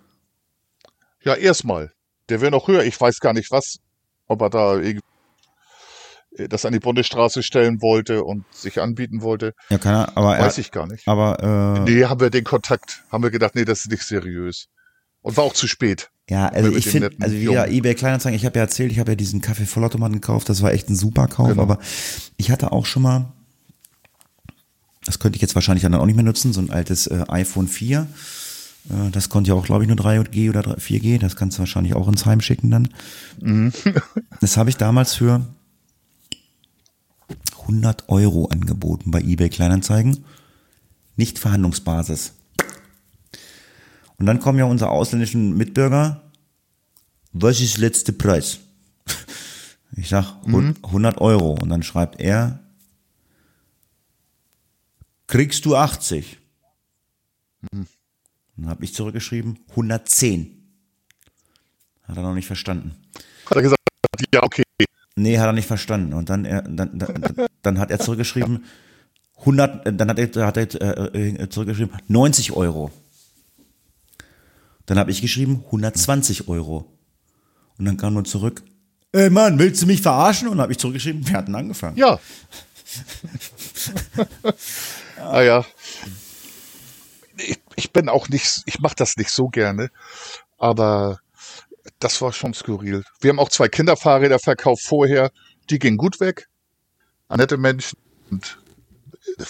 Ja, 1.23 1.35
erstmal. 1.35 1.93
Der 2.29 2.41
wäre 2.41 2.51
noch 2.51 2.69
höher. 2.69 2.85
Ich 2.85 3.01
weiß 3.01 3.21
gar 3.21 3.33
nicht 3.33 3.51
was, 3.51 3.79
ob 4.27 4.43
er 4.43 4.51
da 4.51 4.75
irgendwie 4.77 5.03
das 6.49 6.65
an 6.65 6.73
die 6.73 6.81
Bundesstraße 6.81 7.43
stellen 7.43 7.81
wollte 7.81 8.23
und 8.25 8.45
sich 8.53 8.81
anbieten 8.81 9.23
wollte. 9.23 9.55
Ja, 9.71 9.79
keine 9.79 10.17
aber 10.17 10.39
Weiß 10.39 10.59
er, 10.59 10.61
ich 10.61 10.71
gar 10.71 10.87
nicht. 10.87 11.09
Aber 11.09 11.85
äh, 11.87 11.91
nee, 11.91 12.05
haben 12.05 12.21
wir 12.21 12.31
den 12.31 12.45
Kontakt, 12.45 13.03
haben 13.11 13.23
wir 13.23 13.31
gedacht, 13.31 13.55
nee, 13.55 13.65
das 13.65 13.81
ist 13.81 13.91
nicht 13.91 14.03
seriös. 14.03 14.67
Und 15.23 15.37
war 15.37 15.45
auch 15.45 15.55
zu 15.55 15.67
spät. 15.67 16.11
Ja, 16.29 16.49
also 16.49 16.75
ich 16.75 16.89
finde, 16.89 17.13
also 17.21 17.37
wie 17.37 17.45
ja 17.45 17.67
eBay 17.67 17.95
Kleinanzeigen, 17.95 18.37
ich 18.37 18.45
habe 18.45 18.59
ja 18.59 18.65
erzählt, 18.65 18.91
ich 18.91 18.99
habe 18.99 19.13
ja 19.13 19.17
diesen 19.17 19.41
Kaffee-Vollautomaten 19.41 20.21
gekauft, 20.21 20.49
das 20.49 20.61
war 20.61 20.73
echt 20.73 20.89
ein 20.91 20.97
super 20.97 21.29
Kauf, 21.29 21.51
genau. 21.51 21.63
aber 21.63 21.79
ich 22.37 22.51
hatte 22.51 22.73
auch 22.73 22.85
schon 22.85 23.03
mal, 23.03 23.33
das 25.05 25.21
könnte 25.21 25.37
ich 25.37 25.43
jetzt 25.43 25.55
wahrscheinlich 25.55 25.83
dann 25.83 25.95
auch 25.95 26.05
nicht 26.05 26.17
mehr 26.17 26.25
nutzen, 26.25 26.53
so 26.53 26.61
ein 26.61 26.71
altes 26.71 27.07
äh, 27.07 27.25
iPhone 27.29 27.69
4. 27.69 28.09
Äh, 28.91 29.11
das 29.13 29.29
konnte 29.29 29.51
ja 29.51 29.55
auch, 29.55 29.65
glaube 29.65 29.85
ich, 29.85 29.89
nur 29.89 29.97
3G 29.97 30.49
oder 30.49 30.63
4G, 30.63 31.21
das 31.21 31.37
kannst 31.37 31.59
du 31.59 31.61
wahrscheinlich 31.61 31.95
auch 31.95 32.09
ins 32.09 32.27
Heim 32.27 32.41
schicken 32.41 32.73
dann. 32.73 32.89
Mhm. 33.41 33.73
das 34.41 34.57
habe 34.57 34.69
ich 34.69 34.77
damals 34.77 35.15
für 35.15 35.47
100 37.63 38.09
Euro 38.09 38.47
angeboten 38.47 39.13
bei 39.13 39.21
eBay 39.21 39.49
Kleinanzeigen. 39.49 40.25
Nicht 41.17 41.39
Verhandlungsbasis. 41.39 42.35
Und 44.19 44.27
dann 44.27 44.41
kommen 44.41 44.59
ja 44.59 44.65
unsere 44.65 44.91
ausländischen 44.91 45.57
Mitbürger. 45.57 46.23
Was 47.33 47.61
ist 47.61 47.79
letzte 47.79 48.13
Preis? 48.13 48.61
Ich 49.99 50.11
sag 50.11 50.45
100 50.45 51.23
Euro. 51.23 51.53
Und 51.53 51.71
dann 51.71 51.83
schreibt 51.83 52.21
er, 52.21 52.59
kriegst 55.27 55.65
du 55.65 55.75
80? 55.75 56.39
Mhm. 57.73 57.87
Dann 58.57 58.69
habe 58.69 58.85
ich 58.85 58.95
zurückgeschrieben, 58.95 59.59
110. 59.71 60.57
Hat 62.03 62.17
er 62.17 62.23
noch 62.23 62.35
nicht 62.35 62.47
verstanden. 62.47 62.95
Hat 63.47 63.57
er 63.57 63.63
gesagt, 63.63 63.81
ja, 64.35 64.43
okay. 64.43 64.63
Nee, 65.15 65.39
hat 65.39 65.47
er 65.47 65.53
nicht 65.53 65.67
verstanden. 65.67 66.13
Und 66.13 66.29
dann, 66.29 66.45
er, 66.45 66.63
dann, 66.63 66.99
dann, 66.99 67.47
dann 67.63 67.79
hat 67.79 67.91
er 67.91 67.99
zurückgeschrieben, 67.99 68.65
100, 69.39 69.99
dann 69.99 70.11
hat 70.11 70.19
er, 70.19 70.47
hat 70.47 70.57
er 70.57 71.15
äh, 71.15 71.49
zurückgeschrieben, 71.49 71.97
90 72.09 72.53
Euro. 72.53 72.91
Dann 74.87 74.99
habe 74.99 75.11
ich 75.11 75.21
geschrieben, 75.21 75.65
120 75.67 76.49
Euro. 76.49 76.87
Und 77.79 77.85
dann 77.85 77.97
kam 77.97 78.15
nur 78.15 78.25
zurück, 78.25 78.63
ey 79.13 79.31
Mann, 79.31 79.59
willst 79.59 79.83
du 79.83 79.87
mich 79.87 80.03
verarschen? 80.03 80.49
Und 80.49 80.57
dann 80.57 80.63
habe 80.63 80.73
ich 80.73 80.79
zurückgeschrieben, 80.79 81.27
wir 81.27 81.37
hatten 81.37 81.55
angefangen. 81.55 81.97
Ja. 81.97 82.19
ah 85.23 85.43
ja. 85.43 85.65
Ich, 87.37 87.59
ich 87.75 87.93
bin 87.93 88.09
auch 88.09 88.29
nicht, 88.29 88.63
ich 88.65 88.79
mache 88.81 88.95
das 88.97 89.17
nicht 89.17 89.31
so 89.31 89.49
gerne, 89.49 89.91
aber 90.57 91.21
das 91.99 92.21
war 92.23 92.33
schon 92.33 92.55
skurril. 92.55 93.05
Wir 93.21 93.31
haben 93.31 93.39
auch 93.39 93.49
zwei 93.49 93.69
Kinderfahrräder 93.69 94.39
verkauft 94.39 94.83
vorher. 94.85 95.31
Die 95.71 95.79
gingen 95.79 95.97
gut 95.97 96.21
weg. 96.21 96.49
Nette 97.29 97.57
Menschen 97.57 97.99
und 98.31 98.59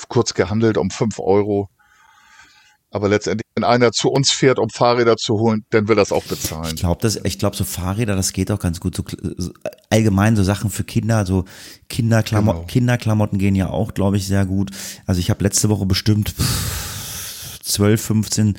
kurz 0.08 0.34
gehandelt 0.34 0.78
um 0.78 0.90
fünf 0.90 1.18
Euro. 1.18 1.68
Aber 2.90 3.08
letztendlich, 3.08 3.46
wenn 3.54 3.64
einer 3.64 3.92
zu 3.92 4.10
uns 4.10 4.30
fährt, 4.30 4.58
um 4.58 4.70
Fahrräder 4.70 5.16
zu 5.16 5.34
holen, 5.34 5.64
dann 5.70 5.88
will 5.88 5.96
das 5.96 6.12
auch 6.12 6.24
bezahlen. 6.24 6.72
Ich 6.74 6.80
glaube, 6.80 7.00
das, 7.02 7.16
ich 7.24 7.38
glaube, 7.38 7.56
so 7.56 7.64
Fahrräder, 7.64 8.14
das 8.14 8.32
geht 8.32 8.50
auch 8.50 8.60
ganz 8.60 8.80
gut. 8.80 8.96
So, 8.96 9.04
allgemein 9.90 10.36
so 10.36 10.42
Sachen 10.42 10.70
für 10.70 10.84
Kinder, 10.84 11.26
so 11.26 11.44
Kinderklamotten, 11.88 12.60
genau. 12.60 12.72
Kinderklamotten 12.72 13.38
gehen 13.38 13.54
ja 13.54 13.68
auch, 13.68 13.92
glaube 13.94 14.16
ich, 14.16 14.26
sehr 14.26 14.46
gut. 14.46 14.70
Also 15.04 15.18
ich 15.18 15.30
habe 15.30 15.42
letzte 15.42 15.68
Woche 15.68 15.84
bestimmt 15.84 16.34
12, 17.64 18.00
15 18.00 18.58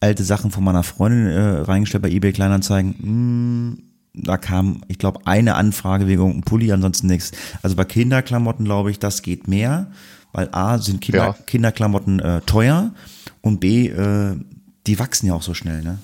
alte 0.00 0.24
Sachen 0.24 0.50
von 0.50 0.64
meiner 0.64 0.82
Freundin 0.82 1.26
äh, 1.26 1.40
reingestellt 1.60 2.02
bei 2.02 2.10
eBay 2.10 2.32
Kleinanzeigen. 2.32 2.94
Hm, 2.98 3.82
da 4.14 4.38
kam, 4.38 4.82
ich 4.88 4.98
glaube, 4.98 5.20
eine 5.26 5.54
Anfrage 5.54 6.06
wegen 6.06 6.22
einem 6.22 6.42
Pulli, 6.42 6.72
ansonsten 6.72 7.06
nichts. 7.06 7.32
Also 7.62 7.76
bei 7.76 7.84
Kinderklamotten 7.84 8.64
glaube 8.64 8.90
ich, 8.90 8.98
das 8.98 9.22
geht 9.22 9.46
mehr, 9.46 9.90
weil 10.36 10.50
A 10.52 10.78
sind 10.78 11.00
Kinder, 11.00 11.28
ja. 11.28 11.32
Kinderklamotten 11.32 12.20
äh, 12.20 12.40
teuer 12.42 12.94
und 13.40 13.58
B, 13.58 13.88
äh, 13.88 14.36
die 14.86 14.98
wachsen 14.98 15.28
ja 15.28 15.32
auch 15.32 15.42
so 15.42 15.54
schnell, 15.54 15.82
ne? 15.82 15.98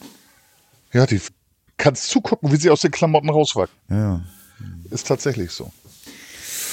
Ja, 0.95 1.05
die 1.05 1.21
kannst 1.77 2.09
zugucken, 2.09 2.51
wie 2.51 2.57
sie 2.57 2.71
aus 2.71 2.81
den 2.81 2.93
Klamotten 2.93 3.29
rauswachsen. 3.29 3.77
Ja. 3.91 4.23
Ist 4.91 5.07
tatsächlich 5.07 5.51
so. 5.51 5.71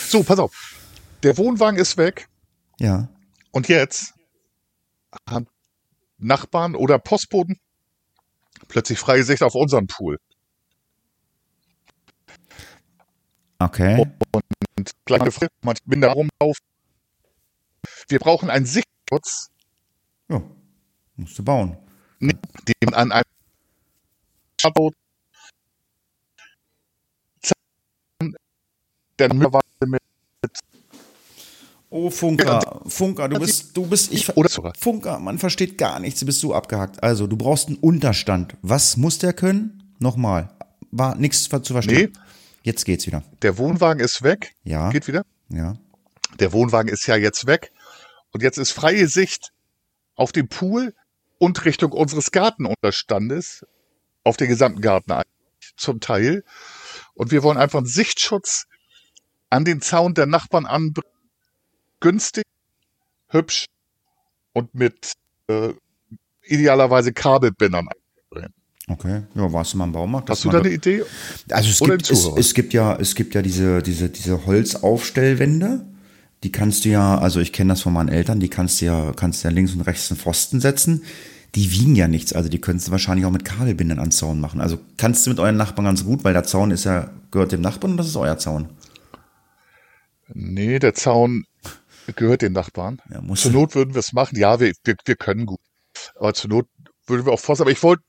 So, 0.08 0.24
pass 0.24 0.40
auf. 0.40 0.78
Der 1.22 1.38
Wohnwagen 1.38 1.78
ist 1.78 1.98
weg. 1.98 2.30
Ja. 2.80 3.10
Und 3.52 3.68
jetzt 3.68 4.14
haben 5.30 5.48
Nachbarn 6.18 6.76
oder 6.76 6.98
Postboten 6.98 7.60
plötzlich 8.70 9.00
freie 9.00 9.26
Sicht 9.26 9.44
auf 9.44 9.56
unseren 9.56 9.88
Pool. 9.88 10.18
Okay. 13.60 14.08
Und 14.32 14.92
gleich 15.04 15.24
gefragt, 15.26 15.52
man 15.62 15.76
bin 15.84 16.00
da 16.00 16.14
rumlaufen. 16.14 16.70
Wir 18.10 18.20
brauchen 18.20 18.50
einen 18.50 18.66
Sichtschutz. 18.66 19.50
Ja, 20.30 20.42
musst 21.16 21.38
du 21.38 21.44
bauen. 21.44 21.78
Den 22.20 22.94
an 22.94 23.12
einem 23.12 23.24
der 29.18 29.34
mit 29.34 30.02
Oh, 31.92 32.12
Funker, 32.12 32.82
Funker, 32.86 33.28
du 33.30 33.40
bist, 33.40 33.76
du 33.76 33.88
bist, 33.88 34.14
ich. 34.14 34.32
Funker, 34.80 35.18
man 35.18 35.40
versteht 35.40 35.80
gar 35.80 36.00
nichts, 36.00 36.20
du 36.20 36.28
bist 36.28 36.40
so 36.40 36.54
abgehackt. 36.54 37.02
Also, 37.02 37.26
du 37.26 37.36
brauchst 37.36 37.68
einen 37.68 37.78
Unterstand. 37.78 38.56
Was 38.62 38.96
muss 38.96 39.18
der 39.18 39.34
können? 39.34 39.96
Nochmal. 39.98 40.52
War 40.92 41.16
nichts 41.16 41.50
zu 41.50 41.74
verstehen. 41.74 42.12
Nee. 42.14 42.20
Jetzt 42.62 42.86
geht's 42.86 43.08
wieder. 43.08 43.24
Der 43.42 43.58
Wohnwagen 43.58 44.04
ist 44.04 44.22
weg. 44.22 44.54
Ja. 44.64 44.90
Geht 44.92 45.08
wieder? 45.08 45.24
Ja. 45.50 45.78
Der 46.40 46.54
Wohnwagen 46.54 46.92
ist 46.92 47.08
ja 47.08 47.16
jetzt 47.16 47.48
weg. 47.48 47.72
Und 48.32 48.44
jetzt 48.44 48.58
ist 48.58 48.72
freie 48.72 49.08
Sicht 49.08 49.52
auf 50.16 50.32
den 50.32 50.48
Pool 50.48 50.94
und 51.38 51.66
Richtung 51.66 51.92
unseres 51.92 52.32
Gartenunterstandes, 52.32 53.66
auf 54.24 54.38
den 54.38 54.50
gesamten 54.50 54.82
Garten 54.82 55.14
zum 55.78 56.00
Teil. 56.00 56.44
Und 57.14 57.32
wir 57.32 57.44
wollen 57.44 57.58
einfach 57.58 57.80
einen 57.80 57.88
Sichtschutz 57.88 58.66
an 59.50 59.66
den 59.66 59.82
Zaun 59.82 60.14
der 60.14 60.26
Nachbarn 60.26 60.66
anbringen 60.66 61.10
günstig, 62.00 62.46
hübsch 63.28 63.66
und 64.54 64.74
mit 64.74 65.14
äh, 65.48 65.74
idealerweise 66.44 67.14
Kabelbindern 67.14 67.88
Okay, 68.88 69.22
ja, 69.36 69.54
warst 69.54 69.74
du 69.74 69.78
mal 69.78 69.84
im 69.84 69.92
Baumarkt? 69.92 70.32
Hast 70.32 70.46
du 70.46 70.50
da 70.50 70.60
eine 70.60 70.70
Idee? 70.70 71.04
Also 71.52 71.70
es 71.70 71.80
gibt, 71.80 72.10
es, 72.10 72.26
es, 72.26 72.54
gibt 72.56 72.74
ja, 72.74 72.96
es 72.96 73.14
gibt 73.14 73.36
ja 73.36 73.44
diese, 73.44 73.84
diese, 73.84 74.10
diese 74.10 74.48
Holzaufstellwände. 74.48 75.86
Die 76.44 76.52
kannst 76.52 76.86
du 76.86 76.90
ja, 76.90 77.18
also 77.18 77.40
ich 77.40 77.52
kenne 77.52 77.74
das 77.74 77.82
von 77.82 77.94
meinen 77.94 78.10
Eltern, 78.10 78.40
die 78.40 78.50
kannst 78.50 78.80
du 78.80 78.86
ja, 78.86 79.12
kannst 79.14 79.44
du 79.44 79.48
ja 79.50 79.54
links 79.54 79.74
und 79.74 79.82
rechts 79.82 80.10
einen 80.10 80.20
Pfosten 80.20 80.62
setzen. 80.62 81.04
Die 81.56 81.72
wiegen 81.72 81.96
ja 81.96 82.08
nichts, 82.08 82.34
also 82.34 82.48
die 82.48 82.62
könntest 82.62 82.88
du 82.88 82.92
wahrscheinlich 82.92 83.26
auch 83.26 83.32
mit 83.32 83.44
Kabelbindern 83.44 84.00
an 84.00 84.12
Zaun 84.12 84.40
machen. 84.40 84.62
Also 84.62 84.80
kannst 84.98 85.26
du 85.26 85.32
mit 85.32 85.40
euren 85.40 85.58
Nachbarn 85.58 85.86
ganz 85.86 86.06
gut, 86.06 86.24
weil 86.24 86.34
der 86.34 86.44
Zaun 86.44 86.72
ist 86.72 86.86
ja, 86.86 87.10
gehört 87.32 87.52
dem 87.52 87.62
Nachbarn 87.62 87.92
und 87.92 87.98
das 87.98 88.08
ist 88.08 88.16
euer 88.16 88.38
Zaun. 88.38 88.70
Nee, 90.34 90.80
der 90.80 90.94
Zaun 90.94 91.46
gehört 92.16 92.42
den 92.42 92.54
Nachbarn. 92.54 93.02
Ja, 93.10 93.22
zur 93.36 93.52
Not 93.52 93.76
würden 93.76 93.94
wir 93.94 94.00
es 94.00 94.14
machen. 94.14 94.38
Ja, 94.38 94.60
wir, 94.60 94.74
wir, 94.84 94.96
wir 95.04 95.16
können 95.16 95.46
gut. 95.46 95.60
Aber 96.16 96.34
zur 96.34 96.50
Not 96.50 96.68
würden 97.08 97.26
wir 97.26 97.34
auch 97.34 97.40
forst. 97.40 97.62
Aber 97.62 97.72
ich 97.72 97.84
wollte 97.84 98.04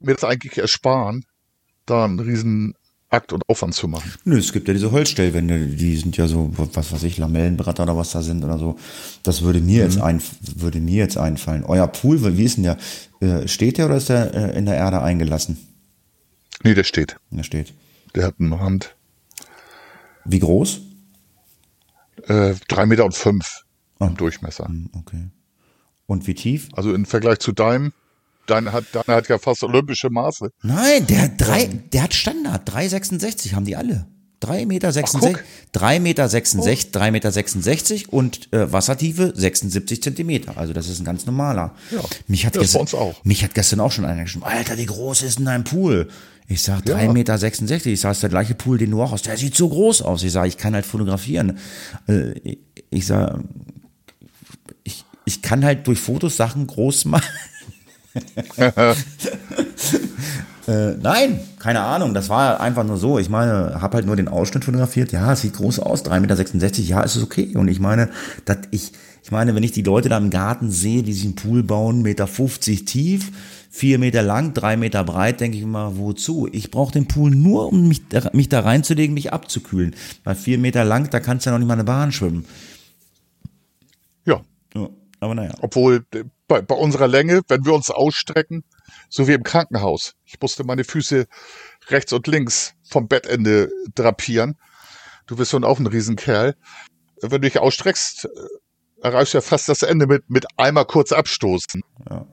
mir 0.00 0.14
das 0.14 0.24
eigentlich 0.24 0.58
ersparen, 0.58 1.24
da 1.86 2.04
einen 2.04 2.18
riesen 2.18 2.74
Akt 3.10 3.32
und 3.32 3.42
Aufwand 3.48 3.74
zu 3.74 3.88
machen. 3.88 4.12
Nö, 4.24 4.38
es 4.38 4.52
gibt 4.52 4.68
ja 4.68 4.74
diese 4.74 4.92
Holzstellwände, 4.92 5.66
die 5.66 5.96
sind 5.96 6.16
ja 6.16 6.28
so, 6.28 6.50
was 6.56 6.92
weiß 6.92 7.02
ich, 7.02 7.18
Lamellenbretter 7.18 7.82
oder 7.82 7.96
was 7.96 8.12
da 8.12 8.22
sind 8.22 8.44
oder 8.44 8.56
so. 8.56 8.76
Das 9.24 9.42
würde 9.42 9.60
mir 9.60 9.84
mhm. 9.84 9.90
jetzt 9.90 10.00
ein, 10.00 10.22
würde 10.54 10.80
mir 10.80 10.98
jetzt 10.98 11.18
einfallen. 11.18 11.64
Euer 11.64 11.88
Pool, 11.88 12.36
wie 12.36 12.44
ist 12.44 12.56
denn 12.56 12.64
der? 12.64 12.78
Äh, 13.20 13.48
steht 13.48 13.78
der 13.78 13.86
oder 13.86 13.96
ist 13.96 14.08
der 14.08 14.32
äh, 14.34 14.58
in 14.58 14.64
der 14.64 14.76
Erde 14.76 15.02
eingelassen? 15.02 15.58
Nee, 16.62 16.74
der 16.74 16.84
steht. 16.84 17.16
Der 17.30 17.42
steht. 17.42 17.74
Der 18.14 18.26
hat 18.26 18.34
einen 18.38 18.52
Rand. 18.52 18.94
Wie 20.24 20.38
groß? 20.38 20.80
Äh, 22.28 22.54
drei 22.68 22.86
Meter 22.86 23.04
und 23.04 23.14
fünf 23.14 23.64
oh. 23.98 24.04
im 24.06 24.16
Durchmesser. 24.16 24.66
Hm, 24.66 24.90
okay. 24.96 25.28
Und 26.06 26.26
wie 26.26 26.34
tief? 26.34 26.68
Also 26.74 26.94
im 26.94 27.06
Vergleich 27.06 27.38
zu 27.40 27.52
deinem, 27.52 27.92
Dein 28.50 28.72
hat, 28.72 28.84
deine 28.92 29.16
hat 29.16 29.28
ja 29.28 29.38
fast 29.38 29.62
olympische 29.62 30.10
Maße. 30.10 30.50
Nein, 30.62 31.06
der 31.06 31.22
hat 31.22 31.32
drei, 31.38 31.66
der 31.66 32.02
hat 32.02 32.14
Standard, 32.14 32.68
3,66 32.68 33.54
haben 33.54 33.64
die 33.64 33.76
alle. 33.76 34.06
3,66 34.42 34.66
Meter, 34.66 35.40
3 35.72 36.00
Meter, 36.00 36.28
66, 36.28 36.86
oh. 36.86 36.88
3 36.92 37.10
Meter 37.10 37.30
66 37.30 38.12
und 38.12 38.52
äh, 38.52 38.72
Wassertiefe 38.72 39.32
76 39.36 40.02
Zentimeter. 40.02 40.56
Also 40.56 40.72
das 40.72 40.88
ist 40.88 40.98
ein 40.98 41.04
ganz 41.04 41.26
normaler. 41.26 41.74
Ja, 41.90 42.00
mich 42.26 42.46
hat 42.46 42.54
gestern, 42.54 42.80
uns 42.80 42.94
auch. 42.94 43.22
Mich 43.22 43.44
hat 43.44 43.54
gestern 43.54 43.80
auch 43.80 43.92
schon 43.92 44.04
einer 44.04 44.22
geschrieben, 44.24 44.44
Alter, 44.44 44.78
wie 44.78 44.86
groß 44.86 45.22
ist 45.22 45.38
denn 45.38 45.44
dein 45.44 45.64
Pool? 45.64 46.08
Ich 46.48 46.62
sag 46.62 46.80
3,66 46.80 47.02
ja. 47.04 47.12
Meter. 47.12 47.38
66. 47.38 47.92
Ich 47.92 48.00
sag, 48.00 48.12
ist 48.12 48.22
der 48.22 48.30
gleiche 48.30 48.54
Pool, 48.54 48.78
den 48.78 48.90
du 48.90 49.00
auch 49.02 49.12
hast. 49.12 49.26
Der 49.26 49.36
sieht 49.36 49.54
so 49.54 49.68
groß 49.68 50.02
aus. 50.02 50.24
Ich 50.24 50.32
sag, 50.32 50.48
ich 50.48 50.56
kann 50.56 50.74
halt 50.74 50.86
fotografieren. 50.86 51.58
Äh, 52.08 52.56
ich 52.90 53.06
sag, 53.06 53.38
ich, 54.82 55.04
ich 55.26 55.42
kann 55.42 55.64
halt 55.64 55.86
durch 55.86 56.00
Fotos 56.00 56.36
Sachen 56.36 56.66
groß 56.66 57.04
machen. 57.04 57.30
Äh, 60.70 60.96
nein, 61.02 61.40
keine 61.58 61.80
Ahnung, 61.80 62.14
das 62.14 62.28
war 62.28 62.60
einfach 62.60 62.84
nur 62.84 62.96
so. 62.96 63.18
Ich 63.18 63.28
meine, 63.28 63.80
habe 63.80 63.96
halt 63.96 64.06
nur 64.06 64.14
den 64.14 64.28
Ausschnitt 64.28 64.64
fotografiert. 64.64 65.10
Ja, 65.10 65.32
es 65.32 65.40
sieht 65.40 65.54
groß 65.54 65.80
aus, 65.80 66.04
3,66 66.04 66.20
Meter, 66.20 66.82
ja, 66.82 67.00
ist 67.00 67.16
es 67.16 67.24
okay. 67.24 67.56
Und 67.56 67.66
ich 67.66 67.80
meine, 67.80 68.08
dass 68.44 68.58
ich, 68.70 68.92
ich 69.24 69.32
meine, 69.32 69.54
wenn 69.56 69.64
ich 69.64 69.72
die 69.72 69.82
Leute 69.82 70.08
da 70.08 70.16
im 70.16 70.30
Garten 70.30 70.70
sehe, 70.70 71.02
die 71.02 71.12
sich 71.12 71.24
einen 71.24 71.34
Pool 71.34 71.64
bauen, 71.64 72.02
Meter 72.02 72.28
50 72.28 72.84
tief, 72.84 73.32
vier 73.68 73.98
Meter 73.98 74.22
lang, 74.22 74.54
drei 74.54 74.76
Meter 74.76 75.02
breit, 75.02 75.40
denke 75.40 75.56
ich 75.56 75.64
immer, 75.64 75.96
wozu? 75.96 76.48
Ich 76.52 76.70
brauche 76.70 76.92
den 76.92 77.08
Pool 77.08 77.30
nur, 77.32 77.72
um 77.72 77.88
mich, 77.88 78.02
mich 78.32 78.48
da 78.48 78.60
reinzulegen, 78.60 79.14
mich 79.14 79.32
abzukühlen. 79.32 79.96
Weil 80.22 80.36
vier 80.36 80.58
Meter 80.58 80.84
lang, 80.84 81.10
da 81.10 81.18
kannst 81.18 81.46
du 81.46 81.50
ja 81.50 81.52
noch 81.52 81.58
nicht 81.58 81.68
mal 81.68 81.74
eine 81.74 81.84
Bahn 81.84 82.12
schwimmen. 82.12 82.44
Ja. 84.24 84.40
ja 84.74 84.88
aber 85.18 85.34
naja. 85.34 85.52
Obwohl, 85.60 86.04
bei, 86.50 86.60
bei 86.62 86.74
unserer 86.74 87.06
Länge, 87.06 87.42
wenn 87.46 87.64
wir 87.64 87.72
uns 87.72 87.90
ausstrecken, 87.90 88.64
so 89.08 89.28
wie 89.28 89.34
im 89.34 89.44
Krankenhaus. 89.44 90.14
Ich 90.24 90.40
musste 90.40 90.64
meine 90.64 90.82
Füße 90.82 91.26
rechts 91.88 92.12
und 92.12 92.26
links 92.26 92.74
vom 92.82 93.06
Bettende 93.06 93.70
drapieren. 93.94 94.58
Du 95.28 95.36
bist 95.36 95.52
schon 95.52 95.62
auch 95.62 95.78
ein 95.78 95.86
Riesenkerl. 95.86 96.56
Wenn 97.22 97.30
du 97.30 97.40
dich 97.40 97.60
ausstreckst, 97.60 98.24
äh, 98.24 98.28
erreichst 99.00 99.32
du 99.32 99.38
ja 99.38 99.42
fast 99.42 99.68
das 99.68 99.82
Ende 99.82 100.08
mit, 100.08 100.28
mit 100.28 100.44
einmal 100.58 100.86
kurz 100.86 101.12
abstoßen. 101.12 101.82
Ja. 102.10 102.26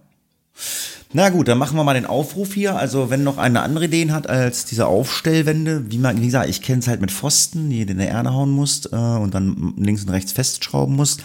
Na 1.14 1.30
gut, 1.30 1.48
dann 1.48 1.58
machen 1.58 1.78
wir 1.78 1.86
mal 1.86 1.94
den 1.94 2.06
Aufruf 2.06 2.54
hier. 2.54 2.76
Also 2.76 3.10
wenn 3.10 3.24
noch 3.24 3.38
eine 3.38 3.62
andere 3.62 3.86
Ideen 3.86 4.12
hat 4.12 4.28
als 4.28 4.66
diese 4.66 4.88
Aufstellwände, 4.88 5.90
wie 5.90 6.00
man, 6.00 6.20
wie 6.22 6.26
gesagt, 6.26 6.50
ich 6.50 6.62
kenne 6.62 6.80
es 6.80 6.88
halt 6.88 7.00
mit 7.00 7.12
Pfosten, 7.12 7.70
die 7.70 7.86
du 7.86 7.94
in 7.94 8.00
der 8.00 8.10
Erde 8.10 8.34
hauen 8.34 8.50
musst 8.50 8.92
äh, 8.92 8.96
und 8.96 9.34
dann 9.34 9.74
links 9.78 10.04
und 10.04 10.10
rechts 10.10 10.34
festschrauben 10.34 10.96
musst. 10.96 11.22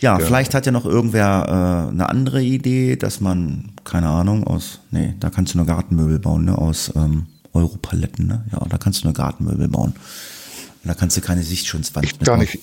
Ja, 0.00 0.18
ja. 0.18 0.24
vielleicht 0.24 0.54
hat 0.54 0.66
ja 0.66 0.72
noch 0.72 0.84
irgendwer 0.84 1.88
äh, 1.88 1.90
eine 1.90 2.08
andere 2.08 2.40
Idee, 2.40 2.94
dass 2.94 3.20
man, 3.20 3.72
keine 3.82 4.08
Ahnung, 4.08 4.46
aus, 4.46 4.80
nee, 4.92 5.14
da 5.18 5.28
kannst 5.30 5.54
du 5.54 5.58
nur 5.58 5.66
Gartenmöbel 5.66 6.20
bauen, 6.20 6.44
ne, 6.44 6.56
aus 6.56 6.92
ähm, 6.94 7.26
Europaletten, 7.52 8.28
ne? 8.28 8.44
Ja, 8.52 8.60
da 8.68 8.78
kannst 8.78 9.02
du 9.02 9.08
nur 9.08 9.14
Gartenmöbel 9.14 9.68
bauen. 9.68 9.92
Und 9.92 10.88
da 10.88 10.94
kannst 10.94 11.16
du 11.16 11.20
keine 11.20 11.42
Sichtschutzwand 11.42 12.06
ich 12.06 12.18
Gar 12.20 12.36
nicht. 12.36 12.60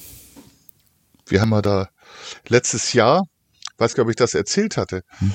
Wir 1.27 1.41
haben 1.41 1.51
ja 1.51 1.61
da 1.61 1.89
letztes 2.47 2.93
Jahr, 2.93 3.25
weiß 3.79 3.95
gar 3.95 4.03
nicht, 4.03 4.07
ob 4.07 4.09
ich 4.11 4.15
das 4.15 4.33
erzählt 4.33 4.77
hatte, 4.77 5.03
hm 5.17 5.33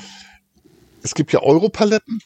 es 1.03 1.15
gibt 1.15 1.33
ja 1.33 1.43
Europaletten, 1.43 2.21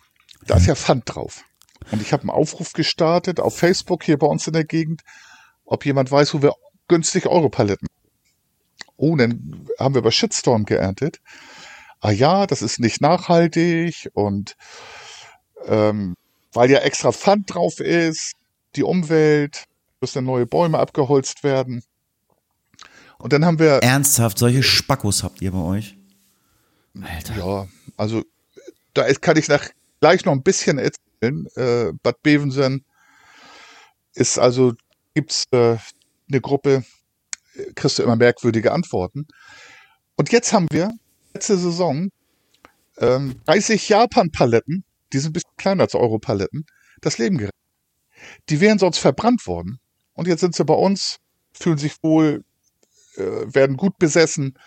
da 0.47 0.57
ist 0.57 0.66
ja 0.66 0.75
Pfand 0.75 1.05
drauf. 1.07 1.45
Und 1.91 2.01
ich 2.01 2.12
habe 2.12 2.23
einen 2.23 2.31
Aufruf 2.31 2.73
gestartet 2.73 3.41
auf 3.41 3.57
Facebook 3.57 4.05
hier 4.05 4.18
bei 4.18 4.27
uns 4.27 4.47
in 4.47 4.53
der 4.53 4.64
Gegend, 4.64 5.03
ob 5.64 5.85
jemand 5.85 6.11
weiß, 6.11 6.35
wo 6.35 6.43
wir 6.43 6.55
günstig 6.89 7.27
Europaletten. 7.27 7.89
Oh, 8.97 9.16
dann 9.16 9.66
haben 9.79 9.95
wir 9.95 10.03
bei 10.03 10.11
Shitstorm 10.11 10.64
geerntet. 10.64 11.20
Ah 12.01 12.11
ja, 12.11 12.47
das 12.47 12.62
ist 12.62 12.81
nicht 12.81 13.01
nachhaltig 13.01 14.11
und 14.12 14.57
ähm, 15.66 16.16
weil 16.53 16.70
ja 16.70 16.81
extra 16.81 17.12
Pfand 17.12 17.55
drauf 17.55 17.81
ist, 17.81 18.35
die 18.77 18.83
Umwelt, 18.83 19.64
müssen 20.01 20.25
neue 20.25 20.47
Bäume 20.47 20.79
abgeholzt 20.79 21.45
werden. 21.45 21.83
Und 23.18 23.33
dann 23.33 23.45
haben 23.45 23.59
wir. 23.59 23.83
Ernsthaft, 23.83 24.39
solche 24.39 24.62
Spackos 24.62 25.23
habt 25.23 25.41
ihr 25.41 25.53
bei 25.53 25.59
euch? 25.59 25.97
Alter. 27.01 27.37
Ja, 27.37 27.68
also 27.97 28.25
da 28.95 29.12
kann 29.14 29.36
ich 29.36 29.49
nach, 29.49 29.68
gleich 30.01 30.24
noch 30.24 30.32
ein 30.32 30.43
bisschen 30.43 30.78
erzählen. 30.78 31.47
Äh, 31.57 31.93
Bad 32.03 32.22
Bevensen 32.22 32.84
ist 34.14 34.38
also, 34.38 34.74
gibt's 35.14 35.45
äh, 35.53 35.76
eine 36.28 36.40
Gruppe, 36.40 36.84
kriegst 37.74 37.99
du 37.99 38.03
immer 38.03 38.16
merkwürdige 38.16 38.72
Antworten. 38.72 39.26
Und 40.16 40.32
jetzt 40.32 40.53
haben 40.53 40.66
wir 40.70 40.90
letzte 41.34 41.57
Saison 41.57 42.11
ähm, 42.99 43.40
30 43.47 43.88
Japan-Paletten, 43.88 44.84
die 45.12 45.18
sind 45.18 45.30
ein 45.30 45.32
bisschen 45.34 45.57
kleiner 45.57 45.84
als 45.84 45.95
Euro-Paletten, 45.95 46.66
das 47.01 47.18
Leben 47.18 47.38
gerettet. 47.38 47.57
Die 48.49 48.61
wären 48.61 48.78
sonst 48.78 48.99
verbrannt 48.99 49.47
worden. 49.47 49.80
Und 50.14 50.28
jetzt 50.28 50.40
sind 50.40 50.55
sie 50.55 50.64
bei 50.64 50.74
uns, 50.74 51.18
fühlen 51.53 51.78
sich 51.78 51.95
wohl, 52.03 52.45
äh, 53.16 53.22
werden 53.22 53.76
gut 53.76 53.99
besessen. 53.99 54.59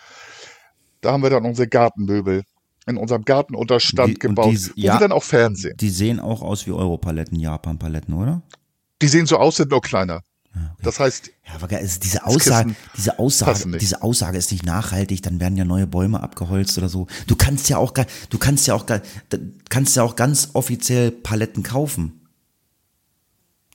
Da 1.00 1.12
haben 1.12 1.22
wir 1.22 1.30
dann 1.30 1.44
unsere 1.44 1.68
Gartenmöbel 1.68 2.42
in 2.86 2.96
unserem 2.96 3.24
Gartenunterstand 3.24 4.10
die, 4.10 4.18
gebaut, 4.18 4.52
die, 4.52 4.66
wo 4.68 4.72
ja, 4.76 4.94
wir 4.94 5.00
dann 5.00 5.12
auch 5.12 5.24
Fernsehen. 5.24 5.76
Die 5.76 5.90
sehen 5.90 6.20
auch 6.20 6.42
aus 6.42 6.66
wie 6.66 6.72
Europaletten, 6.72 7.38
Japan-Paletten, 7.38 8.14
oder? 8.14 8.42
Die 9.02 9.08
sehen 9.08 9.26
so 9.26 9.36
aus, 9.36 9.56
sind 9.56 9.70
nur 9.70 9.82
kleiner. 9.82 10.22
Ah, 10.54 10.70
okay. 10.72 10.82
Das 10.84 11.00
heißt, 11.00 11.30
ja, 11.46 11.54
aber 11.54 11.66
diese 11.66 12.24
Aussage, 12.24 12.74
diese 12.96 13.18
Aussage, 13.18 13.78
diese 13.78 14.02
Aussage 14.02 14.38
ist 14.38 14.52
nicht 14.52 14.64
nachhaltig, 14.64 15.22
dann 15.22 15.40
werden 15.40 15.56
ja 15.58 15.64
neue 15.64 15.86
Bäume 15.86 16.22
abgeholzt 16.22 16.78
oder 16.78 16.88
so. 16.88 17.08
Du 17.26 17.36
kannst 17.36 17.68
ja 17.68 17.76
auch, 17.76 17.92
du 17.92 18.38
kannst 18.38 18.66
ja 18.66 18.74
auch, 18.74 18.86
kannst 19.68 19.96
ja 19.96 20.02
auch 20.02 20.16
ganz 20.16 20.50
offiziell 20.54 21.10
Paletten 21.10 21.62
kaufen. 21.62 22.25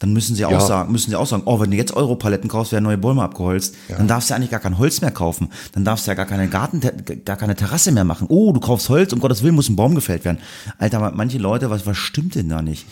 Dann 0.02 0.14
müssen 0.14 0.36
sie 0.36 0.46
auch 0.46 0.52
ja. 0.52 0.60
sagen, 0.60 0.92
müssen 0.92 1.12
sie 1.12 1.16
auch 1.16 1.28
sagen, 1.28 1.44
oh, 1.46 1.60
wenn 1.60 1.70
du 1.70 1.78
jetzt 1.78 1.94
Europaletten 1.96 2.50
kaufst, 2.50 2.72
werden 2.72 2.86
neue 2.86 2.98
Bäume 2.98 3.22
abgeholzt. 3.22 3.76
Ja. 3.88 3.98
Dann 3.98 4.08
darfst 4.08 4.30
du 4.30 4.34
ja 4.34 4.38
eigentlich 4.38 4.50
gar 4.50 4.60
kein 4.60 4.80
Holz 4.80 5.00
mehr 5.02 5.12
kaufen. 5.12 5.52
Dann 5.74 5.86
darfst 5.86 6.08
du 6.08 6.12
ja 6.12 6.16
gar 6.16 6.26
keine 6.26 6.50
Garten, 6.50 6.82
gar 7.24 7.38
keine 7.38 7.56
Terrasse 7.56 7.92
mehr 7.92 8.04
machen. 8.04 8.26
Oh, 8.28 8.52
du 8.52 8.60
kaufst 8.60 8.90
Holz, 8.90 9.14
um 9.14 9.20
Gottes 9.20 9.44
Willen 9.44 9.54
muss 9.54 9.70
ein 9.70 9.76
Baum 9.76 9.94
gefällt 9.94 10.26
werden. 10.26 10.40
Alter, 10.80 11.12
manche 11.12 11.38
Leute, 11.38 11.70
was, 11.70 11.86
was 11.86 11.98
stimmt 11.98 12.34
denn 12.34 12.50
da 12.50 12.64
nicht? 12.64 12.88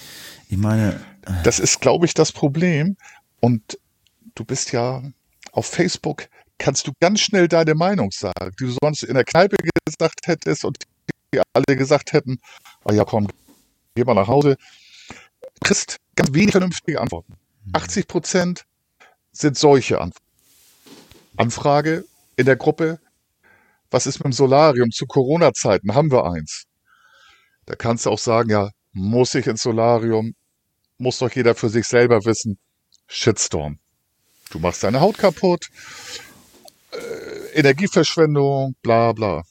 Ich 0.49 0.57
meine. 0.57 0.99
Äh 1.25 1.31
das 1.43 1.59
ist, 1.59 1.81
glaube 1.81 2.05
ich, 2.05 2.13
das 2.13 2.31
Problem. 2.31 2.95
Und 3.39 3.79
du 4.35 4.45
bist 4.45 4.71
ja 4.71 5.01
auf 5.51 5.65
Facebook, 5.65 6.27
kannst 6.59 6.85
du 6.85 6.91
ganz 6.99 7.21
schnell 7.21 7.47
deine 7.47 7.73
Meinung 7.73 8.11
sagen, 8.11 8.51
die 8.59 8.65
du 8.65 8.75
sonst 8.83 9.01
in 9.01 9.15
der 9.15 9.23
Kneipe 9.23 9.55
gesagt 9.87 10.27
hättest 10.27 10.63
und 10.63 10.77
die 11.33 11.41
alle 11.53 11.75
gesagt 11.75 12.13
hätten, 12.13 12.37
oh 12.85 12.93
ja, 12.93 13.03
komm, 13.03 13.29
geh 13.95 14.03
mal 14.03 14.13
nach 14.13 14.27
Hause. 14.27 14.57
Christ 15.63 15.97
ganz 16.19 16.33
wenig 16.33 16.51
vernünftige 16.51 16.99
Antworten. 16.99 17.37
80 17.71 18.07
Prozent 18.07 18.65
sind 19.31 19.57
solche 19.57 20.01
Antworten. 20.01 20.25
Anfrage 21.37 22.03
in 22.35 22.45
der 22.45 22.57
Gruppe, 22.57 22.99
was 23.89 24.05
ist 24.05 24.19
mit 24.19 24.25
dem 24.25 24.33
Solarium 24.33 24.91
zu 24.91 25.05
Corona-Zeiten? 25.05 25.95
Haben 25.95 26.11
wir 26.11 26.25
eins? 26.25 26.65
Da 27.65 27.75
kannst 27.75 28.05
du 28.05 28.09
auch 28.09 28.19
sagen, 28.19 28.49
ja, 28.49 28.69
muss 28.91 29.33
ich 29.33 29.47
ins 29.47 29.61
Solarium? 29.61 30.33
Muss 30.97 31.19
doch 31.19 31.31
jeder 31.31 31.55
für 31.55 31.69
sich 31.69 31.87
selber 31.87 32.25
wissen. 32.25 32.59
Shitstorm. 33.07 33.79
Du 34.49 34.59
machst 34.59 34.83
deine 34.83 34.99
Haut 34.99 35.17
kaputt, 35.17 35.69
äh, 36.91 37.59
Energieverschwendung, 37.59 38.75
bla 38.81 39.13
bla. 39.13 39.43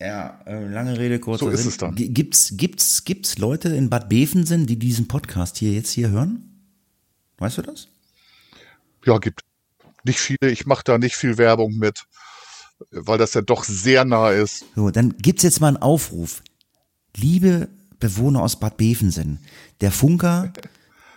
Ja, 0.00 0.40
äh, 0.46 0.66
lange 0.66 0.98
Rede, 0.98 1.20
kurzer 1.20 1.46
So 1.46 1.50
ist 1.50 1.64
es 1.64 1.76
dann. 1.76 1.94
Gibt's, 1.94 2.54
gibt's, 2.56 3.04
gibt's 3.04 3.38
Leute 3.38 3.68
in 3.68 3.90
Bad 3.90 4.08
Bevensen, 4.08 4.66
die 4.66 4.78
diesen 4.78 5.06
Podcast 5.06 5.56
hier 5.58 5.72
jetzt 5.72 5.90
hier 5.90 6.10
hören? 6.10 6.50
Weißt 7.38 7.58
du 7.58 7.62
das? 7.62 7.88
Ja, 9.04 9.18
gibt 9.18 9.42
nicht 10.04 10.18
viele. 10.18 10.50
Ich 10.50 10.66
mache 10.66 10.82
da 10.84 10.98
nicht 10.98 11.14
viel 11.14 11.38
Werbung 11.38 11.76
mit, 11.76 12.04
weil 12.90 13.18
das 13.18 13.34
ja 13.34 13.40
doch 13.40 13.64
sehr 13.64 14.04
nah 14.04 14.30
ist. 14.30 14.64
So, 14.74 14.90
dann 14.90 15.16
gibt's 15.18 15.42
jetzt 15.42 15.60
mal 15.60 15.68
einen 15.68 15.76
Aufruf. 15.76 16.42
Liebe 17.16 17.68
Bewohner 18.00 18.42
aus 18.42 18.58
Bad 18.58 18.76
Bevensen, 18.76 19.38
der 19.80 19.92
Funker 19.92 20.52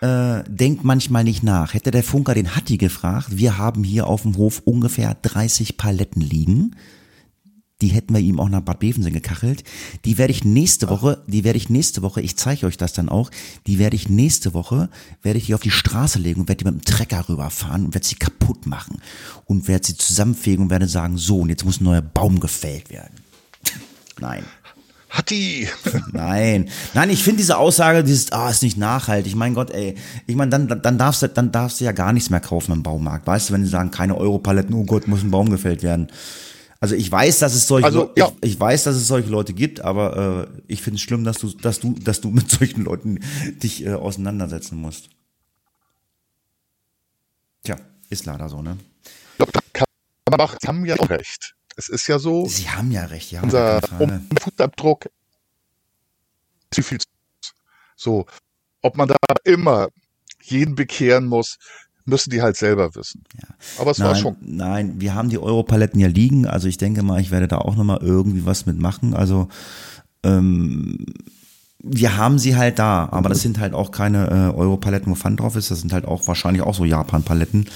äh, 0.02 0.44
denkt 0.48 0.84
manchmal 0.84 1.24
nicht 1.24 1.42
nach. 1.42 1.74
Hätte 1.74 1.90
der 1.90 2.04
Funker 2.04 2.36
den 2.36 2.56
Hatti 2.56 2.78
gefragt, 2.78 3.30
wir 3.32 3.58
haben 3.58 3.84
hier 3.84 4.06
auf 4.06 4.22
dem 4.22 4.38
Hof 4.38 4.62
ungefähr 4.64 5.16
30 5.16 5.78
Paletten 5.78 6.22
liegen 6.22 6.76
die 7.82 7.90
hätten 7.90 8.14
wir 8.14 8.22
ihm 8.22 8.40
auch 8.40 8.50
nach 8.50 8.62
Bad 8.62 8.80
Bevensen 8.80 9.14
gekachelt. 9.14 9.64
Die 10.06 10.18
werde 10.18 10.32
ich 10.32 10.44
nächste 10.44 10.90
Woche, 10.90 11.24
die 11.28 11.44
werde 11.44 11.58
ich 11.58 11.70
nächste 11.70 12.02
Woche, 12.02 12.22
ich 12.22 12.36
zeige 12.36 12.66
euch 12.66 12.78
das 12.78 12.94
dann 12.94 13.10
auch, 13.10 13.30
die 13.68 13.78
werde 13.78 13.96
ich 13.96 14.10
nächste 14.10 14.54
Woche, 14.54 14.90
werde 15.22 15.38
ich 15.38 15.46
die 15.46 15.54
auf 15.54 15.62
die 15.62 15.72
Straße 15.72 16.18
legen 16.18 16.42
und 16.42 16.50
werde 16.50 16.64
die 16.64 16.72
mit 16.72 16.74
dem 16.74 16.86
Trecker 16.86 17.30
rüberfahren 17.30 17.86
und 17.86 17.94
werde 17.94 18.08
sie 18.08 18.16
kaputt 18.16 18.66
machen 18.66 19.02
und 19.46 19.68
werde 19.68 19.86
sie 19.86 19.98
zusammenfegen 19.98 20.64
und 20.64 20.72
werde 20.72 20.88
sagen, 20.88 21.18
so, 21.18 21.40
und 21.40 21.50
jetzt 21.50 21.66
muss 21.66 21.80
ein 21.80 21.86
neuer 21.86 22.02
Baum 22.02 22.40
gefällt 22.40 22.90
werden. 22.90 23.16
Nein. 24.20 24.44
Hatti! 25.10 25.70
Nein, 26.12 26.70
nein, 26.94 27.10
ich 27.10 27.24
finde 27.24 27.38
diese 27.38 27.58
Aussage, 27.58 28.04
dieses, 28.04 28.34
ah, 28.34 28.50
ist 28.50 28.62
nicht 28.62 28.78
nachhaltig. 28.78 29.36
Mein 29.36 29.54
Gott, 29.54 29.72
ey. 29.72 29.96
Ich 30.28 30.36
meine, 30.36 30.52
dann, 30.52 30.68
dann 30.68 30.98
darfst 30.98 31.22
du, 31.22 31.30
dann 31.30 31.52
darfst 31.54 31.80
du 31.80 31.86
ja 31.86 31.94
gar 31.94 32.12
nichts 32.12 32.30
mehr 32.30 32.42
kaufen 32.42 32.74
im 32.74 32.84
Baumarkt. 32.84 33.26
Weißt 33.26 33.50
du, 33.50 33.54
wenn 33.54 33.64
die 33.64 33.70
sagen, 33.70 33.90
keine 33.90 34.18
Europaletten, 34.18 34.76
oh 34.76 34.84
Gott, 34.84 35.08
muss 35.08 35.24
ein 35.24 35.32
Baum 35.32 35.50
gefällt 35.50 35.82
werden. 35.82 36.10
Also 36.80 36.96
ich 36.96 37.12
weiß, 37.12 37.40
dass 37.40 37.54
es 37.54 37.68
solche, 37.68 37.86
also, 37.86 38.12
ja. 38.16 38.32
ich, 38.42 38.54
ich, 38.54 38.60
weiß, 38.60 38.84
dass 38.84 38.96
es 38.96 39.08
solche 39.08 39.30
Leute 39.30 39.54
gibt, 39.54 39.82
aber 39.82 40.48
äh, 40.48 40.62
ich 40.68 40.82
finde 40.82 40.96
es 40.96 41.02
schlimm, 41.02 41.24
dass 41.24 41.40
du, 41.40 41.50
dass 41.50 41.80
du, 41.80 41.94
dass 41.94 42.22
du 42.22 42.30
mit 42.32 42.50
solchen 42.50 42.84
Leuten 42.84 43.20
dich 43.64 43.86
äh, 43.86 43.94
auseinandersetzen 43.94 44.78
musst. 44.78 45.10
Tja, 47.64 47.78
ist 48.10 48.26
leider 48.26 48.50
so, 48.50 48.62
ne? 48.62 48.78
Aber 50.26 50.56
Sie 50.60 50.68
haben 50.68 50.86
ja 50.86 51.00
auch 51.00 51.10
recht. 51.10 51.56
Es 51.76 51.90
ist 51.90 52.08
ja 52.08 52.20
so. 52.20 52.46
Sie 52.48 52.70
haben 52.70 52.92
ja 52.92 53.06
recht, 53.06 53.32
ja. 53.32 53.42
Unser 53.42 53.82
Fußabdruck 54.42 55.10
ist 56.76 56.88
viel 56.88 56.98
so. 57.96 58.26
Ob 58.82 58.98
man 58.98 59.08
da 59.08 59.16
immer 59.44 59.90
jeden 60.42 60.76
bekehren 60.76 61.26
muss, 61.26 61.58
müssen 62.08 62.30
die 62.30 62.42
halt 62.42 62.58
selber 62.58 62.96
wissen. 62.96 63.24
Ja. 63.36 63.50
Aber 63.80 63.92
es 63.92 63.98
nein, 63.98 64.08
war 64.08 64.16
schon. 64.16 64.36
Nein, 64.42 64.96
wir 64.98 65.14
haben 65.14 65.30
die 65.30 65.38
Europaletten 65.38 66.00
ja 66.00 66.08
liegen. 66.08 66.48
Also 66.48 66.68
ich 66.68 66.78
denke 66.78 67.04
mal, 67.04 67.20
ich 67.20 67.32
werde 67.32 67.48
da 67.48 67.58
auch 67.58 67.76
nochmal 67.76 68.00
irgendwie 68.02 68.46
was 68.46 68.66
mitmachen. 68.66 69.14
Also 69.14 69.50
ähm, 70.24 71.06
wir 71.80 72.18
haben 72.18 72.40
sie 72.40 72.56
halt 72.56 72.80
da, 72.80 73.08
aber 73.12 73.30
das 73.30 73.42
sind 73.42 73.60
halt 73.60 73.74
auch 73.74 73.92
keine 73.92 74.28
äh, 74.28 74.58
Europaletten, 74.58 75.12
wo 75.12 75.16
Pfand 75.16 75.40
drauf 75.40 75.56
ist. 75.56 75.70
Das 75.70 75.82
sind 75.82 75.94
halt 75.94 76.06
auch 76.06 76.28
wahrscheinlich 76.28 76.64
auch 76.64 76.74
so 76.74 76.86
Japan-Paletten. 76.86 77.68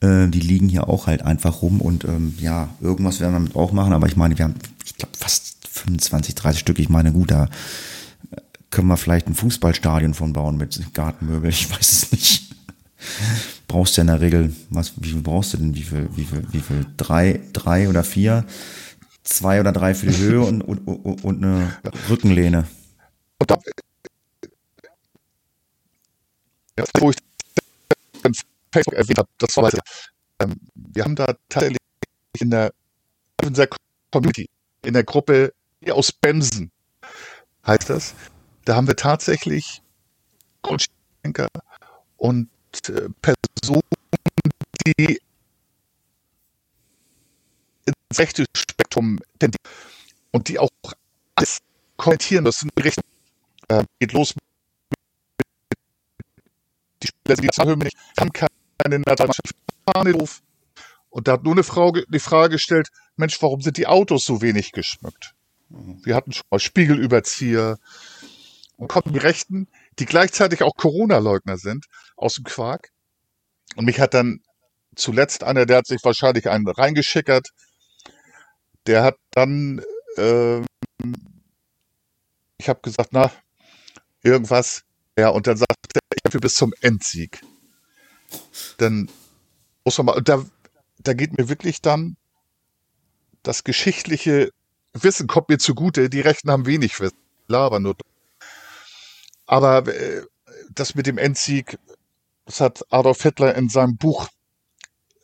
Äh, 0.00 0.28
die 0.28 0.40
liegen 0.40 0.68
hier 0.68 0.88
auch 0.88 1.06
halt 1.06 1.22
einfach 1.22 1.60
rum 1.62 1.80
und 1.80 2.04
ähm, 2.04 2.34
ja, 2.40 2.68
irgendwas 2.80 3.20
werden 3.20 3.32
wir 3.32 3.40
mit 3.40 3.56
auch 3.56 3.72
machen. 3.72 3.92
Aber 3.92 4.06
ich 4.06 4.16
meine, 4.16 4.38
wir 4.38 4.44
haben, 4.44 4.54
ich 4.84 4.96
glaube, 4.96 5.12
fast 5.18 5.68
25, 5.68 6.34
30 6.36 6.60
Stück. 6.60 6.78
Ich 6.78 6.88
meine, 6.88 7.12
gut, 7.12 7.30
da 7.30 7.48
können 8.70 8.88
wir 8.88 8.96
vielleicht 8.96 9.26
ein 9.26 9.34
Fußballstadion 9.34 10.14
von 10.14 10.32
bauen 10.32 10.56
mit 10.56 10.80
Gartenmöbel. 10.94 11.50
Ich 11.50 11.70
weiß 11.70 11.92
es 11.92 12.12
nicht. 12.12 12.47
Brauchst 13.66 13.96
du 13.96 14.00
ja 14.00 14.02
in 14.02 14.06
der 14.08 14.20
Regel, 14.20 14.54
was, 14.70 14.92
wie 14.96 15.10
viel 15.10 15.22
brauchst 15.22 15.52
du 15.52 15.58
denn? 15.58 15.74
Wie 15.74 15.82
viel, 15.82 16.08
wie 16.16 16.24
viel, 16.24 16.46
wie 16.52 16.60
viel? 16.60 16.86
Drei, 16.96 17.40
drei 17.52 17.88
oder 17.88 18.04
vier? 18.04 18.44
Zwei 19.22 19.60
oder 19.60 19.72
drei 19.72 19.94
für 19.94 20.06
die 20.06 20.16
Höhe 20.16 20.40
und, 20.46 20.62
und, 20.62 20.78
und 20.86 21.44
eine 21.44 21.76
Rückenlehne. 22.08 22.66
Und 23.38 23.50
da, 23.50 23.58
wo 26.98 27.10
ich 27.10 27.16
Facebook 28.72 28.94
erwähnt 28.94 29.18
habe, 29.18 29.28
das 29.38 29.56
war 29.56 29.70
ähm, 30.40 30.54
wir 30.74 31.04
haben 31.04 31.16
da 31.16 31.34
tatsächlich 31.48 31.78
in 32.38 32.50
der, 32.50 32.72
in 33.42 33.54
der 33.54 33.68
Community, 34.10 34.48
in 34.84 34.94
der 34.94 35.04
Gruppe 35.04 35.52
aus 35.90 36.12
Bemsen, 36.12 36.70
heißt 37.66 37.90
das, 37.90 38.14
da 38.64 38.76
haben 38.76 38.86
wir 38.86 38.96
tatsächlich 38.96 39.82
Grundschenker 40.62 41.48
und 42.16 42.48
Personen, 43.22 43.82
die 44.86 45.20
ins 47.86 48.18
rechte 48.18 48.44
Spektrum 48.56 49.18
tendieren 49.38 49.64
und 50.32 50.48
die 50.48 50.58
auch 50.58 50.70
alles 51.34 51.58
kommentieren 51.96 52.44
müssen. 52.44 52.70
Recht, 52.78 53.00
äh, 53.68 53.84
geht 53.98 54.12
los 54.12 54.34
mit 54.34 54.44
die 57.02 57.06
Spieler, 57.08 57.36
die 57.36 57.48
haben 58.18 58.32
keine 58.32 58.98
Nationalmannschaft 58.98 59.54
und 61.10 61.28
da 61.28 61.32
hat 61.32 61.44
nur 61.44 61.54
eine 61.54 61.64
Frage, 61.64 62.04
die 62.08 62.18
Frage 62.18 62.52
gestellt, 62.52 62.90
Mensch, 63.16 63.40
warum 63.42 63.60
sind 63.60 63.76
die 63.76 63.86
Autos 63.86 64.24
so 64.24 64.42
wenig 64.42 64.72
geschmückt? 64.72 65.34
Mhm. 65.68 66.00
Wir 66.04 66.14
hatten 66.14 66.32
schon 66.32 66.44
mal 66.50 66.58
Spiegelüberzieher 66.58 67.78
und 68.76 68.88
kommen 68.88 69.12
die 69.12 69.18
Rechten, 69.18 69.68
die 69.98 70.06
gleichzeitig 70.06 70.62
auch 70.62 70.74
Corona-Leugner 70.76 71.58
sind, 71.58 71.86
aus 72.16 72.34
dem 72.34 72.44
Quark. 72.44 72.90
Und 73.76 73.84
mich 73.84 74.00
hat 74.00 74.14
dann 74.14 74.40
zuletzt 74.94 75.44
einer, 75.44 75.66
der 75.66 75.78
hat 75.78 75.86
sich 75.86 76.00
wahrscheinlich 76.02 76.48
einen 76.48 76.68
reingeschickert, 76.68 77.48
der 78.86 79.04
hat 79.04 79.16
dann, 79.32 79.82
äh, 80.16 80.60
ich 82.56 82.68
habe 82.68 82.80
gesagt, 82.82 83.10
na, 83.12 83.30
irgendwas, 84.22 84.82
ja, 85.16 85.28
und 85.28 85.46
dann 85.46 85.56
sagt 85.56 85.74
er, 85.94 86.00
ich 86.14 86.24
habe 86.24 86.40
bis 86.40 86.54
zum 86.54 86.72
Endsieg. 86.80 87.42
Dann 88.78 89.08
muss 89.84 89.98
man 89.98 90.06
mal, 90.06 90.16
und 90.16 90.28
da, 90.28 90.44
da 90.98 91.12
geht 91.12 91.36
mir 91.38 91.48
wirklich 91.48 91.80
dann 91.80 92.16
das 93.42 93.64
geschichtliche 93.64 94.52
Wissen 94.92 95.26
kommt 95.26 95.48
mir 95.48 95.58
zugute. 95.58 96.10
Die 96.10 96.20
Rechten 96.20 96.50
haben 96.50 96.66
wenig 96.66 96.98
Wissen, 97.00 97.16
labern 97.46 97.82
nur. 97.82 97.96
Aber 99.48 99.88
äh, 99.88 100.22
das 100.70 100.94
mit 100.94 101.06
dem 101.06 101.18
Endsieg, 101.18 101.78
das 102.44 102.60
hat 102.60 102.84
Adolf 102.90 103.22
Hitler 103.22 103.56
in 103.56 103.70
seinem 103.70 103.96
Buch 103.96 104.28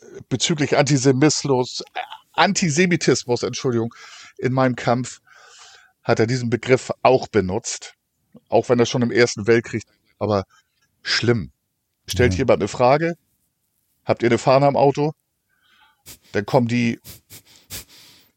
äh, 0.00 0.20
bezüglich 0.30 0.76
Antisemitismus, 0.76 1.84
Antisemitismus, 2.32 3.42
Entschuldigung, 3.44 3.94
in 4.38 4.52
meinem 4.52 4.76
Kampf, 4.76 5.20
hat 6.02 6.18
er 6.18 6.26
diesen 6.26 6.50
Begriff 6.50 6.90
auch 7.02 7.28
benutzt. 7.28 7.94
Auch 8.48 8.68
wenn 8.68 8.80
er 8.80 8.86
schon 8.86 9.02
im 9.02 9.12
Ersten 9.12 9.46
Weltkrieg, 9.46 9.84
aber 10.18 10.44
schlimm. 11.02 11.52
Stellt 12.06 12.32
ja. 12.32 12.38
jemand 12.38 12.62
eine 12.62 12.68
Frage, 12.68 13.16
habt 14.04 14.22
ihr 14.22 14.30
eine 14.30 14.38
Fahne 14.38 14.66
am 14.66 14.76
Auto? 14.76 15.12
Dann 16.32 16.46
kommen 16.46 16.66
die, 16.66 16.98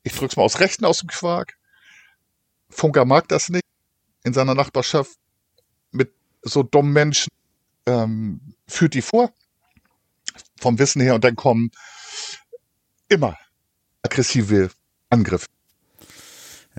ich 0.04 0.14
drück's 0.14 0.36
mal 0.36 0.44
aus 0.44 0.60
Rechten 0.60 0.86
aus 0.86 1.00
dem 1.00 1.08
Quark. 1.08 1.58
Funker 2.70 3.06
mag 3.06 3.28
das 3.30 3.50
nicht. 3.50 3.64
In 4.24 4.34
seiner 4.34 4.54
Nachbarschaft 4.54 5.18
so 6.42 6.64
dummen 6.64 6.94
Menschen 6.94 7.30
ähm, 7.86 8.42
führt 8.68 8.94
die 8.94 9.02
vor, 9.02 9.32
vom 10.60 10.78
Wissen 10.80 11.02
her, 11.02 11.16
und 11.16 11.24
dann 11.24 11.36
kommen 11.36 11.72
immer 13.10 13.38
aggressive 14.04 14.70
Angriffe. 15.10 15.48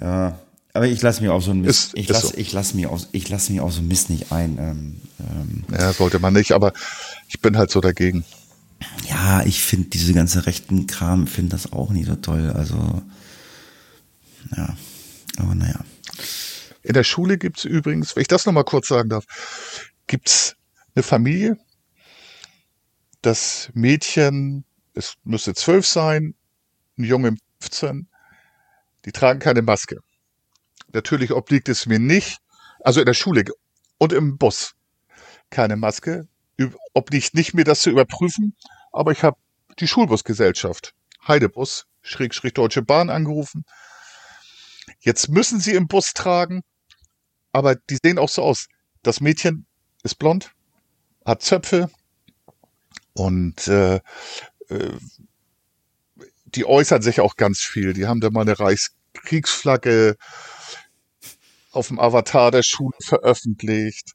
Ja, 0.00 0.38
aber 0.74 0.86
ich 0.86 1.02
lasse 1.02 1.22
mich 1.22 1.30
auch 1.30 1.40
so 1.40 1.50
ein 1.50 1.62
Mist, 1.62 1.94
ist, 1.94 1.98
ich 1.98 2.09
lasse 2.09 2.28
so. 2.28 2.34
ich 2.36 2.52
lass 2.52 2.74
mich, 2.74 2.86
auch, 2.86 3.00
ich 3.12 3.28
lass 3.28 3.50
mich 3.50 3.61
auch 3.61 3.72
so 3.72 3.82
Mist 3.82 4.11
nicht 4.11 4.30
ein. 4.32 4.59
Ähm, 4.59 5.00
ähm. 5.18 5.64
Ja, 5.72 5.92
sollte 5.92 6.18
man 6.18 6.34
nicht, 6.34 6.52
aber 6.52 6.72
ich 7.28 7.40
bin 7.40 7.56
halt 7.56 7.70
so 7.70 7.80
dagegen. 7.80 8.24
Ja, 9.09 9.44
ich 9.44 9.62
finde 9.62 9.88
diese 9.88 10.14
ganze 10.14 10.46
rechten 10.46 10.86
Kram, 10.86 11.26
finde 11.26 11.50
das 11.50 11.72
auch 11.72 11.90
nicht 11.90 12.06
so 12.06 12.14
toll. 12.14 12.52
Also, 12.54 13.02
ja, 14.56 14.76
aber 15.38 15.54
naja. 15.54 15.80
In 16.83 16.95
der 16.95 17.05
Schule 17.05 17.39
gibt 17.39 17.59
es 17.59 17.64
übrigens, 17.64 18.14
wenn 18.14 18.22
ich 18.22 18.29
das 18.29 18.47
nochmal 18.47 18.64
kurz 18.64 18.89
sagen 18.89 19.09
darf, 19.09 19.24
gibt 20.07 20.29
es 20.29 20.57
eine 20.95 21.03
Familie. 21.03 21.59
Das 23.22 23.70
Mädchen, 23.74 24.64
es 24.95 25.14
müsste 25.24 25.55
zwölf 25.55 25.87
sein, 25.87 26.35
ein 26.96 27.05
Junge 27.05 27.37
15, 27.61 28.09
die 29.05 29.13
tragen 29.13 29.41
keine 29.41 29.63
Maske. 29.63 30.00
Natürlich 30.92 31.33
obliegt 31.33 31.68
es 31.68 31.87
mir 31.87 31.99
nicht, 31.99 32.38
also 32.80 33.00
in 33.00 33.07
der 33.07 33.14
Schule 33.14 33.45
und 33.99 34.13
im 34.13 34.38
Bus 34.38 34.75
keine 35.50 35.76
Maske, 35.76 36.29
obliegt 36.95 37.34
nicht 37.34 37.55
mir 37.55 37.64
das 37.64 37.80
zu 37.80 37.91
überprüfen, 37.91 38.57
aber 38.92 39.13
ich 39.13 39.22
habe 39.22 39.38
die 39.79 39.88
Schulbusgesellschaft 39.88 40.95
Heidebus, 41.26 41.87
Schrägstrich 42.03 42.55
Deutsche 42.55 42.83
Bahn 42.83 43.11
angerufen. 43.11 43.64
Jetzt 45.00 45.29
müssen 45.29 45.61
sie 45.61 45.75
im 45.75 45.87
Bus 45.87 46.12
tragen, 46.12 46.62
aber 47.53 47.76
die 47.76 47.99
sehen 48.03 48.18
auch 48.18 48.29
so 48.29 48.42
aus. 48.42 48.66
Das 49.03 49.20
Mädchen 49.20 49.66
ist 50.03 50.16
blond, 50.16 50.53
hat 51.25 51.42
Zöpfe 51.42 51.91
und 53.12 53.68
äh, 53.68 53.96
äh, 54.68 54.99
die 56.54 56.64
äußern 56.64 57.03
sich 57.03 57.20
auch 57.20 57.37
ganz 57.37 57.61
viel. 57.61 57.92
Die 57.92 58.07
haben 58.07 58.20
da 58.20 58.30
mal 58.30 58.42
eine 58.42 58.58
Reichskriegsflagge 58.58 60.16
auf 61.72 61.88
dem 61.88 62.00
Avatar 62.00 62.50
der 62.50 62.62
Schule 62.62 62.96
veröffentlicht. 63.03 64.12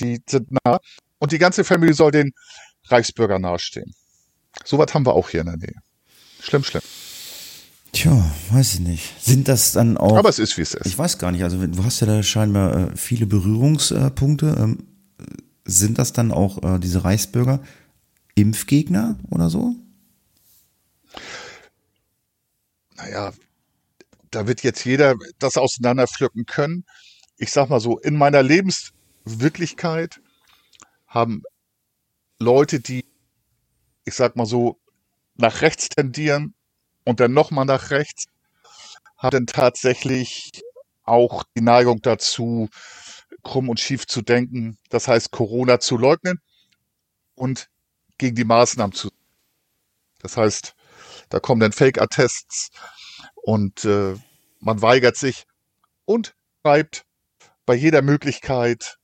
Die 0.00 0.20
sind 0.28 0.50
nah. 0.64 0.78
Und 1.18 1.32
die 1.32 1.38
ganze 1.38 1.64
Familie 1.64 1.94
soll 1.94 2.12
den 2.12 2.32
Reichsbürger 2.84 3.38
nahestehen. 3.38 3.94
Sowas 4.64 4.94
haben 4.94 5.06
wir 5.06 5.14
auch 5.14 5.28
hier 5.28 5.40
in 5.40 5.46
der 5.46 5.56
Nähe. 5.56 5.82
Schlimm, 6.40 6.64
schlimm. 6.64 6.82
Tja, 7.98 8.30
weiß 8.50 8.74
ich 8.74 8.80
nicht. 8.80 9.20
Sind 9.20 9.48
das 9.48 9.72
dann 9.72 9.96
auch. 9.96 10.16
Aber 10.16 10.28
es 10.28 10.38
ist, 10.38 10.56
wie 10.56 10.62
es 10.62 10.72
ist. 10.72 10.86
Ich 10.86 10.96
weiß 10.96 11.18
gar 11.18 11.32
nicht. 11.32 11.42
Also, 11.42 11.66
du 11.66 11.84
hast 11.84 11.98
ja 11.98 12.06
da 12.06 12.22
scheinbar 12.22 12.92
äh, 12.92 12.96
viele 12.96 13.26
Berührungspunkte. 13.26 14.54
Ähm, 14.56 14.86
sind 15.64 15.98
das 15.98 16.12
dann 16.12 16.30
auch 16.30 16.62
äh, 16.62 16.78
diese 16.78 17.02
Reichsbürger 17.02 17.60
Impfgegner 18.36 19.18
oder 19.30 19.50
so? 19.50 19.74
Naja, 22.94 23.32
da 24.30 24.46
wird 24.46 24.62
jetzt 24.62 24.84
jeder 24.84 25.16
das 25.40 25.56
auseinanderpflücken 25.56 26.46
können. 26.46 26.84
Ich 27.36 27.50
sag 27.50 27.68
mal 27.68 27.80
so, 27.80 27.98
in 27.98 28.14
meiner 28.14 28.44
Lebenswirklichkeit 28.44 30.20
haben 31.08 31.42
Leute, 32.38 32.78
die, 32.78 33.06
ich 34.04 34.14
sag 34.14 34.36
mal 34.36 34.46
so, 34.46 34.78
nach 35.34 35.62
rechts 35.62 35.88
tendieren, 35.88 36.54
und 37.08 37.20
dann 37.20 37.32
nochmal 37.32 37.64
nach 37.64 37.90
rechts, 37.90 38.26
hat 39.16 39.32
dann 39.32 39.46
tatsächlich 39.46 40.62
auch 41.04 41.42
die 41.56 41.62
Neigung 41.62 42.02
dazu, 42.02 42.68
krumm 43.42 43.70
und 43.70 43.80
schief 43.80 44.06
zu 44.06 44.20
denken, 44.20 44.76
das 44.90 45.08
heißt 45.08 45.30
Corona 45.30 45.80
zu 45.80 45.96
leugnen 45.96 46.38
und 47.34 47.70
gegen 48.18 48.36
die 48.36 48.44
Maßnahmen 48.44 48.92
zu. 48.94 49.08
Das 50.20 50.36
heißt, 50.36 50.74
Da 51.30 51.40
kommen 51.40 51.60
dann 51.60 51.72
Fake-Attests 51.72 52.70
und 53.36 53.84
äh, 53.86 54.14
man 54.60 54.82
weigert 54.82 55.16
sich 55.16 55.44
und 56.04 56.34
schreibt 56.62 57.04
bei 57.66 57.74
jeder 57.74 58.02
Möglichkeit, 58.02 58.98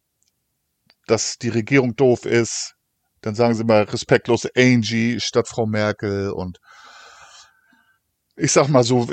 dass 1.07 1.39
die 1.39 1.51
Regierung 1.51 1.97
doof 1.97 2.27
ist. 2.27 2.75
Dann 3.23 3.35
sagen 3.35 3.55
sie 3.55 3.63
immer 3.63 3.91
respektlos 3.91 4.47
Angie 4.57 5.21
statt 5.21 5.49
Frau 5.49 5.67
Merkel 5.67 6.31
und 6.31 6.59
ich 8.37 8.53
sag 8.53 8.69
mal 8.69 8.85
so, 8.85 9.07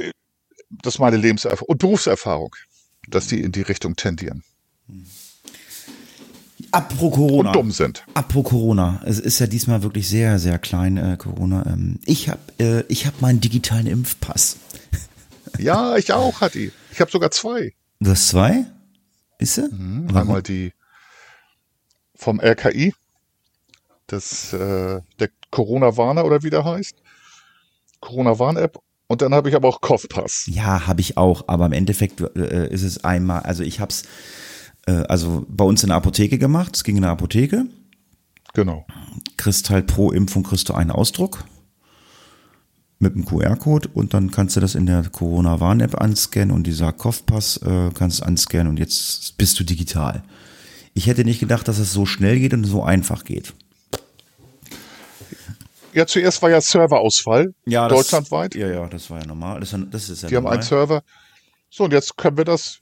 das 0.69 0.95
ist 0.95 0.99
meine 0.99 1.18
Lebenserfahrung 1.18 1.68
und 1.68 1.77
Berufserfahrung, 1.77 2.56
dass 3.07 3.27
die 3.27 3.41
in 3.41 3.52
die 3.52 3.61
Richtung 3.61 3.95
tendieren. 3.95 4.43
Apropos 6.72 7.14
Corona. 7.14 7.49
Und 7.49 7.56
dumm 7.56 7.72
sind. 7.72 8.06
Apropos 8.14 8.52
Corona. 8.52 9.02
Es 9.06 9.19
ist 9.19 9.39
ja 9.39 9.48
diesmal 9.48 9.84
wirklich 9.84 10.07
sehr, 10.07 10.39
sehr 10.39 10.57
klein, 10.57 10.98
äh, 10.98 11.18
Corona. 11.18 11.65
Ähm, 11.65 11.99
ich 12.06 12.30
habe 12.30 12.39
äh, 12.60 12.84
ich 12.88 13.06
hab 13.06 13.22
meinen 13.22 13.41
digitalen 13.41 13.88
Impfpass. 13.88 14.57
Ja, 15.57 15.98
ich 15.98 16.14
auch, 16.14 16.39
Hatti. 16.39 16.72
Ich 16.91 17.02
habe 17.02 17.11
sogar 17.11 17.30
zwei. 17.30 17.73
Du 17.99 18.10
hast 18.10 18.30
zwei? 18.30 18.65
Ist 19.38 19.56
sie? 19.56 19.68
Mhm, 19.69 20.15
einmal 20.15 20.41
die 20.41 20.72
vom 22.15 22.39
RKI, 22.39 22.95
das 24.07 24.53
äh, 24.53 25.02
der 25.19 25.30
Corona-Warner 25.52 26.23
oder 26.23 26.41
wie 26.43 26.49
der 26.49 26.64
heißt. 26.64 26.95
Corona-Warn-App 27.99 28.80
und 29.11 29.21
dann 29.21 29.33
habe 29.33 29.49
ich 29.49 29.55
aber 29.55 29.67
auch 29.67 29.81
Kopfpass. 29.81 30.45
Ja, 30.47 30.88
habe 30.88 31.01
ich 31.01 31.17
auch, 31.17 31.43
aber 31.47 31.65
im 31.65 31.73
Endeffekt 31.73 32.21
äh, 32.21 32.71
ist 32.71 32.83
es 32.83 33.03
einmal, 33.03 33.41
also 33.41 33.61
ich 33.61 33.79
habe 33.79 33.89
es 33.89 34.03
äh, 34.88 35.03
also 35.09 35.45
bei 35.49 35.65
uns 35.65 35.83
in 35.83 35.89
der 35.89 35.97
Apotheke 35.97 36.38
gemacht, 36.38 36.75
es 36.75 36.83
ging 36.83 36.95
in 36.95 37.01
der 37.01 37.11
Apotheke. 37.11 37.65
Genau. 38.53 38.85
Kriegst 39.38 39.69
halt 39.69 39.88
pro 39.88 40.11
Impfung 40.11 40.43
kriegst 40.43 40.69
du 40.69 40.73
einen 40.73 40.91
Ausdruck 40.91 41.43
mit 42.99 43.15
einem 43.15 43.25
QR-Code 43.25 43.89
und 43.93 44.13
dann 44.13 44.31
kannst 44.31 44.55
du 44.55 44.59
das 44.59 44.75
in 44.75 44.85
der 44.85 45.03
Corona-Warn-App 45.09 45.99
anscannen 45.99 46.51
und 46.51 46.67
dieser 46.67 46.93
Kopfpass 46.93 47.57
äh, 47.57 47.89
kannst 47.93 48.21
du 48.21 48.25
anscannen 48.25 48.67
und 48.67 48.77
jetzt 48.77 49.38
bist 49.38 49.59
du 49.59 49.63
digital. 49.63 50.23
Ich 50.93 51.07
hätte 51.07 51.25
nicht 51.25 51.39
gedacht, 51.39 51.67
dass 51.67 51.79
es 51.79 51.91
so 51.91 52.05
schnell 52.05 52.39
geht 52.39 52.53
und 52.53 52.63
so 52.63 52.83
einfach 52.83 53.23
geht. 53.23 53.53
Ja, 55.93 56.05
zuerst 56.07 56.41
war 56.41 56.49
ja 56.49 56.61
Serverausfall 56.61 57.53
Ja, 57.65 57.88
das- 57.88 57.97
deutschlandweit. 57.97 58.55
Ja, 58.55 58.68
ja, 58.68 58.88
das 58.88 59.09
war 59.09 59.19
ja 59.19 59.26
normal. 59.26 59.59
Das, 59.59 59.76
das 59.91 60.09
ist 60.09 60.23
ja 60.23 60.30
Die 60.30 60.35
haben 60.35 60.43
normal. 60.43 60.59
einen 60.59 60.68
Server. 60.68 61.03
So, 61.69 61.84
und 61.85 61.93
jetzt 61.93 62.18
können 62.18 62.38
wir 62.38 62.45
das 62.45 62.80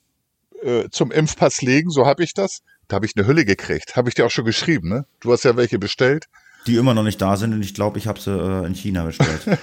äh, 0.63 0.89
zum 0.89 1.11
Impfpass 1.11 1.61
legen. 1.61 1.89
So 1.89 2.05
habe 2.05 2.23
ich 2.23 2.33
das. 2.33 2.59
Da 2.87 2.95
habe 2.95 3.05
ich 3.05 3.13
eine 3.15 3.25
Hülle 3.27 3.45
gekriegt. 3.45 3.95
Habe 3.95 4.09
ich 4.09 4.15
dir 4.15 4.25
auch 4.25 4.31
schon 4.31 4.45
geschrieben, 4.45 4.89
ne? 4.89 5.05
Du 5.19 5.31
hast 5.31 5.43
ja 5.43 5.55
welche 5.55 5.77
bestellt. 5.79 6.25
die 6.67 6.75
immer 6.75 6.93
noch 6.93 7.03
nicht 7.03 7.21
da 7.21 7.37
sind 7.37 7.53
und 7.53 7.61
ich 7.61 7.73
glaube, 7.73 7.97
ich 7.99 8.07
habe 8.07 8.19
sie 8.19 8.31
äh, 8.31 8.65
in 8.65 8.73
China 8.75 9.05
bestellt. 9.05 9.59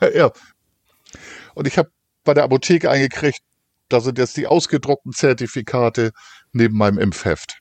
ja. 0.14 0.30
Und 1.54 1.66
ich 1.66 1.78
habe 1.78 1.90
bei 2.24 2.34
der 2.34 2.44
Apotheke 2.44 2.90
eingekriegt, 2.90 3.40
da 3.88 4.00
sind 4.00 4.18
jetzt 4.18 4.36
die 4.36 4.46
ausgedruckten 4.46 5.12
Zertifikate 5.12 6.12
neben 6.52 6.76
meinem 6.76 6.98
Impfheft. 6.98 7.58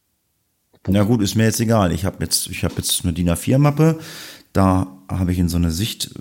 Na 0.88 1.03
gut, 1.03 1.22
ist 1.22 1.36
mir 1.36 1.44
jetzt 1.45 1.60
egal. 1.60 1.91
Ich 1.91 2.06
habe 2.06 2.18
jetzt, 2.23 2.48
ich 2.48 2.64
habe 2.64 2.76
jetzt 2.78 3.03
eine 3.03 3.14
DIN 3.14 3.30
A4-Mappe. 3.30 3.99
Da 4.53 4.88
habe 5.10 5.32
ich 5.32 5.40
in 5.40 5.49
so 5.49 5.57
eine 5.57 5.72
Sicht 5.72 6.11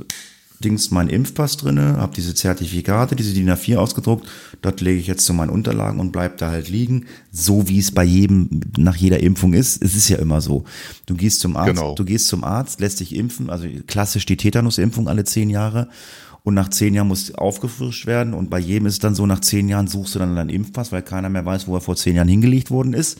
Dings 0.63 0.91
meinen 0.91 1.09
Impfpass 1.09 1.57
drinne, 1.57 1.97
habe 1.97 2.15
diese 2.15 2.35
Zertifikate, 2.35 3.17
diese 3.17 3.33
DIN 3.33 3.49
A4 3.51 3.77
ausgedruckt. 3.77 4.29
Dort 4.61 4.83
lege 4.83 5.01
ich 5.01 5.07
jetzt 5.07 5.25
zu 5.25 5.33
meinen 5.33 5.49
Unterlagen 5.49 5.99
und 6.01 6.13
bleib 6.13 6.37
da 6.37 6.51
halt 6.51 6.69
liegen, 6.69 7.07
so 7.33 7.67
wie 7.69 7.79
es 7.79 7.93
bei 7.93 8.05
jedem 8.05 8.61
nach 8.77 8.97
jeder 8.97 9.21
Impfung 9.21 9.55
ist. 9.55 9.83
Es 9.83 9.95
ist 9.95 10.11
ja 10.11 10.19
immer 10.19 10.43
so. 10.43 10.65
Du 11.07 11.15
gehst 11.15 11.41
zum 11.41 11.57
Arzt, 11.57 11.69
Genau. 11.75 11.95
du 11.95 12.05
gehst 12.05 12.29
zum 12.29 12.45
Arzt, 12.45 12.81
lässt 12.81 13.01
dich 13.01 13.15
impfen, 13.15 13.49
also 13.49 13.67
klassisch 13.87 14.27
die 14.27 14.37
Tetanusimpfung 14.37 15.09
alle 15.09 15.25
zehn 15.25 15.49
Jahre. 15.49 15.89
Und 16.43 16.55
nach 16.55 16.69
zehn 16.69 16.95
Jahren 16.95 17.09
muss 17.09 17.35
aufgefrischt 17.35 18.07
werden. 18.07 18.35
Und 18.35 18.51
bei 18.51 18.59
jedem 18.59 18.87
ist 18.87 18.95
es 18.95 18.99
dann 18.99 19.15
so, 19.15 19.27
nach 19.27 19.41
zehn 19.41 19.69
Jahren 19.69 19.87
suchst 19.87 20.15
du 20.15 20.19
dann 20.19 20.37
deinen 20.37 20.51
Impfpass, 20.51 20.91
weil 20.93 21.03
keiner 21.03 21.29
mehr 21.29 21.45
weiß, 21.45 21.69
wo 21.69 21.75
er 21.75 21.81
vor 21.83 21.97
zehn 21.97 22.17
Jahren 22.17 22.29
hingelegt 22.29 22.71
worden 22.71 22.93
ist. 22.95 23.19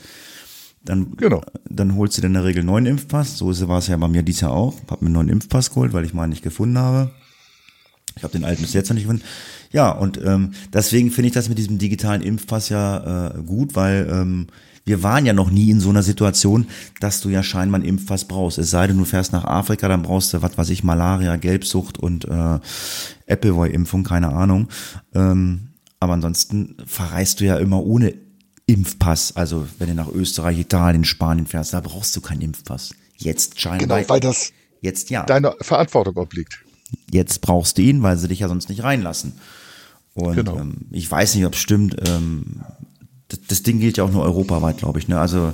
Dann, 0.85 1.15
Genau. 1.17 1.43
dann 1.69 1.95
holst 1.97 2.17
du 2.17 2.23
dir 2.23 2.29
in 2.29 2.35
der 2.35 2.45
Regel 2.45 2.61
einen 2.61 2.69
neuen 2.69 2.87
Impfpass. 2.87 3.37
So 3.37 3.47
war 3.69 3.79
es 3.79 3.87
ja 3.89 3.97
bei 3.97 4.09
mir 4.09 4.23
dieses 4.23 4.41
Jahr 4.43 4.53
auch. 4.53 4.75
Hab 4.91 5.03
mir 5.03 5.07
einen 5.07 5.15
neuen 5.15 5.29
Impfpass 5.29 5.71
geholt, 5.71 5.93
weil 5.93 6.05
ich 6.05 6.15
meinen 6.15 6.31
nicht 6.31 6.43
gefunden 6.43 6.79
habe. 6.79 7.11
Ich 8.17 8.23
habe 8.23 8.33
den 8.33 8.45
alten 8.45 8.63
bis 8.63 8.73
jetzt 8.73 8.89
noch 8.89 8.95
nicht 8.95 9.05
gefunden. 9.05 9.25
Ja, 9.73 9.91
und 9.93 10.19
ähm, 10.25 10.53
deswegen 10.73 11.11
finde 11.11 11.29
ich 11.29 11.35
das 11.35 11.49
mit 11.49 11.59
diesem 11.59 11.79
digitalen 11.79 12.23
Impfpass 12.23 12.71
ja 12.71 13.29
äh, 13.37 13.43
gut, 13.43 13.77
weil 13.77 14.09
ähm, 14.11 14.47
wir 14.85 15.03
waren 15.03 15.27
ja 15.27 15.33
noch 15.33 15.51
nie 15.51 15.71
in 15.71 15.79
so 15.81 15.91
einer 15.91 16.03
Situation, 16.03 16.67
dass 16.99 17.21
du 17.21 17.29
ja 17.29 17.43
scheinbar 17.43 17.81
einen 17.81 17.89
Impfpass 17.89 18.25
brauchst. 18.25 18.59
Es 18.59 18.71
sei 18.71 18.87
denn, 18.87 18.99
du 18.99 19.05
fährst 19.05 19.33
nach 19.33 19.45
Afrika, 19.45 19.87
dann 19.87 20.03
brauchst 20.03 20.33
du, 20.33 20.43
was 20.43 20.59
weiß 20.59 20.71
ich, 20.71 20.83
Malaria, 20.83 21.37
Gelbsucht 21.37 21.99
und 21.99 22.25
äh, 22.25 22.59
Appleboy-Impfung, 23.29 24.03
keine 24.03 24.31
Ahnung. 24.33 24.69
Ähm, 25.15 25.69
aber 26.01 26.15
ansonsten 26.15 26.77
verreist 26.87 27.41
du 27.41 27.45
ja 27.45 27.57
immer 27.59 27.85
ohne 27.85 28.15
Impfpass. 28.71 29.37
Also 29.37 29.67
wenn 29.79 29.89
du 29.89 29.95
nach 29.95 30.09
Österreich, 30.09 30.59
Italien, 30.59 31.05
Spanien 31.05 31.47
fährst, 31.47 31.73
da 31.75 31.81
brauchst 31.81 32.15
du 32.17 32.21
keinen 32.21 32.43
Impfpass. 32.43 32.95
Jetzt 33.17 33.61
scheinbar. 33.61 33.99
Genau, 33.99 34.09
weil 34.09 34.21
das 34.21 34.53
jetzt 34.81 35.11
ja. 35.11 35.25
deiner 35.25 35.55
Verantwortung 35.61 36.17
obliegt. 36.17 36.61
Jetzt 37.11 37.41
brauchst 37.41 37.79
du 37.79 37.83
ihn, 37.83 38.03
weil 38.03 38.17
sie 38.17 38.29
dich 38.29 38.41
ja 38.41 38.49
sonst 38.49 38.69
nicht 38.69 38.83
reinlassen. 38.83 39.33
Und 40.15 40.37
Genau. 40.37 40.59
ähm, 40.59 40.77
ich 40.91 41.11
weiß 41.11 41.35
nicht, 41.35 41.45
ob 41.47 41.55
es 41.55 41.61
stimmt. 41.61 41.97
Ähm, 42.09 42.63
das, 43.29 43.41
das 43.49 43.63
Ding 43.63 43.79
gilt 43.81 43.97
ja 43.97 44.05
auch 44.05 44.11
nur 44.11 44.23
europaweit, 44.25 44.79
glaube 44.79 44.99
ich. 44.99 45.07
Ne? 45.09 45.21
Also 45.21 45.53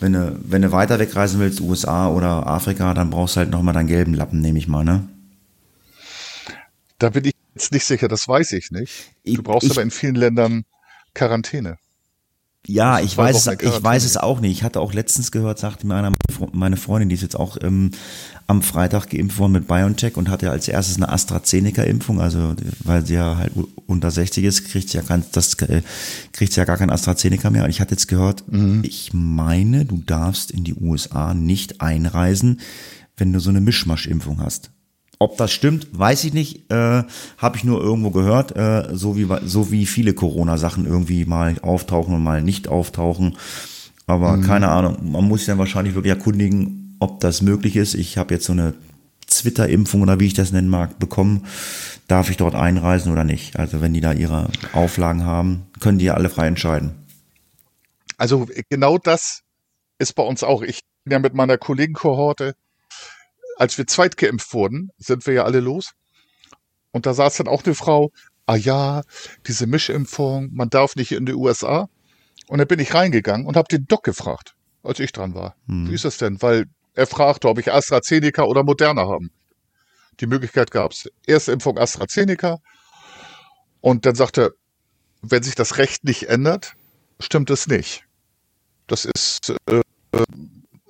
wenn 0.00 0.12
du, 0.12 0.38
wenn 0.42 0.62
du 0.62 0.70
weiter 0.70 0.98
wegreisen 0.98 1.40
willst, 1.40 1.60
USA 1.60 2.08
oder 2.08 2.46
Afrika, 2.46 2.94
dann 2.94 3.10
brauchst 3.10 3.36
du 3.36 3.38
halt 3.40 3.50
nochmal 3.50 3.74
deinen 3.74 3.88
gelben 3.88 4.14
Lappen, 4.14 4.40
nehme 4.40 4.58
ich 4.58 4.68
mal. 4.68 4.84
Ne? 4.84 5.08
Da 6.98 7.10
bin 7.10 7.24
ich 7.24 7.32
jetzt 7.54 7.72
nicht 7.72 7.84
sicher, 7.84 8.08
das 8.08 8.26
weiß 8.28 8.52
ich 8.52 8.70
nicht. 8.70 9.12
Ich- 9.22 9.36
Du 9.36 9.42
brauchst 9.42 9.66
ich- 9.66 9.72
aber 9.72 9.82
in 9.82 9.90
vielen 9.90 10.14
Ländern 10.16 10.64
Quarantäne. 11.14 11.78
Ja, 12.66 13.00
ich 13.00 13.16
weiß, 13.16 13.46
es, 13.46 13.62
ich 13.62 13.82
weiß 13.82 14.04
es 14.04 14.16
auch 14.18 14.40
nicht. 14.40 14.52
Ich 14.52 14.62
hatte 14.62 14.80
auch 14.80 14.92
letztens 14.92 15.32
gehört, 15.32 15.58
sagte 15.58 15.86
mir 15.86 15.94
einer, 15.94 16.12
meine 16.52 16.76
Freundin, 16.76 17.08
die 17.08 17.14
ist 17.14 17.22
jetzt 17.22 17.38
auch 17.38 17.56
ähm, 17.62 17.92
am 18.46 18.62
Freitag 18.62 19.08
geimpft 19.08 19.38
worden 19.38 19.52
mit 19.52 19.68
BioNTech 19.68 20.16
und 20.16 20.28
hatte 20.28 20.50
als 20.50 20.68
erstes 20.68 20.96
eine 20.96 21.08
AstraZeneca-Impfung, 21.08 22.20
also 22.20 22.54
weil 22.84 23.06
sie 23.06 23.14
ja 23.14 23.36
halt 23.36 23.52
unter 23.86 24.10
60 24.10 24.44
ist, 24.44 24.68
kriegt 24.68 24.90
sie 24.90 24.98
ja 24.98 25.02
kein, 25.02 25.24
das 25.32 25.54
äh, 25.54 25.82
kriegt 26.32 26.52
sie 26.52 26.60
ja 26.60 26.64
gar 26.64 26.76
kein 26.76 26.90
AstraZeneca 26.90 27.48
mehr. 27.48 27.64
Und 27.64 27.70
ich 27.70 27.80
hatte 27.80 27.92
jetzt 27.92 28.08
gehört, 28.08 28.44
ich 28.82 29.12
meine, 29.14 29.86
du 29.86 30.02
darfst 30.04 30.50
in 30.50 30.64
die 30.64 30.74
USA 30.74 31.32
nicht 31.32 31.80
einreisen, 31.80 32.60
wenn 33.16 33.32
du 33.32 33.40
so 33.40 33.50
eine 33.50 33.60
Mischmaschimpfung 33.62 34.42
hast. 34.42 34.72
Ob 35.20 35.36
das 35.36 35.50
stimmt, 35.50 35.88
weiß 35.92 36.24
ich 36.24 36.32
nicht. 36.32 36.70
Äh, 36.70 37.02
Habe 37.38 37.56
ich 37.56 37.64
nur 37.64 37.82
irgendwo 37.82 38.10
gehört. 38.10 38.56
Äh, 38.56 38.90
so 38.92 39.16
wie 39.16 39.26
so 39.44 39.72
wie 39.72 39.86
viele 39.86 40.14
Corona-Sachen 40.14 40.86
irgendwie 40.86 41.24
mal 41.24 41.56
auftauchen 41.62 42.14
und 42.14 42.22
mal 42.22 42.42
nicht 42.42 42.68
auftauchen. 42.68 43.36
Aber 44.06 44.40
keine 44.40 44.68
Ahnung. 44.68 45.10
Man 45.12 45.24
muss 45.24 45.40
sich 45.40 45.48
dann 45.48 45.58
wahrscheinlich 45.58 45.94
wirklich 45.94 46.14
erkundigen, 46.14 46.96
ob 47.00 47.20
das 47.20 47.42
möglich 47.42 47.76
ist. 47.76 47.94
Ich 47.94 48.16
habe 48.16 48.34
jetzt 48.34 48.46
so 48.46 48.52
eine 48.52 48.74
Twitter-Impfung 49.26 50.02
oder 50.02 50.20
wie 50.20 50.26
ich 50.26 50.34
das 50.34 50.52
nennen 50.52 50.68
mag 50.68 50.98
bekommen. 50.98 51.46
Darf 52.06 52.30
ich 52.30 52.38
dort 52.38 52.54
einreisen 52.54 53.12
oder 53.12 53.24
nicht? 53.24 53.58
Also 53.58 53.80
wenn 53.80 53.92
die 53.92 54.00
da 54.00 54.12
ihre 54.12 54.48
Auflagen 54.72 55.24
haben, 55.24 55.66
können 55.80 55.98
die 55.98 56.06
ja 56.06 56.14
alle 56.14 56.30
frei 56.30 56.46
entscheiden. 56.46 56.94
Also 58.16 58.48
genau 58.70 58.98
das 58.98 59.42
ist 59.98 60.14
bei 60.14 60.22
uns 60.22 60.42
auch. 60.42 60.62
Ich 60.62 60.80
bin 61.04 61.12
ja 61.12 61.18
mit 61.18 61.34
meiner 61.34 61.58
Kollegenkohorte, 61.58 62.54
als 63.58 63.76
wir 63.76 63.86
zweitgeimpft 63.86 64.54
wurden, 64.54 64.90
sind 64.98 65.26
wir 65.26 65.34
ja 65.34 65.44
alle 65.44 65.60
los. 65.60 65.92
Und 66.92 67.06
da 67.06 67.12
saß 67.12 67.36
dann 67.38 67.48
auch 67.48 67.64
eine 67.64 67.74
Frau, 67.74 68.12
ah 68.46 68.56
ja, 68.56 69.02
diese 69.46 69.66
Mischimpfung, 69.66 70.50
man 70.52 70.70
darf 70.70 70.94
nicht 70.94 71.12
in 71.12 71.26
die 71.26 71.34
USA. 71.34 71.88
Und 72.46 72.58
dann 72.58 72.68
bin 72.68 72.78
ich 72.78 72.94
reingegangen 72.94 73.46
und 73.46 73.56
habe 73.56 73.68
den 73.68 73.86
Doc 73.86 74.04
gefragt, 74.04 74.54
als 74.82 75.00
ich 75.00 75.12
dran 75.12 75.34
war. 75.34 75.56
Wie 75.88 75.94
ist 75.94 76.04
das 76.04 76.18
denn? 76.18 76.40
Weil 76.40 76.66
er 76.94 77.06
fragte, 77.06 77.48
ob 77.48 77.58
ich 77.58 77.72
AstraZeneca 77.72 78.44
oder 78.44 78.62
Moderna 78.62 79.06
haben. 79.06 79.30
Die 80.20 80.26
Möglichkeit 80.26 80.70
gab's. 80.70 81.08
Erste 81.26 81.52
Impfung 81.52 81.78
AstraZeneca. 81.78 82.58
Und 83.80 84.06
dann 84.06 84.14
sagte 84.14 84.42
er, 84.42 84.50
wenn 85.20 85.42
sich 85.42 85.56
das 85.56 85.78
Recht 85.78 86.04
nicht 86.04 86.28
ändert, 86.28 86.74
stimmt 87.18 87.50
es 87.50 87.66
nicht. 87.66 88.04
Das 88.86 89.04
ist 89.04 89.52
äh, 89.66 89.82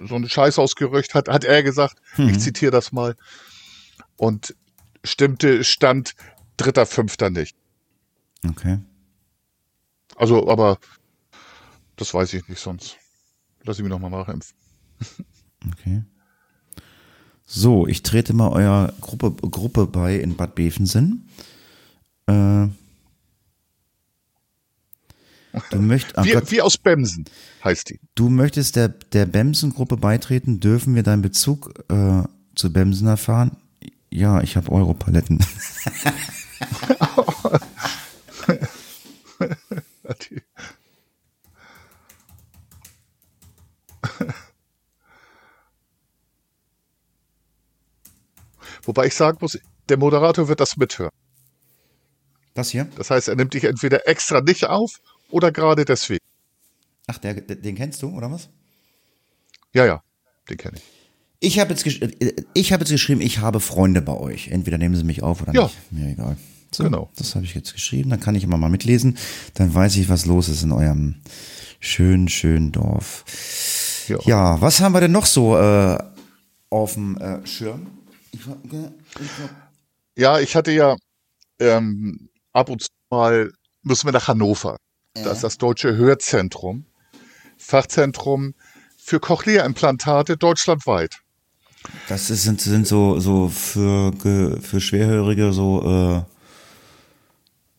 so 0.01 0.15
ein 0.15 0.29
Scheißhausgerücht, 0.29 1.15
hat, 1.15 1.29
hat 1.29 1.45
er 1.45 1.63
gesagt. 1.63 2.01
Ich 2.17 2.39
zitiere 2.41 2.71
das 2.73 2.93
mal. 2.93 3.17
Und 4.17 4.55
stimmte, 5.05 5.65
stand 5.65 6.15
dritter, 6.57 6.87
fünfter 6.87 7.31
nicht. 7.31 7.57
Okay. 8.49 8.79
Also, 10.17 10.49
aber 10.49 10.79
das 11.97 12.15
weiß 12.15 12.35
ich 12.35 12.49
nicht 12.49 12.61
sonst. 12.61 12.97
Lass 13.65 13.79
ich 13.79 13.83
mich 13.83 13.91
nochmal 13.91 14.11
nachimpfen. 14.11 14.57
Okay. 15.73 16.05
So, 17.45 17.89
ich 17.89 18.05
trete 18.05 18.33
mal 18.33 18.51
eurer 18.51 18.93
Gruppe, 19.01 19.33
Gruppe 19.33 19.89
bei 19.89 20.15
in 20.15 20.37
Bad 20.37 20.55
Bevensen. 20.55 21.29
Äh, 22.29 22.69
du, 25.71 25.79
möcht, 25.79 26.17
ach 26.19 26.25
Wie, 26.25 26.33
Gott, 26.33 26.51
wie 26.51 26.63
aus 26.63 26.77
Bemsen 26.79 27.25
heißt 27.65 27.91
die. 27.91 28.01
du 28.15 28.29
möchtest 28.29 28.77
der, 28.77 28.89
der 28.89 29.27
Bemsen-Gruppe 29.27 29.97
beitreten. 29.97 30.61
Dürfen 30.61 30.95
wir 30.95 31.03
deinen 31.03 31.23
Bezug 31.23 31.73
äh, 31.89 32.23
zu 32.55 32.73
Bemsen 32.73 33.07
erfahren? 33.09 33.57
Ja, 34.11 34.41
ich 34.41 34.57
habe 34.57 34.73
Europaletten. 34.73 35.45
Wobei 48.83 49.07
ich 49.07 49.15
sagen 49.15 49.39
muss, 49.41 49.59
der 49.89 49.99
Moderator 49.99 50.49
wird 50.49 50.61
das 50.61 50.77
mithören. 50.79 51.13
Das 52.55 52.71
hier? 52.71 52.87
Das 52.97 53.11
heißt, 53.11 53.29
er 53.29 53.37
nimmt 53.37 53.55
dich 53.55 53.65
entweder 53.65 54.09
extra 54.09 54.41
nicht 54.41 54.65
auf 54.65 55.01
oder 55.31 55.53
gerade 55.53 55.85
deswegen. 55.85 56.25
Ach, 57.07 57.19
der, 57.19 57.35
den 57.35 57.75
kennst 57.75 58.03
du, 58.03 58.11
oder 58.11 58.31
was? 58.31 58.49
Ja, 59.73 59.87
ja, 59.87 60.03
den 60.49 60.57
kenne 60.57 60.77
ich. 60.77 60.83
Ich 61.41 61.59
habe 61.61 61.71
jetzt, 61.71 61.87
äh, 61.87 62.35
ich 62.55 62.73
hab 62.73 62.81
jetzt 62.81 62.91
geschrieben, 62.91 63.21
ich 63.21 63.39
habe 63.39 63.61
Freunde 63.61 64.03
bei 64.03 64.15
euch. 64.15 64.49
Entweder 64.49 64.79
nehmen 64.79 64.97
sie 64.97 65.05
mich 65.05 65.23
auf 65.23 65.43
oder 65.43 65.55
ja. 65.55 65.65
nicht. 65.65 65.93
Mir 65.93 66.09
egal. 66.11 66.37
So, 66.73 66.85
genau. 66.85 67.11
Das 67.17 67.35
habe 67.35 67.45
ich 67.45 67.55
jetzt 67.55 67.73
geschrieben. 67.73 68.11
Dann 68.11 68.21
kann 68.21 68.35
ich 68.35 68.45
immer 68.45 68.57
mal 68.57 68.69
mitlesen. 68.69 69.17
Dann 69.55 69.73
weiß 69.73 69.97
ich, 69.97 70.09
was 70.09 70.27
los 70.27 70.49
ist 70.49 70.63
in 70.63 70.73
eurem 70.73 71.17
schönen, 71.81 72.29
schönen 72.29 72.73
Dorf. 72.73 73.25
Ja, 74.09 74.19
ja 74.25 74.61
was 74.61 74.81
haben 74.81 74.93
wir 74.93 75.01
denn 75.01 75.13
noch 75.13 75.27
so 75.27 75.57
äh, 75.57 75.99
auf 76.71 76.95
dem 76.95 77.17
äh, 77.19 77.47
Schirm? 77.47 77.87
Ich, 78.33 78.41
ich 78.41 79.29
ja, 80.17 80.41
ich 80.41 80.57
hatte 80.57 80.73
ja 80.73 80.97
ähm, 81.61 82.29
ab 82.53 82.69
und 82.69 82.83
zu 82.83 82.89
mal, 83.11 83.53
müssen 83.83 84.07
wir 84.07 84.13
nach 84.13 84.29
Hannover. 84.29 84.77
Das 85.25 85.37
ist 85.37 85.45
das 85.45 85.59
Deutsche 85.59 85.97
Hörzentrum, 85.97 86.85
Fachzentrum 87.57 88.55
für 88.97 89.21
Cochlea-Implantate 89.21 90.37
deutschlandweit. 90.37 91.21
Das 92.09 92.31
ist, 92.31 92.43
sind, 92.43 92.61
sind 92.61 92.87
so, 92.87 93.19
so 93.21 93.49
für, 93.49 94.13
für 94.61 94.81
Schwerhörige 94.81 95.53
so 95.53 96.25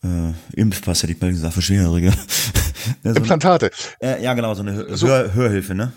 äh, 0.03 0.07
äh, 0.07 0.33
Impfpass, 0.53 1.03
hätte 1.03 1.13
ich 1.13 1.21
mal 1.21 1.31
gesagt, 1.31 1.53
für 1.53 1.61
Schwerhörige. 1.61 2.07
ja, 3.03 3.13
so 3.13 3.17
Implantate. 3.17 3.71
Äh, 4.01 4.23
ja, 4.23 4.33
genau, 4.33 4.53
so 4.53 4.61
eine 4.61 4.73
Hör, 4.73 4.97
so, 4.97 5.07
Hörhilfe, 5.07 5.75
ne? 5.75 5.93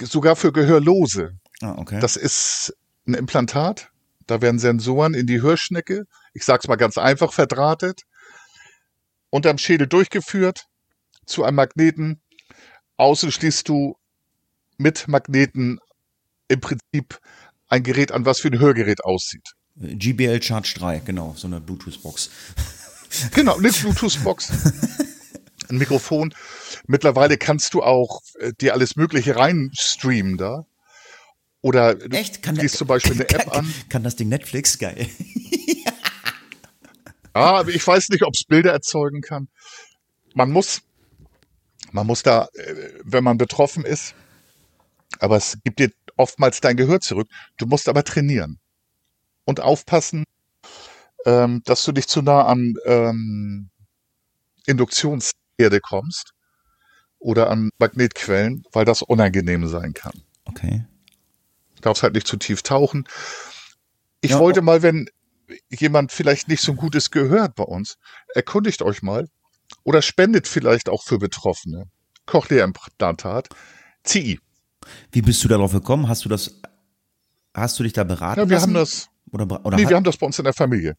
Sogar 0.00 0.36
für 0.36 0.52
Gehörlose. 0.52 1.34
Ah, 1.60 1.74
okay. 1.76 2.00
Das 2.00 2.16
ist 2.16 2.74
ein 3.06 3.14
Implantat. 3.14 3.90
Da 4.26 4.40
werden 4.40 4.58
Sensoren 4.58 5.14
in 5.14 5.26
die 5.26 5.42
Hörschnecke, 5.42 6.06
ich 6.32 6.44
sag's 6.44 6.66
mal 6.66 6.76
ganz 6.76 6.96
einfach, 6.96 7.32
verdrahtet, 7.32 8.02
unterm 9.34 9.58
Schädel 9.58 9.88
durchgeführt, 9.88 10.66
zu 11.26 11.42
einem 11.42 11.56
Magneten. 11.56 12.20
Außen 12.96 13.32
schließt 13.32 13.68
du 13.68 13.96
mit 14.78 15.08
Magneten 15.08 15.80
im 16.46 16.60
Prinzip 16.60 17.18
ein 17.66 17.82
Gerät 17.82 18.12
an, 18.12 18.26
was 18.26 18.44
wie 18.44 18.48
ein 18.48 18.60
Hörgerät 18.60 19.02
aussieht. 19.02 19.54
GBL 19.74 20.40
Charge 20.40 20.74
3, 20.78 21.00
genau, 21.00 21.34
so 21.36 21.48
eine 21.48 21.60
Bluetooth-Box. 21.60 22.30
Genau, 23.32 23.56
eine 23.56 23.70
Bluetooth-Box. 23.70 24.50
Ein 25.68 25.78
Mikrofon. 25.78 26.34
Mittlerweile 26.88 27.38
kannst 27.38 27.72
du 27.72 27.80
auch 27.80 28.22
äh, 28.40 28.52
dir 28.60 28.72
alles 28.72 28.96
Mögliche 28.96 29.36
reinstreamen 29.36 30.36
da. 30.36 30.64
Oder 31.60 31.94
du 31.94 32.08
Echt? 32.16 32.42
Kann 32.42 32.56
liest 32.56 32.76
zum 32.76 32.88
Beispiel 32.88 33.12
eine 33.12 33.22
App 33.28 33.50
kann, 33.50 33.66
an. 33.66 33.74
Kann 33.88 34.02
das 34.02 34.16
Ding 34.16 34.28
Netflix? 34.30 34.80
Geil. 34.80 35.08
Ja, 37.34 37.56
aber 37.56 37.70
ich 37.70 37.86
weiß 37.86 38.08
nicht, 38.10 38.22
ob 38.22 38.34
es 38.34 38.44
Bilder 38.44 38.72
erzeugen 38.72 39.20
kann. 39.20 39.48
Man 40.34 40.50
muss, 40.50 40.82
man 41.92 42.06
muss 42.06 42.22
da, 42.22 42.48
äh, 42.54 42.74
wenn 43.04 43.24
man 43.24 43.38
betroffen 43.38 43.84
ist, 43.84 44.14
aber 45.18 45.36
es 45.36 45.58
gibt 45.64 45.78
dir 45.78 45.90
oftmals 46.16 46.60
dein 46.60 46.76
Gehör 46.76 47.00
zurück. 47.00 47.28
Du 47.56 47.66
musst 47.66 47.88
aber 47.88 48.04
trainieren 48.04 48.58
und 49.44 49.60
aufpassen, 49.60 50.24
ähm, 51.24 51.62
dass 51.64 51.84
du 51.84 51.92
nicht 51.92 52.10
zu 52.10 52.22
nah 52.22 52.44
an 52.46 52.74
ähm, 52.84 53.70
Induktionsherde 54.66 55.80
kommst 55.80 56.32
oder 57.18 57.50
an 57.50 57.70
Magnetquellen, 57.78 58.64
weil 58.72 58.84
das 58.84 59.02
unangenehm 59.02 59.66
sein 59.68 59.94
kann. 59.94 60.22
Okay 60.44 60.84
darfst 61.84 62.02
halt 62.02 62.14
nicht 62.14 62.26
zu 62.26 62.36
tief 62.36 62.62
tauchen. 62.62 63.06
Ich 64.20 64.32
ja, 64.32 64.38
wollte 64.38 64.62
mal, 64.62 64.82
wenn 64.82 65.08
jemand 65.70 66.12
vielleicht 66.12 66.48
nicht 66.48 66.62
so 66.62 66.72
ein 66.72 66.76
gutes 66.76 67.10
gehört 67.10 67.54
bei 67.54 67.64
uns, 67.64 67.96
erkundigt 68.34 68.82
euch 68.82 69.02
mal 69.02 69.28
oder 69.82 70.02
spendet 70.02 70.48
vielleicht 70.48 70.88
auch 70.88 71.02
für 71.02 71.18
Betroffene. 71.18 71.86
Cochlea-Implantat, 72.26 73.48
CI. 74.02 74.40
Wie 75.12 75.22
bist 75.22 75.42
du 75.44 75.48
darauf 75.48 75.72
gekommen? 75.72 76.08
Hast 76.08 76.24
du 76.24 76.28
das, 76.28 76.60
hast 77.54 77.78
du 77.78 77.82
dich 77.82 77.92
da 77.92 78.04
beraten? 78.04 78.40
Ja, 78.40 78.48
wir 78.48 78.56
lassen? 78.56 78.68
haben 78.68 78.74
das. 78.74 79.08
Oder, 79.30 79.64
oder 79.64 79.76
nee, 79.76 79.88
wir 79.88 79.96
haben 79.96 80.04
das 80.04 80.16
bei 80.16 80.26
uns 80.26 80.38
in 80.38 80.44
der 80.44 80.54
Familie. 80.54 80.96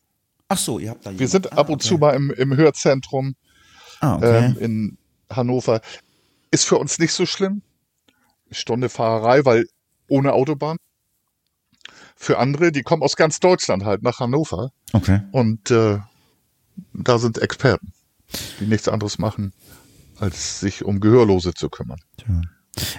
Ach 0.48 0.58
so, 0.58 0.80
ihr 0.80 0.92
habt 0.92 1.06
da. 1.06 1.18
Wir 1.18 1.28
sind 1.28 1.52
ah, 1.54 1.58
ab 1.58 1.70
und 1.70 1.76
okay. 1.76 1.88
zu 1.88 1.98
mal 1.98 2.12
im, 2.12 2.32
im 2.32 2.56
Hörzentrum 2.56 3.36
ah, 4.02 4.16
okay. 4.16 4.46
ähm, 4.46 4.58
in 4.60 4.98
Hannover. 5.30 5.82
Ist 6.52 6.66
für 6.66 6.78
uns 6.78 7.00
nicht 7.00 7.14
so 7.14 7.26
schlimm. 7.26 7.62
Stunde 8.52 8.90
Fahrerei, 8.90 9.44
weil 9.46 9.66
ohne 10.08 10.34
Autobahn. 10.34 10.78
Für 12.16 12.38
andere, 12.40 12.72
die 12.72 12.82
kommen 12.82 13.04
aus 13.04 13.16
ganz 13.16 13.40
Deutschland 13.40 13.84
halt 13.84 14.04
nach 14.04 14.20
Hannover. 14.20 14.72
Okay. 14.94 15.22
Und 15.32 15.70
äh, 15.72 16.00
da 16.94 17.20
sind 17.20 17.38
Experten, 17.38 17.94
die 18.60 18.66
nichts 18.66 18.88
anderes 18.88 19.20
machen, 19.20 19.54
als 20.18 20.60
sich 20.60 20.84
um 20.84 21.00
Gehörlose 21.00 21.54
zu 21.54 21.70
kümmern. 21.70 22.00
Tja. 22.18 22.42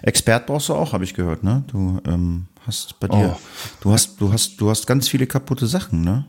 Expert 0.02 0.46
brauchst 0.46 0.68
du 0.68 0.74
auch, 0.74 0.92
habe 0.92 1.04
ich 1.04 1.14
gehört, 1.14 1.42
ne? 1.42 1.64
Du 1.66 2.00
ähm, 2.06 2.46
hast 2.66 2.98
bei 2.98 3.08
dir, 3.08 3.36
oh. 3.36 3.40
du 3.80 3.92
hast, 3.92 4.20
du 4.20 4.32
hast, 4.32 4.60
du 4.60 4.70
hast 4.70 4.86
ganz 4.86 5.08
viele 5.08 5.26
kaputte 5.26 5.66
Sachen, 5.66 6.00
ne? 6.00 6.26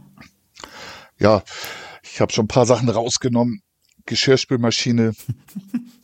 Ja, 1.18 1.44
ich 2.04 2.20
habe 2.20 2.32
schon 2.34 2.46
ein 2.46 2.50
paar 2.50 2.66
Sachen 2.66 2.90
rausgenommen. 2.90 3.62
Geschirrspülmaschine, 4.06 5.14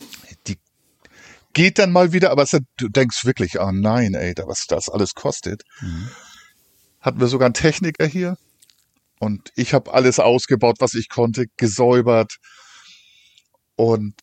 geht 1.54 1.78
dann 1.78 1.92
mal 1.92 2.12
wieder, 2.12 2.30
aber 2.30 2.42
es, 2.42 2.50
du 2.50 2.88
denkst 2.88 3.24
wirklich, 3.24 3.60
ah 3.60 3.68
oh 3.68 3.72
nein, 3.72 4.14
ey, 4.14 4.34
was 4.44 4.66
das 4.66 4.90
alles 4.90 5.14
kostet. 5.14 5.62
Mhm. 5.80 6.10
Hatten 7.04 7.20
wir 7.20 7.26
sogar 7.26 7.44
einen 7.46 7.54
Techniker 7.54 8.06
hier 8.06 8.38
und 9.20 9.52
ich 9.56 9.74
habe 9.74 9.92
alles 9.92 10.18
ausgebaut, 10.18 10.76
was 10.78 10.94
ich 10.94 11.10
konnte, 11.10 11.44
gesäubert 11.58 12.38
und 13.76 14.14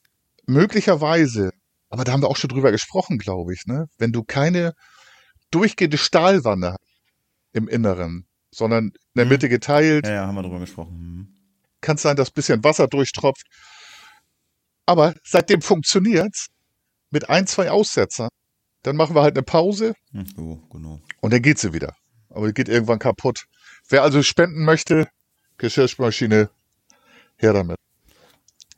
möglicherweise, 0.48 1.52
aber 1.90 2.04
da 2.04 2.12
haben 2.12 2.24
wir 2.24 2.28
auch 2.28 2.38
schon 2.38 2.50
drüber 2.50 2.72
gesprochen, 2.72 3.20
glaube 3.20 3.54
ich, 3.54 3.68
ne? 3.68 3.88
Wenn 4.00 4.12
du 4.12 4.24
keine 4.24 4.74
durchgehende 5.52 6.00
Stahlwanne 6.00 6.78
im 7.54 7.68
Inneren, 7.68 8.26
sondern 8.50 8.86
in 8.86 8.94
der 9.16 9.26
mhm. 9.26 9.32
Mitte 9.32 9.48
geteilt. 9.48 10.08
Ja, 10.08 10.14
ja, 10.14 10.28
haben 10.28 10.36
wir 10.36 10.42
drüber 10.42 10.60
gesprochen. 10.60 10.98
Mhm. 10.98 11.28
Kann 11.82 11.98
sein, 11.98 12.16
dass 12.16 12.32
bisschen 12.32 12.64
Wasser 12.64 12.88
durchtropft. 12.88 13.46
Aber 14.88 15.14
seitdem 15.24 15.62
funktioniert's 15.62 16.48
mit 17.12 17.30
ein, 17.30 17.46
zwei 17.46 17.70
Aussetzern. 17.70 18.30
Dann 18.82 18.96
machen 18.96 19.16
wir 19.16 19.22
halt 19.22 19.38
eine 19.38 19.44
Pause. 19.44 19.94
Hm, 20.12 20.26
oh, 20.38 20.58
genau. 20.72 21.00
Und 21.20 21.32
dann 21.32 21.44
geht 21.44 21.60
sie 21.60 21.74
wieder. 21.74 21.96
Aber 22.34 22.48
die 22.48 22.54
geht 22.54 22.70
irgendwann 22.70 23.00
kaputt. 23.00 23.46
Wer 23.90 24.04
also 24.04 24.24
spenden 24.24 24.64
möchte, 24.64 25.08
Geschirrspülmaschine, 25.58 26.50
her 27.38 27.54
damit. 27.54 27.78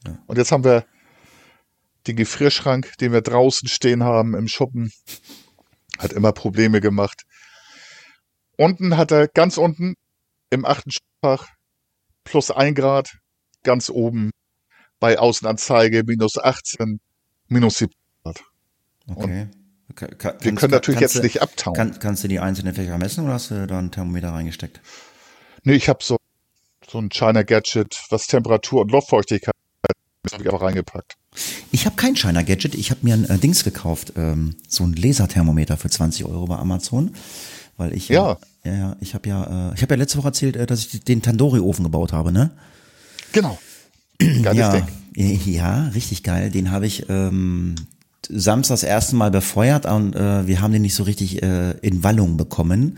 Ja. 0.05 0.23
Und 0.27 0.37
jetzt 0.37 0.51
haben 0.51 0.63
wir 0.63 0.85
den 2.07 2.15
Gefrierschrank, 2.15 2.97
den 2.97 3.13
wir 3.13 3.21
draußen 3.21 3.67
stehen 3.67 4.03
haben 4.03 4.35
im 4.35 4.47
Schuppen. 4.47 4.91
Hat 5.97 6.11
immer 6.11 6.33
Probleme 6.33 6.81
gemacht. 6.81 7.23
Unten 8.57 8.97
hat 8.97 9.11
er 9.11 9.27
ganz 9.27 9.57
unten 9.57 9.95
im 10.49 10.65
achten 10.65 10.91
Stockfach 10.91 11.47
plus 12.23 12.51
ein 12.51 12.75
Grad, 12.75 13.17
ganz 13.63 13.89
oben 13.89 14.31
bei 14.99 15.19
Außenanzeige 15.19 16.03
minus 16.05 16.37
18, 16.37 16.99
minus 17.47 17.77
17. 17.79 17.99
Okay. 19.07 19.49
Kann, 19.95 20.33
wir 20.39 20.55
können 20.55 20.71
natürlich 20.71 21.01
jetzt 21.01 21.15
du, 21.15 21.21
nicht 21.21 21.41
abtauen. 21.41 21.75
Kann, 21.75 21.99
kannst 21.99 22.23
du 22.23 22.27
die 22.27 22.39
einzelnen 22.39 22.73
Fächer 22.73 22.97
messen 22.97 23.25
oder 23.25 23.33
hast 23.33 23.51
du 23.51 23.67
da 23.67 23.79
ein 23.79 23.91
Thermometer 23.91 24.29
reingesteckt? 24.29 24.81
Nee, 25.63 25.73
ich 25.73 25.87
habe 25.89 25.99
so, 26.01 26.17
so 26.89 26.99
ein 26.99 27.09
China 27.09 27.43
Gadget, 27.43 28.01
was 28.09 28.27
Temperatur 28.27 28.81
und 28.81 28.91
Luftfeuchtigkeit 28.91 29.53
habe 30.31 30.43
ich 30.43 30.49
einfach 30.49 30.65
reingepackt. 30.65 31.17
Ich 31.71 31.85
habe 31.85 31.95
kein 31.95 32.15
China 32.15 32.43
Gadget, 32.43 32.75
ich 32.75 32.91
habe 32.91 33.01
mir 33.03 33.13
ein 33.13 33.29
äh, 33.29 33.37
Dings 33.37 33.63
gekauft, 33.63 34.13
ähm, 34.15 34.55
so 34.67 34.83
ein 34.83 34.93
Laserthermometer 34.93 35.77
für 35.77 35.89
20 35.89 36.25
Euro 36.25 36.45
bei 36.45 36.55
Amazon, 36.55 37.15
weil 37.77 37.93
ich 37.93 38.09
ja, 38.09 38.37
ja, 38.63 38.73
ja 38.73 38.95
ich 38.99 39.13
habe 39.13 39.27
ja, 39.27 39.71
äh, 39.71 39.75
ich 39.75 39.81
habe 39.81 39.95
ja 39.95 39.97
letzte 39.97 40.17
Woche 40.17 40.27
erzählt, 40.27 40.55
äh, 40.55 40.65
dass 40.65 40.85
ich 40.85 41.03
den 41.03 41.21
Tandoori 41.21 41.59
Ofen 41.59 41.83
gebaut 41.83 42.13
habe, 42.13 42.31
ne? 42.31 42.51
Genau. 43.31 43.57
Geiles 44.19 44.57
ja, 44.57 44.71
Ding. 44.71 44.87
Ja, 45.15 45.87
richtig 45.89 46.23
geil. 46.23 46.49
Den 46.49 46.71
habe 46.71 46.87
ich 46.87 47.07
ähm, 47.09 47.75
Samstag 48.31 48.75
das 48.75 48.83
erste 48.83 49.15
Mal 49.15 49.31
befeuert 49.31 49.85
und 49.85 50.15
äh, 50.15 50.47
wir 50.47 50.61
haben 50.61 50.73
den 50.73 50.81
nicht 50.81 50.95
so 50.95 51.03
richtig 51.03 51.43
äh, 51.43 51.71
in 51.81 52.03
Wallung 52.03 52.37
bekommen. 52.37 52.97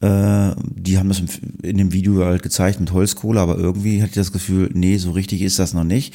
Äh, 0.00 0.52
die 0.56 0.98
haben 0.98 1.08
das 1.08 1.22
in 1.62 1.78
dem 1.78 1.92
Video 1.92 2.24
halt 2.24 2.42
gezeigt 2.42 2.80
mit 2.80 2.92
Holzkohle, 2.92 3.40
aber 3.40 3.56
irgendwie 3.56 4.00
hatte 4.00 4.10
ich 4.10 4.16
das 4.16 4.32
Gefühl, 4.32 4.70
nee, 4.72 4.96
so 4.96 5.12
richtig 5.12 5.42
ist 5.42 5.58
das 5.58 5.74
noch 5.74 5.84
nicht. 5.84 6.14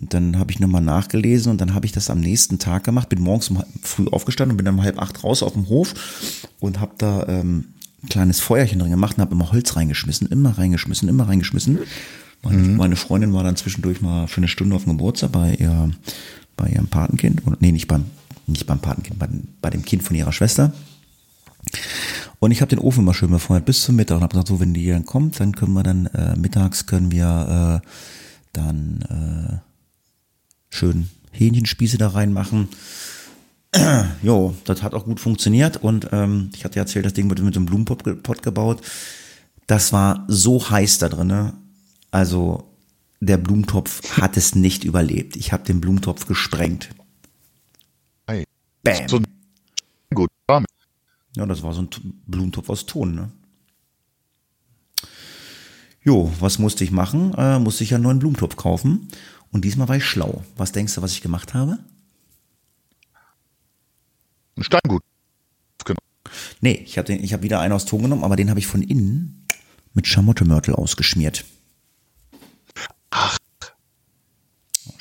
Und 0.00 0.14
dann 0.14 0.38
habe 0.38 0.52
ich 0.52 0.60
nochmal 0.60 0.82
nachgelesen 0.82 1.50
und 1.50 1.60
dann 1.60 1.74
habe 1.74 1.84
ich 1.84 1.92
das 1.92 2.08
am 2.08 2.20
nächsten 2.20 2.58
Tag 2.58 2.84
gemacht. 2.84 3.08
Bin 3.08 3.20
morgens 3.20 3.50
um 3.50 3.62
früh 3.82 4.06
aufgestanden 4.08 4.52
und 4.52 4.56
bin 4.56 4.64
dann 4.64 4.76
um 4.76 4.82
halb 4.82 5.00
acht 5.00 5.24
raus 5.24 5.42
auf 5.42 5.54
dem 5.54 5.68
Hof 5.68 5.94
und 6.60 6.78
habe 6.78 6.92
da 6.98 7.26
ähm, 7.28 7.64
ein 8.02 8.08
kleines 8.08 8.40
Feuerchen 8.40 8.78
drin 8.78 8.90
gemacht 8.90 9.18
und 9.18 9.22
habe 9.22 9.34
immer 9.34 9.50
Holz 9.50 9.74
reingeschmissen, 9.74 10.28
immer 10.28 10.56
reingeschmissen, 10.56 11.08
immer 11.08 11.28
reingeschmissen. 11.28 11.80
Meine, 12.42 12.58
mhm. 12.58 12.76
meine, 12.76 12.96
Freundin 12.96 13.34
war 13.34 13.42
dann 13.42 13.56
zwischendurch 13.56 14.00
mal 14.00 14.28
für 14.28 14.38
eine 14.38 14.46
Stunde 14.46 14.76
auf 14.76 14.84
dem 14.84 14.92
Geburtstag 14.92 15.32
bei, 15.32 15.54
ihr, 15.54 15.90
bei 16.58 16.68
ihrem 16.68 16.88
Patenkind. 16.88 17.46
Und, 17.46 17.62
nee, 17.62 17.72
nicht 17.72 17.88
beim, 17.88 18.04
nicht 18.46 18.66
beim 18.66 18.80
Patenkind, 18.80 19.18
bei, 19.18 19.28
bei 19.62 19.70
dem 19.70 19.82
Kind 19.82 20.02
von 20.02 20.14
ihrer 20.14 20.32
Schwester. 20.32 20.74
Und 22.40 22.50
ich 22.50 22.60
habe 22.60 22.68
den 22.68 22.78
Ofen 22.78 23.00
immer 23.00 23.14
schön 23.14 23.30
befeuert 23.30 23.64
bis 23.64 23.82
zum 23.82 23.96
Mittag 23.96 24.16
und 24.16 24.22
habe 24.22 24.32
gesagt, 24.32 24.48
so 24.48 24.60
wenn 24.60 24.74
die 24.74 24.86
dann 24.86 25.06
kommt, 25.06 25.40
dann 25.40 25.54
können 25.54 25.72
wir 25.72 25.82
dann 25.82 26.06
äh, 26.06 26.36
mittags 26.36 26.86
können 26.86 27.10
wir 27.10 27.82
äh, 27.82 27.88
dann 28.52 29.62
äh, 29.62 30.74
schön 30.74 31.08
Hähnchenspieße 31.32 31.98
da 31.98 32.08
reinmachen. 32.08 32.68
jo, 34.22 34.54
das 34.64 34.82
hat 34.82 34.94
auch 34.94 35.04
gut 35.04 35.20
funktioniert 35.20 35.78
und 35.78 36.08
ähm, 36.12 36.50
ich 36.54 36.64
hatte 36.64 36.78
erzählt, 36.78 37.04
das 37.04 37.12
Ding 37.12 37.28
wird 37.28 37.42
mit 37.42 37.56
dem 37.56 37.66
Blumenpott 37.66 38.42
gebaut. 38.42 38.82
Das 39.66 39.92
war 39.92 40.24
so 40.28 40.70
heiß 40.70 40.98
da 40.98 41.08
drinne. 41.08 41.54
Also 42.10 42.67
der 43.20 43.36
Blumentopf 43.36 44.16
hat 44.16 44.36
es 44.36 44.54
nicht 44.54 44.84
überlebt. 44.84 45.36
Ich 45.36 45.52
habe 45.52 45.64
den 45.64 45.80
Blumentopf 45.80 46.26
gesprengt. 46.26 46.90
Hey. 48.26 48.44
Bam. 48.82 49.08
So 49.08 49.20
gut. 50.14 50.30
Ja, 51.36 51.46
das 51.46 51.62
war 51.62 51.72
so 51.72 51.82
ein 51.82 51.90
Blumentopf 52.26 52.68
aus 52.68 52.86
Ton, 52.86 53.14
ne? 53.14 53.30
Jo, 56.02 56.32
was 56.40 56.58
musste 56.58 56.84
ich 56.84 56.90
machen? 56.90 57.34
Äh, 57.34 57.58
musste 57.58 57.84
ich 57.84 57.94
einen 57.94 58.04
neuen 58.04 58.18
Blumentopf 58.18 58.56
kaufen. 58.56 59.08
Und 59.50 59.64
diesmal 59.64 59.88
war 59.88 59.96
ich 59.96 60.04
schlau. 60.04 60.42
Was 60.56 60.72
denkst 60.72 60.94
du, 60.94 61.02
was 61.02 61.12
ich 61.12 61.20
gemacht 61.20 61.54
habe? 61.54 61.78
Ein 64.56 64.62
Steingut. 64.62 65.02
Genau. 65.84 66.00
Nee, 66.60 66.82
ich 66.84 66.98
habe 66.98 67.12
hab 67.14 67.42
wieder 67.42 67.60
einen 67.60 67.72
aus 67.72 67.84
Ton 67.84 68.02
genommen, 68.02 68.24
aber 68.24 68.36
den 68.36 68.50
habe 68.50 68.58
ich 68.58 68.66
von 68.66 68.82
innen 68.82 69.46
mit 69.94 70.06
Schamottemörtel 70.06 70.74
ausgeschmiert. 70.74 71.44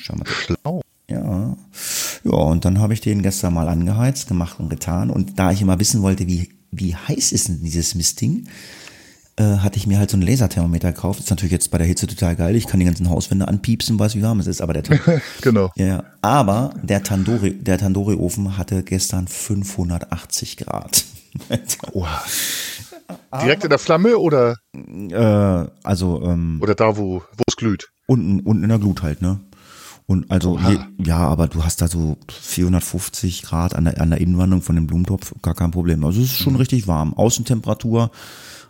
Schamotte. 0.07 0.31
Schlau. 0.31 0.81
Ja. 1.09 1.57
Ja, 2.23 2.31
und 2.31 2.65
dann 2.65 2.79
habe 2.79 2.93
ich 2.93 3.01
den 3.01 3.21
gestern 3.21 3.53
mal 3.53 3.67
angeheizt, 3.67 4.27
gemacht 4.27 4.59
und 4.59 4.69
getan. 4.69 5.09
Und 5.09 5.37
da 5.39 5.51
ich 5.51 5.61
immer 5.61 5.79
wissen 5.79 6.01
wollte, 6.01 6.27
wie, 6.27 6.49
wie 6.71 6.95
heiß 6.95 7.31
ist 7.31 7.49
denn 7.49 7.61
dieses 7.61 7.95
Mistding, 7.95 8.47
äh, 9.37 9.57
hatte 9.57 9.77
ich 9.77 9.85
mir 9.85 9.99
halt 9.99 10.09
so 10.09 10.17
ein 10.17 10.21
Laserthermometer 10.21 10.93
gekauft. 10.93 11.19
Ist 11.19 11.29
natürlich 11.29 11.51
jetzt 11.51 11.71
bei 11.71 11.77
der 11.77 11.87
Hitze 11.87 12.07
total 12.07 12.35
geil. 12.35 12.55
Ich 12.55 12.67
kann 12.67 12.79
die 12.79 12.85
ganzen 12.85 13.09
Hauswände 13.09 13.47
anpiepsen, 13.47 13.99
weiß 13.99 14.15
wie 14.15 14.23
warm 14.23 14.39
es 14.39 14.47
ist. 14.47 14.61
Aber 14.61 14.73
der 14.73 14.83
genau. 15.41 15.71
Ja, 15.75 16.03
aber 16.21 16.73
der 16.81 17.03
Tandoori, 17.03 17.53
der 17.53 17.77
Tandoori 17.77 18.15
Ofen 18.15 18.57
hatte 18.57 18.83
gestern 18.83 19.27
580 19.27 20.57
Grad. 20.57 21.05
Direkt 23.41 23.63
in 23.63 23.69
der 23.69 23.79
Flamme 23.79 24.17
oder? 24.17 24.55
Äh, 24.73 25.69
also 25.83 26.21
ähm, 26.23 26.59
oder 26.61 26.75
da 26.75 26.97
wo 26.97 27.19
wo 27.19 27.43
es 27.47 27.55
glüht. 27.55 27.89
Unten 28.07 28.39
unten 28.39 28.63
in 28.63 28.69
der 28.69 28.79
Glut 28.79 29.03
halt 29.03 29.21
ne. 29.21 29.39
Und 30.09 30.31
also 30.31 30.57
je, 30.57 30.79
ja, 31.03 31.17
aber 31.17 31.49
du 31.49 31.65
hast 31.65 31.81
da 31.81 31.89
so 31.89 32.17
450 32.31 33.41
Grad 33.43 33.75
an 33.75 33.83
der, 33.83 33.99
an 33.99 34.09
der 34.09 34.21
Innenwandung 34.21 34.61
von 34.61 34.75
dem 34.75 34.87
Blumentopf, 34.87 35.33
gar 35.41 35.53
kein 35.53 35.71
Problem. 35.71 36.03
Also 36.05 36.21
es 36.21 36.31
ist 36.31 36.37
schon 36.37 36.53
mhm. 36.53 36.59
richtig 36.59 36.87
warm. 36.87 37.13
Außentemperatur 37.13 38.09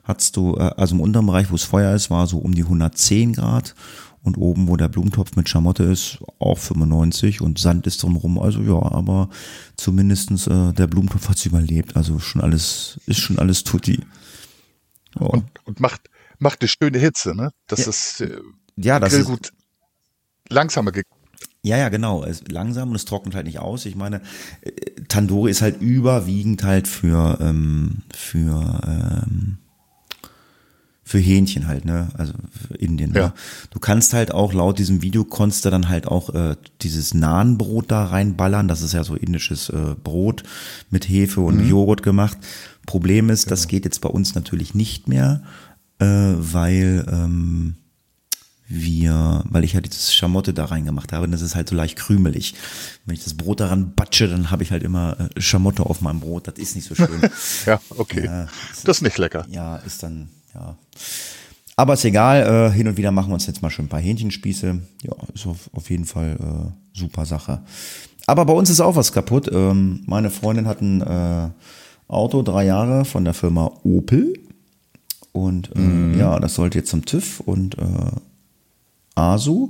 hast 0.04 0.36
du, 0.36 0.56
äh, 0.56 0.72
also 0.78 0.96
im 0.96 1.02
unteren 1.02 1.28
Bereich, 1.28 1.52
wo 1.52 1.56
es 1.56 1.64
Feuer 1.64 1.94
ist, 1.94 2.10
war 2.10 2.26
so 2.26 2.40
um 2.40 2.56
die 2.56 2.64
110 2.64 3.34
Grad 3.34 3.76
und 4.24 4.36
oben, 4.36 4.68
wo 4.68 4.78
der 4.78 4.88
Blumentopf 4.88 5.36
mit 5.36 5.48
Schamotte 5.48 5.84
ist, 5.84 6.18
auch 6.40 6.58
95 6.58 7.40
und 7.42 7.60
Sand 7.60 7.86
ist 7.86 8.02
drumherum. 8.02 8.40
Also 8.40 8.62
ja, 8.62 8.82
aber 8.92 9.30
zumindestens 9.78 10.48
äh, 10.48 10.74
der 10.74 10.88
Blumentopf 10.88 11.30
hat 11.30 11.38
es 11.38 11.46
überlebt. 11.46 11.96
Also 11.96 12.18
schon 12.18 12.42
alles, 12.42 13.00
ist 13.06 13.20
schon 13.20 13.38
alles 13.38 13.64
tutti. 13.64 14.04
Oh. 15.20 15.26
Und, 15.26 15.46
und 15.66 15.80
macht, 15.80 16.10
macht 16.40 16.62
eine 16.62 16.68
schöne 16.68 16.98
Hitze, 16.98 17.36
ne? 17.36 17.52
Das 17.68 17.82
ja. 17.82 17.90
ist 17.90 18.22
äh, 18.22 18.40
ja, 18.76 19.00
das 19.00 19.14
ist 19.14 19.28
gut 19.28 19.52
langsamer 20.50 20.92
ge 20.92 21.04
ja, 21.68 21.78
ja, 21.78 21.90
genau. 21.90 22.24
Es 22.24 22.42
ist 22.42 22.52
langsam 22.52 22.90
und 22.90 22.96
es 22.96 23.06
trocknet 23.06 23.36
halt 23.36 23.46
nicht 23.46 23.60
aus. 23.60 23.86
Ich 23.86 23.96
meine, 23.96 24.22
äh, 24.62 24.72
Tandoori 25.08 25.52
ist 25.52 25.62
halt 25.62 25.82
überwiegend 25.82 26.64
halt 26.64 26.88
für, 26.88 27.38
ähm, 27.42 28.04
für 28.14 28.82
ähm, 28.86 29.58
für 31.08 31.20
Hähnchen 31.20 31.68
halt, 31.68 31.86
ne? 31.86 32.10
Also 32.18 32.34
für 32.52 32.76
Indien. 32.76 33.12
Ne? 33.12 33.20
Ja. 33.20 33.28
Ne? 33.28 33.34
Du 33.70 33.80
kannst 33.80 34.14
halt 34.14 34.34
auch 34.34 34.52
laut 34.52 34.78
diesem 34.78 35.02
Video 35.02 35.24
konntest 35.24 35.64
du 35.64 35.70
dann 35.70 35.88
halt 35.88 36.06
auch 36.06 36.36
äh, 36.36 36.58
dieses 36.82 37.14
Nahenbrot 37.14 37.90
da 37.90 38.08
reinballern. 38.08 38.68
Das 38.68 38.82
ist 38.82 38.92
ja 38.94 39.06
so 39.06 39.16
indisches 39.16 39.70
äh, 39.70 39.96
Brot 40.04 40.44
mit 40.90 41.08
Hefe 41.08 41.40
und 41.40 41.64
mhm. 41.64 41.70
Joghurt 41.70 42.04
gemacht. 42.04 42.38
Problem 42.86 43.30
ist, 43.30 43.46
genau. 43.46 43.52
das 43.52 43.70
geht 43.70 43.86
jetzt 43.86 44.02
bei 44.02 44.10
uns 44.10 44.36
natürlich 44.36 44.76
nicht 44.76 45.08
mehr, 45.08 45.44
äh, 46.00 46.06
weil 46.06 47.06
ähm, 47.10 47.76
wir, 48.68 49.44
weil 49.50 49.64
ich 49.64 49.76
halt 49.76 49.86
dieses 49.86 50.14
Schamotte 50.14 50.54
da 50.54 50.66
reingemacht 50.66 51.14
habe, 51.14 51.28
das 51.30 51.42
ist 51.42 51.56
halt 51.56 51.70
so 51.70 51.76
leicht 51.76 51.96
krümelig. 51.96 52.54
Wenn 53.06 53.16
ich 53.16 53.24
das 53.24 53.36
Brot 53.36 53.60
daran 53.60 53.94
batsche, 53.96 54.28
dann 54.28 54.52
habe 54.52 54.64
ich 54.64 54.72
halt 54.72 54.84
immer 54.84 55.18
äh, 55.20 55.42
Schamotte 55.42 55.86
auf 55.86 56.02
meinem 56.02 56.20
Brot. 56.20 56.48
Das 56.48 56.56
ist 56.58 56.76
nicht 56.76 56.88
so 56.88 56.96
schön. 56.96 57.22
ja, 57.66 57.80
okay. 57.90 58.26
Ja, 58.26 58.48
das 58.84 58.98
ist 58.98 59.02
nicht 59.02 59.18
lecker. 59.18 59.46
Ja, 59.50 59.78
ist 59.78 60.04
dann 60.04 60.30
ja. 60.54 60.76
Aber 61.76 61.94
ist 61.94 62.06
egal, 62.06 62.72
äh, 62.72 62.74
hin 62.74 62.88
und 62.88 62.98
wieder 62.98 63.12
machen 63.12 63.30
wir 63.30 63.36
uns 63.36 63.46
jetzt 63.46 63.62
mal 63.62 63.70
schon 63.70 63.86
ein 63.86 63.90
paar 63.90 64.00
Hähnchenspieße. 64.00 64.80
Ja, 65.04 65.14
ist 65.34 65.46
auf, 65.46 65.70
auf 65.74 65.90
jeden 65.90 66.06
Fall 66.06 66.36
äh, 66.40 66.98
super 66.98 67.26
Sache. 67.26 67.62
Aber 68.26 68.46
bei 68.46 68.54
uns 68.54 68.70
ist 68.70 68.82
auch 68.82 68.96
was 68.96 69.14
kaputt. 69.14 69.50
Ähm, 69.54 70.02
meine 70.08 70.32
Freundin 70.32 70.68
hat 70.68 70.82
ein 70.82 71.02
äh, 71.02 71.50
Auto, 72.08 72.42
drei 72.42 72.66
Jahre, 72.66 73.06
von 73.06 73.24
der 73.24 73.36
Firma 73.36 73.72
Opel. 73.84 74.34
Und 75.32 75.76
äh, 75.76 75.80
mhm. 75.80 76.18
ja, 76.18 76.40
das 76.40 76.56
sollte 76.56 76.80
jetzt 76.80 76.90
zum 76.90 77.06
TÜV 77.06 77.42
und 77.42 77.78
äh, 77.78 77.84
ASU. 79.18 79.70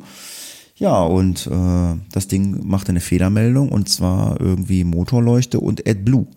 Ja, 0.75 1.01
und 1.01 1.47
äh, 1.47 1.95
das 2.11 2.27
Ding 2.27 2.67
machte 2.67 2.89
eine 2.89 2.99
Fehlermeldung 2.99 3.69
und 3.69 3.89
zwar 3.89 4.39
irgendwie 4.39 4.83
Motorleuchte 4.83 5.59
und 5.59 5.87
AdBlue. 5.87 6.27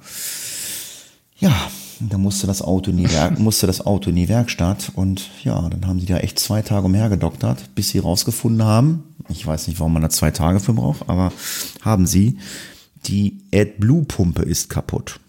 Ja, 1.39 1.55
da 2.01 2.16
musste 2.16 2.47
das 2.47 2.62
Auto 2.62 2.91
in 2.91 2.97
die, 2.97 3.12
Werk 3.12 3.39
musste 3.39 3.66
das 3.66 3.85
Auto 3.85 4.09
in 4.09 4.16
die 4.16 4.28
Werkstatt 4.28 4.93
und 4.95 5.31
ja, 5.45 5.69
dann 5.69 5.87
haben 5.87 6.01
sie 6.01 6.07
da 6.07 6.16
echt 6.19 6.39
zwei 6.39 6.62
Tage 6.62 6.87
umhergedoktert, 6.87 7.74
bis 7.74 7.91
sie 7.91 7.99
rausgefunden 7.99 8.65
haben, 8.66 9.05
ich 9.28 9.47
weiß 9.47 9.69
nicht, 9.69 9.78
warum 9.78 9.93
man 9.93 10.03
da 10.03 10.11
zwei 10.11 10.31
Tage 10.31 10.61
für 10.61 10.73
braucht, 10.73 11.09
aber 11.09 11.32
haben 11.82 12.07
sie, 12.07 12.39
die 13.07 13.39
AdBlue-Pumpe 13.55 14.43
ist 14.43 14.70
kaputt. 14.70 15.20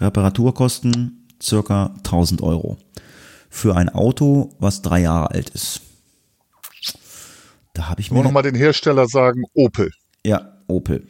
Reparaturkosten 0.00 1.26
circa 1.42 1.94
1000 1.98 2.42
Euro. 2.42 2.78
Für 3.50 3.76
ein 3.76 3.88
Auto, 3.88 4.54
was 4.58 4.82
drei 4.82 5.00
Jahre 5.00 5.30
alt 5.30 5.50
ist. 5.50 5.80
Da 7.76 7.90
habe 7.90 8.00
ich 8.00 8.10
mir. 8.10 8.14
Nur 8.14 8.24
nochmal 8.24 8.42
den 8.42 8.54
Hersteller 8.54 9.06
sagen, 9.06 9.44
Opel. 9.52 9.90
Ja, 10.24 10.50
Opel. 10.66 11.06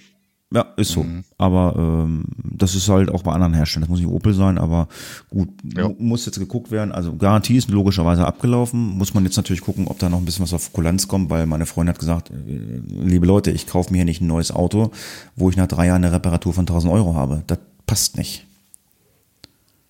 Ja, 0.52 0.62
ist 0.76 0.90
so. 0.90 1.04
Mhm. 1.04 1.22
Aber 1.38 1.74
ähm, 1.76 2.24
das 2.42 2.74
ist 2.74 2.88
halt 2.88 3.08
auch 3.08 3.22
bei 3.22 3.32
anderen 3.32 3.54
Herstellern. 3.54 3.82
Das 3.82 3.90
muss 3.90 4.00
nicht 4.00 4.08
Opel 4.08 4.34
sein, 4.34 4.58
aber 4.58 4.88
gut, 5.30 5.48
ja. 5.76 5.88
muss 5.98 6.26
jetzt 6.26 6.40
geguckt 6.40 6.72
werden. 6.72 6.90
Also 6.90 7.14
Garantie 7.14 7.56
ist 7.56 7.70
logischerweise 7.70 8.26
abgelaufen. 8.26 8.80
Muss 8.80 9.14
man 9.14 9.24
jetzt 9.24 9.36
natürlich 9.36 9.60
gucken, 9.60 9.86
ob 9.86 10.00
da 10.00 10.08
noch 10.08 10.18
ein 10.18 10.24
bisschen 10.24 10.42
was 10.42 10.54
auf 10.54 10.72
Kulanz 10.72 11.06
kommt, 11.06 11.30
weil 11.30 11.46
meine 11.46 11.66
Freundin 11.66 11.94
hat 11.94 12.00
gesagt, 12.00 12.30
äh, 12.30 12.80
liebe 12.88 13.26
Leute, 13.26 13.52
ich 13.52 13.68
kaufe 13.68 13.92
mir 13.92 13.98
hier 13.98 14.04
nicht 14.04 14.20
ein 14.20 14.26
neues 14.26 14.50
Auto, 14.50 14.90
wo 15.36 15.50
ich 15.50 15.56
nach 15.56 15.68
drei 15.68 15.86
Jahren 15.86 16.04
eine 16.04 16.12
Reparatur 16.12 16.52
von 16.52 16.62
1000 16.62 16.92
Euro 16.92 17.14
habe. 17.14 17.44
Das 17.46 17.58
passt 17.86 18.16
nicht. 18.16 18.44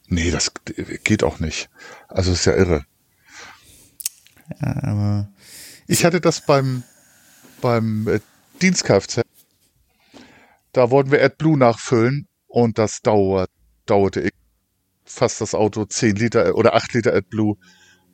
Nee, 0.09 0.31
das 0.31 0.53
geht 1.05 1.25
auch 1.25 1.41
nicht. 1.41 1.71
Also 2.09 2.33
ist 2.33 2.45
ja 2.45 2.55
irre. 2.55 2.85
Ja, 4.61 4.83
aber 4.83 5.29
ich 5.87 6.05
hatte 6.05 6.21
das 6.21 6.45
beim 6.45 6.83
beim 7.61 8.07
äh, 8.09 8.21
Dienst-Kfz 8.61 9.23
da 10.77 10.91
wollten 10.91 11.11
wir 11.11 11.25
AdBlue 11.25 11.57
nachfüllen 11.57 12.29
und 12.49 12.77
das 12.77 13.01
dauert, 13.01 13.51
dauerte 13.87 14.29
fast 15.07 15.41
das 15.41 15.55
Auto 15.55 15.87
10 15.87 16.17
Liter 16.17 16.55
oder 16.55 16.75
8 16.75 16.93
Liter 16.93 17.15
AdBlue. 17.15 17.57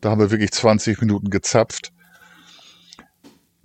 Da 0.01 0.11
haben 0.11 0.20
wir 0.20 0.31
wirklich 0.31 0.53
20 0.53 1.01
Minuten 1.01 1.28
gezapft. 1.28 1.93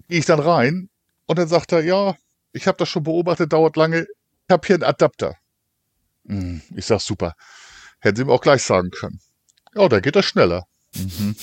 Gehe 0.07 0.17
ich 0.17 0.25
dann 0.25 0.39
rein 0.39 0.89
und 1.27 1.37
dann 1.37 1.47
sagt 1.47 1.73
er, 1.73 1.83
ja, 1.83 2.15
ich 2.53 2.65
habe 2.65 2.79
das 2.79 2.89
schon 2.89 3.03
beobachtet, 3.03 3.53
dauert 3.53 3.75
lange. 3.75 4.07
Ich 4.47 4.51
habe 4.51 4.65
hier 4.65 4.77
einen 4.77 4.83
Adapter. 4.83 5.35
Hm, 6.25 6.63
ich 6.75 6.85
sag 6.87 6.99
super. 7.01 7.35
Hätten 7.99 8.15
Sie 8.15 8.25
mir 8.25 8.31
auch 8.31 8.41
gleich 8.41 8.63
sagen 8.63 8.89
können. 8.89 9.19
Ja, 9.75 9.87
da 9.89 9.99
geht 9.99 10.15
das 10.15 10.25
schneller. 10.25 10.65
Mhm. 10.95 11.35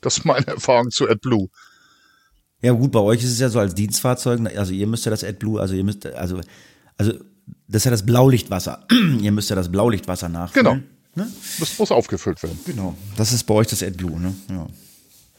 Das 0.00 0.18
ist 0.18 0.24
meine 0.24 0.46
Erfahrung 0.46 0.90
zu 0.90 1.08
AdBlue. 1.08 1.48
Ja, 2.62 2.72
gut, 2.72 2.92
bei 2.92 3.00
euch 3.00 3.22
ist 3.22 3.32
es 3.32 3.38
ja 3.38 3.48
so 3.48 3.58
als 3.58 3.74
Dienstfahrzeug, 3.74 4.40
also 4.56 4.72
ihr 4.72 4.86
müsst 4.86 5.04
ja 5.06 5.10
das 5.10 5.24
AdBlue, 5.24 5.60
also 5.60 5.74
ihr 5.74 5.84
müsst, 5.84 6.06
also, 6.06 6.40
also, 6.98 7.12
das 7.66 7.80
ist 7.80 7.84
ja 7.84 7.90
das 7.90 8.04
Blaulichtwasser. 8.04 8.86
ihr 9.20 9.32
müsst 9.32 9.48
ja 9.50 9.56
das 9.56 9.70
Blaulichtwasser 9.70 10.28
nachfüllen. 10.28 10.66
Genau. 10.66 10.80
Ne? 11.14 11.32
Das 11.58 11.78
muss 11.78 11.90
aufgefüllt 11.90 12.42
werden. 12.42 12.58
Genau. 12.66 12.96
Das 13.16 13.32
ist 13.32 13.44
bei 13.44 13.54
euch 13.54 13.66
das 13.66 13.82
AdBlue, 13.82 14.20
ne? 14.20 14.34
Ja. 14.48 14.66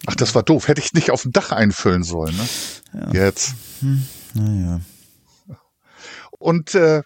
Ach, 0.07 0.15
das 0.15 0.33
war 0.33 0.43
doof. 0.43 0.67
Hätte 0.67 0.81
ich 0.81 0.93
nicht 0.93 1.11
auf 1.11 1.21
dem 1.21 1.31
Dach 1.31 1.51
einfüllen 1.51 2.03
sollen, 2.03 2.35
ne? 2.35 2.47
Ja. 3.13 3.25
Jetzt. 3.25 3.53
Hm, 3.81 4.05
naja. 4.33 4.81
Und 6.39 6.73
äh, 6.75 7.03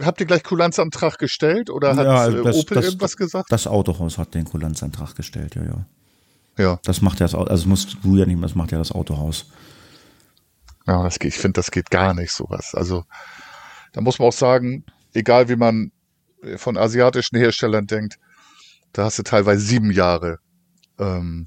habt 0.00 0.20
ihr 0.20 0.26
gleich 0.26 0.42
Kulanzantrag 0.42 1.18
gestellt 1.18 1.70
oder 1.70 1.96
hat 1.96 2.04
ja, 2.04 2.28
äh, 2.28 2.42
das, 2.42 2.56
Opel 2.56 2.74
das, 2.74 2.84
irgendwas 2.86 3.16
gesagt? 3.16 3.52
Das 3.52 3.66
Autohaus 3.66 4.18
hat 4.18 4.34
den 4.34 4.44
Kulanzantrag 4.44 5.14
gestellt, 5.14 5.54
ja, 5.54 5.64
ja. 5.64 5.86
Ja. 6.58 6.78
Das 6.84 7.00
macht 7.00 7.20
ja 7.20 7.24
das 7.24 7.34
Auto, 7.34 7.50
also 7.50 7.68
musst 7.68 7.96
du 8.02 8.16
ja 8.16 8.26
nicht, 8.26 8.42
das 8.42 8.54
macht 8.54 8.72
ja 8.72 8.78
das 8.78 8.92
Autohaus. 8.92 9.46
Ja, 10.86 11.02
das 11.02 11.18
geht, 11.18 11.34
ich 11.34 11.38
finde, 11.38 11.58
das 11.58 11.70
geht 11.70 11.90
gar 11.90 12.14
nicht 12.14 12.32
sowas. 12.32 12.74
Also 12.74 13.04
da 13.92 14.00
muss 14.00 14.18
man 14.18 14.28
auch 14.28 14.32
sagen, 14.32 14.84
egal 15.14 15.48
wie 15.48 15.56
man 15.56 15.92
von 16.56 16.76
asiatischen 16.76 17.38
Herstellern 17.38 17.86
denkt, 17.86 18.18
da 18.92 19.04
hast 19.04 19.18
du 19.18 19.22
teilweise 19.22 19.60
sieben 19.60 19.90
Jahre. 19.90 20.38
Ähm, 20.98 21.46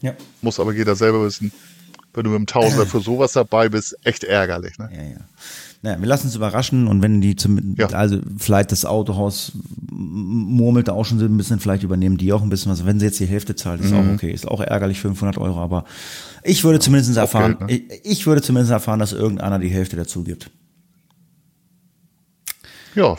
ja. 0.00 0.14
Muss 0.42 0.60
aber 0.60 0.72
jeder 0.72 0.96
selber 0.96 1.24
wissen. 1.24 1.52
Wenn 2.12 2.24
du 2.24 2.30
mit 2.30 2.38
dem 2.38 2.46
Tausender 2.46 2.86
für 2.86 3.00
sowas 3.00 3.32
dabei 3.32 3.68
bist, 3.68 3.96
echt 4.04 4.24
ärgerlich. 4.24 4.78
Ne? 4.78 4.90
Ja, 4.92 5.02
ja. 5.02 5.20
Naja, 5.84 6.00
wir 6.00 6.08
lassen 6.08 6.28
uns 6.28 6.34
überraschen 6.34 6.86
und 6.86 7.02
wenn 7.02 7.20
die 7.20 7.36
zum, 7.36 7.74
ja. 7.76 7.88
also 7.88 8.18
vielleicht 8.38 8.72
das 8.72 8.86
Autohaus 8.86 9.52
murmelt 9.90 10.88
auch 10.88 11.04
schon 11.04 11.18
so 11.18 11.26
ein 11.26 11.36
bisschen, 11.36 11.60
vielleicht 11.60 11.82
übernehmen 11.82 12.16
die 12.16 12.32
auch 12.32 12.40
ein 12.40 12.48
bisschen 12.48 12.72
was. 12.72 12.86
Wenn 12.86 12.98
sie 12.98 13.04
jetzt 13.04 13.20
die 13.20 13.26
Hälfte 13.26 13.54
zahlt, 13.54 13.82
ist 13.82 13.90
mhm. 13.90 13.98
auch 13.98 14.14
okay. 14.14 14.30
Ist 14.30 14.48
auch 14.48 14.62
ärgerlich 14.62 14.98
500 15.00 15.36
Euro, 15.36 15.60
aber 15.60 15.84
ich 16.42 16.64
würde 16.64 16.78
zumindest 16.78 17.14
erfahren, 17.18 17.58
Geld, 17.58 17.82
ne? 17.90 17.98
ich, 18.02 18.12
ich, 18.12 18.26
würde 18.26 18.40
zumindest 18.40 18.72
erfahren, 18.72 18.98
dass 18.98 19.12
irgendeiner 19.12 19.58
die 19.58 19.68
Hälfte 19.68 19.96
dazu 19.96 20.24
gibt. 20.24 20.50
Ja, 22.94 23.16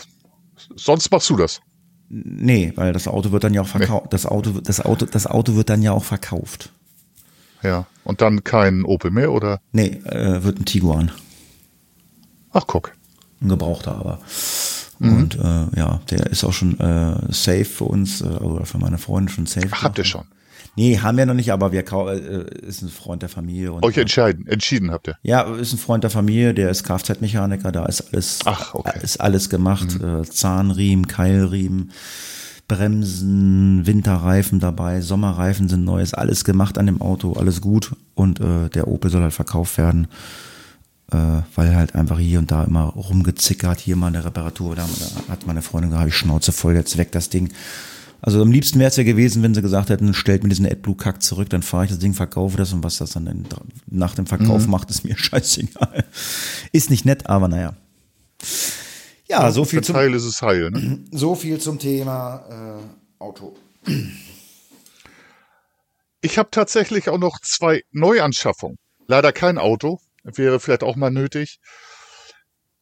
sonst 0.76 1.12
machst 1.12 1.30
du 1.30 1.36
das. 1.36 1.62
Nee, 2.10 2.74
weil 2.76 2.94
das 2.94 3.08
Auto 3.08 3.32
wird 3.32 3.44
dann 3.44 3.54
ja 3.54 3.62
auch 3.62 3.68
verkauft. 3.68 4.06
Nee. 4.06 4.10
Das 4.10 4.26
Auto, 4.26 4.60
das 4.60 4.82
Auto, 4.82 5.06
das 5.06 5.28
Auto 5.28 5.54
wird 5.54 5.70
dann 5.70 5.84
ja 5.84 5.92
auch 5.92 6.04
verkauft. 6.04 6.72
Ja, 7.62 7.86
und 8.06 8.22
dann 8.22 8.44
kein 8.44 8.86
Opel 8.86 9.12
mehr, 9.12 9.32
oder? 9.32 9.60
Nee, 9.72 10.02
äh, 10.06 10.44
wird 10.44 10.60
ein 10.60 10.66
Tiguan. 10.66 11.12
Ach, 12.56 12.66
guck. 12.66 12.94
Ein 13.42 13.50
Gebrauchter 13.50 13.96
aber. 13.96 14.20
Mhm. 15.00 15.18
Und 15.18 15.36
äh, 15.36 15.78
ja, 15.78 16.00
der 16.10 16.28
ist 16.28 16.44
auch 16.46 16.54
schon 16.54 16.80
äh, 16.80 17.18
safe 17.30 17.66
für 17.66 17.84
uns, 17.84 18.22
äh, 18.22 18.26
oder 18.26 18.66
für 18.66 18.78
meine 18.78 18.98
Freunde 18.98 19.32
schon 19.32 19.46
safe. 19.46 19.68
Ach, 19.72 19.84
habt 19.84 19.98
ihr 19.98 20.06
schon? 20.06 20.24
Nee, 20.78 21.00
haben 21.00 21.18
wir 21.18 21.26
noch 21.26 21.34
nicht, 21.34 21.52
aber 21.52 21.74
wir 21.74 21.84
äh, 21.84 22.66
ist 22.66 22.82
ein 22.82 22.90
Freund 22.90 23.22
der 23.22 23.30
Familie. 23.30 23.74
Und, 23.74 23.84
Euch 23.86 23.98
entscheiden, 23.98 24.48
entschieden 24.48 24.92
habt 24.92 25.08
ihr? 25.08 25.18
Ja, 25.22 25.42
ist 25.42 25.74
ein 25.74 25.78
Freund 25.78 26.04
der 26.04 26.12
Familie, 26.12 26.54
der 26.54 26.70
ist 26.70 26.84
Kfz-Mechaniker, 26.86 27.72
da 27.74 27.86
ist 27.86 28.14
alles, 28.14 28.40
Ach, 28.46 28.74
okay. 28.74 29.00
ist 29.02 29.20
alles 29.20 29.50
gemacht. 29.50 30.00
Mhm. 30.00 30.22
Äh, 30.22 30.24
Zahnriemen, 30.24 31.08
Keilriemen, 31.08 31.92
Bremsen, 32.70 33.86
Winterreifen 33.86 34.62
dabei, 34.62 35.02
Sommerreifen 35.02 35.68
sind 35.68 35.84
neu, 35.84 36.02
ist 36.02 36.18
alles 36.18 36.46
gemacht 36.46 36.78
an 36.78 36.86
dem 36.86 37.02
Auto, 37.02 37.34
alles 37.34 37.60
gut. 37.60 37.92
Und 38.14 38.40
äh, 38.40 38.70
der 38.70 38.88
Opel 38.88 39.12
soll 39.12 39.24
halt 39.24 39.34
verkauft 39.34 39.78
werden 39.78 40.08
äh, 41.12 41.42
weil 41.56 41.76
halt 41.76 41.96
einfach 41.96 42.20
hier 42.20 42.40
und 42.40 42.52
da 42.52 42.64
immer 42.64 42.86
rumgezickert, 42.86 43.80
hier 43.80 43.96
mal 43.96 44.08
eine 44.08 44.26
Reparatur, 44.26 44.76
da 44.76 44.88
hat 45.30 45.46
meine 45.46 45.62
Freundin 45.62 45.92
gesagt, 45.92 46.10
ich 46.10 46.16
Schnauze 46.16 46.52
voll, 46.52 46.76
jetzt 46.76 46.98
weg 46.98 47.12
das 47.12 47.30
Ding. 47.30 47.52
Also 48.22 48.42
am 48.42 48.52
liebsten 48.52 48.80
wäre 48.80 48.90
es 48.90 48.96
ja 48.96 49.04
gewesen, 49.04 49.44
wenn 49.44 49.54
sie 49.54 49.62
gesagt 49.62 49.90
hätten, 49.90 50.16
stellt 50.16 50.42
mir 50.42 50.50
diesen 50.50 50.66
AdBlue-Kack 50.66 51.22
zurück, 51.22 51.50
dann 51.50 51.62
fahre 51.62 51.86
ich 51.86 51.92
das 51.92 52.00
Ding, 52.00 52.14
verkaufe 52.14 52.58
das 52.58 52.74
und 52.74 52.84
was 52.84 52.98
das 52.98 53.12
dann 53.12 53.46
nach 53.88 54.16
dem 54.16 54.26
Verkauf 54.26 54.66
mhm. 54.66 54.72
macht, 54.72 54.90
ist 54.90 55.04
mir 55.04 55.16
scheißegal. 55.18 56.06
Ist 56.72 56.90
nicht 56.90 57.06
nett, 57.06 57.28
aber 57.28 57.48
naja. 57.48 57.76
Ja, 59.28 59.52
so 59.52 59.66
viel 59.66 59.82
zum 59.82 59.96
Teil 59.96 60.14
ist 60.14 60.24
es 60.24 60.42
heil, 60.42 60.72
ne? 60.72 61.00
So 61.12 61.36
viel 61.36 61.60
zum 61.60 61.78
Thema 61.78 62.46
äh, 62.50 63.24
Auto. 63.24 63.56
Ich 66.22 66.38
habe 66.40 66.50
tatsächlich 66.52 67.10
auch 67.10 67.20
noch 67.20 67.40
zwei 67.42 67.84
Neuanschaffungen. 67.92 68.78
Leider 69.08 69.32
kein 69.32 69.60
Auto, 69.60 70.00
wäre 70.26 70.60
vielleicht 70.60 70.84
auch 70.84 70.96
mal 70.96 71.12
nötig. 71.12 71.60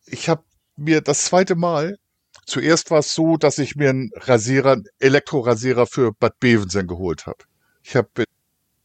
Ich 0.06 0.30
habe 0.30 0.44
mir 0.76 1.02
das 1.02 1.26
zweite 1.26 1.56
Mal, 1.56 1.98
zuerst 2.46 2.92
war 2.92 3.00
es 3.00 3.14
so, 3.14 3.38
dass 3.38 3.58
ich 3.58 3.76
mir 3.76 3.90
einen 3.90 4.12
Rasierer, 4.16 4.74
einen 4.74 4.86
Elektrorasierer 5.00 5.86
für 5.86 6.14
Bad 6.14 6.40
Bevensen 6.40 6.88
geholt 6.88 7.26
habe. 7.26 7.44
Ich 7.84 7.96
habe 7.96 8.26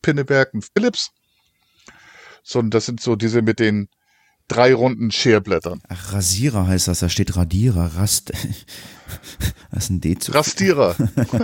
Pinneberg 0.02 0.52
einen 0.52 0.62
Philips, 0.62 1.10
sondern 2.42 2.70
das 2.70 2.86
sind 2.86 3.00
so 3.00 3.16
diese 3.16 3.42
mit 3.42 3.60
den 3.60 3.88
drei 4.48 4.74
runden 4.74 5.10
Scherblättern. 5.10 5.82
Ach, 5.88 6.12
Rasierer 6.12 6.66
heißt 6.66 6.88
das, 6.88 7.00
da 7.00 7.08
steht 7.08 7.36
Radierer, 7.36 7.96
Rast. 7.96 8.30
das 9.70 9.84
ist 9.84 9.90
ein 9.90 10.00
D 10.00 10.18
zu. 10.18 10.32
Rastierer. 10.32 10.96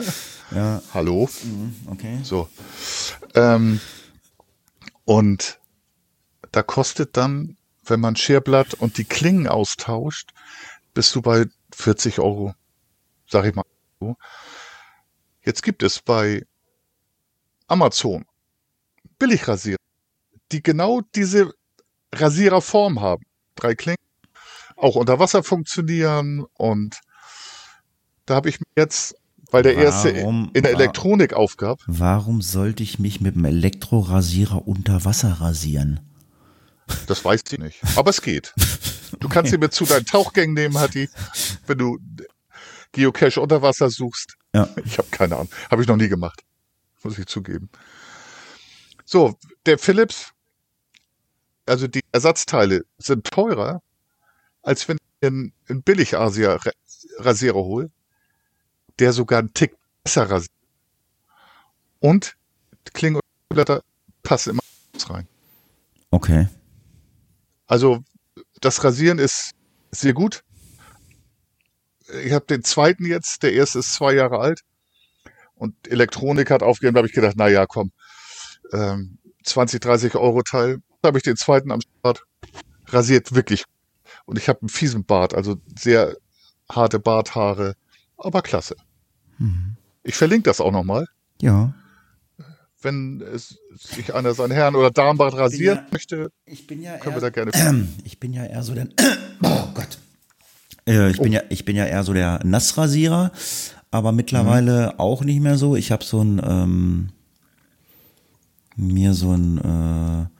ja. 0.50 0.82
Hallo. 0.92 1.28
Mhm, 1.44 1.74
okay. 1.86 2.18
So. 2.22 2.48
Ähm, 3.34 3.80
und 5.04 5.58
da 6.54 6.62
kostet 6.62 7.16
dann, 7.16 7.56
wenn 7.84 7.98
man 7.98 8.14
Scherblatt 8.14 8.74
und 8.74 8.98
die 8.98 9.04
Klingen 9.04 9.48
austauscht, 9.48 10.30
bist 10.94 11.12
du 11.16 11.20
bei 11.20 11.46
40 11.74 12.20
Euro, 12.20 12.54
sag 13.26 13.44
ich 13.46 13.54
mal. 13.56 13.64
Jetzt 15.42 15.62
gibt 15.62 15.82
es 15.82 16.00
bei 16.00 16.46
Amazon 17.66 18.24
Billigrasierer, 19.18 19.78
die 20.52 20.62
genau 20.62 21.00
diese 21.16 21.52
Rasiererform 22.14 23.00
haben. 23.00 23.24
Drei 23.56 23.74
Klingen, 23.74 23.98
auch 24.76 24.94
unter 24.94 25.18
Wasser 25.18 25.42
funktionieren 25.42 26.44
und 26.54 27.00
da 28.26 28.36
habe 28.36 28.48
ich 28.48 28.60
mir 28.60 28.66
jetzt, 28.76 29.16
weil 29.50 29.64
der 29.64 29.74
warum, 29.74 29.84
erste 29.84 30.08
in 30.10 30.62
der 30.62 30.72
Elektronik 30.72 31.32
aufgab. 31.32 31.80
Warum 31.86 32.42
sollte 32.42 32.84
ich 32.84 33.00
mich 33.00 33.20
mit 33.20 33.34
dem 33.34 33.44
Elektrorasierer 33.44 34.68
unter 34.68 35.04
Wasser 35.04 35.40
rasieren? 35.40 36.13
Das 37.06 37.24
weiß 37.24 37.42
ich 37.50 37.58
nicht. 37.58 37.80
Aber 37.96 38.10
es 38.10 38.20
geht. 38.20 38.52
Du 39.20 39.28
kannst 39.28 39.52
ihn 39.52 39.60
mit 39.60 39.72
zu 39.72 39.84
deinen 39.84 40.06
Tauchgängen 40.06 40.54
nehmen, 40.54 40.78
Hatti, 40.78 41.08
wenn 41.66 41.78
du 41.78 41.98
Geocache 42.92 43.40
unter 43.40 43.62
Wasser 43.62 43.90
suchst. 43.90 44.36
Ja. 44.54 44.68
Ich 44.84 44.98
habe 44.98 45.08
keine 45.10 45.36
Ahnung. 45.36 45.50
Habe 45.70 45.82
ich 45.82 45.88
noch 45.88 45.96
nie 45.96 46.08
gemacht. 46.08 46.42
Muss 47.02 47.18
ich 47.18 47.26
zugeben. 47.26 47.68
So, 49.04 49.38
der 49.66 49.78
Philips, 49.78 50.32
also 51.66 51.86
die 51.86 52.02
Ersatzteile 52.12 52.84
sind 52.98 53.26
teurer, 53.26 53.82
als 54.62 54.88
wenn 54.88 54.96
ich 54.96 55.26
einen, 55.26 55.52
einen 55.68 55.82
Billig-Asia-Rasierer 55.82 57.54
hole, 57.54 57.90
der 58.98 59.12
sogar 59.12 59.40
einen 59.40 59.52
Tick 59.52 59.76
besser 60.02 60.30
rasiert. 60.30 60.50
Und 62.00 62.36
Klingen 62.92 63.16
und 63.16 63.22
Blätter 63.48 63.82
passen 64.22 64.50
immer 64.50 64.62
rein. 65.08 65.26
Okay. 66.10 66.48
Also 67.66 68.04
das 68.60 68.82
Rasieren 68.84 69.18
ist 69.18 69.52
sehr 69.90 70.12
gut. 70.12 70.42
Ich 72.22 72.32
habe 72.32 72.44
den 72.46 72.62
zweiten 72.62 73.06
jetzt, 73.06 73.42
der 73.42 73.52
erste 73.52 73.78
ist 73.78 73.94
zwei 73.94 74.14
Jahre 74.14 74.38
alt 74.38 74.60
und 75.54 75.74
Elektronik 75.88 76.50
hat 76.50 76.62
aufgegeben. 76.62 76.94
Da 76.94 76.98
habe 76.98 77.08
ich 77.08 77.14
gedacht, 77.14 77.34
na 77.36 77.48
ja, 77.48 77.66
komm, 77.66 77.92
ähm, 78.72 79.18
20, 79.44 79.80
30 79.80 80.14
Euro 80.14 80.42
Teil. 80.42 80.82
Da 81.00 81.08
habe 81.08 81.18
ich 81.18 81.24
den 81.24 81.36
zweiten 81.36 81.70
am 81.70 81.80
Start. 81.80 82.24
Rasiert 82.86 83.34
wirklich. 83.34 83.64
Und 84.26 84.38
ich 84.38 84.48
habe 84.48 84.60
einen 84.60 84.68
fiesen 84.68 85.04
Bart, 85.04 85.34
also 85.34 85.56
sehr 85.78 86.16
harte 86.70 86.98
Barthaare, 86.98 87.76
aber 88.16 88.42
klasse. 88.42 88.76
Mhm. 89.38 89.76
Ich 90.02 90.14
verlinke 90.14 90.44
das 90.44 90.60
auch 90.60 90.72
nochmal. 90.72 91.06
Ja 91.40 91.74
wenn 92.84 93.20
es 93.22 93.58
sich 93.74 94.14
einer 94.14 94.34
sein 94.34 94.50
Herrn- 94.50 94.76
oder 94.76 94.90
Darmbad 94.90 95.34
rasieren 95.34 95.78
ja, 95.78 95.86
möchte, 95.90 96.30
ich 96.46 96.66
bin 96.66 96.82
ja 96.82 96.98
können 96.98 97.16
eher, 97.16 97.22
wir 97.22 97.30
da 97.30 97.30
gerne. 97.30 97.52
Äh, 97.52 97.84
ich 98.04 98.20
bin 98.20 98.32
ja 98.32 98.44
eher 98.44 98.62
so 98.62 98.74
der. 98.74 98.88
oh 99.42 99.68
Gott. 99.74 99.98
Äh, 100.86 101.10
ich, 101.10 101.18
oh. 101.18 101.22
bin 101.22 101.32
ja, 101.32 101.42
ich 101.48 101.64
bin 101.64 101.76
ja 101.76 101.86
eher 101.86 102.04
so 102.04 102.12
der 102.12 102.40
Nassrasierer, 102.44 103.32
aber 103.90 104.12
mittlerweile 104.12 104.92
mhm. 104.92 105.00
auch 105.00 105.24
nicht 105.24 105.40
mehr 105.40 105.56
so. 105.56 105.76
Ich 105.76 105.90
habe 105.90 106.04
so 106.04 106.22
ein. 106.22 106.40
Ähm, 106.44 107.08
mir 108.76 109.14
so 109.14 109.32
ein. 109.32 109.58
Äh, 109.58 110.33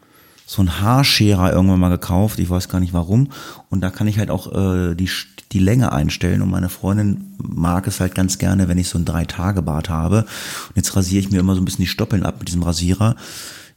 so 0.47 0.62
ein 0.62 0.81
Haarscherer 0.81 1.53
irgendwann 1.53 1.81
mal 1.81 1.89
gekauft, 1.89 2.39
ich 2.39 2.51
weiß 2.51 2.69
gar 2.69 2.81
nicht 2.81 2.93
warum. 2.93 3.31
Und 3.71 3.81
da 3.81 3.91
kann 3.91 4.07
ich 4.07 4.19
halt 4.19 4.31
auch 4.31 4.53
äh, 4.53 4.95
die, 4.95 5.09
die 5.53 5.59
Länge 5.59 5.93
einstellen. 5.93 6.43
Und 6.43 6.51
meine 6.51 6.69
Freundin 6.69 7.35
mag 7.39 7.87
es 7.87 8.01
halt 8.01 8.15
ganz 8.15 8.39
gerne, 8.39 8.69
wenn 8.69 8.79
ich 8.79 8.89
so 8.89 8.99
ein 8.99 9.05
Drei-Tage-Bart 9.05 9.89
habe. 9.89 10.19
Und 10.19 10.77
jetzt 10.77 10.95
rasiere 10.97 11.21
ich 11.21 11.31
mir 11.31 11.41
immer 11.41 11.55
so 11.55 11.61
ein 11.61 11.65
bisschen 11.65 11.85
die 11.85 11.91
Stoppeln 11.91 12.25
ab 12.25 12.37
mit 12.39 12.49
diesem 12.49 12.62
Rasierer. 12.62 13.16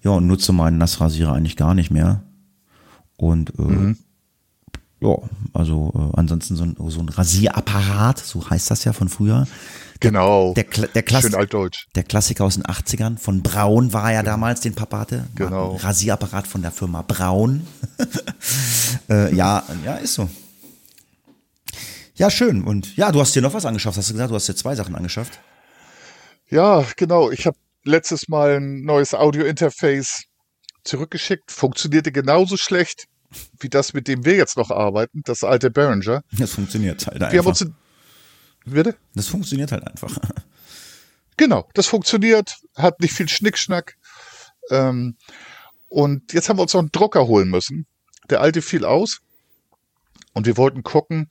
Ja, 0.03 0.11
und 0.11 0.27
nutze 0.27 0.53
meinen 0.53 0.77
Nassrasierer 0.77 1.33
eigentlich 1.33 1.55
gar 1.55 1.73
nicht 1.73 1.89
mehr. 1.89 2.23
Und 3.15 3.57
äh, 3.57 3.61
mhm. 3.61 3.97
ja, 4.99 5.15
also 5.53 5.91
äh, 5.95 6.17
ansonsten 6.19 6.55
so 6.55 6.63
ein, 6.63 6.75
so 6.89 6.99
ein 6.99 7.09
Rasierapparat, 7.09 8.19
so 8.19 8.47
heißt 8.47 8.69
das 8.69 8.83
ja 8.83 8.93
von 8.93 9.09
früher. 9.09 9.47
Genau. 9.99 10.53
Der, 10.53 10.63
der, 10.63 10.87
der, 10.87 11.03
Klass 11.03 11.23
Schön 11.23 11.35
altdeutsch. 11.35 11.85
der 11.95 12.03
Klassiker 12.03 12.45
aus 12.45 12.55
den 12.55 12.63
80ern. 12.63 13.17
Von 13.17 13.41
Braun 13.41 13.93
war 13.93 14.11
ja 14.11 14.21
genau. 14.21 14.31
damals, 14.31 14.61
den 14.61 14.75
Papa 14.75 14.99
hatte. 14.99 15.27
Genau. 15.35 15.75
Rasierapparat 15.75 16.47
von 16.47 16.61
der 16.61 16.71
Firma 16.71 17.01
Braun. 17.01 17.65
äh, 19.09 19.33
ja, 19.33 19.63
ja, 19.85 19.95
ist 19.95 20.15
so. 20.15 20.29
Ja, 22.15 22.29
schön. 22.29 22.63
Und 22.63 22.95
ja, 22.97 23.11
du 23.11 23.21
hast 23.21 23.35
dir 23.35 23.41
noch 23.41 23.53
was 23.53 23.65
angeschafft. 23.65 23.97
Hast 23.97 24.09
du 24.09 24.13
gesagt, 24.13 24.31
du 24.31 24.35
hast 24.35 24.47
dir 24.47 24.55
zwei 24.55 24.75
Sachen 24.75 24.95
angeschafft? 24.95 25.39
Ja, 26.49 26.85
genau. 26.95 27.31
Ich 27.31 27.45
habe 27.45 27.57
letztes 27.83 28.27
Mal 28.27 28.57
ein 28.57 28.81
neues 28.81 29.13
Audio-Interface 29.13 30.23
zurückgeschickt. 30.83 31.51
Funktionierte 31.51 32.11
genauso 32.11 32.57
schlecht 32.57 33.07
wie 33.59 33.69
das, 33.69 33.93
mit 33.93 34.07
dem 34.07 34.25
wir 34.25 34.35
jetzt 34.35 34.57
noch 34.57 34.71
arbeiten, 34.71 35.21
das 35.25 35.43
alte 35.43 35.69
Behringer. 35.69 36.23
Das 36.31 36.51
funktioniert 36.51 37.05
halt 37.07 37.17
einfach. 37.17 37.31
Wir 37.31 37.39
haben 37.39 37.47
uns, 37.47 37.65
bitte? 38.71 38.95
Das 39.15 39.27
funktioniert 39.27 39.71
halt 39.71 39.87
einfach. 39.87 40.17
Genau, 41.39 41.69
das 41.75 41.85
funktioniert, 41.85 42.57
hat 42.75 42.99
nicht 42.99 43.13
viel 43.13 43.29
Schnickschnack. 43.29 43.95
Ähm, 44.71 45.17
und 45.87 46.33
jetzt 46.33 46.49
haben 46.49 46.57
wir 46.57 46.63
uns 46.63 46.73
noch 46.73 46.81
einen 46.81 46.91
Drucker 46.91 47.27
holen 47.27 47.49
müssen. 47.49 47.85
Der 48.31 48.41
alte 48.41 48.63
fiel 48.63 48.83
aus. 48.83 49.19
Und 50.33 50.47
wir 50.47 50.57
wollten 50.57 50.81
gucken, 50.81 51.29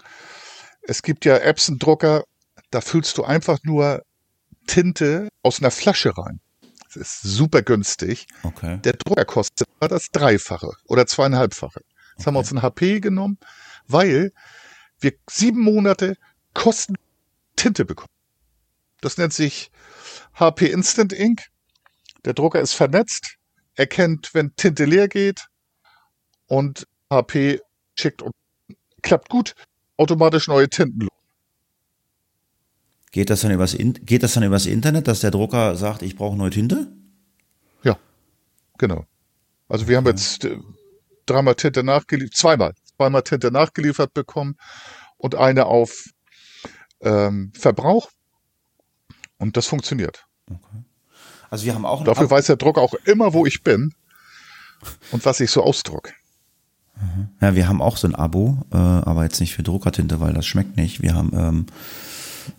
es 0.82 1.02
gibt 1.02 1.24
ja 1.24 1.36
Epson-Drucker, 1.36 2.22
da 2.70 2.80
füllst 2.80 3.18
du 3.18 3.24
einfach 3.24 3.58
nur 3.64 4.02
Tinte 4.66 5.28
aus 5.42 5.60
einer 5.60 5.70
Flasche 5.70 6.16
rein. 6.16 6.40
Das 6.84 6.96
ist 6.96 7.22
super 7.22 7.62
günstig. 7.62 8.26
Okay. 8.42 8.78
Der 8.84 8.94
Drucker 8.94 9.24
kostet 9.24 9.68
das 9.80 10.10
Dreifache 10.10 10.70
oder 10.86 11.06
zweieinhalbfache. 11.06 11.80
Jetzt 11.80 12.14
okay. 12.14 12.26
haben 12.26 12.34
wir 12.34 12.38
uns 12.38 12.52
ein 12.52 12.62
HP 12.62 13.00
genommen, 13.00 13.38
weil 13.86 14.32
wir 15.00 15.12
sieben 15.28 15.60
Monate 15.60 16.16
kosten 16.54 16.94
Tinte 17.56 17.84
bekommen. 17.84 18.08
Das 19.00 19.18
nennt 19.18 19.32
sich 19.32 19.70
HP 20.34 20.66
Instant 20.66 21.12
Ink. 21.12 21.42
Der 22.24 22.34
Drucker 22.34 22.60
ist 22.60 22.72
vernetzt, 22.72 23.36
erkennt, 23.74 24.30
wenn 24.32 24.54
Tinte 24.56 24.84
leer 24.84 25.08
geht 25.08 25.46
und 26.46 26.86
HP 27.10 27.60
schickt 27.98 28.22
und 28.22 28.32
klappt 29.02 29.28
gut 29.28 29.54
automatisch 29.96 30.48
neue 30.48 30.68
Tinten. 30.68 31.08
Geht 33.12 33.30
das 33.30 33.40
dann 33.40 33.52
übers, 33.52 33.76
geht 33.76 34.22
das 34.22 34.34
dann 34.34 34.42
übers 34.42 34.66
Internet, 34.66 35.08
dass 35.08 35.20
der 35.20 35.30
Drucker 35.30 35.76
sagt, 35.76 36.02
ich 36.02 36.16
brauche 36.16 36.36
neue 36.36 36.50
Tinte? 36.50 36.92
Ja, 37.82 37.98
genau. 38.78 39.06
Also 39.68 39.88
wir 39.88 39.96
haben 39.96 40.06
jetzt 40.06 40.44
äh, 40.44 40.58
dreimal 41.24 41.54
Tinte 41.54 41.82
nachgeliefert, 41.82 42.34
zweimal, 42.34 42.74
zweimal 42.96 43.22
Tinte 43.22 43.50
nachgeliefert 43.50 44.12
bekommen 44.12 44.56
und 45.16 45.34
eine 45.34 45.66
auf 45.66 46.10
ähm, 47.00 47.52
Verbrauch. 47.54 48.08
Und 49.38 49.56
das 49.56 49.66
funktioniert. 49.66 50.26
Okay. 50.50 50.84
Also 51.50 51.64
wir 51.66 51.74
haben 51.74 51.86
auch 51.86 52.04
Dafür 52.04 52.24
Ab 52.24 52.30
weiß 52.30 52.46
der 52.46 52.56
Drucker 52.56 52.80
auch 52.80 52.94
immer, 53.04 53.32
wo 53.32 53.46
ich 53.46 53.62
bin 53.62 53.94
und 55.12 55.24
was 55.24 55.40
ich 55.40 55.50
so 55.50 55.62
ausdruck. 55.62 56.12
Mhm. 57.00 57.28
Ja, 57.40 57.54
wir 57.54 57.68
haben 57.68 57.82
auch 57.82 57.96
so 57.96 58.06
ein 58.08 58.14
Abo, 58.14 58.58
äh, 58.72 58.76
aber 58.76 59.24
jetzt 59.24 59.40
nicht 59.40 59.54
für 59.54 59.62
Druckertinte, 59.62 60.20
weil 60.20 60.32
das 60.32 60.46
schmeckt 60.46 60.76
nicht. 60.76 61.02
Wir 61.02 61.14
haben 61.14 61.30
ähm, 61.34 61.66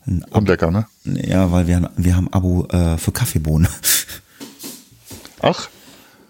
ein 0.06 0.24
Abo, 0.26 0.38
Unlecker, 0.38 0.72
ne? 0.72 0.86
Ja, 1.04 1.52
weil 1.52 1.68
wir, 1.68 1.90
wir 1.96 2.16
haben 2.16 2.32
Abo 2.32 2.66
äh, 2.68 2.98
für 2.98 3.12
Kaffeebohnen. 3.12 3.68
Ach? 5.42 5.70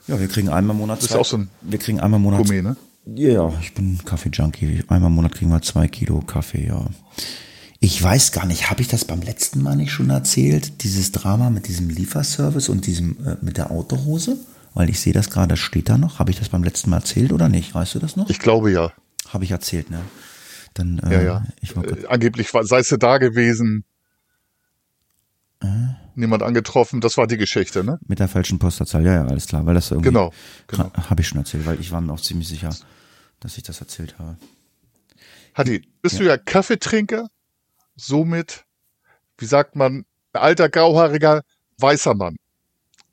Ja, 0.07 0.19
wir 0.19 0.27
kriegen 0.27 0.49
einmal 0.49 0.75
im 0.75 0.79
Monat. 0.79 0.99
Das 0.99 1.11
ist 1.11 1.15
auch 1.15 1.25
so 1.25 1.37
ein 1.37 1.49
wir 1.61 1.79
kriegen 1.79 1.99
einmal 1.99 2.17
im 2.19 2.23
Monat. 2.23 2.39
Gourmet, 2.39 2.61
ne? 2.61 2.77
Ja, 3.05 3.53
ich 3.61 3.73
bin 3.73 3.99
Kaffee-Junkie. 4.03 4.83
Einmal 4.87 5.09
im 5.09 5.15
Monat 5.15 5.33
kriegen 5.33 5.51
wir 5.51 5.61
zwei 5.61 5.87
Kilo 5.87 6.21
Kaffee, 6.21 6.67
ja. 6.67 6.85
Ich 7.79 8.01
weiß 8.01 8.31
gar 8.31 8.45
nicht, 8.45 8.69
habe 8.69 8.81
ich 8.81 8.87
das 8.87 9.05
beim 9.05 9.21
letzten 9.21 9.61
Mal 9.61 9.75
nicht 9.75 9.91
schon 9.91 10.09
erzählt? 10.09 10.83
Dieses 10.83 11.11
Drama 11.11 11.49
mit 11.49 11.67
diesem 11.67 11.89
Lieferservice 11.89 12.69
und 12.69 12.87
diesem 12.87 13.17
äh, 13.25 13.37
mit 13.41 13.57
der 13.57 13.71
Autohose? 13.71 14.37
Weil 14.73 14.89
ich 14.89 14.99
sehe 14.99 15.13
das 15.13 15.29
gerade, 15.29 15.49
das 15.49 15.59
steht 15.59 15.89
da 15.89 15.97
noch. 15.97 16.19
Habe 16.19 16.31
ich 16.31 16.39
das 16.39 16.49
beim 16.49 16.63
letzten 16.63 16.89
Mal 16.89 16.97
erzählt 16.97 17.31
oder 17.31 17.49
nicht? 17.49 17.75
Weißt 17.75 17.95
du 17.95 17.99
das 17.99 18.15
noch? 18.15 18.29
Ich 18.29 18.39
glaube 18.39 18.71
ja. 18.71 18.91
Habe 19.29 19.43
ich 19.43 19.51
erzählt, 19.51 19.91
ne? 19.91 19.99
Dann, 20.73 20.99
äh, 20.99 21.13
ja, 21.13 21.21
ja. 21.21 21.45
Ich 21.61 21.75
äh, 21.75 22.05
angeblich 22.07 22.53
war, 22.53 22.63
seist 22.63 22.91
du 22.91 22.97
da 22.97 23.17
gewesen. 23.17 23.83
Äh? 25.61 25.67
Niemand 26.15 26.43
angetroffen, 26.43 27.01
das 27.01 27.17
war 27.17 27.27
die 27.27 27.37
Geschichte, 27.37 27.83
ne? 27.83 27.99
Mit 28.07 28.19
der 28.19 28.27
falschen 28.27 28.57
Postleitzahl, 28.57 29.05
ja, 29.05 29.13
ja, 29.13 29.25
alles 29.25 29.47
klar, 29.47 29.65
weil 29.65 29.75
das 29.75 29.91
irgendwie. 29.91 30.09
Genau. 30.09 30.31
genau. 30.67 30.91
Habe 30.93 31.21
ich 31.21 31.27
schon 31.27 31.37
erzählt, 31.39 31.65
weil 31.65 31.79
ich 31.79 31.91
war 31.91 32.01
mir 32.01 32.13
auch 32.13 32.21
ziemlich 32.21 32.47
sicher, 32.47 32.75
dass 33.39 33.57
ich 33.57 33.63
das 33.63 33.81
erzählt 33.81 34.17
habe. 34.17 34.37
Hadi, 35.53 35.87
bist 36.01 36.15
ja. 36.15 36.19
du 36.19 36.25
ja 36.25 36.37
Kaffeetrinker? 36.37 37.29
Somit, 37.97 38.63
wie 39.37 39.45
sagt 39.45 39.75
man, 39.75 40.05
alter 40.33 40.69
grauhaariger 40.69 41.41
weißer 41.79 42.13
Mann. 42.13 42.37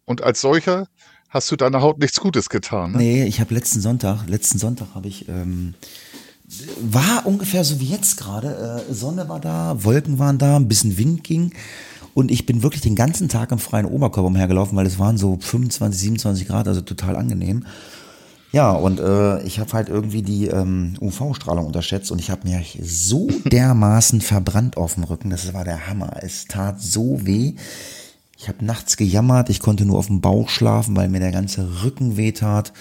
Und 0.05 0.23
als 0.23 0.41
solcher 0.41 0.87
hast 1.31 1.51
du 1.51 1.57
deiner 1.57 1.81
Haut 1.81 1.99
nichts 1.99 2.21
Gutes 2.21 2.49
getan. 2.49 2.93
Ne? 2.93 2.99
Nee, 2.99 3.25
ich 3.25 3.41
habe 3.41 3.55
letzten 3.55 3.81
Sonntag, 3.81 4.29
letzten 4.29 4.59
Sonntag 4.59 4.89
habe 4.95 5.09
ich, 5.09 5.29
ähm, 5.29 5.75
war 6.81 7.27
ungefähr 7.27 7.65
so 7.65 7.81
wie 7.81 7.89
jetzt 7.89 8.19
gerade. 8.19 8.85
Äh, 8.89 8.93
Sonne 8.93 9.29
war 9.29 9.41
da, 9.41 9.83
Wolken 9.83 10.19
waren 10.19 10.39
da, 10.39 10.57
ein 10.57 10.69
bisschen 10.69 10.97
Wind 10.97 11.25
ging. 11.25 11.53
Und 12.13 12.31
ich 12.31 12.47
bin 12.47 12.63
wirklich 12.63 12.83
den 12.83 12.95
ganzen 12.95 13.29
Tag 13.29 13.51
im 13.51 13.59
freien 13.59 13.87
Oberkörper 13.87 14.29
umhergelaufen, 14.29 14.77
weil 14.77 14.87
es 14.87 15.01
waren 15.01 15.19
so 15.19 15.39
25, 15.41 16.01
27 16.01 16.47
Grad, 16.47 16.69
also 16.69 16.81
total 16.81 17.17
angenehm. 17.17 17.67
Ja, 18.55 18.71
und 18.71 19.01
äh, 19.01 19.43
ich 19.43 19.59
habe 19.59 19.73
halt 19.73 19.89
irgendwie 19.89 20.23
die 20.23 20.47
ähm, 20.47 20.95
UV-Strahlung 21.01 21.67
unterschätzt 21.67 22.13
und 22.13 22.21
ich 22.21 22.31
habe 22.31 22.49
mir 22.49 22.63
so 22.81 23.27
dermaßen 23.47 24.21
verbrannt 24.21 24.77
auf 24.77 24.95
dem 24.95 25.03
Rücken. 25.03 25.31
Das 25.31 25.53
war 25.55 25.65
der 25.65 25.89
Hammer. 25.89 26.19
Es 26.23 26.45
tat 26.45 26.81
so 26.81 27.27
weh. 27.27 27.57
Ich 28.39 28.47
habe 28.47 28.65
nachts 28.65 28.97
gejammert, 28.97 29.51
ich 29.51 29.59
konnte 29.59 29.85
nur 29.85 29.99
auf 29.99 30.07
dem 30.07 30.21
Bauch 30.21 30.49
schlafen, 30.51 30.95
weil 30.95 31.09
mir 31.09 31.19
der 31.19 31.33
ganze 31.33 31.83
Rücken 31.83 32.17
wehtat. 32.17 32.73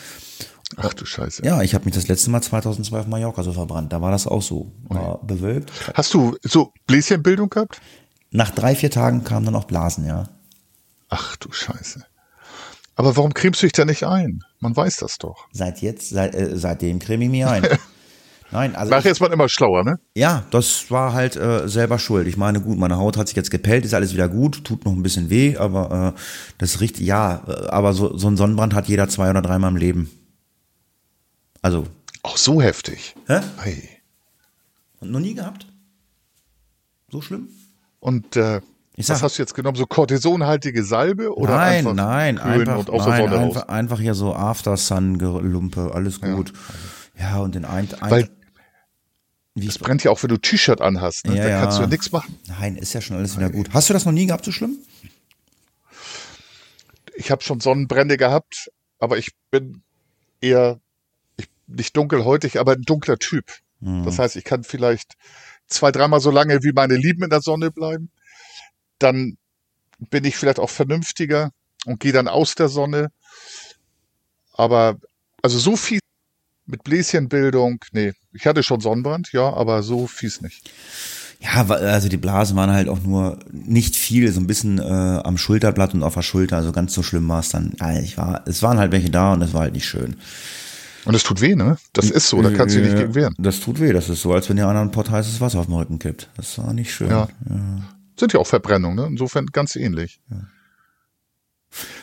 Ach 0.77 0.93
du 0.93 1.05
Scheiße. 1.05 1.43
Ja, 1.43 1.63
ich 1.63 1.73
habe 1.73 1.85
mich 1.85 1.95
das 1.95 2.07
letzte 2.07 2.29
Mal 2.29 2.43
2002 2.43 2.99
auf 2.99 3.07
Mallorca 3.07 3.41
so 3.41 3.53
verbrannt. 3.53 3.91
Da 3.93 3.99
war 3.99 4.11
das 4.11 4.27
auch 4.27 4.43
so. 4.43 4.71
War 4.83 5.15
okay. 5.15 5.25
bewölkt. 5.25 5.71
Hast 5.95 6.13
du 6.13 6.37
so 6.43 6.71
Bläschenbildung 6.85 7.49
gehabt? 7.49 7.81
Nach 8.29 8.51
drei, 8.51 8.75
vier 8.75 8.91
Tagen 8.91 9.23
kamen 9.23 9.47
dann 9.47 9.55
auch 9.55 9.65
Blasen, 9.65 10.05
ja. 10.05 10.29
Ach 11.09 11.35
du 11.37 11.51
Scheiße. 11.51 12.05
Aber 12.95 13.15
warum 13.17 13.33
cremst 13.33 13.61
du 13.61 13.65
dich 13.65 13.73
da 13.73 13.85
nicht 13.85 14.03
ein? 14.03 14.43
Man 14.59 14.75
weiß 14.75 14.97
das 14.97 15.17
doch. 15.17 15.47
Seit 15.51 15.81
jetzt, 15.81 16.09
seit, 16.09 16.35
äh, 16.35 16.57
seitdem 16.57 16.99
creme 16.99 17.23
ich 17.23 17.29
mich 17.29 17.45
ein. 17.45 17.63
Nein, 18.51 18.75
also 18.75 18.91
Nachher 18.91 19.11
ist 19.11 19.19
man 19.19 19.31
immer 19.31 19.49
schlauer, 19.49 19.83
ne? 19.83 19.99
Ja, 20.15 20.45
das 20.51 20.91
war 20.91 21.13
halt 21.13 21.35
äh, 21.35 21.67
selber 21.67 21.97
schuld. 21.97 22.27
Ich 22.27 22.37
meine, 22.37 22.61
gut, 22.61 22.77
meine 22.77 22.97
Haut 22.97 23.17
hat 23.17 23.27
sich 23.27 23.35
jetzt 23.35 23.49
gepellt, 23.49 23.83
ist 23.83 23.95
alles 23.95 24.13
wieder 24.13 24.29
gut, 24.29 24.63
tut 24.63 24.85
noch 24.85 24.91
ein 24.91 25.01
bisschen 25.01 25.31
weh, 25.31 25.57
aber 25.57 26.13
äh, 26.15 26.19
das 26.59 26.79
riecht, 26.79 26.99
ja, 26.99 27.43
äh, 27.47 27.67
aber 27.69 27.93
so, 27.93 28.15
so 28.15 28.27
ein 28.27 28.37
Sonnenbrand 28.37 28.75
hat 28.75 28.87
jeder 28.87 29.09
zwei 29.09 29.31
oder 29.31 29.41
dreimal 29.41 29.71
im 29.71 29.77
Leben. 29.77 30.11
Also. 31.63 31.87
Auch 32.21 32.37
so 32.37 32.61
heftig. 32.61 33.15
Hä? 33.25 33.41
Hey. 33.57 33.89
Und 34.99 35.11
noch 35.11 35.19
nie 35.19 35.33
gehabt? 35.33 35.65
So 37.11 37.21
schlimm? 37.21 37.49
Und 37.99 38.35
äh, 38.35 38.61
sag, 38.97 39.15
was 39.15 39.23
hast 39.23 39.37
du 39.37 39.43
jetzt 39.43 39.55
genommen? 39.55 39.75
So 39.75 39.85
kortisonhaltige 39.85 40.83
Salbe 40.83 41.35
oder 41.35 41.55
nein, 41.55 41.77
einfach 41.77 41.93
nein, 41.93 42.37
einfach, 42.37 42.87
nein, 43.07 43.33
einfach, 43.33 43.67
einfach 43.67 43.99
hier 43.99 44.13
so 44.13 44.35
After 44.35 44.77
Sun 44.77 45.15
Lumpe, 45.15 45.91
alles 45.93 46.21
gut. 46.21 46.53
Ja, 47.17 47.31
ja 47.31 47.37
und 47.39 47.55
den 47.55 47.65
ein, 47.65 47.87
ein 48.01 48.11
Weil 48.11 48.29
wie 49.55 49.67
es 49.67 49.77
brennt 49.77 50.03
ja 50.03 50.11
auch, 50.11 50.21
wenn 50.23 50.29
du 50.29 50.37
T-Shirt 50.37 50.81
anhast. 50.81 51.27
Ne? 51.27 51.37
Ja, 51.37 51.47
da 51.47 51.61
kannst 51.61 51.77
du 51.77 51.83
ja 51.83 51.87
nichts 51.87 52.11
machen. 52.11 52.37
Nein, 52.47 52.75
ist 52.75 52.93
ja 52.93 53.01
schon 53.01 53.17
alles 53.17 53.37
wieder 53.37 53.51
gut. 53.51 53.69
Hast 53.71 53.89
du 53.89 53.93
das 53.93 54.05
noch 54.05 54.11
nie 54.11 54.25
gehabt, 54.25 54.45
so 54.45 54.51
schlimm? 54.51 54.77
Ich 57.15 57.29
habe 57.29 57.43
schon 57.43 57.59
Sonnenbrände 57.59 58.17
gehabt, 58.17 58.71
aber 58.97 59.19
ich 59.19 59.29
bin 59.51 59.83
eher 60.41 60.79
ich, 61.37 61.47
nicht 61.67 61.95
dunkelhäutig, 61.95 62.59
aber 62.59 62.73
ein 62.73 62.81
dunkler 62.81 63.17
Typ. 63.17 63.45
Mhm. 63.79 64.05
Das 64.05 64.17
heißt, 64.17 64.35
ich 64.37 64.43
kann 64.43 64.63
vielleicht 64.63 65.13
zwei, 65.67 65.91
dreimal 65.91 66.19
so 66.19 66.31
lange 66.31 66.63
wie 66.63 66.71
meine 66.71 66.95
Lieben 66.95 67.23
in 67.23 67.29
der 67.29 67.41
Sonne 67.41 67.69
bleiben. 67.69 68.09
Dann 69.03 69.37
bin 70.09 70.23
ich 70.23 70.37
vielleicht 70.37 70.59
auch 70.59 70.69
vernünftiger 70.69 71.51
und 71.85 71.99
gehe 71.99 72.13
dann 72.13 72.27
aus 72.27 72.55
der 72.55 72.69
Sonne. 72.69 73.09
Aber 74.53 74.97
also 75.41 75.59
so 75.59 75.75
viel 75.75 75.99
mit 76.65 76.83
Bläschenbildung, 76.83 77.83
nee, 77.91 78.13
ich 78.31 78.47
hatte 78.47 78.63
schon 78.63 78.79
Sonnenbrand, 78.79 79.33
ja, 79.33 79.51
aber 79.53 79.83
so 79.83 80.07
fies 80.07 80.41
nicht. 80.41 80.71
Ja, 81.41 81.65
also 81.67 82.07
die 82.07 82.17
Blasen 82.17 82.55
waren 82.55 82.71
halt 82.71 82.87
auch 82.87 83.01
nur 83.01 83.39
nicht 83.51 83.97
viel, 83.97 84.31
so 84.31 84.39
ein 84.39 84.47
bisschen 84.47 84.79
äh, 84.79 84.83
am 84.83 85.37
Schulterblatt 85.37 85.93
und 85.93 86.03
auf 86.03 86.13
der 86.13 86.21
Schulter, 86.21 86.55
also 86.55 86.71
ganz 86.71 86.93
so 86.93 87.03
schlimm 87.03 87.27
war 87.27 87.41
es 87.41 87.49
dann. 87.49 87.73
Ja, 87.81 87.99
ich 87.99 88.17
war, 88.17 88.43
es 88.47 88.63
waren 88.63 88.77
halt 88.77 88.93
welche 88.93 89.09
da 89.09 89.33
und 89.33 89.41
es 89.41 89.53
war 89.53 89.61
halt 89.61 89.73
nicht 89.73 89.85
schön. 89.85 90.15
Und 91.03 91.15
es 91.15 91.23
tut 91.23 91.41
weh, 91.41 91.53
ne? 91.53 91.77
Das 91.91 92.09
ist 92.09 92.29
so, 92.29 92.41
da 92.41 92.49
kannst 92.49 92.75
du 92.75 92.79
dich 92.79 92.91
nicht 92.91 93.01
gegen 93.01 93.15
wehren. 93.15 93.35
Das 93.37 93.59
tut 93.59 93.81
weh, 93.81 93.91
das 93.91 94.07
ist 94.07 94.21
so, 94.21 94.31
als 94.31 94.47
wenn 94.47 94.55
dir 94.55 94.69
einer 94.69 94.79
ein 94.79 94.91
Pott 94.91 95.09
heißes 95.09 95.41
Wasser 95.41 95.59
auf 95.59 95.65
den 95.65 95.75
Rücken 95.75 95.99
kippt. 95.99 96.29
Das 96.37 96.57
war 96.59 96.71
nicht 96.71 96.93
schön. 96.93 97.09
Ja. 97.09 97.27
ja. 97.49 97.92
Sind 98.17 98.33
ja 98.33 98.39
auch 98.39 98.47
Verbrennungen, 98.47 98.95
ne? 98.95 99.05
Insofern 99.05 99.47
ganz 99.47 99.75
ähnlich. 99.75 100.21
Ja. 100.29 100.47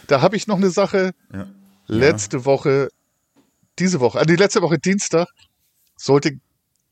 Da 0.06 0.20
habe 0.22 0.36
ich 0.36 0.46
noch 0.46 0.56
eine 0.56 0.70
Sache. 0.70 1.12
Ja. 1.32 1.46
Letzte 1.86 2.44
Woche 2.44 2.88
diese 3.80 4.00
Woche, 4.00 4.18
also 4.18 4.26
die 4.26 4.36
letzte 4.36 4.62
Woche 4.62 4.78
Dienstag, 4.78 5.28
sollte 5.96 6.38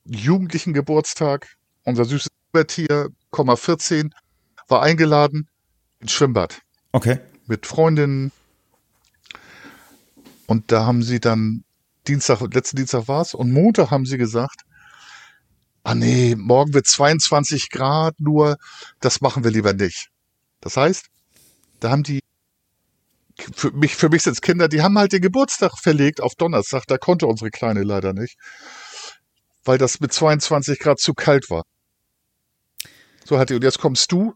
Jugendlichen 0.05 0.73
Geburtstag, 0.73 1.47
unser 1.85 2.05
süßes 2.05 2.31
Tier, 2.67 3.11
14, 3.33 4.15
war 4.69 4.83
eingeladen 4.83 5.49
ins 6.01 6.13
Schwimmbad. 6.13 6.63
Okay. 6.93 7.21
Mit 7.47 7.67
Freundinnen. 7.67 8.33
Und 10.47 10.73
da 10.73 10.87
haben 10.87 11.03
sie 11.03 11.21
dann 11.21 11.63
Dienstag, 12.07 12.41
letzten 12.55 12.79
Dienstag 12.79 13.07
war 13.07 13.21
es, 13.21 13.35
und 13.35 13.53
Montag 13.53 13.91
haben 13.91 14.07
sie 14.07 14.17
gesagt, 14.17 14.63
ah 15.89 15.95
nee, 15.95 16.35
morgen 16.37 16.75
wird 16.75 16.87
22 16.87 17.71
Grad, 17.71 18.21
nur 18.21 18.59
das 19.01 19.23
machen 19.23 19.43
wir 19.43 19.51
lieber 19.51 19.73
nicht. 19.73 20.11
Das 20.61 20.77
heißt, 20.77 21.07
da 21.81 21.91
haben 21.91 22.03
die 22.03 22.21
für 23.55 23.71
mich, 23.71 23.97
für 23.97 24.11
mich 24.11 24.23
sind 24.23 24.35
es 24.35 24.43
Kinder, 24.43 24.69
die 24.69 24.83
haben 24.83 24.99
halt 24.99 25.13
den 25.13 25.23
Geburtstag 25.23 25.79
verlegt 25.79 26.21
auf 26.21 26.35
Donnerstag. 26.35 26.85
Da 26.89 26.99
konnte 26.99 27.27
unsere 27.27 27.51
Kleine 27.51 27.85
leider 27.85 28.13
nicht, 28.13 28.37
weil 29.65 29.79
das 29.79 29.99
mit 30.01 30.13
22 30.13 30.79
Grad 30.79 30.99
zu 30.99 31.15
kalt 31.15 31.49
war. 31.49 31.63
So 33.25 33.39
hat 33.39 33.49
die, 33.49 33.55
und 33.55 33.65
jetzt 33.65 33.79
kommst 33.79 34.13
du. 34.13 34.35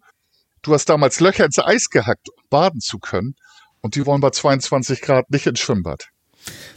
Du 0.62 0.73
hast 0.73 0.89
damals 0.89 1.20
Löcher 1.20 1.45
ins 1.45 1.59
Eis 1.59 1.91
gehackt, 1.91 2.31
um 2.31 2.45
baden 2.49 2.81
zu 2.81 2.99
können. 2.99 3.35
Und 3.83 3.95
die 3.97 4.07
wollen 4.07 4.23
bei 4.23 4.31
22 4.31 5.03
Grad 5.03 5.29
nicht 5.29 5.47
ins 5.47 5.61
Schwimmbad. 5.61 6.09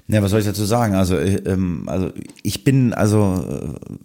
Ja, 0.07 0.21
was 0.21 0.31
soll 0.31 0.41
ich 0.41 0.45
dazu 0.45 0.65
sagen? 0.65 0.95
Also, 0.95 1.17
äh, 1.17 1.35
ähm, 1.45 1.87
also 1.87 2.11
ich 2.43 2.63
bin 2.63 2.93
also 2.93 3.77
äh, 3.79 3.95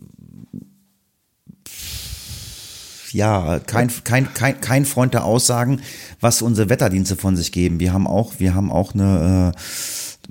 ja 3.13 3.59
kein, 3.61 3.91
kein, 4.05 4.33
kein, 4.35 4.61
kein 4.61 4.85
Freund 4.85 5.15
der 5.15 5.25
Aussagen, 5.25 5.81
was 6.21 6.43
unsere 6.43 6.69
Wetterdienste 6.69 7.17
von 7.17 7.37
sich 7.37 7.53
geben. 7.53 7.81
Wir 7.81 7.93
haben 7.93 8.07
auch, 8.07 8.35
wir 8.39 8.55
haben 8.55 8.71
auch 8.71 8.95
eine 8.95 9.53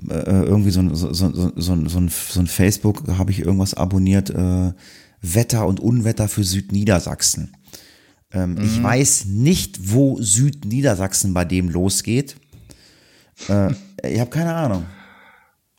äh, 0.08 0.14
äh 0.14 0.44
irgendwie 0.44 0.70
so, 0.70 0.94
so, 0.94 1.12
so, 1.12 1.32
so, 1.32 1.52
so, 1.56 1.72
ein, 1.72 1.88
so 1.88 2.40
ein 2.40 2.46
Facebook, 2.46 3.08
habe 3.08 3.30
ich 3.30 3.40
irgendwas 3.40 3.74
abonniert, 3.74 4.30
äh, 4.30 4.72
Wetter 5.22 5.66
und 5.66 5.80
Unwetter 5.80 6.28
für 6.28 6.44
Südniedersachsen. 6.44 7.56
Ähm, 8.32 8.54
mhm. 8.54 8.64
Ich 8.64 8.82
weiß 8.82 9.24
nicht, 9.26 9.92
wo 9.92 10.20
Südniedersachsen 10.20 11.34
bei 11.34 11.44
dem 11.44 11.68
losgeht. 11.68 12.36
Äh, 13.48 13.72
ich 14.02 14.20
habe 14.20 14.30
keine 14.30 14.54
Ahnung. 14.54 14.84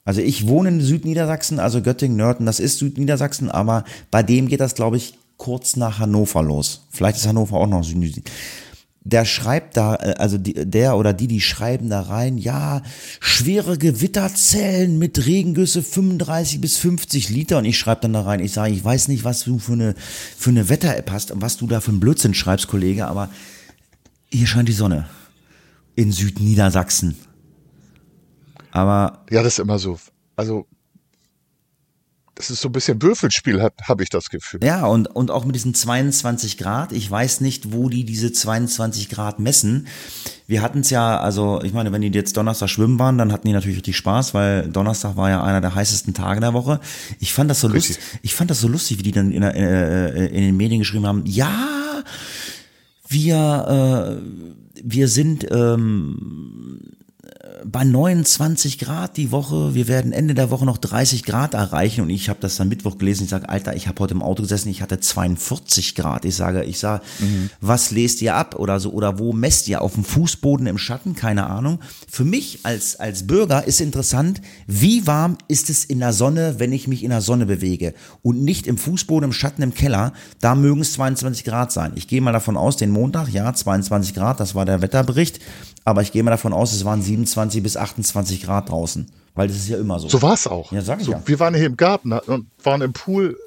Also 0.04 0.22
ich 0.22 0.48
wohne 0.48 0.70
in 0.70 0.82
Südniedersachsen, 0.82 1.60
also 1.60 1.82
Göttingen, 1.82 2.18
Nörten, 2.18 2.46
das 2.46 2.60
ist 2.60 2.80
Südniedersachsen, 2.80 3.52
aber 3.52 3.86
bei 4.10 4.24
dem 4.24 4.48
geht 4.48 4.60
das, 4.60 4.74
glaube 4.74 4.98
ich, 4.98 5.18
kurz 5.42 5.76
nach 5.76 5.98
Hannover 5.98 6.44
los. 6.44 6.86
Vielleicht 6.92 7.18
ist 7.18 7.28
Hannover 7.28 7.58
auch 7.58 7.66
noch 7.68 7.84
Südniedersachsen 7.84 8.24
der 9.04 9.26
schreibt 9.26 9.78
da, 9.78 9.96
äh, 9.96 10.14
also 10.20 10.38
die, 10.38 10.54
der 10.54 10.96
oder 10.96 11.12
die, 11.14 11.28
die 11.28 11.42
schreiben 11.42 11.90
da 11.90 12.02
rein, 12.02 12.38
ja, 12.38 12.84
schwere 13.20 13.80
Gewitterzellen 13.80 15.00
mit 15.00 15.26
Regengüsse 15.26 15.82
35 15.82 16.62
bis 16.62 16.78
50 16.78 17.30
Liter 17.30 17.58
und 17.58 17.66
ich 17.66 17.80
schreibe 17.80 18.02
dann 18.02 18.14
da 18.14 18.22
rein, 18.22 18.40
ich 18.40 18.52
sage, 18.52 18.72
ich 18.74 18.84
weiß 18.84 19.08
nicht, 19.08 19.24
was 19.24 19.44
du 19.44 19.58
für 19.58 19.74
eine, 19.74 19.96
für 20.38 20.52
eine 20.52 20.70
Wetter-App 20.70 21.10
hast 21.10 21.32
und 21.32 21.42
was 21.42 21.58
du 21.58 21.66
da 21.66 21.82
für 21.82 21.90
einen 21.90 22.00
Blödsinn 22.00 22.36
schreibst, 22.36 22.68
Kollege, 22.68 23.08
aber 23.08 23.30
hier 24.30 24.46
scheint 24.46 24.70
die 24.70 24.74
Sonne 24.74 25.08
in 25.96 26.12
Südniedersachsen. 26.12 27.18
Aber. 28.70 29.26
Ja, 29.32 29.42
das 29.42 29.54
ist 29.54 29.60
immer 29.60 29.80
so. 29.80 29.98
Also 30.36 30.68
das 32.36 32.50
ist 32.50 32.62
so 32.62 32.70
ein 32.70 32.72
bisschen 32.72 33.02
Würfelspiel, 33.02 33.62
habe 33.84 34.04
ich 34.04 34.10
das 34.10 34.30
Gefühl. 34.30 34.62
Ja, 34.64 34.86
und, 34.86 35.08
und 35.08 35.32
auch 35.32 35.46
mit 35.46 35.56
diesen 35.56 35.74
22 35.74 36.58
Grad. 36.58 36.92
Ich 36.92 37.10
weiß 37.10 37.42
nicht, 37.42 37.74
wo 37.74 37.90
die 37.90 38.06
diese 38.06 38.32
22 38.32 39.10
Grad 39.10 39.40
messen. 39.40 39.88
Wir 40.48 40.62
hatten 40.62 40.80
es 40.80 40.90
ja, 40.90 41.20
also 41.20 41.62
ich 41.62 41.74
meine, 41.74 41.92
wenn 41.92 42.02
die 42.02 42.10
jetzt 42.10 42.38
Donnerstag 42.38 42.70
schwimmen 42.70 43.00
waren, 43.00 43.18
dann 43.18 43.32
hatten 43.32 43.48
die 43.48 43.54
natürlich 43.54 43.78
richtig 43.78 43.98
Spaß, 43.98 44.34
weil 44.34 44.70
Donnerstag 44.70 45.18
war 45.18 45.30
ja 45.30 45.44
einer 45.44 45.62
der 45.62 45.76
heißesten 45.76 46.14
Tage 46.14 46.40
der 46.40 46.54
Woche. 46.54 46.80
Ich 47.20 47.34
fand 47.34 47.50
das 47.50 47.60
so 47.60 47.68
lustig, 47.68 48.00
ich 48.22 48.34
fand 48.34 48.50
das 48.50 48.62
so 48.62 48.68
lustig, 48.68 49.00
wie 49.00 49.04
die 49.04 49.12
dann 49.12 49.32
in, 49.32 49.44
äh, 49.44 50.28
in 50.28 50.42
den 50.42 50.58
Medien 50.58 50.80
geschrieben 50.80 51.06
haben, 51.06 51.24
ja, 51.26 52.04
wir, 53.08 54.20
äh, 54.20 54.82
wir 54.84 55.08
sind 55.10 55.46
ähm, 55.52 56.80
bei 57.66 57.84
29 57.84 58.80
Grad 58.80 59.18
die 59.18 59.32
Woche. 59.32 59.74
Wir 59.74 59.88
werden 59.88 60.12
Ende 60.12 60.34
der 60.34 60.50
Woche 60.50 60.66
noch 60.66 60.78
30 60.78 61.24
Grad 61.24 61.54
erreichen. 61.54 62.02
Und 62.02 62.10
ich 62.10 62.30
habe 62.30 62.40
das 62.40 62.56
dann 62.56 62.70
Mittwoch 62.70 62.98
gelesen. 62.98 63.24
Ich 63.24 63.30
sage, 63.30 63.50
Alter, 63.50 63.76
ich 63.76 63.88
habe 63.88 64.00
heute 64.00 64.14
im 64.14 64.22
Auto 64.22 64.44
gesessen, 64.44 64.70
ich 64.70 64.82
hatte 64.82 65.00
42 65.00 65.96
Grad. 65.96 66.26
Ich 66.26 66.36
sage, 66.36 66.64
ich 66.64 66.80
sage, 66.80 67.04
mhm. 67.20 67.50
was 67.60 67.92
lest 67.92 68.22
ihr 68.22 68.36
ab 68.36 68.56
oder 68.56 68.80
so 68.80 68.92
oder 68.92 69.20
wo 69.20 69.34
messt 69.34 69.68
ihr 69.68 69.82
auf 69.82 69.94
dem 69.94 70.04
Fußboden 70.04 70.68
im 70.68 70.78
Schatten? 70.78 71.16
Keine 71.16 71.48
Ahnung. 71.48 71.80
Für 72.10 72.26
mich 72.26 72.60
als 72.64 73.00
als 73.00 73.28
Bürger 73.28 73.66
ist 73.66 73.82
interessant, 73.82 74.42
wie 74.68 75.08
warm 75.08 75.38
ist 75.48 75.70
es 75.70 75.86
in 75.86 76.00
der 76.00 76.14
Sonne, 76.14 76.56
wenn 76.58 76.72
ich 76.74 76.88
mich 76.88 77.04
in 77.04 77.10
der 77.10 77.22
Sonne 77.22 77.46
bewege 77.46 77.94
und 78.22 78.44
nicht 78.44 78.68
im 78.68 78.78
Fußboden 78.78 79.30
im 79.30 79.34
Schatten 79.34 79.62
im 79.62 79.74
Keller. 79.74 80.14
Da 80.40 80.56
mögen 80.56 80.82
es 80.82 80.94
22 80.94 81.44
Grad 81.44 81.72
sein. 81.72 81.94
Ich 81.96 82.08
gehe 82.08 82.22
mal 82.22 82.32
davon 82.32 82.58
aus, 82.58 82.78
den 82.78 82.92
Montag, 82.92 83.30
ja, 83.30 83.54
22 83.54 84.14
Grad, 84.14 84.40
das 84.40 84.56
war 84.56 84.66
der 84.66 84.82
Wetterbericht. 84.82 85.40
Aber 85.84 86.02
ich 86.02 86.12
gehe 86.12 86.24
mal 86.24 86.32
davon 86.32 86.54
aus, 86.54 86.74
es 86.74 86.86
waren 86.86 87.02
27 87.02 87.64
bis 87.64 87.78
28 87.78 88.44
Grad 88.44 88.70
draußen. 88.70 89.08
Weil 89.34 89.48
das 89.48 89.58
ist 89.58 89.70
ja 89.70 89.78
immer 89.78 90.00
so. 90.00 90.10
So 90.10 90.22
war 90.22 90.34
es 90.34 90.46
auch. 90.46 90.72
Ja, 90.72 90.82
sag 90.82 91.00
ich 91.00 91.06
so, 91.06 91.14
ja. 91.14 91.22
Wir 91.26 91.40
waren 91.40 91.54
hier 91.54 91.66
im 91.66 91.78
Garten 91.78 92.12
und 92.12 92.48
waren 92.64 92.82
im 92.82 92.94
Pool 92.94 93.38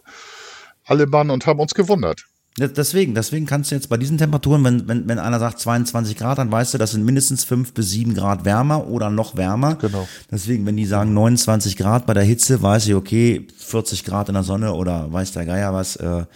alle 0.86 1.06
Mann 1.06 1.30
und 1.30 1.46
haben 1.46 1.60
uns 1.60 1.74
gewundert. 1.74 2.24
Deswegen, 2.56 3.16
deswegen 3.16 3.46
kannst 3.46 3.72
du 3.72 3.74
jetzt 3.74 3.88
bei 3.88 3.96
diesen 3.96 4.16
Temperaturen, 4.16 4.62
wenn, 4.62 4.86
wenn, 4.86 5.08
wenn 5.08 5.18
einer 5.18 5.40
sagt 5.40 5.58
22 5.58 6.16
Grad, 6.16 6.38
dann 6.38 6.52
weißt 6.52 6.72
du, 6.72 6.78
das 6.78 6.92
sind 6.92 7.04
mindestens 7.04 7.42
5 7.42 7.74
bis 7.74 7.90
7 7.90 8.14
Grad 8.14 8.44
wärmer 8.44 8.86
oder 8.86 9.10
noch 9.10 9.36
wärmer. 9.36 9.74
Genau. 9.74 10.06
Deswegen, 10.30 10.64
wenn 10.64 10.76
die 10.76 10.86
sagen 10.86 11.12
29 11.14 11.76
Grad 11.76 12.06
bei 12.06 12.14
der 12.14 12.22
Hitze, 12.22 12.62
weiß 12.62 12.86
ich, 12.86 12.94
okay, 12.94 13.48
40 13.58 14.04
Grad 14.04 14.28
in 14.28 14.34
der 14.34 14.44
Sonne 14.44 14.72
oder 14.72 15.12
weiß 15.12 15.32
der 15.32 15.46
Geier 15.46 15.74
was. 15.74 15.96
Äh, 15.96 16.26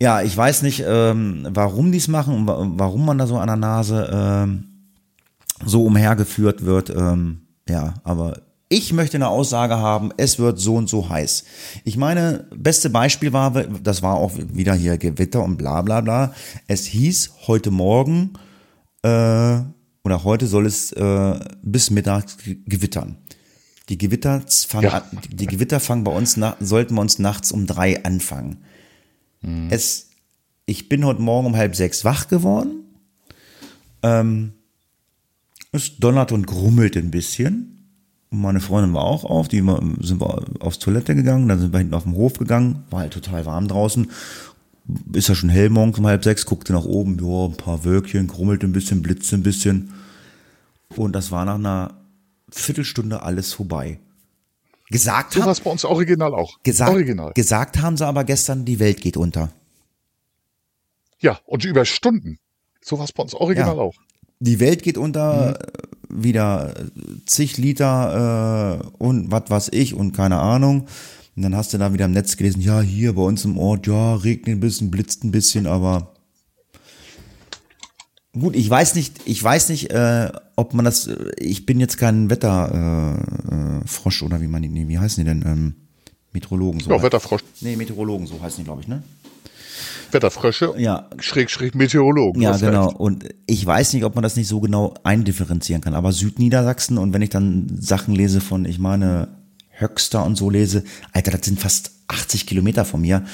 ja, 0.00 0.22
ich 0.22 0.36
weiß 0.36 0.62
nicht, 0.62 0.84
ähm, 0.86 1.46
warum 1.50 1.92
die 1.92 1.98
es 1.98 2.08
machen 2.08 2.34
und 2.34 2.78
warum 2.78 3.04
man 3.04 3.18
da 3.18 3.26
so 3.26 3.38
an 3.38 3.46
der 3.46 3.56
Nase 3.56 4.10
ähm, 4.12 4.64
so 5.64 5.84
umhergeführt 5.84 6.64
wird. 6.64 6.90
Ähm, 6.90 7.46
ja, 7.68 7.94
aber 8.04 8.42
ich 8.68 8.92
möchte 8.92 9.16
eine 9.16 9.28
Aussage 9.28 9.76
haben, 9.76 10.10
es 10.16 10.38
wird 10.38 10.58
so 10.58 10.74
und 10.74 10.88
so 10.88 11.08
heiß. 11.08 11.44
Ich 11.84 11.96
meine, 11.96 12.46
beste 12.54 12.90
Beispiel 12.90 13.32
war, 13.32 13.52
das 13.52 14.02
war 14.02 14.16
auch 14.16 14.32
wieder 14.36 14.74
hier 14.74 14.98
Gewitter 14.98 15.42
und 15.42 15.56
bla 15.56 15.82
bla 15.82 16.00
bla. 16.00 16.34
Es 16.66 16.84
hieß 16.84 17.32
heute 17.46 17.70
Morgen 17.70 18.32
äh, 19.02 19.60
oder 20.04 20.24
heute 20.24 20.46
soll 20.46 20.66
es 20.66 20.92
äh, 20.92 21.38
bis 21.62 21.90
Mittag 21.90 22.26
gewittern. 22.66 23.18
Die 23.88 23.98
Gewitter 23.98 24.42
fangen, 24.66 24.84
ja. 24.84 25.02
die 25.30 25.46
Gewitter 25.46 25.78
fangen 25.78 26.02
bei 26.02 26.10
uns 26.10 26.38
sollten 26.58 26.94
wir 26.94 27.00
uns 27.00 27.20
nachts 27.20 27.52
um 27.52 27.66
drei 27.66 28.04
anfangen. 28.04 28.64
Mhm. 29.42 29.68
Es, 29.70 30.10
ich 30.66 30.88
bin 30.88 31.04
heute 31.04 31.22
Morgen 31.22 31.46
um 31.46 31.56
halb 31.56 31.76
sechs 31.76 32.04
wach 32.04 32.28
geworden. 32.28 32.84
Ähm, 34.02 34.52
es 35.72 35.98
donnert 35.98 36.32
und 36.32 36.46
grummelt 36.46 36.96
ein 36.96 37.10
bisschen. 37.10 37.76
Und 38.30 38.40
meine 38.40 38.60
Freundin 38.60 38.94
war 38.94 39.04
auch 39.04 39.24
auf, 39.24 39.48
die 39.48 39.58
sind 40.00 40.20
wir 40.20 40.44
aufs 40.60 40.78
Toilette 40.78 41.14
gegangen, 41.14 41.48
dann 41.48 41.60
sind 41.60 41.72
wir 41.72 41.78
hinten 41.78 41.94
auf 41.94 42.04
den 42.04 42.14
Hof 42.14 42.34
gegangen, 42.34 42.84
war 42.90 43.00
halt 43.00 43.12
total 43.12 43.46
warm 43.46 43.68
draußen. 43.68 44.10
Ist 45.12 45.28
ja 45.28 45.34
schon 45.34 45.48
hell 45.48 45.70
morgens 45.70 45.98
um 45.98 46.06
halb 46.06 46.24
sechs, 46.24 46.46
guckte 46.46 46.72
nach 46.72 46.84
oben, 46.84 47.18
ja, 47.20 47.46
ein 47.46 47.56
paar 47.56 47.84
Wölkchen, 47.84 48.26
grummelt 48.26 48.62
ein 48.64 48.72
bisschen, 48.72 49.02
blitzt 49.02 49.32
ein 49.32 49.42
bisschen. 49.42 49.92
Und 50.96 51.12
das 51.12 51.30
war 51.30 51.44
nach 51.44 51.56
einer 51.56 51.94
Viertelstunde 52.50 53.22
alles 53.22 53.52
vorbei. 53.52 53.98
Gesagt 54.90 55.32
so 55.32 55.42
haben. 55.42 55.56
bei 55.64 55.70
uns 55.70 55.84
original 55.84 56.34
auch. 56.34 56.62
Gesagt, 56.62 56.92
original. 56.92 57.32
gesagt 57.34 57.78
haben 57.80 57.96
sie 57.96 58.06
aber 58.06 58.24
gestern, 58.24 58.64
die 58.64 58.78
Welt 58.78 59.00
geht 59.00 59.16
unter. 59.16 59.50
Ja, 61.18 61.40
und 61.44 61.64
über 61.64 61.84
Stunden. 61.84 62.38
So 62.80 62.98
was 62.98 63.12
bei 63.12 63.22
uns 63.22 63.34
original 63.34 63.76
ja. 63.76 63.82
auch. 63.82 63.94
Die 64.38 64.60
Welt 64.60 64.82
geht 64.82 64.98
unter, 64.98 65.58
mhm. 66.08 66.22
wieder 66.24 66.74
zig 67.24 67.56
Liter 67.56 68.80
äh, 68.80 69.02
und 69.02 69.30
was 69.30 69.50
weiß 69.50 69.68
ich 69.72 69.94
und 69.94 70.12
keine 70.12 70.38
Ahnung. 70.38 70.86
Und 71.34 71.42
dann 71.42 71.56
hast 71.56 71.74
du 71.74 71.78
da 71.78 71.92
wieder 71.92 72.04
im 72.04 72.12
Netz 72.12 72.36
gelesen, 72.36 72.60
ja, 72.60 72.80
hier 72.80 73.14
bei 73.14 73.22
uns 73.22 73.44
im 73.44 73.58
Ort, 73.58 73.86
ja, 73.86 74.14
regnet 74.14 74.56
ein 74.56 74.60
bisschen, 74.60 74.90
blitzt 74.90 75.24
ein 75.24 75.32
bisschen, 75.32 75.66
aber 75.66 76.15
Gut, 78.38 78.54
ich 78.54 78.68
weiß 78.68 78.94
nicht, 78.96 79.20
ich 79.24 79.42
weiß 79.42 79.70
nicht, 79.70 79.90
äh, 79.90 80.30
ob 80.56 80.74
man 80.74 80.84
das, 80.84 81.06
äh, 81.06 81.32
ich 81.38 81.64
bin 81.64 81.80
jetzt 81.80 81.96
kein 81.96 82.28
Wetterfrosch 82.28 84.22
äh, 84.22 84.24
äh, 84.24 84.26
oder 84.26 84.40
wie 84.40 84.48
man 84.48 84.62
die, 84.62 84.68
nee, 84.68 84.88
wie 84.88 84.98
heißen 84.98 85.24
die 85.24 85.28
denn? 85.28 85.42
Ähm, 85.46 85.74
Meteorologen 86.32 86.80
so. 86.80 86.90
Ja, 86.90 87.02
Wetterfrosch. 87.02 87.42
Nee, 87.62 87.76
Meteorologen, 87.76 88.26
so 88.26 88.40
heißen 88.40 88.58
die, 88.58 88.64
glaube 88.64 88.82
ich, 88.82 88.88
ne? 88.88 89.02
Wetterfrösche. 90.12 90.74
Ja. 90.76 91.08
Schräg, 91.18 91.50
schräg 91.50 91.74
Meteorologen. 91.74 92.40
Ja, 92.42 92.56
genau. 92.56 92.88
Recht. 92.88 93.00
Und 93.00 93.28
ich 93.46 93.64
weiß 93.64 93.94
nicht, 93.94 94.04
ob 94.04 94.14
man 94.14 94.22
das 94.22 94.36
nicht 94.36 94.48
so 94.48 94.60
genau 94.60 94.94
eindifferenzieren 95.02 95.80
kann. 95.80 95.94
Aber 95.94 96.12
Südniedersachsen 96.12 96.98
und 96.98 97.12
wenn 97.12 97.22
ich 97.22 97.30
dann 97.30 97.66
Sachen 97.80 98.14
lese 98.14 98.40
von, 98.40 98.64
ich 98.66 98.78
meine, 98.78 99.28
Höxter 99.70 100.24
und 100.24 100.36
so 100.36 100.50
lese, 100.50 100.84
Alter, 101.12 101.32
das 101.32 101.44
sind 101.44 101.58
fast 101.58 101.92
80 102.08 102.46
Kilometer 102.46 102.84
von 102.84 103.00
mir 103.00 103.24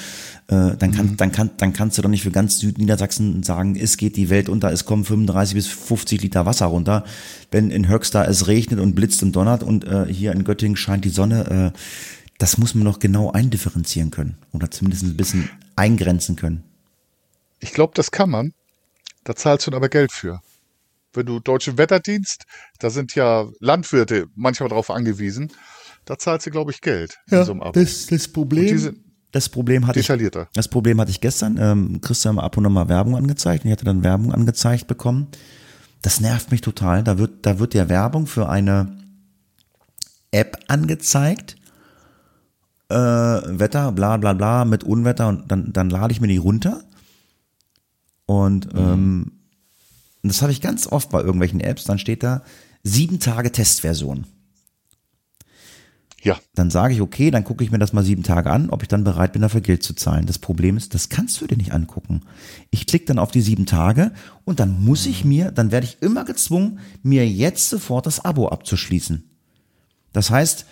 äh, 0.47 0.75
dann, 0.77 0.91
kann, 0.91 1.05
mhm. 1.07 1.17
dann, 1.17 1.31
kann, 1.31 1.51
dann 1.57 1.73
kannst 1.73 1.97
du 1.97 2.01
doch 2.01 2.09
nicht 2.09 2.23
für 2.23 2.31
ganz 2.31 2.59
Südniedersachsen 2.59 3.43
sagen, 3.43 3.75
es 3.75 3.97
geht 3.97 4.17
die 4.17 4.29
Welt 4.29 4.49
unter, 4.49 4.71
es 4.71 4.85
kommen 4.85 5.05
35 5.05 5.55
bis 5.55 5.67
50 5.67 6.21
Liter 6.21 6.45
Wasser 6.45 6.65
runter. 6.65 7.05
Wenn 7.49 7.71
in 7.71 7.87
Höxter 7.87 8.27
es 8.27 8.47
regnet 8.47 8.79
und 8.79 8.93
blitzt 8.93 9.23
und 9.23 9.33
donnert 9.35 9.63
und 9.63 9.85
äh, 9.85 10.05
hier 10.05 10.33
in 10.33 10.43
Göttingen 10.43 10.75
scheint 10.75 11.05
die 11.05 11.09
Sonne, 11.09 11.71
äh, 11.73 11.77
das 12.39 12.57
muss 12.57 12.75
man 12.75 12.83
noch 12.83 12.99
genau 12.99 13.31
eindifferenzieren 13.31 14.11
können 14.11 14.37
oder 14.51 14.69
zumindest 14.69 15.03
ein 15.03 15.15
bisschen 15.15 15.49
eingrenzen 15.75 16.35
können. 16.35 16.63
Ich 17.59 17.71
glaube, 17.71 17.93
das 17.95 18.11
kann 18.11 18.29
man. 18.29 18.53
Da 19.23 19.35
zahlst 19.35 19.67
du 19.67 19.71
aber 19.71 19.87
Geld 19.87 20.11
für. 20.11 20.41
Wenn 21.13 21.25
du 21.25 21.39
deutschen 21.39 21.77
Wetterdienst, 21.77 22.43
da 22.79 22.89
sind 22.89 23.15
ja 23.15 23.47
Landwirte 23.59 24.25
manchmal 24.35 24.67
darauf 24.67 24.89
angewiesen, 24.89 25.53
da 26.05 26.17
zahlst 26.17 26.45
du, 26.47 26.51
glaube 26.51 26.71
ich, 26.71 26.81
Geld 26.81 27.19
ja, 27.29 27.39
in 27.39 27.45
so 27.45 27.51
einem 27.53 27.61
Abo. 27.61 27.79
Das, 27.79 28.07
das 28.07 28.27
Problem, 28.27 29.02
das 29.33 29.49
Problem 29.49 29.87
hatte 29.87 29.99
ich, 29.99 30.05
das 30.53 30.67
Problem 30.67 31.01
hatte 31.01 31.09
ich 31.09 31.19
gestern. 31.19 31.57
Ähm, 31.59 32.01
Christian 32.01 32.37
ab 32.37 32.55
und 32.55 32.67
an 32.67 32.71
mal 32.71 32.87
Werbung 32.87 33.15
angezeigt 33.15 33.65
und 33.65 33.69
ich 33.69 33.71
hatte 33.73 33.83
dann 33.83 34.03
Werbung 34.03 34.31
angezeigt 34.31 34.85
bekommen. 34.85 35.27
Das 36.03 36.21
nervt 36.21 36.51
mich 36.51 36.61
total. 36.61 37.03
Da 37.03 37.17
wird, 37.17 37.43
da 37.45 37.57
wird 37.57 37.73
ja 37.73 37.89
Werbung 37.89 38.27
für 38.27 38.47
eine 38.47 38.95
App 40.29 40.59
angezeigt. 40.67 41.55
Äh, 42.89 42.95
Wetter, 42.95 43.91
bla 43.91 44.17
bla 44.17 44.33
bla, 44.33 44.65
mit 44.65 44.83
Unwetter 44.83 45.29
und 45.29 45.51
dann, 45.51 45.73
dann 45.73 45.89
lade 45.89 46.13
ich 46.13 46.21
mir 46.21 46.27
die 46.27 46.37
runter. 46.37 46.83
Und 48.27 48.71
mhm. 48.71 48.79
ähm, 48.79 49.31
das 50.21 50.43
habe 50.43 50.51
ich 50.51 50.61
ganz 50.61 50.85
oft 50.85 51.09
bei 51.09 51.21
irgendwelchen 51.21 51.59
Apps, 51.59 51.85
dann 51.85 51.97
steht 51.97 52.21
da 52.21 52.43
sieben 52.83 53.19
Tage 53.19 53.51
Testversion. 53.51 54.27
Ja. 56.23 56.39
Dann 56.55 56.69
sage 56.69 56.93
ich, 56.93 57.01
okay, 57.01 57.31
dann 57.31 57.43
gucke 57.43 57.63
ich 57.63 57.71
mir 57.71 57.79
das 57.79 57.91
mal 57.91 58.03
sieben 58.03 58.23
Tage 58.23 58.49
an, 58.49 58.69
ob 58.69 58.81
ich 58.81 58.87
dann 58.87 59.03
bereit 59.03 59.33
bin, 59.33 59.41
dafür 59.41 59.61
Geld 59.61 59.83
zu 59.83 59.93
zahlen. 59.93 60.25
Das 60.25 60.39
Problem 60.39 60.77
ist, 60.77 60.93
das 60.93 61.09
kannst 61.09 61.41
du 61.41 61.47
dir 61.47 61.57
nicht 61.57 61.73
angucken. 61.73 62.21
Ich 62.71 62.87
klicke 62.87 63.05
dann 63.05 63.19
auf 63.19 63.31
die 63.31 63.41
sieben 63.41 63.65
Tage 63.65 64.13
und 64.45 64.61
dann 64.61 64.83
muss 64.83 65.05
ich 65.05 65.25
mir, 65.25 65.51
dann 65.51 65.71
werde 65.71 65.85
ich 65.85 66.01
immer 66.01 66.23
gezwungen, 66.23 66.79
mir 67.03 67.27
jetzt 67.27 67.69
sofort 67.69 68.05
das 68.05 68.23
Abo 68.23 68.47
abzuschließen. 68.47 69.29
Das 70.13 70.29
heißt, 70.29 70.65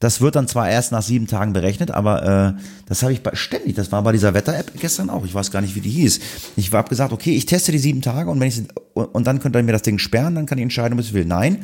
das 0.00 0.20
wird 0.20 0.34
dann 0.34 0.48
zwar 0.48 0.68
erst 0.68 0.90
nach 0.90 1.00
sieben 1.00 1.28
Tagen 1.28 1.52
berechnet, 1.52 1.92
aber 1.92 2.56
äh, 2.56 2.62
das 2.86 3.04
habe 3.04 3.12
ich 3.12 3.22
bei, 3.22 3.36
ständig. 3.36 3.76
Das 3.76 3.92
war 3.92 4.02
bei 4.02 4.10
dieser 4.10 4.34
Wetter-App 4.34 4.72
gestern 4.80 5.08
auch. 5.08 5.24
Ich 5.24 5.32
weiß 5.32 5.52
gar 5.52 5.60
nicht, 5.60 5.76
wie 5.76 5.80
die 5.80 5.90
hieß. 5.90 6.18
Ich 6.56 6.72
habe 6.72 6.88
gesagt, 6.88 7.12
okay, 7.12 7.36
ich 7.36 7.46
teste 7.46 7.70
die 7.70 7.78
sieben 7.78 8.02
Tage 8.02 8.28
und 8.28 8.40
wenn 8.40 8.48
ich 8.48 8.64
und 8.94 9.26
dann 9.26 9.38
könnt 9.38 9.54
ihr 9.54 9.62
mir 9.62 9.72
das 9.72 9.82
Ding 9.82 9.98
sperren, 9.98 10.34
dann 10.34 10.46
kann 10.46 10.58
ich 10.58 10.62
entscheiden, 10.62 10.98
was 10.98 11.06
ich 11.06 11.12
will. 11.14 11.24
Nein, 11.24 11.62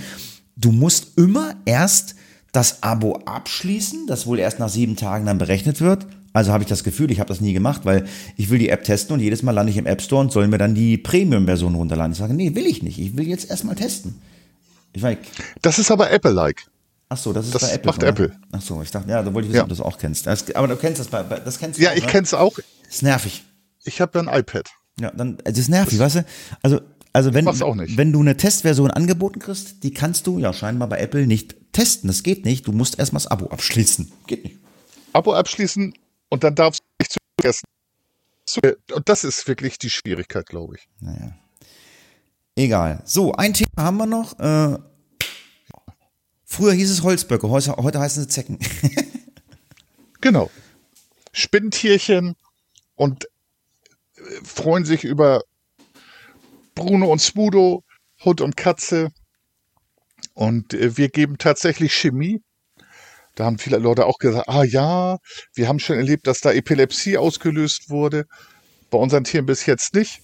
du 0.56 0.70
musst 0.70 1.18
immer 1.18 1.56
erst 1.64 2.14
das 2.52 2.82
Abo 2.82 3.16
abschließen, 3.24 4.06
das 4.06 4.26
wohl 4.26 4.38
erst 4.38 4.58
nach 4.58 4.68
sieben 4.68 4.96
Tagen 4.96 5.26
dann 5.26 5.38
berechnet 5.38 5.80
wird. 5.80 6.06
Also 6.32 6.52
habe 6.52 6.62
ich 6.62 6.68
das 6.68 6.84
Gefühl, 6.84 7.10
ich 7.10 7.20
habe 7.20 7.28
das 7.28 7.40
nie 7.40 7.52
gemacht, 7.52 7.82
weil 7.84 8.06
ich 8.36 8.50
will 8.50 8.58
die 8.58 8.68
App 8.68 8.84
testen 8.84 9.14
und 9.14 9.20
jedes 9.20 9.42
Mal 9.42 9.52
lande 9.52 9.70
ich 9.70 9.76
im 9.78 9.86
App 9.86 10.00
Store 10.02 10.20
und 10.20 10.32
soll 10.32 10.46
mir 10.48 10.58
dann 10.58 10.74
die 10.74 10.96
Premium-Version 10.98 11.74
runterladen. 11.74 12.12
Ich 12.12 12.18
sage, 12.18 12.34
nee, 12.34 12.54
will 12.54 12.66
ich 12.66 12.82
nicht. 12.82 12.98
Ich 12.98 13.16
will 13.16 13.26
jetzt 13.26 13.50
erstmal 13.50 13.74
testen. 13.74 14.20
Ich 14.92 15.02
weiß, 15.02 15.16
das 15.62 15.78
ist 15.78 15.90
aber 15.90 16.10
Apple-like. 16.10 16.66
Ach 17.10 17.16
so, 17.16 17.32
das 17.32 17.46
ist 17.46 17.54
das 17.54 17.62
bei 17.62 17.72
Apple. 17.72 17.86
macht 17.86 17.98
oder? 17.98 18.08
Apple. 18.08 18.32
Ach 18.52 18.60
so, 18.60 18.82
ich 18.82 18.90
dachte, 18.90 19.08
ja, 19.08 19.22
da 19.22 19.32
wollte 19.32 19.46
ich 19.46 19.52
wissen, 19.52 19.56
ja. 19.56 19.62
ob 19.62 19.68
du 19.68 19.74
das 19.74 19.84
auch 19.84 19.98
kennst. 19.98 20.26
Das, 20.26 20.54
aber 20.54 20.68
du 20.68 20.76
kennst 20.76 21.00
das, 21.00 21.08
bei, 21.08 21.22
das 21.22 21.58
kennst 21.58 21.78
du 21.78 21.82
Ja, 21.82 21.90
auch, 21.90 21.96
ich 21.96 22.04
ne? 22.04 22.10
kenn's 22.10 22.34
auch. 22.34 22.54
Das 22.84 22.94
ist 22.94 23.02
nervig. 23.02 23.44
Ich 23.84 24.00
habe 24.00 24.18
ja 24.18 24.30
ein 24.30 24.40
iPad. 24.40 24.68
Ja, 25.00 25.10
dann, 25.12 25.38
das 25.42 25.56
ist 25.56 25.68
nervig, 25.68 25.98
das 25.98 26.14
weißt 26.14 26.26
du? 26.26 26.30
Also, 26.62 26.80
also 27.18 27.34
wenn, 27.34 27.46
wenn 27.46 28.12
du 28.12 28.20
eine 28.20 28.36
Testversion 28.36 28.92
angeboten 28.92 29.40
kriegst, 29.40 29.82
die 29.82 29.92
kannst 29.92 30.28
du 30.28 30.38
ja 30.38 30.52
scheinbar 30.52 30.88
bei 30.88 30.98
Apple 30.98 31.26
nicht 31.26 31.56
testen. 31.72 32.06
Das 32.06 32.22
geht 32.22 32.44
nicht. 32.44 32.68
Du 32.68 32.70
musst 32.70 32.96
erstmal 32.96 33.20
das 33.20 33.28
Abo 33.28 33.46
abschließen. 33.46 34.12
Geht 34.28 34.44
nicht. 34.44 34.58
Abo 35.12 35.34
abschließen 35.34 35.94
und 36.28 36.44
dann 36.44 36.54
darfst 36.54 36.80
du 36.80 36.86
nicht 37.02 37.16
zuerst. 37.40 37.64
Und 38.94 39.08
das 39.08 39.24
ist 39.24 39.48
wirklich 39.48 39.80
die 39.80 39.90
Schwierigkeit, 39.90 40.46
glaube 40.46 40.76
ich. 40.76 40.88
Naja. 41.00 41.36
Egal. 42.54 43.02
So, 43.04 43.32
ein 43.32 43.52
Thema 43.52 43.68
haben 43.78 43.96
wir 43.96 44.06
noch. 44.06 44.38
Äh, 44.38 44.78
früher 46.44 46.72
hieß 46.72 46.88
es 46.88 47.02
Holzböcke, 47.02 47.50
heute, 47.50 47.98
heißen 47.98 48.22
sie 48.22 48.28
Zecken. 48.28 48.60
genau. 50.20 50.52
Spinntierchen 51.32 52.36
und 52.94 53.24
äh, 54.14 54.20
freuen 54.44 54.84
sich 54.84 55.02
über 55.02 55.42
Bruno 56.78 57.10
und 57.10 57.18
Smudo, 57.18 57.82
Hund 58.24 58.40
und 58.40 58.56
Katze. 58.56 59.10
Und 60.34 60.74
äh, 60.74 60.96
wir 60.96 61.08
geben 61.08 61.36
tatsächlich 61.36 61.92
Chemie. 61.94 62.40
Da 63.34 63.44
haben 63.44 63.58
viele 63.58 63.78
Leute 63.78 64.06
auch 64.06 64.18
gesagt, 64.18 64.48
ah 64.48 64.64
ja, 64.64 65.18
wir 65.54 65.68
haben 65.68 65.80
schon 65.80 65.96
erlebt, 65.96 66.26
dass 66.26 66.40
da 66.40 66.52
Epilepsie 66.52 67.18
ausgelöst 67.18 67.90
wurde. 67.90 68.24
Bei 68.90 68.98
unseren 68.98 69.24
Tieren 69.24 69.46
bis 69.46 69.66
jetzt 69.66 69.94
nicht. 69.94 70.20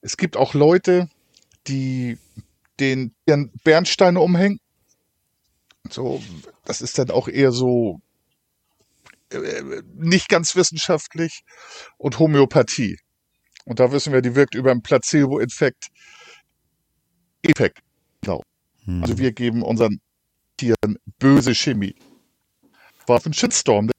Es 0.00 0.16
gibt 0.16 0.36
auch 0.36 0.54
Leute, 0.54 1.08
die 1.66 2.18
den 2.80 3.14
Bernsteine 3.64 4.20
umhängen. 4.20 4.60
So, 5.90 6.22
das 6.64 6.80
ist 6.80 6.98
dann 6.98 7.10
auch 7.10 7.28
eher 7.28 7.50
so 7.50 8.00
äh, 9.30 9.82
nicht 9.94 10.28
ganz 10.28 10.54
wissenschaftlich 10.54 11.42
und 11.96 12.18
Homöopathie. 12.18 12.98
Und 13.68 13.80
da 13.80 13.92
wissen 13.92 14.14
wir, 14.14 14.22
die 14.22 14.34
wirkt 14.34 14.54
über 14.54 14.70
einen 14.70 14.80
Placebo-Effekt. 14.80 15.88
Effekt. 17.42 17.80
Genau. 18.22 18.42
Hm. 18.86 19.02
Also 19.02 19.18
wir 19.18 19.30
geben 19.30 19.62
unseren 19.62 20.00
Tieren 20.56 20.96
böse 21.18 21.54
Chemie. 21.54 21.94
War 23.06 23.20
für 23.20 23.28
ein 23.28 23.34
Shitstorm. 23.34 23.90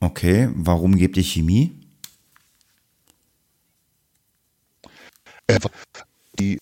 Okay, 0.00 0.50
warum 0.52 0.94
gebt 0.94 1.16
ihr 1.16 1.22
Chemie? 1.22 1.80
Die, 6.38 6.58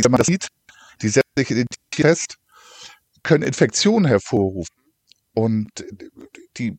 wenn 0.00 0.10
man 0.10 0.18
das 0.18 0.26
sieht, 0.26 0.48
die 1.00 1.08
setzen 1.08 1.30
sich 1.36 1.50
in 1.52 1.56
den 1.58 1.66
Test, 1.92 2.38
können 3.22 3.44
Infektionen 3.44 4.04
hervorrufen. 4.04 4.74
Und 5.34 5.84
die 6.56 6.76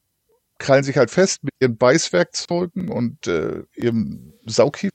krallen 0.60 0.84
sich 0.84 0.98
halt 0.98 1.10
fest 1.10 1.44
mit 1.44 1.54
ihren 1.60 1.78
Beißwerkzeugen 1.78 2.90
und 2.90 3.28
äh, 3.28 3.64
ihrem 3.76 4.34
Saugkiefer 4.46 4.94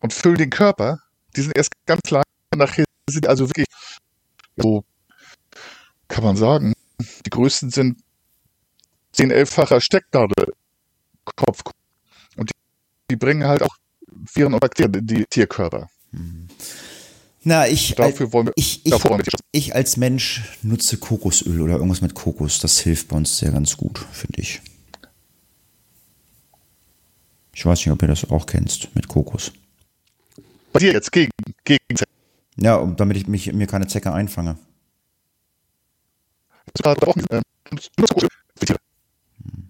und 0.00 0.12
füllen 0.12 0.38
den 0.38 0.50
Körper. 0.50 1.00
Die 1.34 1.42
sind 1.42 1.56
erst 1.56 1.72
ganz 1.86 2.02
klein, 2.02 2.22
nachher 2.54 2.84
sind 3.10 3.26
also 3.26 3.48
wirklich 3.48 3.66
so, 4.56 4.84
kann 6.08 6.24
man 6.24 6.36
sagen, 6.36 6.74
die 7.24 7.30
größten 7.30 7.70
sind 7.70 8.00
10, 9.12 9.32
11-facher 9.32 9.80
Stecknadelkopf. 9.80 11.62
Und 12.36 12.50
die, 12.50 12.54
die, 13.10 13.16
bringen 13.16 13.44
halt 13.44 13.62
auch 13.62 13.76
Viren 14.06 14.54
und 14.54 14.60
Bakterien 14.60 14.94
in 14.94 15.06
die 15.06 15.24
Tierkörper. 15.24 15.88
Mhm. 16.12 16.48
Na, 17.48 17.68
ich, 17.68 17.94
Dafür 17.94 18.32
wollen 18.32 18.48
wir, 18.48 18.52
ich, 18.56 18.84
ich, 18.84 18.92
ich 19.52 19.72
als 19.72 19.96
Mensch 19.96 20.42
nutze 20.62 20.96
Kokosöl 20.96 21.60
oder 21.60 21.74
irgendwas 21.74 22.00
mit 22.00 22.12
Kokos. 22.12 22.58
Das 22.58 22.80
hilft 22.80 23.06
bei 23.06 23.16
uns 23.16 23.38
sehr 23.38 23.52
ganz 23.52 23.76
gut, 23.76 24.04
finde 24.10 24.40
ich. 24.40 24.60
Ich 27.54 27.64
weiß 27.64 27.78
nicht, 27.78 27.90
ob 27.92 28.02
ihr 28.02 28.08
das 28.08 28.28
auch 28.28 28.46
kennst 28.46 28.92
mit 28.96 29.06
Kokos. 29.06 29.52
Bei 30.72 30.80
dir 30.80 30.92
jetzt 30.92 31.12
gegen, 31.12 31.30
gegen 31.62 31.84
Ja, 32.56 32.84
damit 32.84 33.16
ich 33.16 33.28
mich, 33.28 33.52
mir 33.52 33.68
keine 33.68 33.86
Zecke 33.86 34.12
einfange. 34.12 34.58
Hm. 39.44 39.68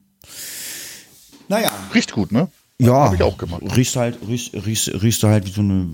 Naja. 1.48 1.70
Riecht 1.92 2.12
gut, 2.12 2.32
ne? 2.32 2.48
Ja, 2.78 3.06
habe 3.06 3.16
ich 3.16 3.22
auch 3.22 3.38
gemacht. 3.38 3.62
Riechst 3.74 3.96
halt, 3.96 4.18
riechst, 4.28 4.52
riechst, 4.52 5.02
riechst 5.02 5.22
du 5.22 5.28
halt 5.28 5.46
wie 5.46 5.50
so 5.50 5.62
eine, 5.62 5.88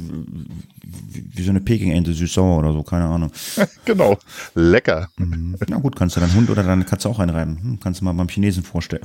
wie 0.83 1.43
so 1.43 1.51
eine 1.51 1.61
Peking-Ente 1.61 2.13
süß-sauer 2.13 2.59
oder 2.59 2.73
so, 2.73 2.83
keine 2.83 3.05
Ahnung. 3.05 3.31
genau. 3.85 4.19
Lecker. 4.55 5.09
Mhm. 5.17 5.57
Na 5.69 5.77
gut, 5.79 5.95
kannst 5.95 6.17
du 6.17 6.21
deinen 6.21 6.35
Hund 6.35 6.51
oder 6.51 6.65
deine 6.65 6.85
Katze 6.85 7.09
auch 7.09 7.21
einreiben. 7.21 7.63
Hm, 7.63 7.81
kannst 7.81 8.01
du 8.01 8.05
mal 8.05 8.13
beim 8.13 8.29
Chinesen 8.29 8.65
vorstellen, 8.65 9.03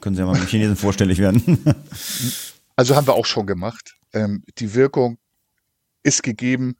können 0.00 0.16
sie 0.16 0.20
ja 0.20 0.26
mal 0.26 0.36
beim 0.36 0.46
Chinesen 0.46 0.76
vorstellig 0.76 1.18
werden. 1.18 1.58
also 2.76 2.94
haben 2.94 3.06
wir 3.06 3.14
auch 3.14 3.26
schon 3.26 3.46
gemacht. 3.46 3.96
Ähm, 4.12 4.44
die 4.58 4.74
Wirkung 4.74 5.16
ist 6.02 6.22
gegeben, 6.22 6.76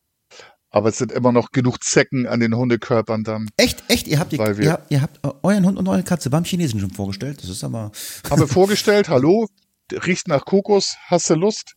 aber 0.69 0.91
es 0.91 0.99
sind 0.99 1.11
immer 1.11 1.33
noch 1.33 1.53
genug 1.53 1.83
Zecken 1.83 2.27
an 2.27 2.41
den 2.41 2.55
Hundekörpern 2.55 3.25
dann. 3.25 3.49
Echt, 3.57 3.83
echt? 3.89 4.07
Ihr 4.07 4.19
habt, 4.19 4.33
die, 4.33 4.37
ihr, 4.37 4.79
ihr 4.91 5.01
habt 5.01 5.21
euren 5.43 5.65
Hund 5.65 5.79
und 5.79 5.89
eure 5.89 6.03
Katze 6.03 6.29
beim 6.29 6.45
Chinesen 6.45 6.81
schon 6.81 6.91
vorgestellt? 6.91 7.43
Das 7.43 7.49
ist 7.49 7.65
aber. 7.65 7.93
Haben 8.29 8.41
wir 8.41 8.49
vorgestellt, 8.49 9.09
hallo, 9.09 9.49
riecht 9.93 10.29
nach 10.29 10.45
Kokos, 10.45 10.97
hast 11.07 11.31
du 11.31 11.35
Lust? 11.35 11.75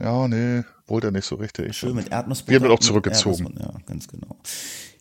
Ja, 0.00 0.26
nee, 0.28 0.62
wollte 0.86 1.08
er 1.08 1.10
nicht 1.12 1.26
so 1.26 1.36
richtig. 1.36 1.76
Schön 1.76 1.94
mit 1.94 2.10
Erdnussbutter. 2.10 2.60
Wir 2.60 2.68
haben 2.68 2.74
auch 2.74 2.80
zurückgezogen. 2.80 3.54
Ja, 3.58 3.72
ganz 3.86 4.08
genau. 4.08 4.36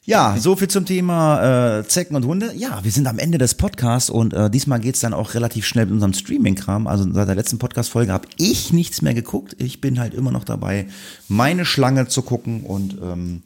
Ja, 0.06 0.36
so 0.38 0.58
viel 0.58 0.68
zum 0.68 0.86
Thema 0.86 1.80
äh, 1.80 1.88
Zecken 1.88 2.18
und 2.18 2.26
Hunde. 2.26 2.52
Ja, 2.56 2.84
wir 2.84 2.92
sind 2.92 3.08
am 3.08 3.20
Ende 3.20 3.38
des 3.38 3.56
Podcasts 3.56 4.10
und 4.10 4.34
äh, 4.34 4.50
diesmal 4.50 4.82
geht's 4.82 5.00
dann 5.00 5.14
auch 5.14 5.34
relativ 5.34 5.66
schnell 5.66 5.86
mit 5.86 5.94
unserem 5.94 6.14
Streaming-Kram. 6.14 6.88
Also 6.88 7.10
seit 7.14 7.30
der 7.30 7.36
letzten 7.36 7.58
Podcast-Folge 7.58 8.12
habe 8.12 8.28
ich 8.38 8.74
nichts 8.74 9.02
mehr 9.02 9.14
geguckt. 9.14 9.56
Ich 9.60 9.80
bin 9.80 10.00
halt 10.00 10.14
immer 10.14 10.32
noch 10.32 10.44
dabei, 10.44 10.88
meine 11.30 11.64
Schlange 11.64 12.08
zu 12.08 12.22
gucken 12.22 12.64
und 12.64 12.98
ähm, 13.02 13.44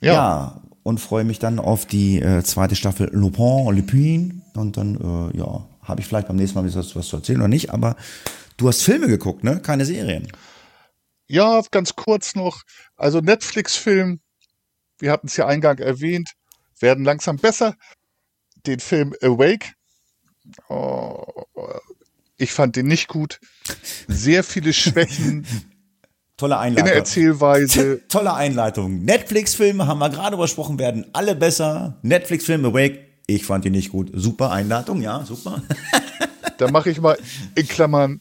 ja. 0.00 0.12
ja 0.12 0.62
und 0.82 0.98
freue 0.98 1.22
mich 1.22 1.38
dann 1.38 1.60
auf 1.60 1.86
die 1.86 2.20
äh, 2.20 2.42
zweite 2.42 2.74
Staffel 2.74 3.08
Lupin, 3.12 3.72
Lupin 3.72 4.42
und 4.54 4.76
dann 4.76 4.96
äh, 4.96 5.38
ja 5.38 5.66
habe 5.90 6.00
ich 6.00 6.06
vielleicht 6.06 6.28
beim 6.28 6.36
nächsten 6.36 6.58
Mal 6.58 6.74
was, 6.74 6.96
was 6.96 7.08
zu 7.08 7.16
erzählen 7.16 7.40
oder 7.40 7.48
nicht, 7.48 7.70
aber 7.70 7.96
du 8.56 8.68
hast 8.68 8.82
Filme 8.82 9.08
geguckt, 9.08 9.44
ne? 9.44 9.60
Keine 9.60 9.84
Serien. 9.84 10.28
Ja, 11.26 11.62
ganz 11.70 11.94
kurz 11.94 12.34
noch. 12.34 12.62
Also 12.96 13.20
Netflix-Film, 13.20 14.20
wir 14.98 15.12
hatten 15.12 15.28
es 15.28 15.36
ja 15.36 15.46
eingang 15.46 15.78
erwähnt, 15.78 16.32
werden 16.80 17.04
langsam 17.04 17.36
besser. 17.36 17.76
Den 18.66 18.80
Film 18.80 19.14
Awake, 19.22 19.74
oh, 20.68 21.24
ich 22.36 22.52
fand 22.52 22.76
den 22.76 22.86
nicht 22.86 23.08
gut. 23.08 23.38
Sehr 24.08 24.42
viele 24.42 24.72
Schwächen. 24.72 25.46
Tolle 26.36 26.58
Einleitung. 26.58 26.86
In 26.86 26.92
der 26.92 26.96
Erzählweise. 26.96 28.00
Tolle 28.08 28.32
Einleitung. 28.32 29.04
Netflix-Filme 29.04 29.86
haben 29.86 29.98
wir 29.98 30.08
gerade 30.08 30.36
übersprochen, 30.36 30.78
werden 30.78 31.04
alle 31.12 31.36
besser. 31.36 31.98
Netflix-Film 32.02 32.64
Awake 32.64 33.09
ich 33.34 33.44
fand 33.44 33.64
die 33.64 33.70
nicht 33.70 33.90
gut. 33.90 34.10
Super 34.12 34.50
Einladung, 34.50 35.02
ja, 35.02 35.24
super. 35.24 35.62
da 36.58 36.70
mache 36.70 36.90
ich 36.90 37.00
mal 37.00 37.18
in 37.54 37.66
Klammern 37.66 38.20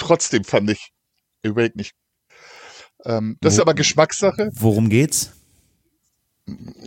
trotzdem 0.00 0.44
fand 0.44 0.70
ich 0.70 0.92
Awake 1.44 1.76
nicht. 1.76 1.94
Ähm, 3.04 3.36
das 3.40 3.52
Wo, 3.52 3.56
ist 3.56 3.60
aber 3.60 3.74
Geschmackssache. 3.74 4.50
Worum 4.54 4.88
geht's? 4.88 5.32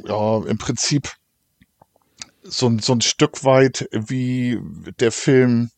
Ja, 0.06 0.44
im 0.46 0.58
Prinzip 0.58 1.10
so, 2.44 2.78
so 2.80 2.94
ein 2.94 3.02
Stück 3.02 3.44
weit 3.46 3.88
wie 3.92 4.60
der 5.00 5.12
Film 5.12 5.72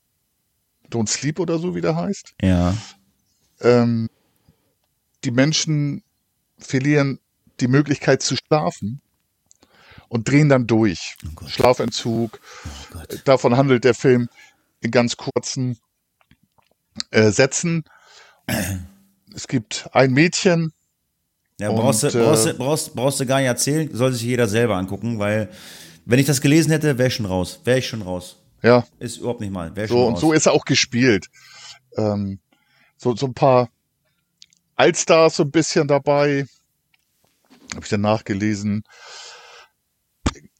Don't 0.89 1.09
Sleep 1.09 1.39
oder 1.39 1.59
so, 1.59 1.75
wie 1.75 1.81
der 1.81 1.95
heißt. 1.95 2.33
Ja. 2.41 2.75
Ähm, 3.61 4.09
die 5.23 5.31
Menschen 5.31 6.03
verlieren 6.57 7.19
die 7.59 7.67
Möglichkeit 7.67 8.21
zu 8.21 8.35
schlafen 8.35 9.01
und 10.09 10.27
drehen 10.27 10.49
dann 10.49 10.67
durch. 10.67 11.15
Oh 11.41 11.47
Schlafentzug. 11.47 12.39
Oh 12.93 13.15
Davon 13.25 13.57
handelt 13.57 13.83
der 13.83 13.93
Film 13.93 14.29
in 14.81 14.91
ganz 14.91 15.17
kurzen 15.17 15.77
äh, 17.11 17.31
Sätzen. 17.31 17.83
Es 19.33 19.49
gibt 19.49 19.89
ein 19.91 20.13
Mädchen. 20.13 20.71
Ja, 21.59 21.69
brauchst, 21.69 22.05
und, 22.05 22.13
du, 22.13 22.23
brauchst, 22.23 22.47
äh, 22.47 22.53
brauchst, 22.53 22.95
brauchst 22.95 23.19
du 23.19 23.25
gar 23.25 23.39
nicht 23.39 23.47
erzählen, 23.47 23.89
soll 23.91 24.13
sich 24.13 24.21
jeder 24.21 24.47
selber 24.47 24.77
angucken, 24.77 25.19
weil 25.19 25.49
wenn 26.05 26.19
ich 26.19 26.25
das 26.25 26.39
gelesen 26.39 26.71
hätte, 26.71 26.97
wäre 26.97 27.09
ich 27.09 27.15
schon 27.15 27.25
raus. 27.25 27.59
Wäre 27.65 27.79
ich 27.79 27.87
schon 27.87 28.01
raus. 28.01 28.37
Ja. 28.61 28.85
Ist 28.99 29.17
überhaupt 29.17 29.41
nicht 29.41 29.51
mal. 29.51 29.73
so, 29.87 30.07
und 30.07 30.17
so 30.17 30.31
ist 30.31 30.45
er 30.45 30.53
auch 30.53 30.63
gespielt. 30.65 31.27
Ähm, 31.97 32.39
so, 32.97 33.15
so 33.15 33.25
ein 33.25 33.33
paar 33.33 33.69
Allstars 34.75 35.35
so 35.37 35.43
ein 35.43 35.51
bisschen 35.51 35.87
dabei. 35.87 36.45
Habe 37.73 37.83
ich 37.83 37.89
dann 37.89 38.01
nachgelesen. 38.01 38.83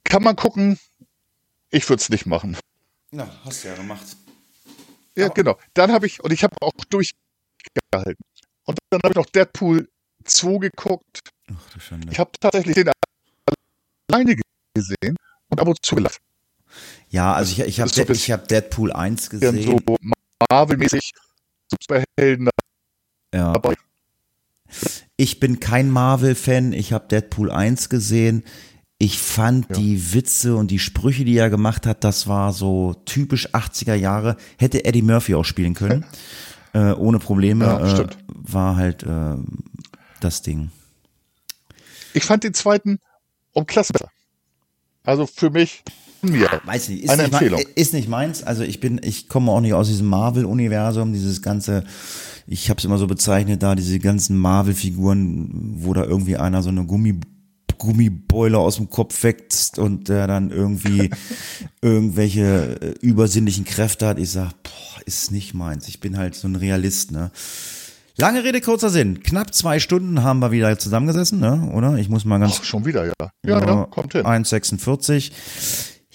Kann 0.08 0.22
man 0.22 0.36
gucken. 0.36 0.78
Ich 1.70 1.88
würde 1.88 2.00
es 2.00 2.08
nicht 2.08 2.26
machen. 2.26 2.56
Ja, 3.10 3.28
hast 3.44 3.64
du 3.64 3.68
ja 3.68 3.74
gemacht. 3.74 4.16
Ja, 5.16 5.26
Aber 5.26 5.34
genau. 5.34 5.58
Dann 5.74 5.92
habe 5.92 6.06
ich, 6.06 6.22
und 6.22 6.32
ich 6.32 6.42
habe 6.44 6.54
auch 6.60 6.72
durchgehalten. 6.88 8.24
Und 8.64 8.78
dann 8.90 9.00
habe 9.02 9.12
ich 9.12 9.16
noch 9.16 9.26
Deadpool 9.26 9.88
2 10.24 10.58
geguckt. 10.58 11.20
Ach, 11.50 11.70
du 11.72 11.80
Schande. 11.80 12.12
Ich 12.12 12.18
habe 12.18 12.30
tatsächlich 12.40 12.74
den 12.74 12.90
alleine 14.10 14.36
gesehen 14.74 15.16
und 15.48 15.60
ab 15.60 15.68
und 15.68 15.78
zu 15.84 15.96
gelacht. 15.96 16.20
Ja, 17.08 17.32
also 17.32 17.52
ich, 17.52 17.60
ich 17.60 17.80
habe 17.80 17.90
so 17.90 18.02
ich 18.02 18.30
hab 18.30 18.48
Deadpool 18.48 18.92
1 18.92 19.30
gesehen. 19.30 19.62
So 19.62 19.78
Marvel-mäßig 20.50 21.12
Superhelden 21.70 22.50
ja. 23.34 23.52
dabei. 23.52 23.74
Ich 25.16 25.40
bin 25.40 25.60
kein 25.60 25.90
Marvel-Fan, 25.90 26.72
ich 26.72 26.92
habe 26.92 27.08
Deadpool 27.08 27.50
1 27.50 27.88
gesehen. 27.88 28.44
Ich 28.98 29.18
fand 29.18 29.68
ja. 29.70 29.76
die 29.76 30.14
Witze 30.14 30.56
und 30.56 30.70
die 30.70 30.78
Sprüche, 30.78 31.24
die 31.24 31.36
er 31.36 31.50
gemacht 31.50 31.86
hat, 31.86 32.02
das 32.02 32.26
war 32.26 32.52
so 32.52 32.94
typisch 33.04 33.54
80er 33.54 33.94
Jahre. 33.94 34.36
Hätte 34.56 34.84
Eddie 34.84 35.02
Murphy 35.02 35.34
auch 35.34 35.44
spielen 35.44 35.74
können. 35.74 36.04
äh, 36.72 36.92
ohne 36.92 37.18
Probleme. 37.18 37.66
Ja, 37.66 38.00
äh, 38.00 38.06
war 38.26 38.76
halt 38.76 39.02
äh, 39.02 39.36
das 40.20 40.42
Ding. 40.42 40.70
Ich 42.14 42.24
fand 42.24 42.44
den 42.44 42.54
zweiten 42.54 42.98
um 43.52 43.66
Klasse 43.66 43.92
besser. 43.92 44.10
Also 45.04 45.26
für 45.26 45.50
mich 45.50 45.82
mir. 46.22 46.48
Weiß 46.64 46.88
nicht, 46.88 47.04
ist 47.04 47.10
eine 47.10 47.24
nicht 47.24 47.32
Empfehlung. 47.32 47.60
Mein, 47.62 47.72
ist 47.74 47.92
nicht 47.92 48.08
meins. 48.08 48.42
Also 48.42 48.62
ich 48.62 48.80
bin, 48.80 49.00
ich 49.02 49.28
komme 49.28 49.52
auch 49.52 49.60
nicht 49.60 49.74
aus 49.74 49.88
diesem 49.88 50.06
Marvel-Universum, 50.06 51.12
dieses 51.12 51.42
ganze, 51.42 51.84
ich 52.46 52.70
habe 52.70 52.78
es 52.78 52.84
immer 52.84 52.98
so 52.98 53.06
bezeichnet, 53.06 53.62
da 53.62 53.74
diese 53.74 53.98
ganzen 53.98 54.36
Marvel-Figuren, 54.38 55.74
wo 55.78 55.92
da 55.94 56.04
irgendwie 56.04 56.36
einer 56.36 56.62
so 56.62 56.70
eine 56.70 56.84
Gummi 56.84 57.20
Gummibeule 57.78 58.58
aus 58.58 58.76
dem 58.76 58.90
Kopf 58.90 59.22
wächst 59.22 59.78
und 59.78 60.08
der 60.08 60.26
dann 60.26 60.50
irgendwie 60.50 61.10
irgendwelche 61.82 62.80
äh, 62.80 62.94
übersinnlichen 63.00 63.64
Kräfte 63.64 64.06
hat. 64.06 64.18
Ich 64.18 64.30
sag, 64.30 64.52
boah, 64.62 65.00
ist 65.04 65.32
nicht 65.32 65.54
meins. 65.54 65.88
Ich 65.88 66.00
bin 66.00 66.16
halt 66.16 66.34
so 66.34 66.48
ein 66.48 66.56
Realist, 66.56 67.12
ne? 67.12 67.30
Lange 68.18 68.44
Rede, 68.44 68.62
kurzer 68.62 68.88
Sinn. 68.88 69.22
Knapp 69.22 69.52
zwei 69.54 69.78
Stunden 69.78 70.22
haben 70.22 70.38
wir 70.40 70.50
wieder 70.50 70.78
zusammengesessen, 70.78 71.38
ne? 71.38 71.70
oder? 71.74 71.96
Ich 71.96 72.08
muss 72.08 72.24
mal 72.24 72.38
ganz. 72.38 72.60
Ach, 72.60 72.64
schon 72.64 72.86
wieder, 72.86 73.04
ja. 73.04 73.12
Ja, 73.44 73.60
ja, 73.60 73.84
kommt 73.84 74.14
hin. 74.14 74.24
1,46. 74.24 75.32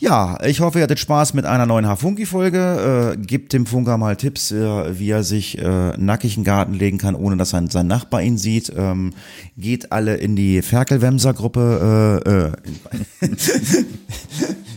Ja, 0.02 0.40
ich 0.44 0.62
hoffe, 0.62 0.80
ihr 0.80 0.84
hattet 0.84 0.98
Spaß 0.98 1.36
mit 1.36 1.46
einer 1.46 1.68
neuen 1.68 1.86
Hafunki-Folge. 1.86 3.14
Äh, 3.14 3.18
gebt 3.18 3.54
dem 3.54 3.68
Funker 3.68 4.00
mal 4.00 4.16
Tipps, 4.16 4.52
äh, 4.52 4.98
wie 4.98 5.12
er 5.12 5.22
sich 5.24 5.60
äh, 5.60 5.96
nackig 5.96 6.38
in 6.38 6.42
den 6.42 6.46
Garten 6.46 6.74
legen 6.74 6.98
kann, 6.98 7.14
ohne 7.14 7.38
dass 7.38 7.52
sein, 7.52 7.68
sein 7.68 7.86
Nachbar 7.86 8.24
ihn 8.24 8.40
sieht. 8.40 8.74
Ähm, 8.76 9.14
geht 9.58 9.92
alle 9.92 10.16
in 10.16 10.36
die 10.36 10.64
Ferkelwemser-Gruppe. 10.64 12.52
Äh, 13.22 13.28
äh, 13.28 13.28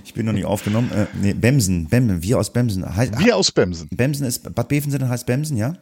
ich 0.05 0.13
bin 0.13 0.27
noch 0.27 0.35
nicht 0.35 0.45
aufgenommen. 0.45 0.91
Äh, 0.93 1.07
nee, 1.19 1.33
Bemsen, 1.33 1.87
Bemsen, 1.87 2.23
wir 2.23 2.39
aus 2.39 2.53
Bemsen. 2.53 2.85
wir 2.85 3.35
aus 3.35 3.51
Bemsen. 3.51 3.89
Bemsen 3.93 4.27
ist, 4.27 4.55
Bad 4.55 4.69
Bevensen 4.69 5.09
heißt 5.09 5.25
Bemsen, 5.25 5.57
ja? 5.57 5.73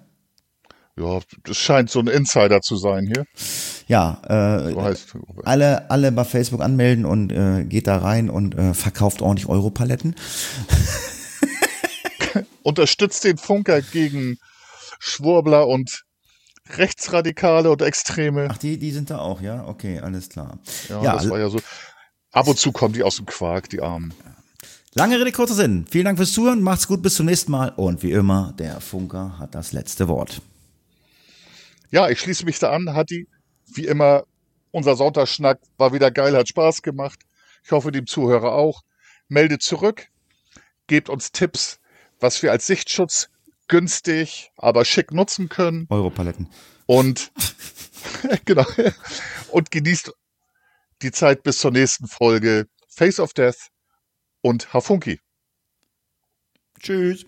Ja, 0.98 1.20
das 1.44 1.56
scheint 1.56 1.90
so 1.90 2.00
ein 2.00 2.06
Insider 2.06 2.60
zu 2.60 2.76
sein 2.76 3.06
hier. 3.06 3.24
Ja, 3.88 4.20
äh, 4.26 4.72
so 4.72 4.82
heißt, 4.82 5.14
alle, 5.44 5.90
alle 5.90 6.12
bei 6.12 6.24
Facebook 6.24 6.60
anmelden 6.60 7.06
und 7.06 7.32
äh, 7.32 7.64
geht 7.64 7.86
da 7.86 7.98
rein 7.98 8.28
und 8.28 8.54
äh, 8.54 8.74
verkauft 8.74 9.22
ordentlich 9.22 9.48
Europaletten. 9.48 10.14
Unterstützt 12.62 13.24
den 13.24 13.38
Funker 13.38 13.80
gegen 13.80 14.36
Schwurbler 14.98 15.66
und 15.66 16.02
Rechtsradikale 16.76 17.70
und 17.70 17.82
Extreme. 17.82 18.48
Ach, 18.50 18.58
die, 18.58 18.78
die 18.78 18.92
sind 18.92 19.10
da 19.10 19.18
auch, 19.18 19.40
ja? 19.40 19.66
Okay, 19.66 19.98
alles 19.98 20.28
klar. 20.28 20.58
Ja, 20.88 21.02
ja 21.02 21.12
das 21.14 21.28
war 21.28 21.38
ja 21.38 21.48
so. 21.48 21.58
Ab 22.32 22.48
und 22.48 22.58
zu 22.58 22.70
kommen 22.70 22.94
die 22.94 23.02
aus 23.02 23.16
dem 23.16 23.26
Quark, 23.26 23.68
die 23.70 23.80
Armen. 23.80 24.14
Lange 24.94 25.18
Rede, 25.18 25.32
kurzer 25.32 25.54
Sinn. 25.54 25.86
Vielen 25.90 26.04
Dank 26.04 26.18
fürs 26.18 26.32
Zuhören, 26.32 26.62
macht's 26.62 26.86
gut, 26.86 27.02
bis 27.02 27.14
zum 27.14 27.26
nächsten 27.26 27.50
Mal 27.50 27.70
und 27.70 28.02
wie 28.02 28.12
immer, 28.12 28.54
der 28.58 28.80
Funker 28.80 29.38
hat 29.38 29.54
das 29.54 29.72
letzte 29.72 30.06
Wort. 30.06 30.42
Ja, 31.92 32.08
ich 32.08 32.20
schließe 32.20 32.46
mich 32.46 32.58
da 32.58 32.72
an, 32.72 32.94
Hatti. 32.94 33.28
Wie 33.74 33.86
immer, 33.86 34.24
unser 34.70 34.96
Sonntagsschnack 34.96 35.60
war 35.76 35.92
wieder 35.92 36.10
geil, 36.10 36.34
hat 36.34 36.48
Spaß 36.48 36.80
gemacht. 36.80 37.20
Ich 37.64 37.70
hoffe, 37.70 37.92
dem 37.92 38.06
Zuhörer 38.06 38.52
auch. 38.54 38.80
Meldet 39.28 39.62
zurück, 39.62 40.08
gebt 40.86 41.10
uns 41.10 41.32
Tipps, 41.32 41.80
was 42.18 42.42
wir 42.42 42.50
als 42.50 42.66
Sichtschutz 42.66 43.28
günstig, 43.68 44.52
aber 44.56 44.86
schick 44.86 45.12
nutzen 45.12 45.50
können. 45.50 45.86
Europaletten. 45.90 46.48
Und 46.86 47.30
genau. 48.46 48.66
Und 49.50 49.70
genießt 49.70 50.12
die 51.02 51.12
Zeit 51.12 51.42
bis 51.42 51.58
zur 51.58 51.72
nächsten 51.72 52.06
Folge 52.08 52.68
Face 52.88 53.20
of 53.20 53.34
Death 53.34 53.68
und 54.40 54.72
Hafunki. 54.72 55.20
Tschüss. 56.80 57.26